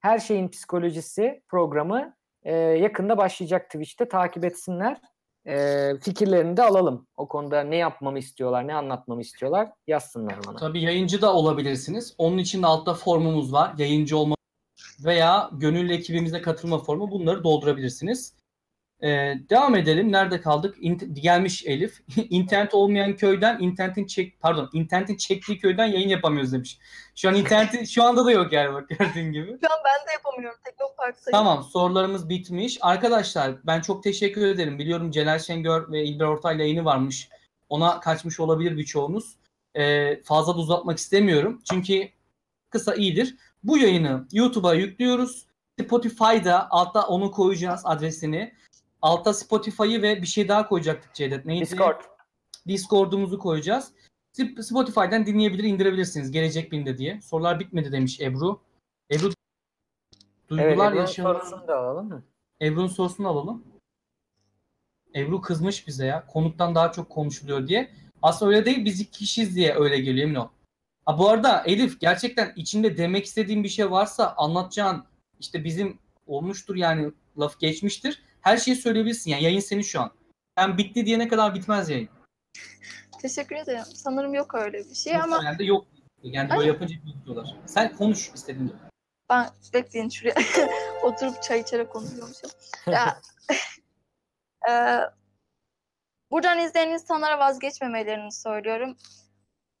her 0.00 0.18
şeyin 0.18 0.48
psikolojisi 0.48 1.42
programı 1.48 2.14
e, 2.42 2.54
yakında 2.54 3.16
başlayacak 3.16 3.70
Twitch'te 3.70 4.08
takip 4.08 4.44
etsinler. 4.44 4.96
E, 5.46 5.88
fikirlerini 6.00 6.56
de 6.56 6.62
alalım. 6.62 7.06
O 7.16 7.28
konuda 7.28 7.60
ne 7.62 7.76
yapmamı 7.76 8.18
istiyorlar, 8.18 8.66
ne 8.66 8.74
anlatmamı 8.74 9.20
istiyorlar 9.20 9.68
yazsınlar 9.86 10.38
bana. 10.46 10.56
Tabii 10.56 10.82
yayıncı 10.82 11.22
da 11.22 11.34
olabilirsiniz. 11.34 12.14
Onun 12.18 12.38
için 12.38 12.62
altta 12.62 12.94
formumuz 12.94 13.52
var. 13.52 13.74
Yayıncı 13.78 14.16
olma 14.16 14.34
veya 15.04 15.50
gönüllü 15.52 15.92
ekibimize 15.92 16.42
katılma 16.42 16.78
formu 16.78 17.10
bunları 17.10 17.44
doldurabilirsiniz. 17.44 18.34
Ee, 19.02 19.34
devam 19.50 19.74
edelim. 19.74 20.12
Nerede 20.12 20.40
kaldık? 20.40 20.76
İnt- 20.80 21.20
gelmiş 21.20 21.66
Elif. 21.66 22.00
İnternet 22.30 22.74
olmayan 22.74 23.16
köyden 23.16 23.58
internetin 23.60 24.06
çek 24.06 24.40
pardon 24.40 24.70
internetin 24.72 25.16
çektiği 25.16 25.58
köyden 25.58 25.86
yayın 25.86 26.08
yapamıyoruz 26.08 26.52
demiş. 26.52 26.78
Şu 27.14 27.28
an 27.28 27.34
internetin 27.34 27.84
şu 27.94 28.02
anda 28.02 28.24
da 28.24 28.32
yok 28.32 28.52
yani 28.52 28.74
bak 28.74 28.88
gördüğün 28.88 29.32
gibi. 29.32 29.46
Şu 29.46 29.72
an 29.72 29.78
ben 29.84 30.08
de 30.08 30.12
yapamıyorum. 30.12 30.58
Teknopark'tayım. 30.64 31.32
Tamam 31.32 31.64
sorularımız 31.64 32.28
bitmiş. 32.28 32.78
Arkadaşlar 32.80 33.52
ben 33.64 33.80
çok 33.80 34.02
teşekkür 34.02 34.46
ederim. 34.46 34.78
Biliyorum 34.78 35.10
Celal 35.10 35.38
Şengör 35.38 35.92
ve 35.92 36.04
İlber 36.04 36.24
Ortaylı 36.24 36.62
yayını 36.62 36.84
varmış. 36.84 37.28
Ona 37.68 38.00
kaçmış 38.00 38.40
olabilir 38.40 38.76
birçoğunuz. 38.76 39.36
Ee, 39.74 40.22
fazla 40.22 40.54
da 40.54 40.58
uzatmak 40.58 40.98
istemiyorum. 40.98 41.62
Çünkü 41.70 42.08
kısa 42.70 42.94
iyidir. 42.94 43.36
Bu 43.64 43.78
yayını 43.78 44.26
YouTube'a 44.32 44.74
yüklüyoruz. 44.74 45.46
Spotify'da 45.80 46.70
altta 46.70 47.06
onu 47.06 47.30
koyacağız 47.30 47.80
adresini. 47.84 48.52
Altta 49.02 49.34
Spotify'ı 49.34 50.02
ve 50.02 50.22
bir 50.22 50.26
şey 50.26 50.48
daha 50.48 50.68
koyacaktık 50.68 51.14
Cevdet. 51.14 51.46
Neydi? 51.46 51.60
Discord. 51.60 52.00
Discord'umuzu 52.68 53.38
koyacağız. 53.38 53.92
Sp- 54.38 54.62
Spotify'dan 54.62 55.26
dinleyebilir, 55.26 55.64
indirebilirsiniz. 55.64 56.30
Gelecek 56.30 56.72
binde 56.72 56.98
diye. 56.98 57.20
Sorular 57.20 57.60
bitmedi 57.60 57.92
demiş 57.92 58.20
Ebru. 58.20 58.60
Ebru 59.10 59.26
Evet, 59.26 59.36
duygular 60.48 60.86
Ebru'nun 60.86 61.00
yaşanan... 61.00 61.32
sorusunu 61.32 61.68
da 61.68 61.78
alalım 61.78 62.08
mı? 62.08 62.22
Ebru'nun 62.62 62.86
sorusunu 62.86 63.28
alalım. 63.28 63.64
Ebru 65.14 65.40
kızmış 65.40 65.86
bize 65.86 66.06
ya. 66.06 66.26
Konuktan 66.26 66.74
daha 66.74 66.92
çok 66.92 67.10
konuşuluyor 67.10 67.68
diye. 67.68 67.90
Aslında 68.22 68.52
öyle 68.52 68.64
değil. 68.64 68.84
Biz 68.84 69.00
iki 69.00 69.18
kişiyiz 69.18 69.56
diye 69.56 69.74
öyle 69.74 70.00
geliyor 70.00 70.26
emin 70.26 70.34
ol. 70.34 70.48
Ha, 71.06 71.18
bu 71.18 71.28
arada 71.28 71.62
Elif 71.66 72.00
gerçekten 72.00 72.52
içinde 72.56 72.96
demek 72.96 73.24
istediğin 73.24 73.64
bir 73.64 73.68
şey 73.68 73.90
varsa 73.90 74.34
anlatacağın 74.36 75.04
işte 75.40 75.64
bizim 75.64 75.98
olmuştur 76.26 76.76
yani 76.76 77.12
laf 77.38 77.60
geçmiştir. 77.60 78.22
Her 78.42 78.56
şeyi 78.56 78.76
söyleyebilirsin. 78.76 79.30
Yani 79.30 79.42
yayın 79.44 79.60
senin 79.60 79.82
şu 79.82 80.00
an. 80.00 80.10
Ben 80.56 80.78
bitti 80.78 81.06
diyene 81.06 81.28
kadar 81.28 81.54
bitmez 81.54 81.90
yayın. 81.90 82.08
Teşekkür 83.22 83.56
ederim. 83.56 83.84
Sanırım 83.94 84.34
yok 84.34 84.54
öyle 84.54 84.78
bir 84.78 84.94
şey 84.94 85.16
ama 85.16 85.38
Genelde 85.38 85.64
yok. 85.64 85.86
Yani 86.22 86.50
böyle 86.50 86.60
Ay. 86.60 86.66
yapınca 86.66 86.94
bitiyorlar. 87.06 87.56
Sen 87.66 87.96
konuş 87.96 88.30
istediğinde. 88.34 88.72
ben 89.30 89.50
bekleyin 89.74 90.08
şuraya 90.08 90.34
oturup 91.02 91.42
çay 91.42 91.60
içerek 91.60 91.90
konuşuyormuşum. 91.90 92.50
Ya, 92.86 93.20
eee, 94.68 95.00
buradan 96.30 96.58
izleyen 96.58 96.90
insanlara 96.90 97.38
vazgeçmemelerini 97.38 98.32
söylüyorum. 98.32 98.96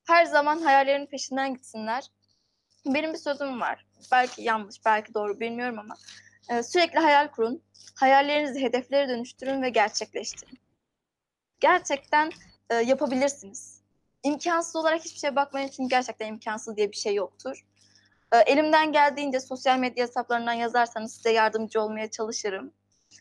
Her 0.06 0.24
zaman 0.24 0.62
hayallerinin 0.62 1.06
peşinden 1.06 1.54
gitsinler. 1.54 2.04
Benim 2.86 3.12
bir 3.12 3.18
sözüm 3.18 3.60
var. 3.60 3.86
Belki 4.12 4.42
yanlış, 4.42 4.84
belki 4.84 5.14
doğru 5.14 5.40
bilmiyorum 5.40 5.78
ama 5.78 5.94
eee, 6.50 6.62
sürekli 6.62 6.98
hayal 6.98 7.28
kurun. 7.28 7.62
Hayallerinizi 7.94 8.62
hedeflere 8.62 9.08
dönüştürün 9.08 9.62
ve 9.62 9.70
gerçekleştirin. 9.70 10.58
Gerçekten 11.60 12.30
eee, 12.70 12.76
yapabilirsiniz. 12.76 13.80
İmkansız 14.22 14.76
olarak 14.76 15.00
hiçbir 15.04 15.18
şeye 15.18 15.36
bakmayın 15.36 15.68
çünkü 15.68 15.88
gerçekten 15.88 16.26
imkansız 16.26 16.76
diye 16.76 16.90
bir 16.92 16.96
şey 16.96 17.14
yoktur. 17.14 17.66
E, 18.32 18.36
Elimden 18.38 18.92
geldiğince 18.92 19.40
sosyal 19.40 19.78
medya 19.78 20.06
hesaplarından 20.06 20.52
yazarsanız 20.52 21.14
size 21.14 21.32
yardımcı 21.32 21.80
olmaya 21.80 22.10
çalışırım. 22.10 22.72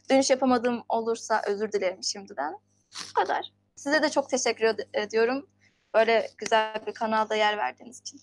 Dönüş 0.10 0.30
yapamadığım 0.30 0.84
olursa 0.89 1.41
özür 1.48 1.72
dilerim 1.72 2.03
şimdiden. 2.03 2.53
Bu 3.10 3.14
kadar. 3.14 3.52
Size 3.76 4.02
de 4.03 4.10
çok 4.10 4.30
teşekkür 4.30 4.65
ed- 4.65 4.88
ediyorum. 4.93 5.49
Böyle 5.93 6.30
güzel 6.38 6.84
bir 6.88 6.93
kanalda 6.93 7.35
yer 7.35 7.57
verdiğiniz 7.57 7.99
için. 8.02 8.22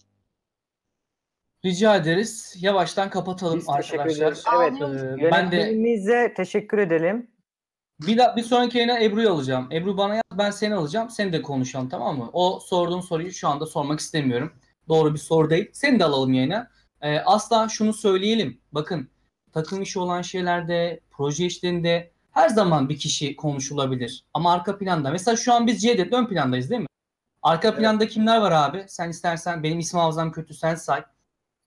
Rica 1.65 1.97
ederiz. 1.97 2.55
Yavaştan 2.61 3.11
kapatalım 3.11 3.59
Biz 3.59 3.67
teşekkür 3.67 3.99
arkadaşlar. 3.99 4.27
ederiz. 4.27 4.45
Evet, 4.57 5.23
Ee, 5.23 5.31
ben 5.31 5.51
de 5.53 5.57
Yönetmenimize 5.57 6.35
teşekkür 6.37 6.79
edelim. 6.79 7.31
Bir, 8.07 8.19
da, 8.19 8.37
bir 8.37 8.43
sonraki 8.43 8.79
yayına 8.79 9.01
Ebru'yu 9.01 9.31
alacağım. 9.33 9.69
Ebru 9.73 9.97
bana 9.97 10.15
yaz, 10.15 10.23
ben 10.33 10.51
seni 10.51 10.75
alacağım. 10.75 11.11
Seni 11.11 11.33
de 11.33 11.43
konuşalım 11.43 11.89
tamam 11.89 12.19
mı? 12.19 12.31
O 12.33 12.61
sorduğun 12.61 13.01
soruyu 13.01 13.33
şu 13.33 13.49
anda 13.49 13.67
sormak 13.67 14.01
istemiyorum. 14.01 14.53
Doğru 14.89 15.15
bir 15.15 15.19
soru 15.19 15.51
değil. 15.51 15.71
Seni 15.73 15.99
de 16.01 16.05
alalım 16.05 16.33
yayına. 16.33 16.71
Ee, 17.01 17.19
asla 17.19 17.69
şunu 17.69 17.93
söyleyelim. 17.93 18.61
Bakın 18.73 19.11
takım 19.53 19.83
işi 19.83 19.99
olan 19.99 20.23
şeylerde, 20.23 21.01
proje 21.11 21.47
işlerinde 21.47 22.11
her 22.31 22.49
zaman 22.49 22.89
bir 22.89 22.99
kişi 22.99 23.37
konuşulabilir. 23.37 24.25
Ama 24.35 24.53
arka 24.53 24.79
planda. 24.79 25.11
Mesela 25.11 25.37
şu 25.37 25.53
an 25.53 25.67
biz 25.67 25.83
Cevdet'le 25.83 26.13
ön 26.13 26.27
plandayız 26.27 26.71
değil 26.71 26.81
mi? 26.81 26.87
Arka 27.43 27.77
planda 27.77 28.09
kimler 28.09 28.39
var 28.39 28.53
abi? 28.53 28.85
Sen 28.89 29.09
istersen 29.11 29.63
benim 29.63 29.79
isim 29.79 29.99
hafızam 29.99 30.33
kötü 30.33 30.55
sen 30.55 30.75
say. 30.75 31.03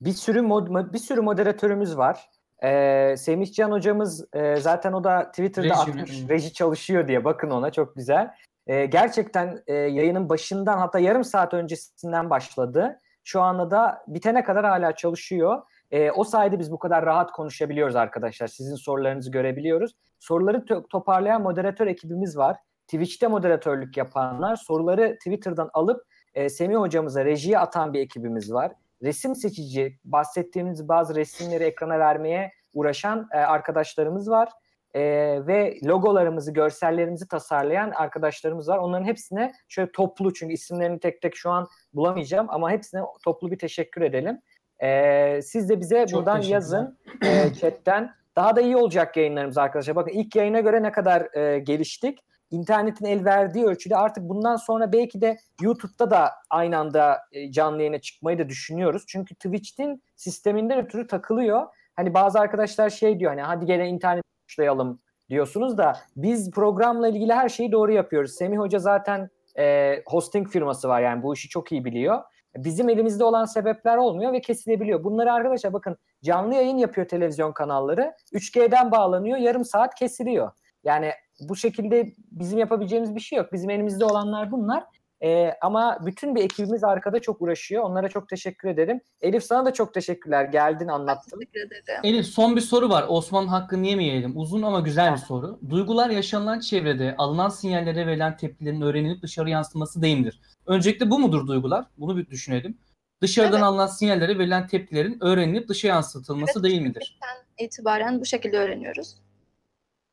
Bir 0.04 0.12
sürü 0.12 0.42
mod, 0.42 0.92
bir 0.92 0.98
sürü 0.98 1.20
moderatörümüz 1.20 1.96
var. 1.96 2.30
Ee, 2.64 3.14
Semih 3.16 3.52
Can 3.52 3.70
hocamız 3.70 4.34
e, 4.34 4.56
zaten 4.56 4.92
o 4.92 5.04
da 5.04 5.30
Twitter'da 5.30 5.68
Reji 5.68 5.74
atmış 5.74 6.28
reji 6.28 6.52
çalışıyor 6.52 7.08
diye 7.08 7.24
bakın 7.24 7.50
ona 7.50 7.70
çok 7.72 7.96
güzel. 7.96 8.30
Ee, 8.66 8.86
gerçekten 8.86 9.62
e, 9.66 9.74
yayının 9.74 10.28
başından 10.28 10.78
hatta 10.78 10.98
yarım 10.98 11.24
saat 11.24 11.54
öncesinden 11.54 12.30
başladı. 12.30 12.98
Şu 13.24 13.40
anda 13.40 13.70
da 13.70 14.04
bitene 14.08 14.44
kadar 14.44 14.64
hala 14.64 14.94
çalışıyor. 14.94 15.62
Ee, 15.90 16.10
o 16.10 16.24
sayede 16.24 16.58
biz 16.58 16.72
bu 16.72 16.78
kadar 16.78 17.06
rahat 17.06 17.32
konuşabiliyoruz 17.32 17.96
arkadaşlar. 17.96 18.46
Sizin 18.46 18.76
sorularınızı 18.76 19.30
görebiliyoruz. 19.30 19.92
Soruları 20.18 20.56
to- 20.56 20.88
toparlayan 20.88 21.42
moderatör 21.42 21.86
ekibimiz 21.86 22.36
var. 22.36 22.56
Twitch'te 22.86 23.26
moderatörlük 23.26 23.96
yapanlar, 23.96 24.56
soruları 24.56 25.14
Twitter'dan 25.14 25.70
alıp 25.72 26.04
e, 26.34 26.48
Semih 26.48 26.76
hocamıza 26.76 27.24
rejiye 27.24 27.58
atan 27.58 27.92
bir 27.92 28.00
ekibimiz 28.00 28.52
var 28.52 28.72
resim 29.02 29.34
seçici, 29.34 29.98
bahsettiğimiz 30.04 30.88
bazı 30.88 31.14
resimleri 31.14 31.64
ekrana 31.64 31.98
vermeye 31.98 32.52
uğraşan 32.74 33.28
e, 33.32 33.38
arkadaşlarımız 33.38 34.30
var. 34.30 34.48
E, 34.94 35.02
ve 35.46 35.78
logolarımızı, 35.84 36.52
görsellerimizi 36.52 37.28
tasarlayan 37.28 37.90
arkadaşlarımız 37.90 38.68
var. 38.68 38.78
Onların 38.78 39.04
hepsine 39.04 39.52
şöyle 39.68 39.92
toplu 39.92 40.32
çünkü 40.32 40.54
isimlerini 40.54 41.00
tek 41.00 41.22
tek 41.22 41.36
şu 41.36 41.50
an 41.50 41.68
bulamayacağım 41.94 42.46
ama 42.50 42.70
hepsine 42.70 43.00
toplu 43.24 43.50
bir 43.50 43.58
teşekkür 43.58 44.02
edelim. 44.02 44.40
E, 44.82 45.42
siz 45.42 45.68
de 45.68 45.80
bize 45.80 46.06
Çok 46.06 46.18
buradan 46.18 46.40
yazın 46.40 46.98
e, 47.24 47.54
chatten. 47.54 48.10
Daha 48.36 48.56
da 48.56 48.60
iyi 48.60 48.76
olacak 48.76 49.16
yayınlarımız 49.16 49.58
arkadaşlar. 49.58 49.96
Bakın 49.96 50.12
ilk 50.12 50.36
yayına 50.36 50.60
göre 50.60 50.82
ne 50.82 50.92
kadar 50.92 51.36
e, 51.36 51.58
geliştik. 51.58 52.18
İnternetin 52.52 53.04
el 53.04 53.24
verdiği 53.24 53.64
ölçüde 53.64 53.96
artık 53.96 54.28
bundan 54.28 54.56
sonra 54.56 54.92
belki 54.92 55.20
de 55.20 55.38
YouTube'da 55.60 56.10
da 56.10 56.30
aynı 56.50 56.78
anda 56.78 57.18
e, 57.32 57.52
canlı 57.52 57.78
yayına 57.78 57.98
çıkmayı 57.98 58.38
da 58.38 58.48
düşünüyoruz. 58.48 59.04
Çünkü 59.06 59.34
Twitch'in 59.34 60.02
sisteminden 60.16 60.84
ötürü 60.84 61.06
takılıyor. 61.06 61.66
Hani 61.96 62.14
bazı 62.14 62.40
arkadaşlar 62.40 62.90
şey 62.90 63.20
diyor 63.20 63.30
hani 63.30 63.42
hadi 63.42 63.66
gene 63.66 63.88
internet 63.88 64.24
tuşlayalım 64.48 65.00
diyorsunuz 65.30 65.78
da 65.78 65.96
biz 66.16 66.50
programla 66.50 67.08
ilgili 67.08 67.32
her 67.32 67.48
şeyi 67.48 67.72
doğru 67.72 67.92
yapıyoruz. 67.92 68.32
Semih 68.32 68.58
Hoca 68.58 68.78
zaten 68.78 69.30
e, 69.58 69.96
hosting 70.06 70.48
firması 70.48 70.88
var 70.88 71.00
yani 71.00 71.22
bu 71.22 71.34
işi 71.34 71.48
çok 71.48 71.72
iyi 71.72 71.84
biliyor. 71.84 72.22
Bizim 72.56 72.88
elimizde 72.88 73.24
olan 73.24 73.44
sebepler 73.44 73.96
olmuyor 73.96 74.32
ve 74.32 74.40
kesilebiliyor. 74.40 75.04
Bunları 75.04 75.32
arkadaşlar 75.32 75.72
bakın 75.72 75.96
canlı 76.22 76.54
yayın 76.54 76.76
yapıyor 76.76 77.08
televizyon 77.08 77.52
kanalları. 77.52 78.14
3G'den 78.32 78.90
bağlanıyor 78.90 79.38
yarım 79.38 79.64
saat 79.64 79.94
kesiliyor. 79.94 80.50
Yani 80.84 81.12
bu 81.40 81.56
şekilde 81.56 82.12
bizim 82.30 82.58
yapabileceğimiz 82.58 83.14
bir 83.14 83.20
şey 83.20 83.38
yok. 83.38 83.52
Bizim 83.52 83.70
elimizde 83.70 84.04
olanlar 84.04 84.50
bunlar. 84.50 84.84
E, 85.24 85.52
ama 85.60 85.98
bütün 86.06 86.34
bir 86.34 86.44
ekibimiz 86.44 86.84
arkada 86.84 87.20
çok 87.20 87.42
uğraşıyor. 87.42 87.82
Onlara 87.82 88.08
çok 88.08 88.28
teşekkür 88.28 88.68
ederim. 88.68 89.00
Elif 89.20 89.44
sana 89.44 89.64
da 89.64 89.72
çok 89.72 89.94
teşekkürler. 89.94 90.44
Geldin 90.44 90.88
anlattın. 90.88 91.38
Teşekkür 91.38 91.60
ederim. 91.60 92.00
Elif 92.04 92.26
son 92.26 92.56
bir 92.56 92.60
soru 92.60 92.88
var. 92.88 93.04
Osman'ın 93.08 93.46
hakkını 93.48 93.86
yemeyelim. 93.86 94.32
Uzun 94.36 94.62
ama 94.62 94.80
güzel 94.80 95.12
bir 95.12 95.18
soru. 95.18 95.58
Duygular 95.70 96.10
yaşanılan 96.10 96.60
çevrede 96.60 97.14
alınan 97.18 97.48
sinyallere 97.48 98.06
verilen 98.06 98.36
tepkilerin 98.36 98.80
öğrenilip 98.80 99.22
dışarı 99.22 99.50
yansıması 99.50 100.02
değil 100.02 100.18
midir? 100.18 100.40
Öncelikle 100.66 101.10
bu 101.10 101.18
mudur 101.18 101.46
duygular? 101.46 101.84
Bunu 101.98 102.16
bir 102.16 102.26
düşünelim. 102.26 102.78
Dışarıdan 103.20 103.52
Evet. 103.52 103.64
alınan 103.64 103.86
sinyallere 103.86 104.38
verilen 104.38 104.66
tepkilerin 104.66 105.18
öğrenilip 105.20 105.68
dışa 105.68 105.88
yansıtılması 105.88 106.58
Evet, 106.58 106.70
değil 106.70 106.82
midir? 106.82 107.18
İtibaren 107.58 108.20
bu 108.20 108.24
şekilde 108.24 108.58
öğreniyoruz. 108.58 109.16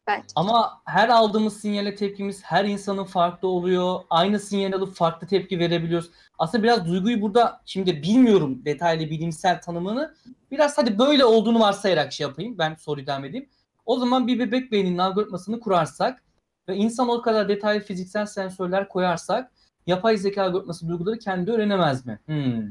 Bence. 0.09 0.27
Ama 0.35 0.81
her 0.85 1.09
aldığımız 1.09 1.61
sinyale 1.61 1.95
tepkimiz 1.95 2.43
her 2.43 2.65
insanın 2.65 3.03
farklı 3.03 3.47
oluyor. 3.47 3.99
Aynı 4.09 4.39
sinyal 4.39 4.73
alıp 4.73 4.95
farklı 4.95 5.27
tepki 5.27 5.59
verebiliyoruz. 5.59 6.09
Aslında 6.39 6.63
biraz 6.63 6.85
duyguyu 6.85 7.21
burada 7.21 7.61
şimdi 7.65 8.03
bilmiyorum 8.03 8.65
detaylı 8.65 9.09
bilimsel 9.09 9.61
tanımını. 9.61 10.15
Biraz 10.51 10.77
hadi 10.77 10.99
böyle 10.99 11.25
olduğunu 11.25 11.59
varsayarak 11.59 12.13
şey 12.13 12.27
yapayım. 12.27 12.57
Ben 12.57 12.75
soruyu 12.75 13.07
devam 13.07 13.25
edeyim. 13.25 13.49
O 13.85 13.99
zaman 13.99 14.27
bir 14.27 14.39
bebek 14.39 14.71
beyninin 14.71 14.97
algoritmasını 14.97 15.59
kurarsak 15.59 16.23
ve 16.69 16.75
insan 16.75 17.09
o 17.09 17.21
kadar 17.21 17.49
detaylı 17.49 17.81
fiziksel 17.81 18.25
sensörler 18.25 18.89
koyarsak 18.89 19.51
yapay 19.87 20.17
zeka 20.17 20.43
algoritması 20.43 20.87
duyguları 20.89 21.19
kendi 21.19 21.51
öğrenemez 21.51 22.05
mi? 22.05 22.19
Hmm. 22.25 22.63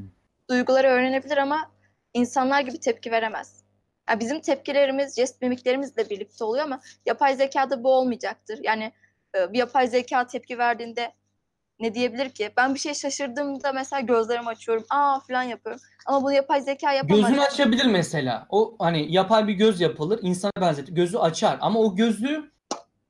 Duyguları 0.49 0.87
öğrenebilir 0.87 1.37
ama 1.37 1.71
insanlar 2.13 2.61
gibi 2.61 2.79
tepki 2.79 3.11
veremez. 3.11 3.63
Yani 4.09 4.19
bizim 4.19 4.41
tepkilerimiz, 4.41 5.15
jest 5.15 5.41
mimiklerimizle 5.41 6.09
birlikte 6.09 6.43
oluyor 6.43 6.65
ama 6.65 6.79
yapay 7.05 7.35
zekada 7.35 7.83
bu 7.83 7.91
olmayacaktır. 7.91 8.59
Yani 8.63 8.91
e, 9.35 9.53
bir 9.53 9.57
yapay 9.57 9.87
zeka 9.87 10.27
tepki 10.27 10.57
verdiğinde 10.57 11.13
ne 11.79 11.93
diyebilir 11.93 12.29
ki? 12.29 12.51
Ben 12.57 12.73
bir 12.73 12.79
şey 12.79 12.93
şaşırdığımda 12.93 13.71
mesela 13.71 13.99
gözlerimi 13.99 14.47
açıyorum. 14.47 14.85
Aa 14.89 15.19
falan 15.19 15.43
yapıyorum. 15.43 15.81
Ama 16.05 16.23
bunu 16.23 16.33
yapay 16.33 16.61
zeka 16.61 16.93
yapamaz. 16.93 17.21
Gözünü 17.21 17.41
açabilir 17.41 17.85
mesela. 17.85 18.47
O 18.49 18.75
hani 18.79 19.13
yapay 19.13 19.47
bir 19.47 19.53
göz 19.53 19.81
yapılır, 19.81 20.19
insana 20.21 20.51
benzetir. 20.61 20.95
Gözü 20.95 21.17
açar 21.17 21.57
ama 21.61 21.79
o 21.79 21.95
gözü 21.95 22.51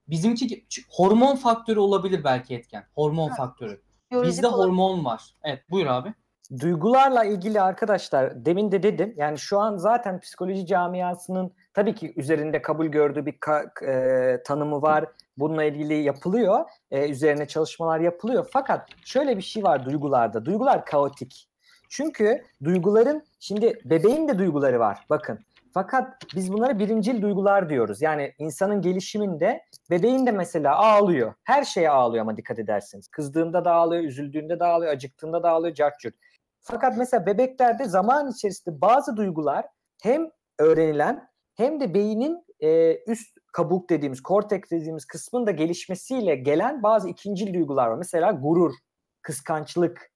bizimki 0.07 0.65
hormon 0.89 1.35
faktörü 1.35 1.79
olabilir 1.79 2.23
belki 2.23 2.55
etken. 2.55 2.85
Hormon 2.95 3.29
faktörü. 3.29 3.81
Biyolojik 4.11 4.31
Bizde 4.33 4.47
olarak- 4.47 4.59
hormon 4.59 5.05
var. 5.05 5.35
Evet, 5.43 5.71
buyur 5.71 5.87
abi. 5.87 6.13
Duygularla 6.59 7.23
ilgili 7.23 7.61
arkadaşlar 7.61 8.45
demin 8.45 8.71
de 8.71 8.83
dedim 8.83 9.13
yani 9.17 9.37
şu 9.37 9.59
an 9.59 9.77
zaten 9.77 10.19
psikoloji 10.19 10.65
camiasının 10.65 11.51
tabii 11.73 11.95
ki 11.95 12.13
üzerinde 12.15 12.61
kabul 12.61 12.85
gördüğü 12.85 13.25
bir 13.25 13.33
ka- 13.33 13.85
e, 13.85 14.43
tanımı 14.43 14.81
var. 14.81 15.05
Bununla 15.37 15.63
ilgili 15.63 15.93
yapılıyor. 15.93 16.65
e, 16.91 17.09
üzerine 17.09 17.47
çalışmalar 17.47 17.99
yapılıyor. 17.99 18.47
Fakat 18.53 18.87
şöyle 19.05 19.37
bir 19.37 19.41
şey 19.41 19.63
var 19.63 19.85
duygularda. 19.85 20.45
Duygular 20.45 20.85
kaotik. 20.85 21.49
Çünkü 21.89 22.43
duyguların 22.63 23.23
şimdi 23.39 23.79
bebeğin 23.85 24.27
de 24.27 24.39
duyguları 24.39 24.79
var. 24.79 25.05
Bakın. 25.09 25.39
Fakat 25.73 26.13
biz 26.35 26.53
bunlara 26.53 26.79
birincil 26.79 27.21
duygular 27.21 27.69
diyoruz. 27.69 28.01
Yani 28.01 28.33
insanın 28.37 28.81
gelişiminde 28.81 29.61
bebeğin 29.89 30.25
de 30.25 30.31
mesela 30.31 30.75
ağlıyor. 30.75 31.33
Her 31.43 31.63
şeye 31.63 31.89
ağlıyor 31.89 32.21
ama 32.21 32.37
dikkat 32.37 32.59
ederseniz. 32.59 33.07
Kızdığında 33.07 33.65
da 33.65 33.71
ağlıyor, 33.73 34.03
üzüldüğünde 34.03 34.59
de 34.59 34.65
ağlıyor, 34.65 34.91
acıktığında 34.93 35.43
da 35.43 35.49
ağlıyor, 35.49 35.75
cart 35.75 35.99
curt. 35.99 36.15
Fakat 36.61 36.97
mesela 36.97 37.25
bebeklerde 37.25 37.85
zaman 37.85 38.31
içerisinde 38.31 38.81
bazı 38.81 39.17
duygular 39.17 39.65
hem 40.01 40.29
öğrenilen 40.59 41.29
hem 41.55 41.79
de 41.79 41.93
beynin 41.93 42.45
e, 42.59 42.97
üst 43.11 43.37
kabuk 43.53 43.89
dediğimiz, 43.89 44.21
korteks 44.21 44.71
dediğimiz 44.71 45.05
kısmın 45.05 45.47
da 45.47 45.51
gelişmesiyle 45.51 46.35
gelen 46.35 46.83
bazı 46.83 47.09
ikincil 47.09 47.53
duygular 47.53 47.87
var. 47.87 47.95
Mesela 47.95 48.31
gurur, 48.31 48.73
kıskançlık. 49.21 50.11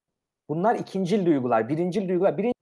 Bunlar 0.49 0.75
ikincil 0.75 1.25
duygular. 1.25 1.69
Birincil 1.69 2.09
duygular. 2.09 2.37
Birinci, 2.37 2.53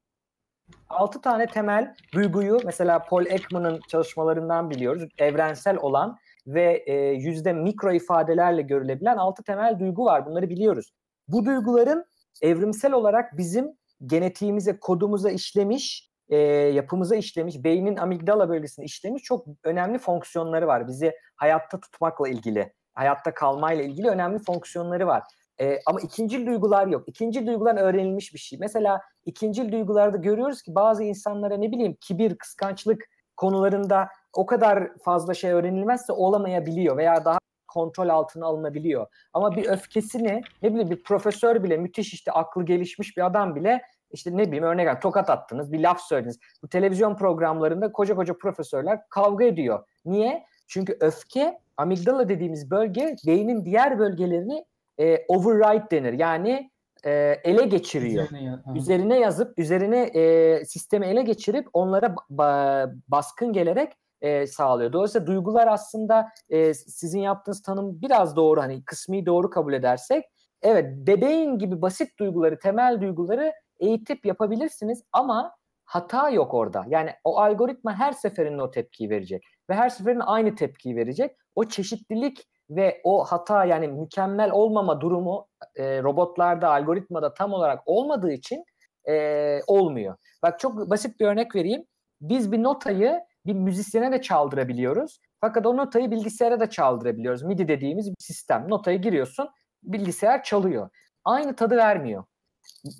altı 0.89 1.21
tane 1.21 1.47
temel 1.47 1.95
duyguyu 2.13 2.59
mesela 2.65 2.99
Paul 2.99 3.25
Ekman'ın 3.25 3.79
çalışmalarından 3.87 4.69
biliyoruz. 4.69 5.03
Evrensel 5.17 5.77
olan 5.77 6.17
ve 6.47 6.83
e, 6.87 6.93
yüzde 6.95 7.53
mikro 7.53 7.93
ifadelerle 7.93 8.61
görülebilen 8.61 9.17
altı 9.17 9.43
temel 9.43 9.79
duygu 9.79 10.05
var. 10.05 10.25
Bunları 10.25 10.49
biliyoruz. 10.49 10.91
Bu 11.27 11.45
duyguların 11.45 12.05
evrimsel 12.41 12.93
olarak 12.93 13.37
bizim 13.37 13.77
genetiğimize, 14.05 14.79
kodumuza 14.79 15.31
işlemiş, 15.31 16.11
e, 16.29 16.37
yapımıza 16.47 17.15
işlemiş, 17.15 17.63
beynin 17.63 17.97
amigdala 17.97 18.49
bölgesine 18.49 18.85
işlemiş 18.85 19.23
çok 19.23 19.45
önemli 19.63 19.97
fonksiyonları 19.97 20.67
var. 20.67 20.87
Bizi 20.87 21.13
hayatta 21.35 21.79
tutmakla 21.79 22.29
ilgili, 22.29 22.73
hayatta 22.93 23.33
kalmayla 23.33 23.83
ilgili 23.83 24.07
önemli 24.07 24.39
fonksiyonları 24.39 25.07
var. 25.07 25.23
E, 25.61 25.79
ama 25.85 25.99
ikincil 25.99 26.47
duygular 26.47 26.87
yok. 26.87 27.03
İkincil 27.07 27.47
duygular 27.47 27.77
öğrenilmiş 27.77 28.33
bir 28.33 28.39
şey. 28.39 28.59
Mesela 28.59 29.01
ikincil 29.25 29.71
duygularda 29.71 30.17
görüyoruz 30.17 30.61
ki 30.61 30.75
bazı 30.75 31.03
insanlara 31.03 31.57
ne 31.57 31.71
bileyim 31.71 31.97
kibir, 32.01 32.35
kıskançlık 32.35 33.03
konularında 33.37 34.07
o 34.33 34.45
kadar 34.45 34.97
fazla 34.97 35.33
şey 35.33 35.51
öğrenilmezse 35.51 36.13
olamayabiliyor 36.13 36.97
veya 36.97 37.25
daha 37.25 37.40
kontrol 37.71 38.09
altına 38.09 38.45
alınabiliyor. 38.45 39.07
Ama 39.33 39.55
bir 39.55 39.65
öfkesini 39.69 40.41
ne 40.61 40.69
bileyim 40.69 40.89
bir 40.89 41.03
profesör 41.03 41.63
bile 41.63 41.77
müthiş 41.77 42.13
işte 42.13 42.31
aklı 42.31 42.65
gelişmiş 42.65 43.17
bir 43.17 43.25
adam 43.25 43.55
bile 43.55 43.81
işte 44.11 44.37
ne 44.37 44.47
bileyim 44.47 44.63
örnek 44.63 44.87
ver 44.87 45.01
tokat 45.01 45.29
attınız 45.29 45.71
bir 45.71 45.79
laf 45.79 46.01
söylediniz. 46.01 46.39
Bu 46.63 46.67
televizyon 46.69 47.15
programlarında 47.15 47.91
koca 47.91 48.15
koca 48.15 48.33
profesörler 48.37 48.99
kavga 49.09 49.45
ediyor. 49.45 49.85
Niye? 50.05 50.43
Çünkü 50.67 50.97
öfke 50.99 51.59
amigdala 51.77 52.29
dediğimiz 52.29 52.71
bölge 52.71 53.15
beynin 53.27 53.65
diğer 53.65 53.99
bölgelerini 53.99 54.65
e, 54.99 55.25
override 55.27 55.85
denir. 55.91 56.13
Yani 56.13 56.71
e, 57.05 57.11
ele 57.43 57.63
geçiriyor 57.65 58.23
Üzerine 58.25 58.43
ya- 58.43 58.63
üzerine 58.75 59.19
yazıp 59.19 59.59
üzerine 59.59 60.01
e, 60.03 60.65
sistemi 60.65 61.05
ele 61.05 61.21
geçirip 61.21 61.67
onlara 61.73 62.05
ba- 62.31 62.95
baskın 63.07 63.53
gelerek 63.53 63.93
e, 64.21 64.47
sağlıyor. 64.47 64.93
Dolayısıyla 64.93 65.27
duygular 65.27 65.67
aslında 65.67 66.29
e, 66.49 66.73
sizin 66.73 67.19
yaptığınız 67.19 67.61
tanım 67.61 68.01
biraz 68.01 68.35
doğru 68.35 68.61
hani 68.61 68.85
kısmi 68.85 69.25
doğru 69.25 69.49
kabul 69.49 69.73
edersek 69.73 70.25
evet 70.61 70.85
bebeğin 71.07 71.57
gibi 71.57 71.81
basit 71.81 72.19
duyguları 72.19 72.59
temel 72.59 73.01
duyguları 73.01 73.53
eğitip 73.79 74.25
yapabilirsiniz 74.25 75.03
ama 75.11 75.55
hata 75.85 76.29
yok 76.29 76.53
orada. 76.53 76.85
Yani 76.87 77.09
o 77.23 77.39
algoritma 77.39 77.95
her 77.95 78.11
seferinde 78.11 78.61
o 78.61 78.71
tepkiyi 78.71 79.09
verecek 79.09 79.43
ve 79.69 79.73
her 79.73 79.89
seferinde 79.89 80.23
aynı 80.23 80.55
tepkiyi 80.55 80.95
verecek. 80.95 81.35
O 81.55 81.63
çeşitlilik 81.63 82.47
ve 82.69 83.01
o 83.03 83.23
hata 83.23 83.65
yani 83.65 83.87
mükemmel 83.87 84.51
olmama 84.51 85.01
durumu 85.01 85.47
e, 85.75 86.03
robotlarda, 86.03 86.69
algoritmada 86.69 87.33
tam 87.33 87.53
olarak 87.53 87.79
olmadığı 87.85 88.31
için 88.31 88.63
e, 89.09 89.59
olmuyor. 89.67 90.15
Bak 90.43 90.59
çok 90.59 90.89
basit 90.89 91.19
bir 91.19 91.25
örnek 91.25 91.55
vereyim. 91.55 91.85
Biz 92.21 92.51
bir 92.51 92.63
notayı 92.63 93.21
bir 93.45 93.53
müzisyene 93.53 94.11
de 94.11 94.21
çaldırabiliyoruz. 94.21 95.19
Fakat 95.41 95.65
o 95.65 95.77
notayı 95.77 96.11
bilgisayara 96.11 96.59
da 96.59 96.69
çaldırabiliyoruz. 96.69 97.43
MIDI 97.43 97.67
dediğimiz 97.67 98.09
bir 98.09 98.15
sistem. 98.19 98.65
Notayı 98.69 99.01
giriyorsun, 99.01 99.49
bilgisayar 99.83 100.43
çalıyor. 100.43 100.89
Aynı 101.25 101.55
tadı 101.55 101.77
vermiyor. 101.77 102.23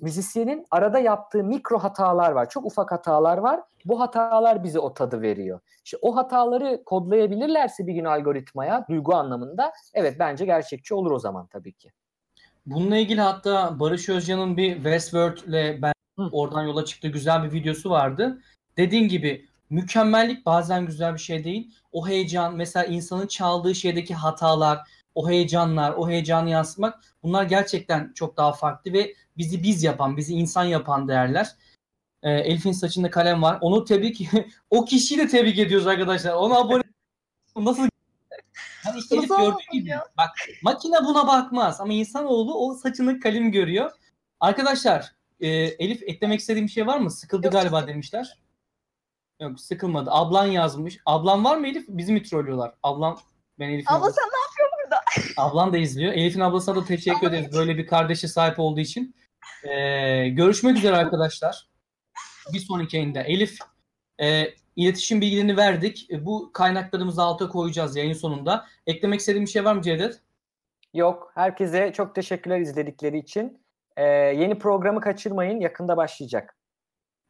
Müzisyenin 0.00 0.66
arada 0.70 0.98
yaptığı 0.98 1.44
mikro 1.44 1.78
hatalar 1.78 2.32
var. 2.32 2.48
Çok 2.48 2.66
ufak 2.66 2.92
hatalar 2.92 3.38
var. 3.38 3.60
Bu 3.84 4.00
hatalar 4.00 4.64
bize 4.64 4.78
o 4.78 4.94
tadı 4.94 5.22
veriyor. 5.22 5.60
İşte 5.84 5.96
o 6.02 6.16
hataları 6.16 6.82
kodlayabilirlerse 6.86 7.86
bir 7.86 7.92
gün 7.92 8.04
algoritmaya 8.04 8.86
duygu 8.88 9.14
anlamında 9.14 9.72
evet 9.94 10.16
bence 10.18 10.44
gerçekçi 10.44 10.94
olur 10.94 11.10
o 11.10 11.18
zaman 11.18 11.46
tabii 11.46 11.72
ki. 11.72 11.90
Bununla 12.66 12.96
ilgili 12.96 13.20
hatta 13.20 13.80
Barış 13.80 14.08
Özcan'ın 14.08 14.56
bir 14.56 14.74
Westworld'le 14.74 15.82
ben 15.82 15.92
Hı. 16.18 16.28
oradan 16.32 16.62
yola 16.62 16.84
çıktığı 16.84 17.08
güzel 17.08 17.42
bir 17.42 17.52
videosu 17.52 17.90
vardı. 17.90 18.42
Dediğin 18.76 19.08
gibi 19.08 19.48
mükemmellik 19.72 20.46
bazen 20.46 20.86
güzel 20.86 21.14
bir 21.14 21.18
şey 21.18 21.44
değil. 21.44 21.74
O 21.92 22.08
heyecan 22.08 22.56
mesela 22.56 22.84
insanın 22.84 23.26
çaldığı 23.26 23.74
şeydeki 23.74 24.14
hatalar, 24.14 24.80
o 25.14 25.28
heyecanlar, 25.30 25.92
o 25.92 26.08
heyecanı 26.08 26.50
yansıtmak 26.50 27.00
bunlar 27.22 27.44
gerçekten 27.44 28.12
çok 28.14 28.36
daha 28.36 28.52
farklı 28.52 28.92
ve 28.92 29.14
bizi 29.36 29.62
biz 29.62 29.82
yapan, 29.82 30.16
bizi 30.16 30.34
insan 30.34 30.64
yapan 30.64 31.08
değerler. 31.08 31.48
Ee, 32.22 32.30
Elif'in 32.30 32.72
saçında 32.72 33.10
kalem 33.10 33.42
var. 33.42 33.58
Onu 33.60 33.84
tebrik 33.84 34.30
o 34.70 34.84
kişiyi 34.84 35.18
de 35.18 35.28
tebrik 35.28 35.58
ediyoruz 35.58 35.86
arkadaşlar. 35.86 36.32
Ona 36.32 36.58
abone 36.58 36.82
nasıl 37.56 37.88
Hani 38.84 38.98
işte 38.98 39.16
Elif 39.16 39.28
gördüğü 39.28 39.72
gibi. 39.72 39.90
Bak 40.16 40.30
makine 40.62 40.96
buna 41.04 41.26
bakmaz 41.26 41.80
ama 41.80 41.92
insanoğlu 41.92 42.54
o 42.54 42.74
saçını 42.74 43.20
kalem 43.20 43.52
görüyor. 43.52 43.90
Arkadaşlar 44.40 45.12
e, 45.40 45.48
Elif 45.48 46.02
eklemek 46.02 46.40
istediğim 46.40 46.66
bir 46.66 46.72
şey 46.72 46.86
var 46.86 46.98
mı? 46.98 47.10
Sıkıldı 47.10 47.46
Yok. 47.46 47.52
galiba 47.52 47.86
demişler. 47.86 48.41
Yok 49.42 49.60
sıkılmadı. 49.60 50.10
Ablan 50.12 50.46
yazmış. 50.46 50.98
Ablan 51.06 51.44
var 51.44 51.56
mı 51.56 51.66
Elif? 51.66 51.84
Bizi 51.88 52.12
mi 52.12 52.22
trollüyorlar? 52.22 52.74
Ablam 52.82 53.20
ben 53.58 53.68
Elif'in 53.68 53.94
Abla 53.94 54.04
ablası- 54.04 54.14
sen 54.14 54.24
ne 54.24 54.40
yapıyorsun 54.42 54.78
burada? 54.84 55.00
Ablan 55.48 55.72
da 55.72 55.78
izliyor. 55.78 56.12
Elif'in 56.12 56.40
ablasına 56.40 56.76
da 56.76 56.84
teşekkür 56.84 57.26
ederiz 57.26 57.56
böyle 57.56 57.78
bir 57.78 57.86
kardeşe 57.86 58.28
sahip 58.28 58.58
olduğu 58.58 58.80
için. 58.80 59.16
Ee, 59.64 60.28
görüşmek 60.28 60.76
üzere 60.76 60.96
arkadaşlar. 60.96 61.68
Bir 62.52 62.58
sonraki 62.58 62.96
yayında. 62.96 63.22
Elif 63.22 63.58
e, 64.20 64.44
iletişim 64.76 65.20
bilgilerini 65.20 65.56
verdik. 65.56 66.10
E, 66.10 66.26
bu 66.26 66.50
kaynaklarımızı 66.52 67.22
alta 67.22 67.48
koyacağız 67.48 67.96
yayın 67.96 68.12
sonunda. 68.12 68.66
Eklemek 68.86 69.20
istediğim 69.20 69.46
bir 69.46 69.50
şey 69.50 69.64
var 69.64 69.74
mı 69.74 69.82
Cevdet? 69.82 70.20
Yok. 70.94 71.32
Herkese 71.34 71.92
çok 71.92 72.14
teşekkürler 72.14 72.60
izledikleri 72.60 73.18
için. 73.18 73.62
Ee, 73.96 74.04
yeni 74.12 74.58
programı 74.58 75.00
kaçırmayın. 75.00 75.60
Yakında 75.60 75.96
başlayacak. 75.96 76.56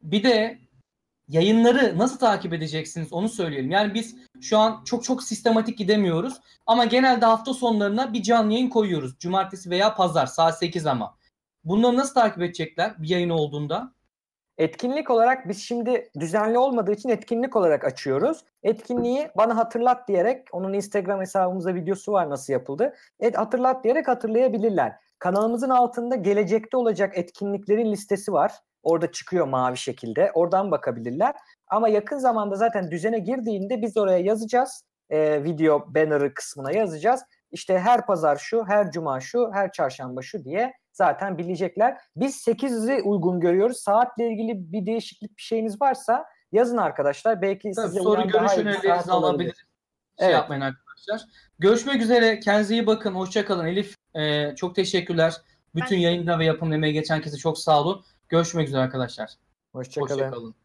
Bir 0.01 0.23
de 0.23 0.59
yayınları 1.27 1.97
nasıl 1.97 2.19
takip 2.19 2.53
edeceksiniz 2.53 3.13
onu 3.13 3.29
söyleyelim. 3.29 3.71
Yani 3.71 3.93
biz 3.93 4.15
şu 4.41 4.57
an 4.57 4.83
çok 4.83 5.03
çok 5.03 5.23
sistematik 5.23 5.77
gidemiyoruz 5.77 6.33
ama 6.65 6.85
genelde 6.85 7.25
hafta 7.25 7.53
sonlarına 7.53 8.13
bir 8.13 8.23
canlı 8.23 8.53
yayın 8.53 8.69
koyuyoruz. 8.69 9.19
Cumartesi 9.19 9.69
veya 9.69 9.95
pazar 9.95 10.25
saat 10.25 10.57
8 10.57 10.85
ama. 10.85 11.17
Bunları 11.63 11.97
nasıl 11.97 12.13
takip 12.13 12.41
edecekler 12.41 12.93
bir 12.97 13.09
yayın 13.09 13.29
olduğunda? 13.29 13.93
Etkinlik 14.57 15.09
olarak 15.09 15.49
biz 15.49 15.61
şimdi 15.61 16.11
düzenli 16.19 16.57
olmadığı 16.57 16.91
için 16.91 17.09
etkinlik 17.09 17.55
olarak 17.55 17.85
açıyoruz. 17.85 18.45
Etkinliği 18.63 19.29
bana 19.37 19.57
hatırlat 19.57 20.07
diyerek 20.07 20.47
onun 20.51 20.73
Instagram 20.73 21.21
hesabımızda 21.21 21.75
videosu 21.75 22.11
var 22.11 22.29
nasıl 22.29 22.53
yapıldı. 22.53 22.93
Et, 23.19 23.37
hatırlat 23.37 23.83
diyerek 23.83 24.07
hatırlayabilirler. 24.07 24.95
Kanalımızın 25.19 25.69
altında 25.69 26.15
gelecekte 26.15 26.77
olacak 26.77 27.17
etkinliklerin 27.17 27.91
listesi 27.91 28.33
var. 28.33 28.51
Orada 28.83 29.11
çıkıyor 29.11 29.47
mavi 29.47 29.77
şekilde. 29.77 30.31
Oradan 30.33 30.71
bakabilirler. 30.71 31.35
Ama 31.67 31.89
yakın 31.89 32.17
zamanda 32.17 32.55
zaten 32.55 32.91
düzene 32.91 33.19
girdiğinde 33.19 33.81
biz 33.81 33.97
oraya 33.97 34.19
yazacağız. 34.19 34.83
Ee, 35.09 35.43
video 35.43 35.93
banner'ı 35.95 36.33
kısmına 36.33 36.71
yazacağız. 36.71 37.21
İşte 37.51 37.79
her 37.79 38.05
pazar 38.05 38.35
şu, 38.35 38.65
her 38.67 38.91
cuma 38.91 39.19
şu, 39.19 39.51
her 39.53 39.71
çarşamba 39.71 40.21
şu 40.21 40.43
diye 40.43 40.73
zaten 40.91 41.37
bilecekler. 41.37 41.97
Biz 42.15 42.47
8'i 42.47 43.01
uygun 43.01 43.39
görüyoruz. 43.39 43.77
Saatle 43.77 44.27
ilgili 44.31 44.71
bir 44.71 44.85
değişiklik 44.85 45.37
bir 45.37 45.41
şeyiniz 45.41 45.81
varsa 45.81 46.25
yazın 46.51 46.77
arkadaşlar. 46.77 47.41
Belki 47.41 47.71
Tabii, 47.71 47.87
size 47.87 47.99
soru 47.99 48.27
görüş 48.27 48.57
önerilerinizi 48.57 49.11
alabiliriz. 49.11 49.55
Şey 50.19 50.27
Evet. 50.27 50.33
yapmayın 50.33 50.61
arkadaşlar. 50.61 51.29
Görüşmek 51.59 52.01
üzere. 52.01 52.39
Kendinize 52.39 52.73
iyi 52.73 52.87
bakın. 52.87 53.15
Hoşçakalın. 53.15 53.65
Elif 53.65 53.95
e, 54.15 54.55
çok 54.55 54.75
teşekkürler. 54.75 55.33
Bütün 55.75 55.97
Ben- 55.97 56.01
yayında 56.01 56.39
ve 56.39 56.45
yapım 56.45 56.73
emeği 56.73 56.93
geçen 56.93 57.21
kese 57.21 57.37
çok 57.37 57.59
sağ 57.59 57.81
olun. 57.81 58.05
Görüşmek 58.33 58.67
üzere 58.67 58.81
arkadaşlar. 58.81 59.33
Hoşçakalın. 59.73 60.09
Hoşçakalın. 60.09 60.55